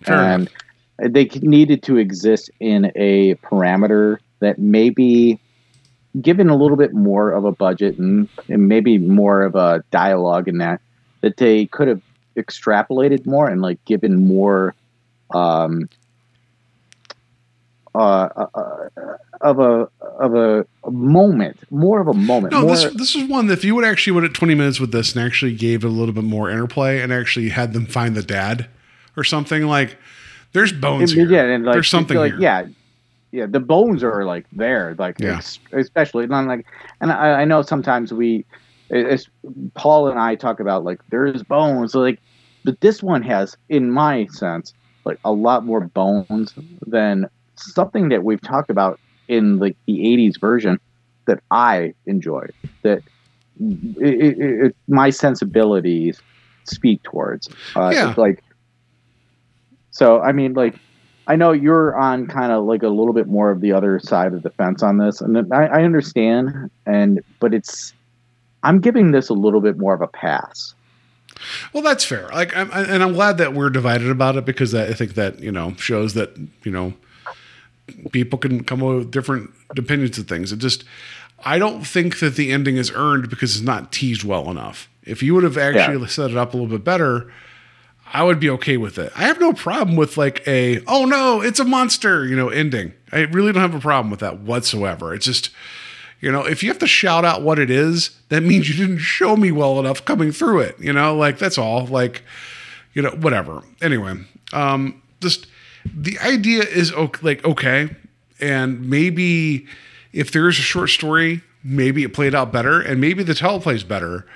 Fair 0.03 0.17
and 0.17 0.51
they 0.99 1.27
needed 1.43 1.83
to 1.85 1.97
exist 1.97 2.51
in 2.61 2.91
a 2.97 3.35
parameter 3.37 4.19
that 4.41 4.59
maybe 4.59 5.39
given 6.21 6.49
a 6.49 6.57
little 6.57 6.77
bit 6.77 6.93
more 6.93 7.31
of 7.31 7.45
a 7.45 7.53
budget 7.53 7.99
and, 7.99 8.29
and 8.49 8.69
maybe 8.69 8.99
more 8.99 9.43
of 9.43 9.55
a 9.55 9.85
dialogue 9.91 10.49
in 10.49 10.59
that 10.59 10.81
that 11.21 11.37
they 11.37 11.67
could 11.67 11.89
have 11.89 12.03
extrapolated 12.39 13.27
more 13.27 13.49
and 13.49 13.61
like 13.61 13.85
given 13.85 14.27
more 14.27 14.75
um 15.35 15.89
uh, 17.95 17.99
uh, 18.37 18.47
uh, 18.55 18.89
of 19.41 19.59
a 19.59 19.89
of 20.21 20.35
a, 20.35 20.67
a 20.85 20.91
moment 20.91 21.59
more 21.71 22.01
of 22.01 22.07
a 22.09 22.13
moment 22.15 22.53
No, 22.53 22.63
more, 22.63 22.71
this 22.77 22.85
this 22.95 23.15
is 23.17 23.29
one 23.29 23.47
that 23.49 23.55
if 23.55 23.65
you 23.65 23.75
would 23.75 23.85
actually 23.85 24.13
went 24.13 24.27
at 24.27 24.35
20 24.35 24.55
minutes 24.55 24.79
with 24.79 24.93
this 24.93 25.15
and 25.17 25.25
actually 25.25 25.55
gave 25.55 25.85
it 25.85 25.87
a 25.87 25.91
little 25.91 26.15
bit 26.15 26.25
more 26.25 26.51
interplay 26.51 27.01
and 27.01 27.13
actually 27.13 27.49
had 27.49 27.73
them 27.73 27.87
find 27.87 28.15
the 28.15 28.23
dad 28.23 28.69
or 29.17 29.25
something 29.25 29.65
like 29.67 29.97
there's 30.53 30.73
bones 30.73 31.13
And- 31.13 31.21
here. 31.23 31.31
Yeah, 31.31 31.53
and 31.55 31.65
like 31.65 31.75
there's 31.75 31.89
something 31.89 32.17
like 32.17 32.33
here. 32.33 32.41
yeah, 32.41 32.67
yeah. 33.33 33.47
The 33.47 33.61
bones 33.61 34.03
are 34.05 34.25
like 34.25 34.47
there, 34.53 34.95
like 34.99 35.19
Yeah. 35.19 35.37
ex- 35.39 35.59
especially 35.73 36.27
not 36.27 36.47
like, 36.47 36.67
and 37.01 37.11
I, 37.11 37.41
I 37.43 37.45
know 37.45 37.63
sometimes 37.63 38.13
we, 38.13 38.45
it's 38.91 39.29
Paul 39.75 40.09
and 40.09 40.19
I 40.19 40.37
talk 40.37 40.61
about 40.61 40.85
like 40.85 41.01
there's 41.11 41.43
bones, 41.43 41.95
like, 41.95 42.21
but 42.65 42.81
this 42.81 43.03
one 43.03 43.23
has, 43.23 43.57
in 43.69 43.91
my 43.91 44.27
sense, 44.27 44.75
like 45.05 45.19
a 45.25 45.33
lot 45.33 45.65
more 45.65 45.89
bones 45.89 46.55
than 46.87 47.27
something 47.57 48.09
that 48.11 48.25
we've 48.25 48.41
talked 48.43 48.71
about 48.71 49.01
in 49.29 49.59
like 49.59 49.77
the 49.87 50.01
'80s 50.01 50.41
version 50.41 50.79
that 51.27 51.41
I 51.51 51.93
enjoy. 52.07 52.47
That 52.83 53.03
it, 54.01 54.39
it, 54.39 54.67
it, 54.67 54.77
my 54.89 55.11
sensibilities 55.11 56.21
speak 56.67 57.03
towards. 57.03 57.49
Uh, 57.77 57.91
Yeah. 57.93 58.15
like 58.17 58.43
so 59.91 60.21
I 60.21 60.33
mean, 60.33 60.53
like, 60.55 60.75
I 61.27 61.37
know 61.37 61.53
you're 61.53 61.97
on 61.99 62.27
kind 62.27 62.53
of 62.53 62.65
like 62.65 62.83
a 62.83 62.89
little 62.89 63.13
bit 63.13 63.27
more 63.27 63.51
of 63.51 63.61
the 63.61 63.73
other 63.73 63.99
side 63.99 64.33
of 64.33 64.43
the 64.43 64.51
fence 64.51 64.83
on 64.83 64.99
this, 64.99 65.21
and 65.21 65.53
I, 65.53 65.67
I 65.67 65.83
understand, 65.83 66.51
and 66.87 67.21
but 67.41 67.53
it's 67.53 67.93
I'm 68.63 68.81
giving 68.81 69.13
this 69.13 69.29
a 69.29 69.35
little 69.35 69.61
bit 69.61 69.79
more 69.79 69.95
of 69.95 70.01
a 70.01 70.09
pass. 70.09 70.75
Well, 71.73 71.83
that's 71.83 72.05
fair. 72.05 72.29
Like, 72.29 72.57
I'm, 72.57 72.71
I- 72.73 72.83
and 72.85 73.03
I'm 73.03 73.13
glad 73.13 73.39
that 73.39 73.55
we're 73.55 73.71
divided 73.71 74.11
about 74.11 74.37
it 74.37 74.45
because 74.45 74.73
that, 74.73 74.89
I 74.89 74.93
think 74.95 75.15
that 75.15 75.41
you 75.41 75.53
know 75.53 75.75
shows 75.77 76.15
that 76.15 76.37
you 76.65 76.71
know 76.73 76.95
people 78.13 78.39
can 78.39 78.65
come 78.65 78.83
up 78.83 78.97
with 78.97 79.11
different 79.11 79.51
opinions 79.77 80.19
of 80.19 80.29
things. 80.29 80.53
It 80.53 80.59
just, 80.59 80.85
I 81.45 81.59
don't 81.59 81.87
think 81.87 82.19
that 82.21 82.37
the 82.37 82.53
ending 82.53 82.77
is 82.77 82.91
earned 82.95 83.31
because 83.31 83.57
it's 83.57 83.65
not 83.65 83.93
teased 83.93 84.25
well 84.25 84.51
enough. 84.51 84.89
If 85.05 85.23
you 85.23 85.35
would 85.35 85.45
have 85.45 85.57
actually 85.57 86.07
set 86.09 86.31
it 86.31 86.37
up 86.37 86.53
a 86.53 86.57
little 86.57 86.71
bit 86.77 86.85
better, 86.85 87.33
I 88.13 88.23
would 88.25 88.39
be 88.41 88.51
okay 88.51 88.77
with 88.77 88.99
it. 88.99 89.13
I 89.17 89.23
have 89.23 89.41
no 89.41 89.53
problem 89.53 89.97
with 89.97 90.17
like 90.17 90.47
a 90.47 90.83
oh 90.87 91.05
no, 91.07 91.41
it's 91.41 91.61
a 91.61 91.65
monster, 91.65 92.27
you 92.27 92.37
know, 92.37 92.49
ending. 92.49 92.93
I 93.13 93.21
really 93.21 93.53
don't 93.53 93.63
have 93.63 93.75
a 93.75 93.81
problem 93.81 94.11
with 94.11 94.21
that 94.21 94.41
whatsoever. 94.41 95.15
It's 95.15 95.25
just 95.27 95.51
you 96.21 96.33
know, 96.33 96.45
if 96.45 96.63
you 96.63 96.69
have 96.69 96.79
to 96.81 96.87
shout 96.87 97.25
out 97.25 97.43
what 97.43 97.59
it 97.59 97.71
is, 97.71 98.11
that 98.29 98.43
means 98.43 98.69
you 98.69 98.75
didn't 98.75 98.99
show 98.99 99.37
me 99.37 99.53
well 99.53 99.79
enough 99.79 100.05
coming 100.05 100.33
through 100.33 100.61
it. 100.61 100.77
You 100.81 100.93
know, 100.93 101.15
like 101.15 101.39
that's 101.39 101.59
all. 101.59 101.87
Like, 101.87 102.23
you 102.93 103.03
know, 103.03 103.11
whatever. 103.11 103.63
Anyway, 103.81 104.15
um, 104.53 105.01
just 105.21 105.47
the 105.85 106.19
idea 106.19 106.63
is 106.63 106.93
okay, 106.93 107.21
like 107.23 107.45
okay, 107.45 107.95
and 108.41 108.91
maybe 108.91 109.67
if 110.13 110.33
there 110.33 110.49
is 110.49 110.59
a 110.59 110.63
short 110.63 110.91
story, 110.91 111.43
maybe 111.63 112.03
it 112.03 112.13
played 112.13 112.35
out 112.35 112.53
better, 112.53 112.81
and 112.81 113.01
maybe 113.01 113.23
the 113.23 113.35
teleplays 113.35 113.87
better. 113.87 114.27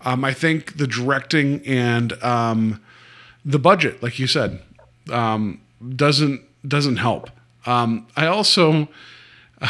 Um, 0.00 0.24
I 0.24 0.32
think 0.32 0.76
the 0.76 0.86
directing 0.86 1.64
and 1.66 2.12
um, 2.22 2.80
the 3.44 3.58
budget, 3.60 4.02
like 4.02 4.18
you 4.18 4.26
said, 4.26 4.60
um, 5.12 5.60
doesn't 5.94 6.42
doesn't 6.66 6.96
help. 6.96 7.30
Um, 7.64 8.08
I 8.16 8.26
also. 8.26 8.88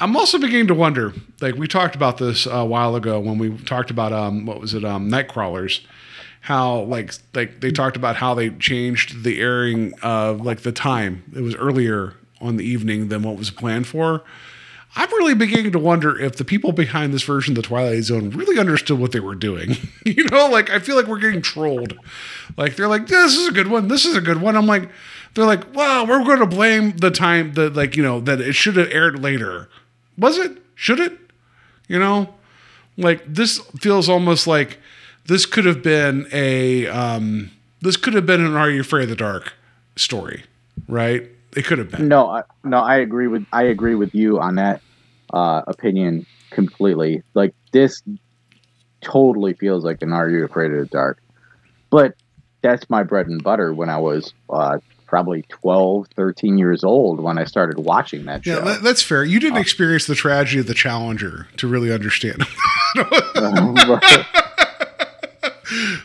I'm 0.00 0.16
also 0.16 0.38
beginning 0.38 0.68
to 0.68 0.74
wonder. 0.74 1.12
Like 1.42 1.56
we 1.56 1.68
talked 1.68 1.94
about 1.94 2.16
this 2.16 2.46
a 2.46 2.64
while 2.64 2.96
ago 2.96 3.20
when 3.20 3.38
we 3.38 3.56
talked 3.58 3.90
about 3.90 4.12
um, 4.14 4.46
what 4.46 4.58
was 4.58 4.72
it, 4.72 4.84
um, 4.84 5.10
Nightcrawlers. 5.10 5.80
How 6.40 6.80
like 6.80 7.12
like 7.34 7.60
they 7.60 7.70
talked 7.70 7.96
about 7.96 8.16
how 8.16 8.32
they 8.32 8.48
changed 8.48 9.24
the 9.24 9.40
airing 9.42 9.92
of 10.02 10.40
like 10.40 10.60
the 10.60 10.72
time. 10.72 11.22
It 11.36 11.42
was 11.42 11.54
earlier 11.54 12.14
on 12.40 12.56
the 12.56 12.64
evening 12.64 13.08
than 13.08 13.22
what 13.22 13.36
was 13.36 13.50
planned 13.50 13.86
for. 13.86 14.22
I'm 14.96 15.10
really 15.10 15.34
beginning 15.34 15.70
to 15.72 15.78
wonder 15.78 16.18
if 16.18 16.36
the 16.36 16.44
people 16.44 16.72
behind 16.72 17.12
this 17.12 17.22
version 17.22 17.52
of 17.52 17.62
the 17.62 17.68
Twilight 17.68 18.02
Zone 18.04 18.30
really 18.30 18.58
understood 18.58 18.98
what 18.98 19.12
they 19.12 19.20
were 19.20 19.34
doing. 19.34 19.76
you 20.06 20.24
know, 20.24 20.48
like 20.48 20.70
I 20.70 20.78
feel 20.78 20.96
like 20.96 21.06
we're 21.06 21.20
getting 21.20 21.42
trolled. 21.42 21.98
Like 22.56 22.76
they're 22.76 22.88
like, 22.88 23.06
this 23.06 23.36
is 23.36 23.46
a 23.46 23.52
good 23.52 23.68
one. 23.68 23.88
This 23.88 24.06
is 24.06 24.16
a 24.16 24.20
good 24.22 24.40
one. 24.40 24.56
I'm 24.56 24.66
like, 24.66 24.88
they're 25.34 25.44
like, 25.44 25.74
well, 25.74 26.06
we're 26.06 26.24
going 26.24 26.40
to 26.40 26.46
blame 26.46 26.96
the 26.96 27.10
time 27.10 27.52
that 27.52 27.74
like 27.74 27.96
you 27.96 28.02
know 28.02 28.18
that 28.20 28.40
it 28.40 28.54
should 28.54 28.76
have 28.76 28.90
aired 28.90 29.22
later. 29.22 29.68
Was 30.20 30.38
it? 30.38 30.58
Should 30.74 31.00
it? 31.00 31.18
You 31.88 31.98
know, 31.98 32.32
like 32.96 33.24
this 33.26 33.58
feels 33.80 34.08
almost 34.08 34.46
like 34.46 34.78
this 35.26 35.46
could 35.46 35.64
have 35.64 35.82
been 35.82 36.28
a 36.32 36.86
um, 36.86 37.50
this 37.80 37.96
could 37.96 38.14
have 38.14 38.26
been 38.26 38.44
an 38.44 38.54
Are 38.54 38.70
You 38.70 38.82
Afraid 38.82 39.04
of 39.04 39.08
the 39.08 39.16
Dark 39.16 39.54
story, 39.96 40.44
right? 40.86 41.28
It 41.56 41.64
could 41.64 41.78
have 41.78 41.90
been. 41.90 42.06
No, 42.06 42.42
no, 42.62 42.78
I 42.78 42.98
agree 42.98 43.26
with 43.26 43.44
I 43.52 43.64
agree 43.64 43.94
with 43.94 44.14
you 44.14 44.38
on 44.38 44.54
that 44.56 44.82
uh, 45.32 45.62
opinion 45.66 46.26
completely. 46.50 47.22
Like 47.34 47.54
this 47.72 48.02
totally 49.00 49.54
feels 49.54 49.84
like 49.84 50.02
an 50.02 50.12
Are 50.12 50.28
You 50.28 50.44
Afraid 50.44 50.70
of 50.72 50.78
the 50.78 50.86
Dark? 50.86 51.22
But 51.88 52.14
that's 52.62 52.88
my 52.90 53.02
bread 53.02 53.26
and 53.26 53.42
butter 53.42 53.72
when 53.72 53.88
I 53.88 53.96
was 53.96 54.34
uh, 54.50 54.78
probably 55.10 55.42
12, 55.48 56.06
13 56.14 56.56
years 56.56 56.84
old 56.84 57.20
when 57.20 57.36
I 57.36 57.44
started 57.44 57.78
watching 57.80 58.24
that 58.26 58.46
Yeah, 58.46 58.54
show. 58.60 58.64
that, 58.64 58.82
that's 58.82 59.02
fair. 59.02 59.24
You 59.24 59.40
didn't 59.40 59.58
experience 59.58 60.06
the 60.06 60.14
tragedy 60.14 60.60
of 60.60 60.68
the 60.68 60.72
Challenger 60.74 61.48
to 61.56 61.66
really 61.68 61.92
understand. 61.92 62.46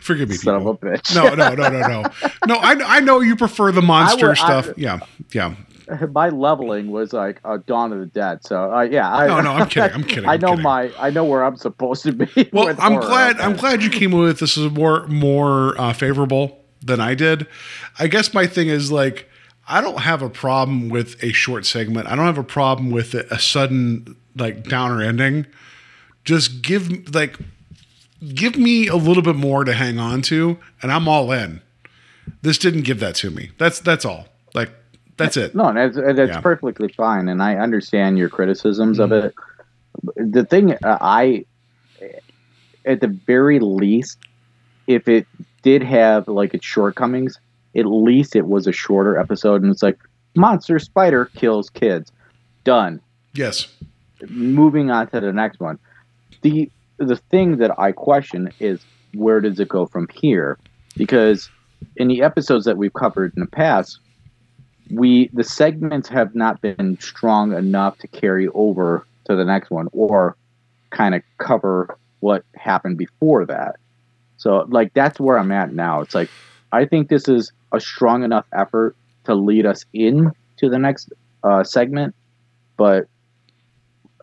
Forgive 0.01 0.29
me, 0.29 0.35
Son 0.35 0.57
people. 0.59 0.71
of 0.71 0.83
a 0.83 0.85
bitch. 0.85 1.15
No, 1.15 1.33
no, 1.35 1.53
no, 1.55 1.69
no, 1.69 1.79
no. 1.87 2.03
No, 2.47 2.55
I, 2.55 2.97
I 2.97 2.99
know 2.99 3.19
you 3.21 3.35
prefer 3.35 3.71
the 3.71 3.81
monster 3.81 4.29
would- 4.29 4.37
stuff. 4.37 4.69
I- 4.69 4.73
yeah, 4.77 4.99
yeah. 5.31 5.55
my 6.13 6.29
leveling 6.29 6.89
was 6.89 7.13
like 7.13 7.39
uh, 7.45 7.57
Dawn 7.67 7.93
of 7.93 7.99
the 7.99 8.05
Dead. 8.07 8.43
So 8.43 8.73
uh, 8.73 8.81
yeah, 8.81 9.07
I, 9.11 9.27
No, 9.27 9.41
no, 9.41 9.51
I'm 9.53 9.69
kidding. 9.69 9.91
I'm 9.93 10.03
kidding. 10.07 10.27
I 10.27 10.37
know 10.37 10.49
kidding. 10.49 10.63
my 10.63 10.91
I 10.99 11.11
know 11.11 11.25
where 11.25 11.43
I'm 11.43 11.57
supposed 11.57 12.01
to 12.03 12.11
be. 12.11 12.49
Well, 12.51 12.69
I'm 12.79 12.93
horror. 12.93 13.01
glad. 13.05 13.39
I'm 13.39 13.55
glad 13.55 13.83
you 13.83 13.91
came 13.91 14.09
with 14.11 14.39
this 14.39 14.57
is 14.57 14.71
more 14.71 15.05
more 15.07 15.79
uh, 15.79 15.93
favorable 15.93 16.64
than 16.85 17.01
I 17.01 17.15
did. 17.15 17.47
I 17.99 18.07
guess 18.07 18.33
my 18.33 18.47
thing 18.47 18.69
is 18.69 18.91
like 18.91 19.27
I 19.67 19.81
don't 19.81 19.99
have 20.01 20.21
a 20.21 20.29
problem 20.29 20.89
with 20.89 21.21
a 21.23 21.31
short 21.33 21.65
segment. 21.65 22.07
I 22.07 22.15
don't 22.15 22.25
have 22.25 22.37
a 22.37 22.43
problem 22.43 22.91
with 22.91 23.13
a, 23.15 23.25
a 23.33 23.39
sudden 23.39 24.15
like 24.35 24.63
downer 24.63 25.01
ending. 25.01 25.47
Just 26.23 26.61
give 26.61 27.13
like 27.13 27.37
give 28.33 28.57
me 28.57 28.87
a 28.87 28.95
little 28.95 29.23
bit 29.23 29.35
more 29.35 29.63
to 29.63 29.73
hang 29.73 29.99
on 29.99 30.21
to, 30.23 30.57
and 30.81 30.91
I'm 30.91 31.07
all 31.07 31.31
in. 31.31 31.61
This 32.41 32.57
didn't 32.57 32.81
give 32.83 32.99
that 32.99 33.15
to 33.15 33.31
me. 33.31 33.51
That's 33.57 33.79
that's 33.79 34.05
all. 34.05 34.27
Like 34.53 34.71
that's 35.17 35.37
it. 35.37 35.55
No, 35.55 35.73
that's 35.73 35.95
that's 35.95 36.17
Yeah. 36.17 36.25
Mm-hmm. 36.27 36.41
perfectly 36.41 36.87
fine, 36.89 37.29
and 37.29 37.41
I 37.41 37.55
understand 37.57 38.17
your 38.17 38.29
criticisms 38.29 38.99
of 38.99 39.11
it. 39.11 39.33
The 40.15 40.43
thing 40.45 40.73
uh, 40.73 40.97
I, 41.01 41.45
at 42.85 42.99
the 43.01 43.07
very 43.07 43.59
least, 43.59 44.17
if 44.87 45.07
it 45.07 45.25
did 45.65 45.81
have 45.81 46.27
like 46.27 46.53
its 46.53 46.63
shortcomings, 46.65 47.39
at 47.75 47.87
least 47.87 48.35
it 48.35 48.45
was 48.45 48.67
a 48.67 48.71
shorter 48.71 49.17
episode, 49.19 49.63
and 49.63 49.71
it's 49.71 49.81
like 49.81 49.97
monster 50.35 50.77
spider 50.77 51.25
kills 51.35 51.71
kids, 51.71 52.11
done. 52.63 53.01
Yes. 53.33 53.67
Moving 54.29 54.91
on 54.91 55.07
to 55.09 55.19
the 55.19 55.33
next 55.33 55.59
one. 55.59 55.79
The 56.43 56.71
the 56.97 57.17
thing 57.17 57.57
that 57.57 57.77
I 57.79 57.91
question 57.91 58.51
is 58.59 58.79
where 59.15 59.41
does 59.41 59.59
it 59.59 59.67
go 59.67 59.87
from 59.87 60.07
here? 60.13 60.59
Because 60.95 61.49
in 61.97 62.07
the 62.07 62.21
episodes 62.21 62.65
that 62.65 62.77
we've 62.77 62.93
covered 62.93 63.33
in 63.35 63.41
the 63.41 63.47
past, 63.47 63.97
we 64.91 65.31
the 65.33 65.43
segments 65.43 66.07
have 66.09 66.35
not 66.35 66.61
been 66.61 66.99
strong 67.01 67.53
enough 67.53 67.97
to 67.99 68.07
carry 68.07 68.49
over 68.49 69.03
to 69.25 69.35
the 69.35 69.43
next 69.43 69.71
one 69.71 69.87
or 69.93 70.37
kind 70.91 71.15
of 71.15 71.23
cover 71.39 71.97
what 72.19 72.45
happened 72.53 72.99
before 72.99 73.47
that. 73.47 73.77
So 74.37 74.65
like 74.69 74.93
that's 74.93 75.19
where 75.19 75.37
I'm 75.37 75.51
at 75.51 75.73
now. 75.73 76.01
It's 76.01 76.15
like 76.15 76.29
I 76.71 76.85
think 76.85 77.09
this 77.09 77.27
is 77.27 77.51
a 77.71 77.79
strong 77.79 78.23
enough 78.23 78.45
effort 78.53 78.95
to 79.25 79.35
lead 79.35 79.65
us 79.65 79.85
in 79.93 80.31
to 80.57 80.69
the 80.69 80.79
next 80.79 81.11
uh, 81.43 81.63
segment, 81.63 82.15
but 82.77 83.07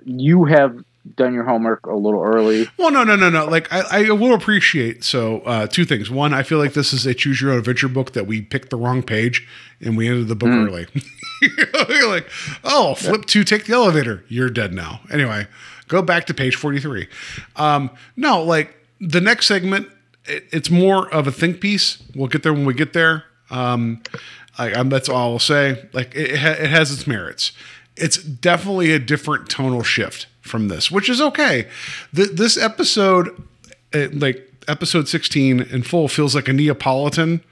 you 0.04 0.44
have 0.44 0.82
done 1.16 1.34
your 1.34 1.44
homework 1.44 1.86
a 1.86 1.94
little 1.94 2.22
early. 2.22 2.68
Well, 2.76 2.90
no, 2.90 3.04
no, 3.04 3.16
no, 3.16 3.30
no. 3.30 3.46
Like 3.46 3.72
I, 3.72 4.08
I 4.08 4.10
will 4.10 4.34
appreciate. 4.34 5.04
So, 5.04 5.40
uh, 5.40 5.66
two 5.66 5.84
things. 5.84 6.10
One, 6.10 6.32
I 6.32 6.42
feel 6.42 6.58
like 6.58 6.74
this 6.74 6.92
is 6.92 7.06
a 7.06 7.14
choose 7.14 7.40
your 7.40 7.52
own 7.52 7.58
adventure 7.58 7.88
book 7.88 8.12
that 8.12 8.26
we 8.26 8.42
picked 8.42 8.70
the 8.70 8.76
wrong 8.76 9.02
page 9.02 9.46
and 9.80 9.96
we 9.96 10.08
ended 10.08 10.28
the 10.28 10.36
book 10.36 10.50
early. 10.50 10.86
You're 11.42 12.08
like, 12.08 12.30
oh, 12.62 12.94
flip 12.94 13.26
two, 13.26 13.42
take 13.42 13.64
the 13.66 13.72
elevator. 13.72 14.24
You're 14.28 14.50
dead 14.50 14.72
now. 14.72 15.00
Anyway, 15.10 15.48
go 15.88 16.02
back 16.02 16.26
to 16.26 16.34
page 16.34 16.54
forty 16.54 16.78
three. 16.78 17.08
Um, 17.56 17.90
no, 18.16 18.42
like 18.42 18.74
the 19.00 19.20
next 19.20 19.46
segment 19.46 19.88
it, 20.26 20.44
it's 20.52 20.70
more 20.70 21.12
of 21.12 21.26
a 21.26 21.32
think 21.32 21.60
piece. 21.60 22.02
We'll 22.14 22.28
get 22.28 22.42
there 22.42 22.52
when 22.52 22.64
we 22.64 22.74
get 22.74 22.92
there. 22.92 23.24
Um, 23.50 24.02
I, 24.58 24.72
I'm, 24.72 24.88
that's 24.88 25.08
all 25.08 25.32
I'll 25.32 25.38
say. 25.38 25.88
Like 25.92 26.14
it, 26.14 26.32
it, 26.32 26.38
ha- 26.38 26.56
it 26.58 26.70
has 26.70 26.92
its 26.92 27.06
merits. 27.06 27.52
It's 27.96 28.16
definitely 28.22 28.92
a 28.92 28.98
different 28.98 29.48
tonal 29.48 29.82
shift 29.82 30.26
from 30.40 30.68
this, 30.68 30.90
which 30.90 31.08
is 31.08 31.20
okay. 31.20 31.68
Th- 32.14 32.30
this 32.30 32.56
episode, 32.56 33.28
uh, 33.94 34.08
like 34.12 34.50
episode 34.68 35.08
16 35.08 35.60
in 35.60 35.82
full, 35.82 36.08
feels 36.08 36.34
like 36.34 36.48
a 36.48 36.52
Neapolitan, 36.52 37.42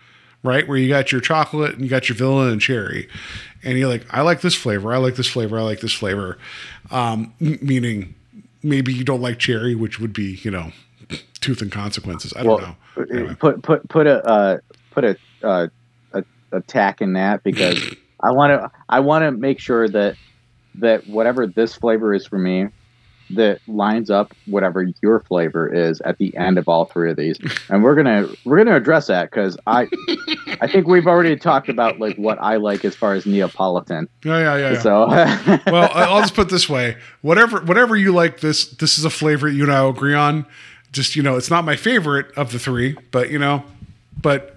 right? 0.42 0.66
Where 0.66 0.78
you 0.78 0.88
got 0.88 1.12
your 1.12 1.20
chocolate 1.20 1.74
and 1.74 1.82
you 1.82 1.88
got 1.90 2.08
your 2.08 2.16
vanilla 2.16 2.48
and 2.48 2.60
cherry, 2.60 3.08
and 3.62 3.78
you're 3.78 3.88
like, 3.88 4.06
I 4.10 4.22
like 4.22 4.40
this 4.40 4.54
flavor, 4.54 4.92
I 4.94 4.96
like 4.96 5.16
this 5.16 5.26
flavor, 5.28 5.58
I 5.58 5.62
like 5.62 5.80
this 5.80 5.92
flavor. 5.92 6.38
Um, 6.90 7.34
m- 7.40 7.58
meaning, 7.60 8.14
maybe 8.62 8.92
you 8.92 9.04
don't 9.04 9.20
like 9.20 9.38
cherry, 9.38 9.74
which 9.74 10.00
would 10.00 10.12
be, 10.12 10.40
you 10.42 10.50
know, 10.50 10.72
tooth 11.40 11.62
and 11.62 11.72
consequences. 11.72 12.32
I 12.36 12.42
don't 12.42 12.60
know. 12.62 12.76
Anyway. 13.10 13.34
put 13.34 13.62
put 13.62 13.88
put 13.88 14.06
a 14.06 14.24
uh, 14.24 14.58
put 14.90 15.04
a, 15.04 15.16
uh, 15.42 15.68
a 16.12 16.24
a 16.52 16.60
tack 16.62 17.00
in 17.00 17.14
that 17.14 17.42
because 17.42 17.94
I 18.20 18.32
want 18.32 18.50
to 18.52 18.70
I 18.88 19.00
want 19.00 19.22
to 19.22 19.30
make 19.32 19.58
sure 19.58 19.88
that 19.88 20.16
that 20.76 21.06
whatever 21.08 21.46
this 21.46 21.74
flavor 21.74 22.14
is 22.14 22.26
for 22.26 22.38
me 22.38 22.68
that 23.30 23.60
lines 23.68 24.10
up 24.10 24.32
whatever 24.46 24.84
your 25.02 25.20
flavor 25.20 25.72
is 25.72 26.00
at 26.00 26.18
the 26.18 26.36
end 26.36 26.58
of 26.58 26.68
all 26.68 26.84
three 26.84 27.10
of 27.10 27.16
these 27.16 27.38
and 27.68 27.82
we're 27.82 27.94
gonna 27.94 28.28
we're 28.44 28.56
gonna 28.56 28.76
address 28.76 29.06
that 29.06 29.30
because 29.30 29.56
i 29.66 29.86
i 30.60 30.66
think 30.66 30.86
we've 30.88 31.06
already 31.06 31.36
talked 31.36 31.68
about 31.68 32.00
like 32.00 32.16
what 32.16 32.38
i 32.40 32.56
like 32.56 32.84
as 32.84 32.96
far 32.96 33.14
as 33.14 33.26
neapolitan 33.26 34.08
Yeah, 34.24 34.38
yeah, 34.38 34.56
yeah. 34.56 34.72
yeah. 34.72 34.80
so 34.80 35.06
well, 35.70 35.90
I'll 35.94 36.20
just 36.20 36.34
put 36.34 36.48
it 36.48 36.50
this 36.50 36.68
way: 36.68 36.96
whatever, 37.22 37.60
whatever 37.60 37.96
you 37.96 38.12
like, 38.12 38.40
this 38.40 38.66
this 38.66 38.98
is 38.98 39.04
a 39.04 39.10
flavor 39.10 39.48
you 39.48 39.62
and 39.62 39.72
I 39.72 39.88
agree 39.88 40.14
on. 40.14 40.44
Just 40.92 41.14
you 41.16 41.22
know, 41.22 41.36
it's 41.36 41.50
not 41.50 41.64
my 41.64 41.76
favorite 41.76 42.30
of 42.36 42.52
the 42.52 42.58
three, 42.58 42.96
but 43.10 43.30
you 43.30 43.38
know, 43.38 43.62
but 44.20 44.56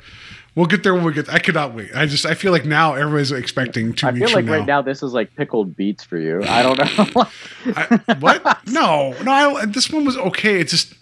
we'll 0.56 0.66
get 0.66 0.84
there 0.84 0.94
when 0.94 1.04
we 1.04 1.14
get. 1.14 1.30
I 1.30 1.40
cannot 1.40 1.76
wait. 1.76 1.96
I 1.96 2.06
just 2.06 2.26
I 2.26 2.34
feel 2.34 2.52
like 2.52 2.66
now 2.66 2.94
everybody's 2.96 3.32
expecting 3.32 3.94
two 3.94 4.08
i 4.08 4.12
weeks 4.12 4.28
feel 4.28 4.36
like 4.38 4.46
from 4.46 4.54
right 4.54 4.66
now 4.66 4.82
this 4.82 5.04
is 5.04 5.14
like 5.14 5.36
pickled 5.36 5.76
beets 5.76 6.04
for 6.04 6.18
you 6.18 6.44
i 6.44 6.62
don't 6.64 6.78
know 6.80 7.26
I, 7.76 8.16
what? 8.20 8.68
No, 8.68 9.16
no. 9.24 9.32
I, 9.32 9.66
this 9.66 9.92
one 9.92 10.06
was 10.06 10.18
okay. 10.18 10.60
It's 10.60 10.72
just 10.72 10.96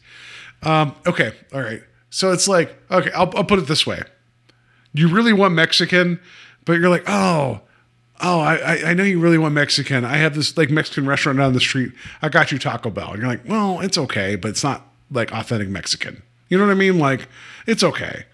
um, 0.64 0.94
okay. 1.08 1.34
All 1.54 1.62
right. 1.62 1.82
So 2.10 2.32
it's 2.32 2.48
like 2.48 2.76
okay. 2.92 3.12
I'll, 3.12 3.32
I'll 3.38 3.46
put 3.46 3.58
it 3.60 3.68
this 3.68 3.88
way: 3.88 4.02
you 4.94 5.08
really 5.08 5.34
want 5.34 5.54
Mexican, 5.54 6.20
but 6.66 6.74
you're 6.74 6.90
like, 6.90 7.04
oh, 7.08 7.62
oh, 8.22 8.40
I, 8.42 8.56
I- 8.56 8.82
I 8.90 8.94
know 8.94 9.04
you 9.04 9.20
really 9.20 9.38
want 9.38 9.54
Mexican. 9.54 10.04
I 10.04 10.18
have 10.18 10.36
this 10.36 10.58
like 10.58 10.70
Mexican 10.70 11.08
restaurant 11.08 11.38
down 11.40 11.54
the 11.54 11.60
street. 11.62 11.94
I 12.22 12.28
got 12.30 12.52
you 12.52 12.60
Taco 12.60 12.90
Bell. 12.90 13.12
And 13.14 13.22
you're 13.22 13.32
like, 13.32 13.48
well, 13.48 13.80
it's 13.80 13.98
okay, 13.98 14.36
but 14.36 14.50
it's 14.50 14.64
not 14.64 14.88
like 15.12 15.32
authentic 15.32 15.70
Mexican. 15.70 16.24
You 16.50 16.58
know 16.58 16.66
what 16.66 16.72
I 16.72 16.76
mean? 16.76 17.00
Like, 17.00 17.28
it's 17.68 17.84
okay. 17.84 18.26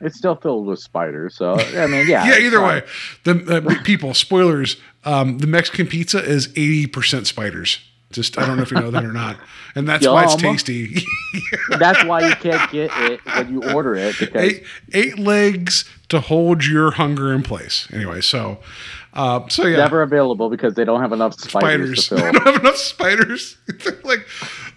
it's 0.00 0.16
still 0.16 0.36
filled 0.36 0.64
with 0.66 0.78
spiders 0.78 1.34
so 1.34 1.54
i 1.58 1.86
mean 1.88 2.06
yeah 2.06 2.24
Yeah. 2.28 2.38
Either 2.38 2.58
fine. 2.58 2.82
way, 2.82 2.82
the 3.24 3.66
uh, 3.66 3.82
people 3.82 4.14
spoilers. 4.14 4.76
Um, 5.04 5.38
the 5.38 5.46
Mexican 5.46 5.86
pizza 5.86 6.22
is 6.22 6.48
eighty 6.50 6.86
percent 6.86 7.26
spiders. 7.26 7.78
Just 8.10 8.38
I 8.38 8.46
don't 8.46 8.56
know 8.56 8.62
if 8.62 8.70
you 8.70 8.80
know 8.80 8.90
that 8.90 9.04
or 9.04 9.12
not, 9.12 9.36
and 9.74 9.88
that's 9.88 10.06
why 10.06 10.24
it's 10.24 10.34
tasty. 10.36 11.02
That's 11.78 12.02
why 12.04 12.26
you 12.26 12.34
can't 12.36 12.70
get 12.72 12.90
it 12.96 13.20
when 13.26 13.52
you 13.52 13.70
order 13.72 13.94
it 13.94 14.16
because 14.18 14.42
eight 14.42 14.64
eight 14.94 15.18
legs 15.18 15.84
to 16.08 16.20
hold 16.20 16.64
your 16.64 16.92
hunger 16.92 17.32
in 17.34 17.42
place. 17.42 17.86
Anyway, 17.92 18.20
so 18.22 18.58
uh, 19.18 19.48
so 19.48 19.66
yeah, 19.66 19.78
never 19.78 20.02
available 20.02 20.48
because 20.48 20.74
they 20.74 20.84
don't 20.84 21.00
have 21.00 21.12
enough 21.12 21.34
spiders, 21.34 22.04
spiders. 22.04 22.08
to 22.08 22.14
they 22.14 22.32
don't 22.32 22.46
have 22.46 22.60
enough 22.60 22.76
spiders. 22.76 23.56
They're 23.66 23.98
like, 24.04 24.24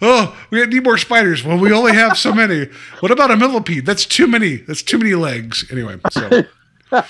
oh, 0.00 0.36
we 0.50 0.66
need 0.66 0.82
more 0.82 0.98
spiders. 0.98 1.44
Well, 1.44 1.58
we 1.58 1.72
only 1.72 1.92
have 1.92 2.18
so 2.18 2.34
many. 2.34 2.68
What 2.98 3.12
about 3.12 3.30
a 3.30 3.36
millipede? 3.36 3.86
That's 3.86 4.04
too 4.04 4.26
many. 4.26 4.56
That's 4.56 4.82
too 4.82 4.98
many 4.98 5.14
legs. 5.14 5.64
Anyway, 5.70 5.96
so 6.10 6.42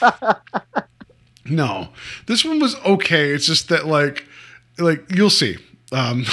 no, 1.47 1.89
this 2.27 2.45
one 2.45 2.61
was 2.61 2.77
okay. 2.85 3.31
It's 3.31 3.47
just 3.47 3.71
that 3.71 3.87
like, 3.87 4.27
like 4.79 5.03
you'll 5.11 5.31
see. 5.31 5.57
Um, 5.91 6.27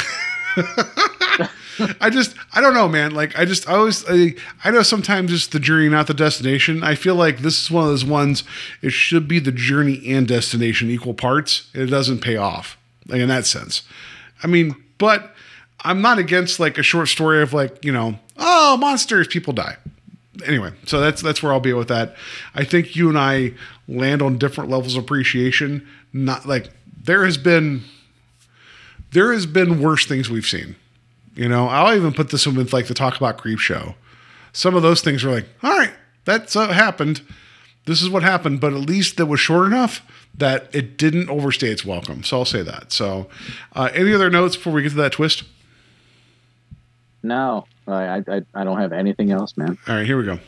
I 2.02 2.10
just 2.10 2.36
I 2.54 2.62
don't 2.62 2.74
know, 2.74 2.88
man. 2.88 3.12
Like 3.12 3.38
I 3.38 3.46
just 3.46 3.68
I 3.68 3.74
always 3.74 4.04
I, 4.10 4.36
I 4.64 4.72
know 4.72 4.84
sometimes 4.84 5.32
it's 5.32 5.48
the 5.48 5.60
journey, 5.60 5.90
not 5.90 6.08
the 6.08 6.14
destination. 6.14 6.84
I 6.84 6.96
feel 6.96 7.16
like 7.16 7.40
this 7.40 7.62
is 7.62 7.72
one 7.72 7.84
of 7.84 7.90
those 7.90 8.06
ones. 8.06 8.44
It 8.82 8.92
should 8.92 9.28
be 9.28 9.40
the 9.40 9.52
journey 9.52 10.02
and 10.08 10.28
destination 10.28 10.90
equal 10.90 11.14
parts. 11.14 11.70
It 11.74 11.88
doesn't 11.88 12.20
pay 12.20 12.38
off 12.38 12.78
like 13.08 13.20
in 13.20 13.30
that 13.30 13.46
sense. 13.46 13.84
I 14.44 14.48
mean, 14.48 14.76
but 14.98 15.34
I'm 15.82 16.02
not 16.02 16.20
against 16.20 16.60
like 16.60 16.78
a 16.78 16.84
short 16.84 17.08
story 17.08 17.42
of 17.42 17.54
like 17.54 17.84
you 17.84 17.92
know 17.92 18.20
oh 18.38 18.78
monsters 18.78 19.28
people 19.28 19.54
die. 19.54 19.78
Anyway, 20.46 20.72
so 20.86 21.00
that's 21.00 21.22
that's 21.22 21.44
where 21.44 21.52
I'll 21.52 21.60
be 21.60 21.74
with 21.74 21.90
that. 21.90 22.16
I 22.56 22.64
think 22.64 22.96
you 22.96 23.10
and 23.10 23.18
I 23.18 23.54
land 23.88 24.22
on 24.22 24.38
different 24.38 24.70
levels 24.70 24.96
of 24.96 25.04
appreciation. 25.04 25.86
Not 26.14 26.46
like 26.46 26.70
there 27.04 27.26
has 27.26 27.38
been 27.38 27.84
there 29.12 29.34
has 29.34 29.46
been 29.46 29.82
worse 29.82 30.06
things 30.06 30.30
we've 30.30 30.46
seen. 30.46 30.76
You 31.40 31.48
know, 31.48 31.70
I'll 31.70 31.96
even 31.96 32.12
put 32.12 32.32
this 32.32 32.46
one 32.46 32.58
with 32.58 32.74
like 32.74 32.88
the 32.88 32.94
talk 32.94 33.16
about 33.16 33.38
Creepshow. 33.38 33.96
Some 34.52 34.76
of 34.76 34.82
those 34.82 35.00
things 35.00 35.24
were 35.24 35.32
like, 35.32 35.46
all 35.64 35.72
right, 35.72 35.94
that's 36.26 36.54
uh, 36.54 36.68
happened. 36.68 37.22
This 37.86 38.02
is 38.02 38.10
what 38.10 38.24
happened, 38.24 38.60
but 38.60 38.74
at 38.74 38.82
least 38.82 39.16
that 39.16 39.28
was 39.28 39.40
short 39.40 39.68
enough 39.68 40.06
that 40.38 40.70
it 40.76 40.98
didn't 40.98 41.30
overstay 41.30 41.70
its 41.70 41.86
welcome. 41.86 42.26
So 42.26 42.40
I'll 42.40 42.46
say 42.46 42.62
that. 42.64 42.92
So, 42.92 43.30
uh, 43.72 43.90
any 43.94 44.14
other 44.14 44.30
notes 44.30 44.58
before 44.58 44.74
we 44.74 44.82
get 44.82 44.90
to 44.90 44.96
that 44.96 45.14
twist? 45.14 45.44
No, 47.24 47.66
I, 47.88 48.22
I 48.28 48.42
I 48.54 48.64
don't 48.66 48.78
have 48.78 48.92
anything 48.92 49.32
else, 49.32 49.56
man. 49.56 49.78
All 49.88 49.96
right, 49.96 50.06
here 50.06 50.18
we 50.18 50.26
go. 50.26 50.40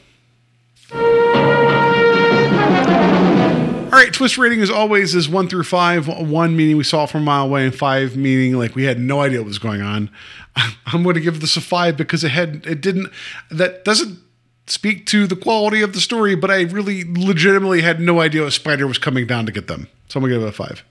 All 3.92 3.98
right, 3.98 4.14
twist 4.14 4.38
rating 4.38 4.62
as 4.62 4.70
always 4.70 5.14
is 5.14 5.28
one 5.28 5.50
through 5.50 5.64
five. 5.64 6.08
One 6.08 6.56
meaning 6.56 6.78
we 6.78 6.84
saw 6.86 7.06
from 7.06 7.24
a 7.24 7.26
mile 7.26 7.44
away, 7.44 7.66
and 7.66 7.76
five 7.76 8.16
meaning 8.16 8.54
like 8.54 8.74
we 8.74 8.86
had 8.86 9.02
no 9.02 9.20
idea 9.20 9.40
what 9.40 9.48
was 9.48 9.60
going 9.60 9.82
on. 9.82 10.10
I'm 10.86 11.04
going 11.04 11.16
to 11.16 11.22
give 11.22 11.42
this 11.42 11.58
a 11.58 11.62
five 11.62 11.98
because 11.98 12.24
it 12.24 12.30
had 12.30 12.66
it 12.66 12.80
didn't 12.80 13.10
that 13.50 13.84
doesn't 13.84 14.20
speak 14.66 15.06
to 15.08 15.28
the 15.28 15.36
quality 15.36 15.82
of 15.82 15.92
the 15.92 16.00
story, 16.00 16.36
but 16.36 16.50
I 16.50 16.62
really 16.62 17.04
legitimately 17.06 17.82
had 17.82 18.00
no 18.00 18.22
idea 18.22 18.46
a 18.46 18.52
spider 18.52 18.88
was 18.88 18.98
coming 18.98 19.28
down 19.28 19.46
to 19.46 19.52
get 19.52 19.68
them. 19.68 19.90
So 20.08 20.20
I'm 20.20 20.24
gonna 20.24 20.36
give 20.36 20.44
it 20.44 20.48
a 20.48 20.52
five. 20.54 20.86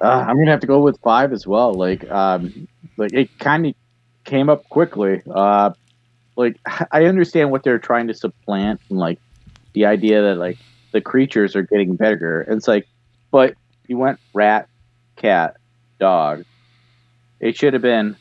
Uh, 0.00 0.24
I'm 0.26 0.38
gonna 0.38 0.52
have 0.52 0.60
to 0.60 0.66
go 0.66 0.80
with 0.80 0.98
five 1.02 1.34
as 1.34 1.46
well. 1.46 1.74
Like, 1.74 2.10
um, 2.10 2.66
like 2.96 3.12
it 3.12 3.38
kind 3.38 3.66
of 3.66 3.74
came 4.24 4.48
up 4.48 4.66
quickly. 4.70 5.20
Uh, 5.30 5.72
like 6.36 6.56
I 6.92 7.04
understand 7.04 7.50
what 7.50 7.62
they're 7.62 7.78
trying 7.78 8.06
to 8.06 8.14
supplant, 8.14 8.80
and 8.88 8.98
like 8.98 9.18
the 9.74 9.84
idea 9.84 10.22
that 10.22 10.36
like 10.36 10.56
the 10.92 11.00
creatures 11.00 11.54
are 11.56 11.62
getting 11.62 11.96
bigger. 11.96 12.42
It's 12.48 12.68
like, 12.68 12.86
but 13.30 13.54
you 13.86 13.98
went 13.98 14.18
rat, 14.34 14.68
cat, 15.16 15.56
dog. 15.98 16.44
It 17.40 17.56
should 17.56 17.72
have 17.72 17.82
been 17.82 18.16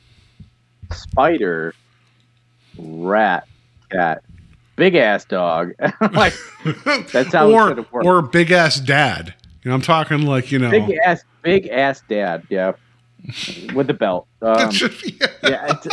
spider, 0.91 1.73
rat, 2.77 3.47
cat, 3.91 4.23
big 4.75 4.95
ass 4.95 5.25
dog. 5.25 5.73
like 6.13 6.33
That's 7.11 7.33
how 7.33 7.49
it 7.49 7.53
or 7.53 7.67
should 7.69 7.77
have 7.77 7.91
worked. 7.91 8.05
or 8.05 8.21
big 8.21 8.51
ass 8.51 8.79
dad. 8.79 9.33
You 9.63 9.69
know, 9.71 9.75
I'm 9.75 9.81
talking 9.81 10.21
like 10.21 10.51
you 10.51 10.59
know. 10.59 10.69
big 10.71 10.97
ass, 11.05 11.23
big 11.41 11.67
ass 11.67 12.01
dad. 12.07 12.43
Yeah, 12.49 12.73
with 13.73 13.87
the 13.87 13.93
belt. 13.93 14.27
Um, 14.41 14.69
That 14.69 15.83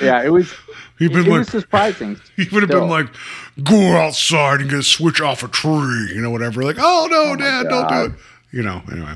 yeah, 0.00 0.02
yeah, 0.02 0.24
it 0.24 0.30
was. 0.30 0.52
He'd 1.02 1.16
It 1.16 1.20
like, 1.20 1.28
was 1.28 1.48
surprising. 1.48 2.20
He 2.36 2.48
would 2.52 2.62
have 2.62 2.70
been 2.70 2.88
like, 2.88 3.08
go 3.62 3.96
outside 3.96 4.60
and 4.60 4.70
get 4.70 4.78
a 4.78 4.82
switch 4.82 5.20
off 5.20 5.42
a 5.42 5.48
tree, 5.48 6.12
you 6.14 6.20
know, 6.20 6.30
whatever. 6.30 6.62
Like, 6.62 6.76
oh 6.78 7.08
no, 7.10 7.34
my 7.34 7.36
Dad, 7.36 7.68
don't 7.68 7.88
do 7.88 8.04
it. 8.04 8.20
You 8.52 8.62
know, 8.62 8.82
anyway. 8.90 9.14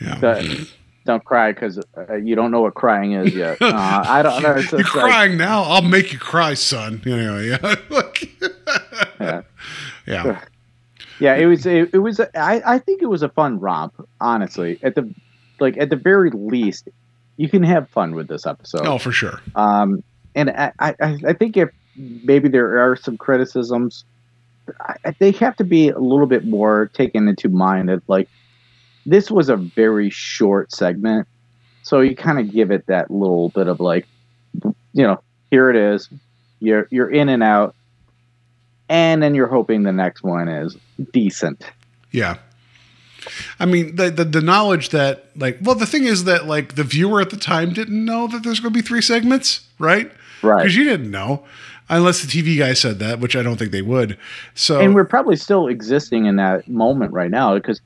Yeah. 0.00 0.18
Don't- 0.20 0.72
don't 1.06 1.24
cry 1.24 1.52
because 1.52 1.78
uh, 1.96 2.14
you 2.16 2.34
don't 2.34 2.50
know 2.50 2.60
what 2.60 2.74
crying 2.74 3.12
is 3.12 3.34
yet. 3.34 3.58
Uh, 3.76 4.04
I 4.06 4.22
don't 4.22 4.42
know. 4.42 4.54
It's, 4.54 4.72
You're 4.72 4.80
like, 4.80 4.90
crying 4.90 5.36
now. 5.36 5.62
I'll 5.62 5.82
make 5.82 6.12
you 6.12 6.18
cry, 6.18 6.54
son. 6.54 7.00
Anyway, 7.06 7.48
yeah. 7.48 7.74
Yeah. 9.20 9.42
yeah. 10.06 10.44
yeah, 11.20 11.34
it 11.36 11.46
was. 11.46 11.66
It, 11.66 11.94
it 11.94 11.98
was. 11.98 12.20
I, 12.20 12.62
I 12.64 12.78
think 12.78 13.02
it 13.02 13.06
was 13.06 13.22
a 13.22 13.28
fun 13.28 13.60
romp. 13.60 13.94
Honestly, 14.20 14.78
at 14.82 14.94
the 14.94 15.12
like 15.60 15.76
at 15.78 15.90
the 15.90 15.96
very 15.96 16.30
least, 16.30 16.88
you 17.36 17.48
can 17.48 17.62
have 17.62 17.88
fun 17.90 18.14
with 18.14 18.28
this 18.28 18.46
episode. 18.46 18.86
Oh, 18.86 18.98
for 18.98 19.12
sure. 19.12 19.40
Um, 19.54 20.02
and 20.36 20.50
I, 20.50 20.72
I, 20.78 20.94
I 21.26 21.32
think 21.32 21.56
if 21.56 21.70
maybe 21.96 22.48
there 22.48 22.78
are 22.78 22.94
some 22.94 23.16
criticisms, 23.16 24.04
I, 24.80 25.14
they 25.18 25.32
have 25.32 25.56
to 25.56 25.64
be 25.64 25.88
a 25.88 25.98
little 25.98 26.26
bit 26.26 26.44
more 26.44 26.90
taken 26.92 27.26
into 27.26 27.48
mind 27.48 27.88
that 27.88 28.02
like 28.06 28.28
this 29.06 29.30
was 29.30 29.48
a 29.48 29.56
very 29.56 30.10
short 30.10 30.72
segment, 30.72 31.26
so 31.82 32.00
you 32.00 32.14
kind 32.14 32.38
of 32.38 32.52
give 32.52 32.70
it 32.70 32.86
that 32.86 33.10
little 33.10 33.48
bit 33.48 33.66
of 33.66 33.80
like, 33.80 34.06
you 34.92 35.06
know, 35.06 35.20
here 35.50 35.70
it 35.70 35.76
is, 35.76 36.08
you're 36.60 36.86
you're 36.90 37.10
in 37.10 37.28
and 37.28 37.42
out, 37.42 37.74
and 38.88 39.22
then 39.22 39.34
you're 39.34 39.46
hoping 39.46 39.84
the 39.84 39.92
next 39.92 40.22
one 40.22 40.48
is 40.48 40.76
decent. 41.12 41.64
Yeah. 42.10 42.38
I 43.58 43.66
mean, 43.66 43.96
the, 43.96 44.10
the 44.10 44.24
the 44.24 44.40
knowledge 44.40 44.90
that 44.90 45.30
like, 45.36 45.58
well, 45.60 45.74
the 45.74 45.86
thing 45.86 46.04
is 46.04 46.24
that 46.24 46.46
like 46.46 46.74
the 46.74 46.84
viewer 46.84 47.20
at 47.20 47.30
the 47.30 47.36
time 47.36 47.72
didn't 47.72 48.04
know 48.04 48.26
that 48.28 48.42
there's 48.42 48.60
going 48.60 48.72
to 48.72 48.78
be 48.78 48.86
three 48.86 49.02
segments, 49.02 49.66
right? 49.78 50.12
Right. 50.42 50.58
Because 50.58 50.76
you 50.76 50.84
didn't 50.84 51.10
know, 51.10 51.44
unless 51.88 52.22
the 52.22 52.28
TV 52.28 52.58
guy 52.58 52.74
said 52.74 52.98
that, 52.98 53.20
which 53.20 53.36
I 53.36 53.42
don't 53.42 53.56
think 53.56 53.70
they 53.70 53.82
would. 53.82 54.18
So 54.54 54.80
and 54.80 54.94
we're 54.94 55.04
probably 55.04 55.36
still 55.36 55.68
existing 55.68 56.26
in 56.26 56.36
that 56.36 56.68
moment 56.68 57.12
right 57.12 57.30
now 57.30 57.54
because 57.54 57.80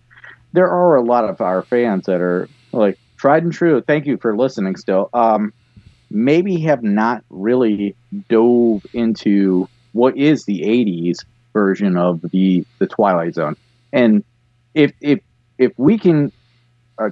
there 0.53 0.69
are 0.69 0.97
a 0.97 1.03
lot 1.03 1.25
of 1.25 1.41
our 1.41 1.63
fans 1.63 2.07
that 2.07 2.21
are 2.21 2.49
like 2.73 2.99
tried 3.17 3.43
and 3.43 3.53
true. 3.53 3.81
Thank 3.81 4.07
you 4.07 4.17
for 4.17 4.37
listening. 4.37 4.77
Still, 4.77 5.11
um, 5.13 5.53
maybe 6.11 6.59
have 6.61 6.83
not 6.83 7.25
really 7.31 7.95
dove 8.29 8.85
into 8.93 9.69
what 9.93 10.17
is 10.17 10.45
the 10.45 10.63
'80s 10.63 11.25
version 11.53 11.97
of 11.97 12.21
the 12.33 12.65
the 12.79 12.87
Twilight 12.87 13.35
Zone, 13.35 13.57
and 13.93 14.25
if 14.75 14.93
if 15.01 15.21
if 15.59 15.73
we 15.77 15.99
can 15.99 16.33
uh, 16.99 17.11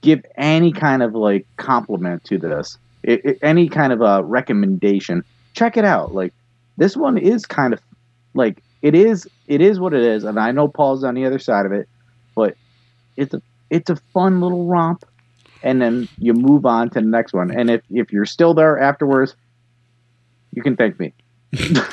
give 0.00 0.24
any 0.36 0.72
kind 0.72 1.02
of 1.02 1.14
like 1.14 1.46
compliment 1.56 2.24
to 2.24 2.38
this, 2.38 2.78
i 3.06 3.20
i 3.24 3.36
any 3.42 3.68
kind 3.68 3.92
of 3.92 4.00
a 4.00 4.22
recommendation, 4.22 5.24
check 5.54 5.76
it 5.76 5.84
out. 5.84 6.14
Like 6.14 6.32
this 6.76 6.96
one 6.96 7.18
is 7.18 7.46
kind 7.46 7.72
of 7.72 7.80
like 8.34 8.62
it 8.82 8.94
is 8.94 9.28
it 9.46 9.60
is 9.60 9.80
what 9.80 9.94
it 9.94 10.02
is 10.02 10.24
and 10.24 10.38
i 10.38 10.50
know 10.50 10.68
paul's 10.68 11.04
on 11.04 11.14
the 11.14 11.24
other 11.24 11.38
side 11.38 11.66
of 11.66 11.72
it 11.72 11.88
but 12.34 12.56
it's 13.16 13.34
a 13.34 13.42
it's 13.70 13.90
a 13.90 13.96
fun 14.12 14.40
little 14.40 14.66
romp 14.66 15.04
and 15.62 15.80
then 15.80 16.08
you 16.18 16.34
move 16.34 16.66
on 16.66 16.90
to 16.90 17.00
the 17.00 17.06
next 17.06 17.32
one 17.32 17.50
and 17.50 17.70
if 17.70 17.82
if 17.90 18.12
you're 18.12 18.26
still 18.26 18.54
there 18.54 18.78
afterwards 18.78 19.34
you 20.52 20.62
can 20.62 20.76
thank 20.76 20.98
me 21.00 21.12
no, 21.70 21.84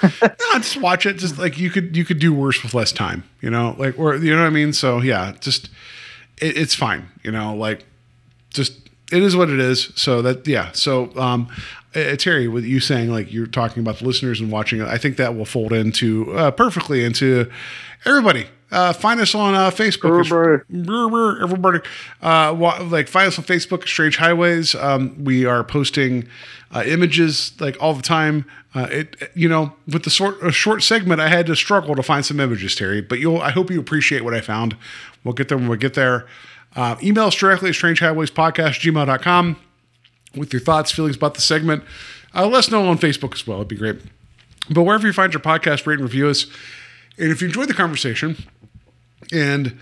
just 0.57 0.82
watch 0.82 1.05
it. 1.05 1.18
Just 1.20 1.38
like 1.38 1.59
you 1.59 1.70
could 1.70 1.95
you 1.95 2.03
could 2.03 2.18
do 2.18 2.34
worse 2.34 2.64
with 2.64 2.74
less 2.74 2.91
time. 2.91 3.24
You 3.41 3.51
know, 3.51 3.76
like 3.78 3.99
or 3.99 4.16
you 4.16 4.36
know 4.36 4.41
what 4.41 4.47
I 4.47 4.49
mean. 4.49 4.74
So 4.74 5.01
yeah, 5.01 5.34
just 5.39 5.70
it, 6.38 6.57
it's 6.57 6.74
fine. 6.74 7.09
You 7.22 7.30
know, 7.30 7.53
like 7.53 7.86
just 8.49 8.80
it 9.12 9.24
is 9.24 9.36
what 9.36 9.49
it 9.49 9.59
is. 9.59 9.91
So 9.95 10.22
that 10.22 10.47
yeah. 10.47 10.72
So 10.74 11.16
um, 11.18 11.47
uh, 11.95 12.16
Terry, 12.16 12.47
with 12.47 12.64
you 12.64 12.80
saying 12.80 13.12
like 13.12 13.32
you're 13.32 13.47
talking 13.47 13.82
about 13.82 13.97
the 13.97 14.05
listeners 14.05 14.39
and 14.39 14.51
watching 14.51 14.82
I 14.82 14.97
think 14.97 15.18
that 15.18 15.36
will 15.36 15.45
fold 15.45 15.74
into 15.74 16.32
uh, 16.34 16.51
perfectly 16.51 17.03
into 17.03 17.51
everybody. 18.05 18.47
Uh, 18.72 18.93
find 18.93 19.20
us 19.20 19.36
on 19.36 19.53
uh, 19.53 19.70
Facebook. 19.70 20.20
Everybody. 20.20 21.43
Everybody. 21.43 21.80
Uh, 22.22 22.55
wa- 22.57 22.80
like 22.89 23.09
find 23.09 23.28
us 23.28 23.38
on 23.38 23.43
Facebook, 23.43 23.86
Strange 23.86 24.16
Highways. 24.16 24.76
Um, 24.76 25.22
we 25.26 25.45
are 25.45 25.62
posting 25.64 26.28
uh, 26.74 26.84
images 26.86 27.51
like 27.59 27.76
all 27.82 27.93
the 27.93 28.01
time. 28.01 28.45
Uh, 28.74 28.88
it 28.89 29.32
you 29.36 29.49
know 29.49 29.74
with 29.86 30.03
the 30.03 30.09
sort 30.09 30.41
a 30.41 30.53
short 30.53 30.84
segment, 30.84 31.20
I 31.20 31.28
had 31.28 31.45
to 31.47 31.55
struggle 31.57 31.95
to 31.95 32.03
find 32.03 32.26
some 32.26 32.39
images, 32.39 32.74
Terry. 32.74 33.01
But 33.01 33.20
you'll 33.20 33.41
I 33.41 33.51
hope 33.51 33.70
you 33.70 33.80
appreciate 33.80 34.24
what 34.24 34.34
I 34.34 34.39
found. 34.39 34.78
We'll 35.26 35.34
get 35.34 35.49
there 35.49 35.57
when 35.57 35.68
we 35.68 35.76
get 35.76 35.93
there. 35.93 36.26
Uh, 36.76 36.95
email 37.03 37.26
us 37.26 37.36
directly 37.36 37.69
at 37.69 37.76
strangehighwayspodcast.gmail.com 37.76 39.57
with 40.36 40.53
your 40.53 40.61
thoughts, 40.61 40.91
feelings 40.91 41.17
about 41.17 41.34
the 41.34 41.41
segment. 41.41 41.84
Uh, 42.34 42.47
let 42.47 42.59
us 42.59 42.72
know 42.72 42.88
on 42.88 42.97
Facebook 42.97 43.34
as 43.34 43.45
well. 43.45 43.57
It'd 43.57 43.67
be 43.67 43.76
great. 43.76 43.97
But 44.69 44.84
wherever 44.84 45.05
you 45.05 45.13
find 45.13 45.34
your 45.34 45.41
podcast, 45.41 45.86
rate 45.86 45.95
and 45.95 46.03
review 46.03 46.30
us. 46.30 46.45
And 47.17 47.32
if 47.32 47.41
you 47.41 47.47
enjoyed 47.47 47.67
the 47.67 47.74
conversation 47.74 48.38
and 49.32 49.78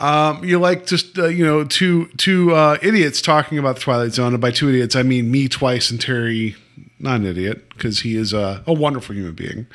um, 0.00 0.44
you 0.44 0.58
like 0.58 0.86
just 0.86 1.18
uh, 1.18 1.26
you 1.26 1.44
know 1.44 1.64
two 1.64 2.06
two 2.16 2.52
uh, 2.54 2.78
idiots 2.82 3.22
talking 3.22 3.58
about 3.58 3.76
the 3.76 3.80
Twilight 3.80 4.12
Zone, 4.12 4.32
and 4.34 4.40
by 4.40 4.50
two 4.50 4.68
idiots 4.68 4.96
I 4.96 5.02
mean 5.02 5.30
me 5.30 5.48
twice 5.48 5.90
and 5.90 6.00
Terry, 6.00 6.56
not 6.98 7.20
an 7.20 7.26
idiot 7.26 7.68
because 7.70 8.00
he 8.00 8.16
is 8.16 8.32
a, 8.32 8.62
a 8.66 8.72
wonderful 8.72 9.14
human 9.14 9.34
being. 9.34 9.66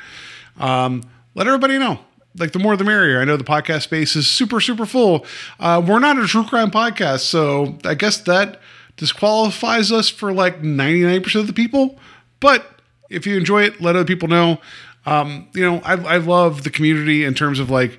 Um, 0.58 1.02
let 1.34 1.46
everybody 1.46 1.78
know. 1.78 2.00
Like 2.36 2.52
the 2.52 2.58
more 2.58 2.76
the 2.76 2.84
merrier. 2.84 3.20
I 3.20 3.24
know 3.24 3.36
the 3.36 3.44
podcast 3.44 3.82
space 3.82 4.14
is 4.16 4.26
super 4.26 4.60
super 4.60 4.86
full. 4.86 5.26
Uh, 5.58 5.82
we're 5.86 5.98
not 5.98 6.18
a 6.18 6.26
true 6.26 6.44
crime 6.44 6.70
podcast, 6.70 7.20
so 7.20 7.76
I 7.84 7.94
guess 7.94 8.18
that 8.22 8.60
disqualifies 8.96 9.90
us 9.90 10.08
for 10.08 10.32
like 10.32 10.62
ninety 10.62 11.02
nine 11.02 11.22
percent 11.22 11.42
of 11.42 11.46
the 11.48 11.52
people. 11.52 11.98
But 12.38 12.66
if 13.08 13.26
you 13.26 13.36
enjoy 13.36 13.64
it, 13.64 13.80
let 13.80 13.96
other 13.96 14.04
people 14.04 14.28
know. 14.28 14.60
Um, 15.06 15.48
you 15.54 15.62
know, 15.62 15.80
I, 15.84 15.94
I 15.94 16.16
love 16.18 16.62
the 16.62 16.70
community 16.70 17.24
in 17.24 17.34
terms 17.34 17.58
of 17.58 17.70
like 17.70 17.98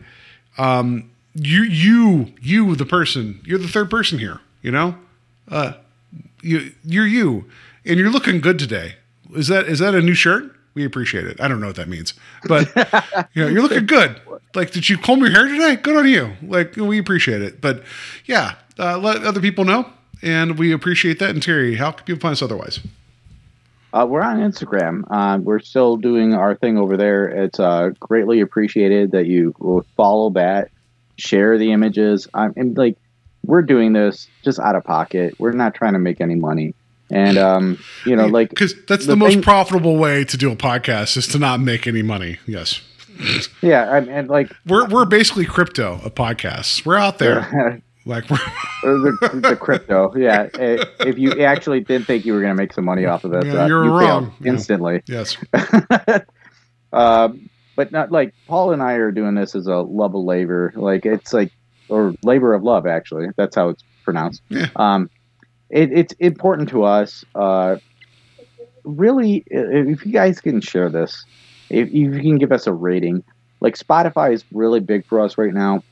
um, 0.58 1.12
you 1.34 1.64
you 1.64 2.34
you 2.42 2.76
the 2.76 2.86
person 2.86 3.40
you're 3.46 3.60
the 3.60 3.68
third 3.68 3.90
person 3.90 4.20
here 4.20 4.42
you 4.62 4.72
know 4.72 4.96
uh 5.50 5.74
you 6.42 6.72
you're 6.84 7.08
you 7.08 7.46
and 7.86 8.00
you're 8.00 8.10
looking 8.10 8.42
good 8.42 8.60
today 8.60 8.96
is 9.34 9.48
that 9.48 9.66
is 9.68 9.80
that 9.80 9.96
a 9.96 10.02
new 10.02 10.14
shirt 10.14 10.56
we 10.74 10.86
appreciate 10.86 11.26
it. 11.26 11.40
I 11.42 11.48
don't 11.48 11.60
know 11.60 11.68
what 11.68 11.76
that 11.76 11.90
means 11.90 12.14
but 12.48 12.68
you 13.34 13.44
know 13.44 13.50
you're 13.50 13.62
looking 13.62 13.86
good. 13.86 14.22
Like 14.56 14.72
did 14.72 14.90
you 14.90 14.98
comb 14.98 15.20
your 15.20 15.32
hair 15.32 15.48
today 15.48 15.76
good 15.76 15.96
on 15.96 16.08
you. 16.08 16.34
Like 16.42 16.76
we 16.76 16.98
appreciate 16.98 17.42
it. 17.42 17.62
But 17.62 17.84
yeah 18.26 18.56
uh, 18.80 18.98
let 18.98 19.24
other 19.24 19.42
people 19.42 19.66
know 19.66 19.90
and 20.22 20.58
we 20.58 20.72
appreciate 20.72 21.20
that. 21.20 21.32
And 21.32 21.42
terry 21.42 21.76
how 21.76 21.92
can 21.92 22.06
people 22.06 22.22
find 22.22 22.34
us 22.34 22.42
otherwise? 22.42 22.80
Uh, 23.94 24.06
we're 24.10 24.22
on 24.22 24.40
instagram. 24.40 25.04
Uh, 25.10 25.38
we're 25.40 25.60
still 25.60 25.98
doing 25.98 26.34
our 26.34 26.56
thing 26.56 26.78
over 26.78 26.96
there. 26.96 27.28
It's 27.28 27.60
uh, 27.60 27.90
greatly 28.00 28.40
appreciated 28.40 29.12
that 29.12 29.26
you 29.26 29.54
will 29.60 29.86
follow 29.98 30.30
that 30.32 30.72
share 31.22 31.58
the 31.58 31.72
images. 31.72 32.28
I'm 32.34 32.54
and 32.56 32.78
like 32.78 32.98
we're 33.46 33.62
doing 33.62 33.94
this 33.94 34.28
just 34.44 34.60
out 34.60 34.76
of 34.76 34.84
pocket. 34.84 35.36
We're 35.40 35.52
not 35.52 35.76
trying 35.76 35.94
to 35.94 36.00
make 36.00 36.22
any 36.22 36.36
money 36.36 36.74
and 37.12 37.38
um 37.38 37.78
you 38.06 38.16
know 38.16 38.28
like 38.28 38.50
because 38.50 38.74
that's 38.88 39.06
the, 39.06 39.12
the 39.12 39.16
most 39.16 39.34
thing- 39.34 39.42
profitable 39.42 39.98
way 39.98 40.24
to 40.24 40.38
do 40.38 40.52
a 40.52 40.56
podcast 40.56 41.18
is 41.18 41.28
to 41.28 41.38
not 41.38 41.60
make 41.60 41.86
any 41.88 42.02
money 42.02 42.38
yes 42.48 42.82
yeah 43.62 43.96
and, 43.98 44.10
and 44.10 44.30
like 44.30 44.52
We're 44.66 44.88
we're 44.88 45.06
basically 45.06 45.46
crypto 45.46 46.00
of 46.04 46.16
podcasts. 46.16 46.86
We're 46.86 46.98
out 46.98 47.20
there. 47.20 47.82
Like 48.04 48.28
we're 48.32 48.40
the, 48.84 49.30
the 49.44 49.56
crypto 49.56 50.12
yeah 50.18 50.50
Eh, 50.58 50.84
if 51.02 51.20
you 51.20 51.34
actually 51.44 51.82
did 51.82 52.08
think 52.08 52.26
you 52.26 52.34
were 52.34 52.42
going 52.42 52.50
to 52.50 52.60
make 52.60 52.74
some 52.74 52.84
money 52.84 53.06
off 53.06 53.24
of 53.26 53.30
this 53.30 53.46
Yeah, 53.46 53.66
uh, 53.66 53.68
you're 53.68 53.86
you 53.86 53.92
wrong. 53.92 54.34
Yeah. 54.42 54.54
instantly 54.54 55.04
yes. 55.06 55.38
um, 56.94 57.50
but 57.76 57.92
not 57.92 58.12
like 58.12 58.34
Paul 58.48 58.74
and 58.74 58.82
I 58.82 58.94
are 58.94 59.12
doing 59.12 59.36
this 59.36 59.54
as 59.56 59.68
a 59.68 59.76
love 59.78 60.16
of 60.16 60.24
labor. 60.24 60.74
Like 60.76 61.06
it's 61.06 61.32
like 61.32 61.52
or 61.90 62.16
labor 62.24 62.54
of 62.56 62.64
love 62.64 62.88
actually. 62.88 63.28
That's 63.38 63.56
how 63.56 63.70
it's 63.70 63.84
pronounced. 64.04 64.42
Yeah. 64.50 64.68
Um, 64.76 65.10
it, 65.72 65.92
it's 65.92 66.14
important 66.20 66.70
to 66.70 66.84
us. 66.84 67.26
Uh, 67.34 67.78
really, 68.84 69.44
if 69.48 70.06
you 70.06 70.12
guys 70.12 70.42
can 70.42 70.62
share 70.62 70.90
this, 70.90 71.26
if, 71.70 71.88
if 71.88 71.94
you 71.94 72.12
can 72.22 72.38
give 72.38 72.52
us 72.52 72.68
a 72.68 72.74
rating, 72.74 73.24
like 73.60 73.78
Spotify 73.78 74.34
is 74.34 74.44
really 74.52 74.80
big 74.80 75.06
for 75.06 75.20
us 75.20 75.38
right 75.38 75.54
now. 75.54 75.84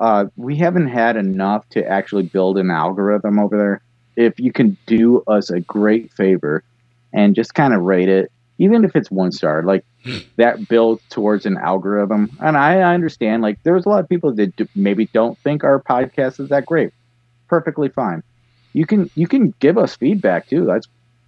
Uh, 0.00 0.26
we 0.36 0.56
haven't 0.56 0.88
had 0.88 1.16
enough 1.16 1.68
to 1.70 1.84
actually 1.86 2.22
build 2.22 2.56
an 2.58 2.70
algorithm 2.70 3.38
over 3.38 3.56
there. 3.56 3.82
If 4.16 4.38
you 4.38 4.52
can 4.52 4.76
do 4.86 5.22
us 5.26 5.50
a 5.50 5.60
great 5.60 6.12
favor 6.12 6.62
and 7.12 7.34
just 7.34 7.54
kind 7.54 7.74
of 7.74 7.82
rate 7.82 8.08
it, 8.08 8.30
even 8.58 8.84
if 8.84 8.94
it's 8.96 9.10
one 9.10 9.32
star, 9.32 9.62
like 9.62 9.84
that 10.36 10.68
builds 10.68 11.02
towards 11.10 11.46
an 11.46 11.56
algorithm. 11.56 12.30
And 12.40 12.56
I 12.56 12.80
I 12.80 12.94
understand, 12.94 13.42
like, 13.42 13.58
there's 13.62 13.86
a 13.86 13.88
lot 13.88 14.00
of 14.00 14.08
people 14.08 14.32
that 14.34 14.56
do, 14.56 14.68
maybe 14.74 15.06
don't 15.06 15.38
think 15.38 15.64
our 15.64 15.80
podcast 15.80 16.40
is 16.40 16.48
that 16.50 16.66
great. 16.66 16.92
Perfectly 17.48 17.88
fine. 17.88 18.22
You 18.78 18.86
can 18.86 19.10
you 19.16 19.26
can 19.26 19.52
give 19.58 19.76
us 19.76 19.96
feedback 19.96 20.48
too. 20.48 20.64
That's 20.64 20.86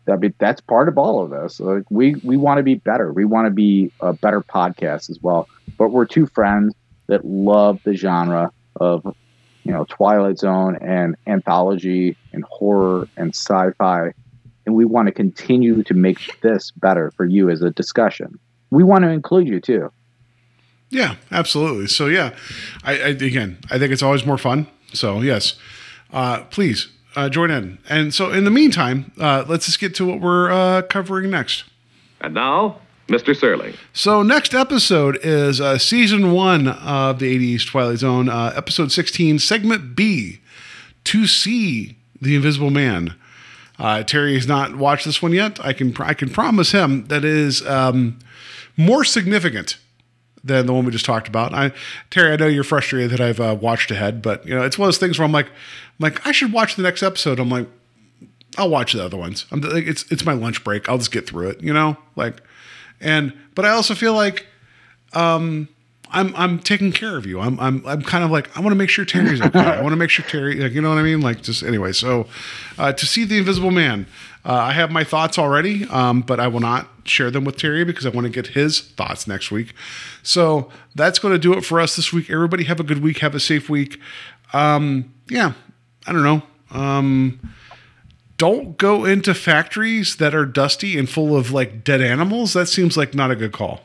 I 0.09 0.15
mean, 0.15 0.33
that's 0.39 0.61
part 0.61 0.89
of 0.89 0.97
all 0.97 1.25
of 1.25 1.31
this. 1.31 1.59
Like 1.59 1.83
we 1.91 2.15
we 2.23 2.37
want 2.37 2.59
to 2.59 2.63
be 2.63 2.77
better. 2.77 3.13
We 3.13 3.25
want 3.25 3.47
to 3.47 3.51
be 3.51 3.91
a 3.99 4.13
better 4.13 4.41
podcast 4.41 5.11
as 5.11 5.19
well. 5.21 5.49
But 5.77 5.89
we're 5.89 6.05
two 6.05 6.27
friends 6.27 6.77
that 7.09 7.25
love 7.25 7.81
the 7.83 7.97
genre 7.97 8.53
of 8.77 9.05
you 9.65 9.73
know 9.73 9.85
Twilight 9.89 10.39
Zone 10.39 10.77
and 10.77 11.17
anthology 11.27 12.17
and 12.33 12.45
horror 12.45 13.09
and 13.17 13.35
sci-fi, 13.35 14.13
and 14.65 14.77
we 14.77 14.85
want 14.85 15.07
to 15.07 15.13
continue 15.13 15.83
to 15.83 15.95
make 15.95 16.41
this 16.43 16.71
better 16.71 17.11
for 17.17 17.25
you 17.25 17.51
as 17.51 17.63
a 17.63 17.71
discussion. 17.71 18.39
We 18.71 18.85
want 18.85 19.03
to 19.03 19.11
include 19.11 19.49
you 19.49 19.59
too. 19.59 19.91
Yeah, 20.89 21.17
absolutely. 21.33 21.89
So 21.89 22.07
yeah, 22.07 22.33
I, 22.85 22.93
I 22.93 23.09
again, 23.09 23.59
I 23.73 23.81
think 23.81 23.91
it's 23.91 24.05
always 24.05 24.25
more 24.25 24.39
fun. 24.39 24.69
So 24.93 25.21
yes, 25.21 25.57
uh, 26.13 26.45
please 26.45 26.87
uh, 27.17 27.29
join 27.29 27.51
in. 27.51 27.79
And 27.89 28.15
so 28.15 28.31
in 28.31 28.45
the 28.45 28.51
meantime, 28.51 29.13
uh, 29.19 29.45
let's 29.49 29.67
just 29.67 29.81
get 29.81 29.95
to 29.97 30.07
what 30.07 30.21
we're 30.21 30.51
uh, 30.51 30.83
covering 30.83 31.31
next. 31.31 31.65
And 32.21 32.35
now, 32.35 32.81
Mr. 33.09 33.37
Surly. 33.37 33.75
So 33.93 34.23
next 34.23 34.55
episode 34.55 35.19
is 35.23 35.61
uh, 35.61 35.79
season 35.79 36.33
one 36.33 36.69
of 36.69 37.19
the 37.19 37.57
'80s 37.57 37.67
Twilight 37.67 37.99
Zone, 37.99 38.29
uh, 38.29 38.53
episode 38.55 38.93
16, 38.93 39.41
segment 39.41 39.97
B, 39.97 40.41
to 41.05 41.27
see 41.27 41.97
the 42.21 42.37
Invisible 42.37 42.71
Man. 42.71 43.17
Uh, 43.79 44.03
Terry 44.05 44.35
has 44.35 44.47
not 44.47 44.77
watched 44.77 45.07
this 45.07 45.23
one 45.23 45.33
yet. 45.33 45.59
I 45.65 45.73
can 45.73 45.95
I 46.01 46.15
can 46.15 46.29
promise 46.29 46.73
him 46.73 47.07
that 47.07 47.25
it 47.25 47.33
is 47.33 47.67
um, 47.67 48.19
more 48.77 49.05
significant 49.05 49.79
than 50.43 50.67
the 50.67 50.73
one 50.73 50.85
we 50.85 50.93
just 50.93 51.05
talked 51.05 51.29
about. 51.29 51.53
I, 51.53 51.73
Terry, 52.11 52.33
I 52.33 52.37
know 52.37 52.47
you're 52.47 52.65
frustrated 52.65 53.11
that 53.11 53.21
I've 53.21 53.41
uh, 53.41 53.57
watched 53.61 53.91
ahead, 53.91 54.23
but 54.23 54.47
you 54.47 54.55
know 54.55 54.63
it's 54.63 54.79
one 54.79 54.89
of 54.89 54.95
those 54.95 54.99
things 54.99 55.19
where 55.19 55.27
I'm 55.27 55.33
like, 55.33 55.47
I'm 55.47 55.53
like 55.99 56.27
I 56.27 56.33
should 56.33 56.53
watch 56.53 56.77
the 56.77 56.83
next 56.83 57.03
episode. 57.03 57.39
I'm 57.39 57.51
like, 57.51 57.69
I'll 58.57 58.71
watch 58.71 58.93
the 58.93 59.05
other 59.05 59.17
ones. 59.17 59.47
I'm 59.51 59.61
like, 59.61 59.87
it's 59.87 60.11
it's 60.11 60.25
my 60.25 60.33
lunch 60.33 60.65
break. 60.65 60.89
I'll 60.89 60.99
just 60.99 61.13
get 61.13 61.27
through 61.29 61.51
it, 61.51 61.63
you 61.63 61.73
know, 61.73 61.97
like, 62.17 62.43
and 63.01 63.33
but 63.55 63.65
I 63.65 63.71
also 63.71 63.95
feel 63.95 64.15
like, 64.15 64.47
um, 65.13 65.69
I'm 66.13 66.35
I'm 66.35 66.59
taking 66.59 66.93
care 66.93 67.17
of 67.17 67.27
you. 67.27 67.41
I'm 67.41 67.59
I'm 67.61 67.87
I'm 67.87 68.03
kind 68.03 68.25
of 68.25 68.31
like 68.31 68.57
I 68.57 68.61
want 68.61 68.73
to 68.73 68.77
make 68.77 68.91
sure 68.91 69.05
Terry's 69.05 69.41
okay. 69.41 69.59
I 69.59 69.81
want 69.81 69.93
to 69.93 69.97
make 69.97 70.11
sure 70.11 70.25
Terry, 70.25 70.57
like 70.57 70.73
you 70.73 70.81
know 70.81 70.89
what 70.89 70.99
I 70.99 71.03
mean. 71.03 71.21
Like 71.21 71.43
just 71.43 71.63
anyway. 71.63 71.93
So 71.93 72.27
uh, 72.79 72.93
to 72.93 73.07
see 73.07 73.25
the 73.25 73.39
Invisible 73.39 73.71
Man, 73.71 74.07
uh, 74.45 74.55
I 74.55 74.73
have 74.73 74.91
my 74.91 75.05
thoughts 75.05 75.39
already, 75.39 75.85
um, 75.87 76.23
but 76.23 76.41
I 76.41 76.49
will 76.49 76.61
not 76.61 76.89
share 77.05 77.31
them 77.31 77.45
with 77.45 77.57
Terry 77.57 77.85
because 77.85 78.07
I 78.07 78.09
want 78.09 78.27
to 78.27 78.33
get 78.33 78.49
his 78.49 78.81
thoughts 78.81 79.27
next 79.27 79.51
week. 79.51 79.75
So 80.23 80.71
that's 80.95 81.19
going 81.19 81.35
to 81.35 81.39
do 81.39 81.53
it 81.55 81.63
for 81.63 81.79
us 81.79 81.97
this 81.97 82.13
week. 82.13 82.31
Everybody 82.31 82.65
have 82.65 82.81
a 82.81 82.85
good 82.85 83.03
week. 83.03 83.19
Have 83.19 83.35
a 83.35 83.41
safe 83.41 83.69
week. 83.69 84.01
Um, 84.53 85.13
yeah, 85.29 85.53
I 86.07 86.13
don't 86.13 86.23
know. 86.23 86.43
Um, 86.71 87.41
don't 88.39 88.79
go 88.79 89.05
into 89.05 89.35
factories 89.35 90.17
that 90.17 90.35
are 90.35 90.47
dusty 90.47 90.99
and 90.99 91.09
full 91.09 91.37
of 91.37 91.53
like 91.53 91.85
dead 91.85 92.01
animals. 92.01 92.55
That 92.55 92.67
seems 92.67 92.97
like 92.97 93.15
not 93.15 93.31
a 93.31 93.37
good 93.37 93.53
call. 93.53 93.83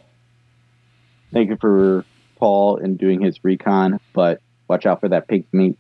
Thank 1.33 1.49
you 1.49 1.57
for 1.57 2.05
Paul 2.37 2.77
and 2.77 2.97
doing 2.97 3.19
his 3.19 3.43
recon, 3.43 3.99
but 4.13 4.41
watch 4.69 4.85
out 4.85 5.01
for 5.01 5.09
that 5.09 5.27
pig 5.27 5.45
meat. 5.51 5.77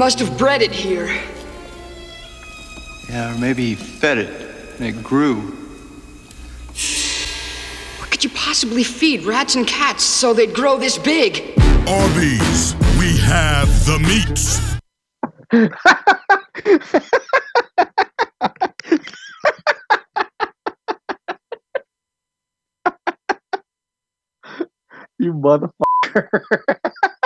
Must 0.00 0.18
have 0.18 0.38
bred 0.38 0.62
it 0.62 0.72
here. 0.72 1.14
Yeah, 3.10 3.34
or 3.34 3.38
maybe 3.38 3.66
he 3.66 3.74
fed 3.74 4.16
it 4.16 4.30
and 4.78 4.86
it 4.86 5.04
grew. 5.04 5.42
What 7.98 8.10
could 8.10 8.24
you 8.24 8.30
possibly 8.30 8.82
feed 8.82 9.24
rats 9.24 9.56
and 9.56 9.66
cats 9.66 10.02
so 10.02 10.32
they'd 10.32 10.54
grow 10.54 10.78
this 10.78 10.96
big? 10.96 11.52
Arby's, 11.86 12.74
we 12.98 13.18
have 13.18 13.68
the 13.84 13.98
meats. 14.08 14.58
You 25.18 25.34
motherfucker. 25.34 26.30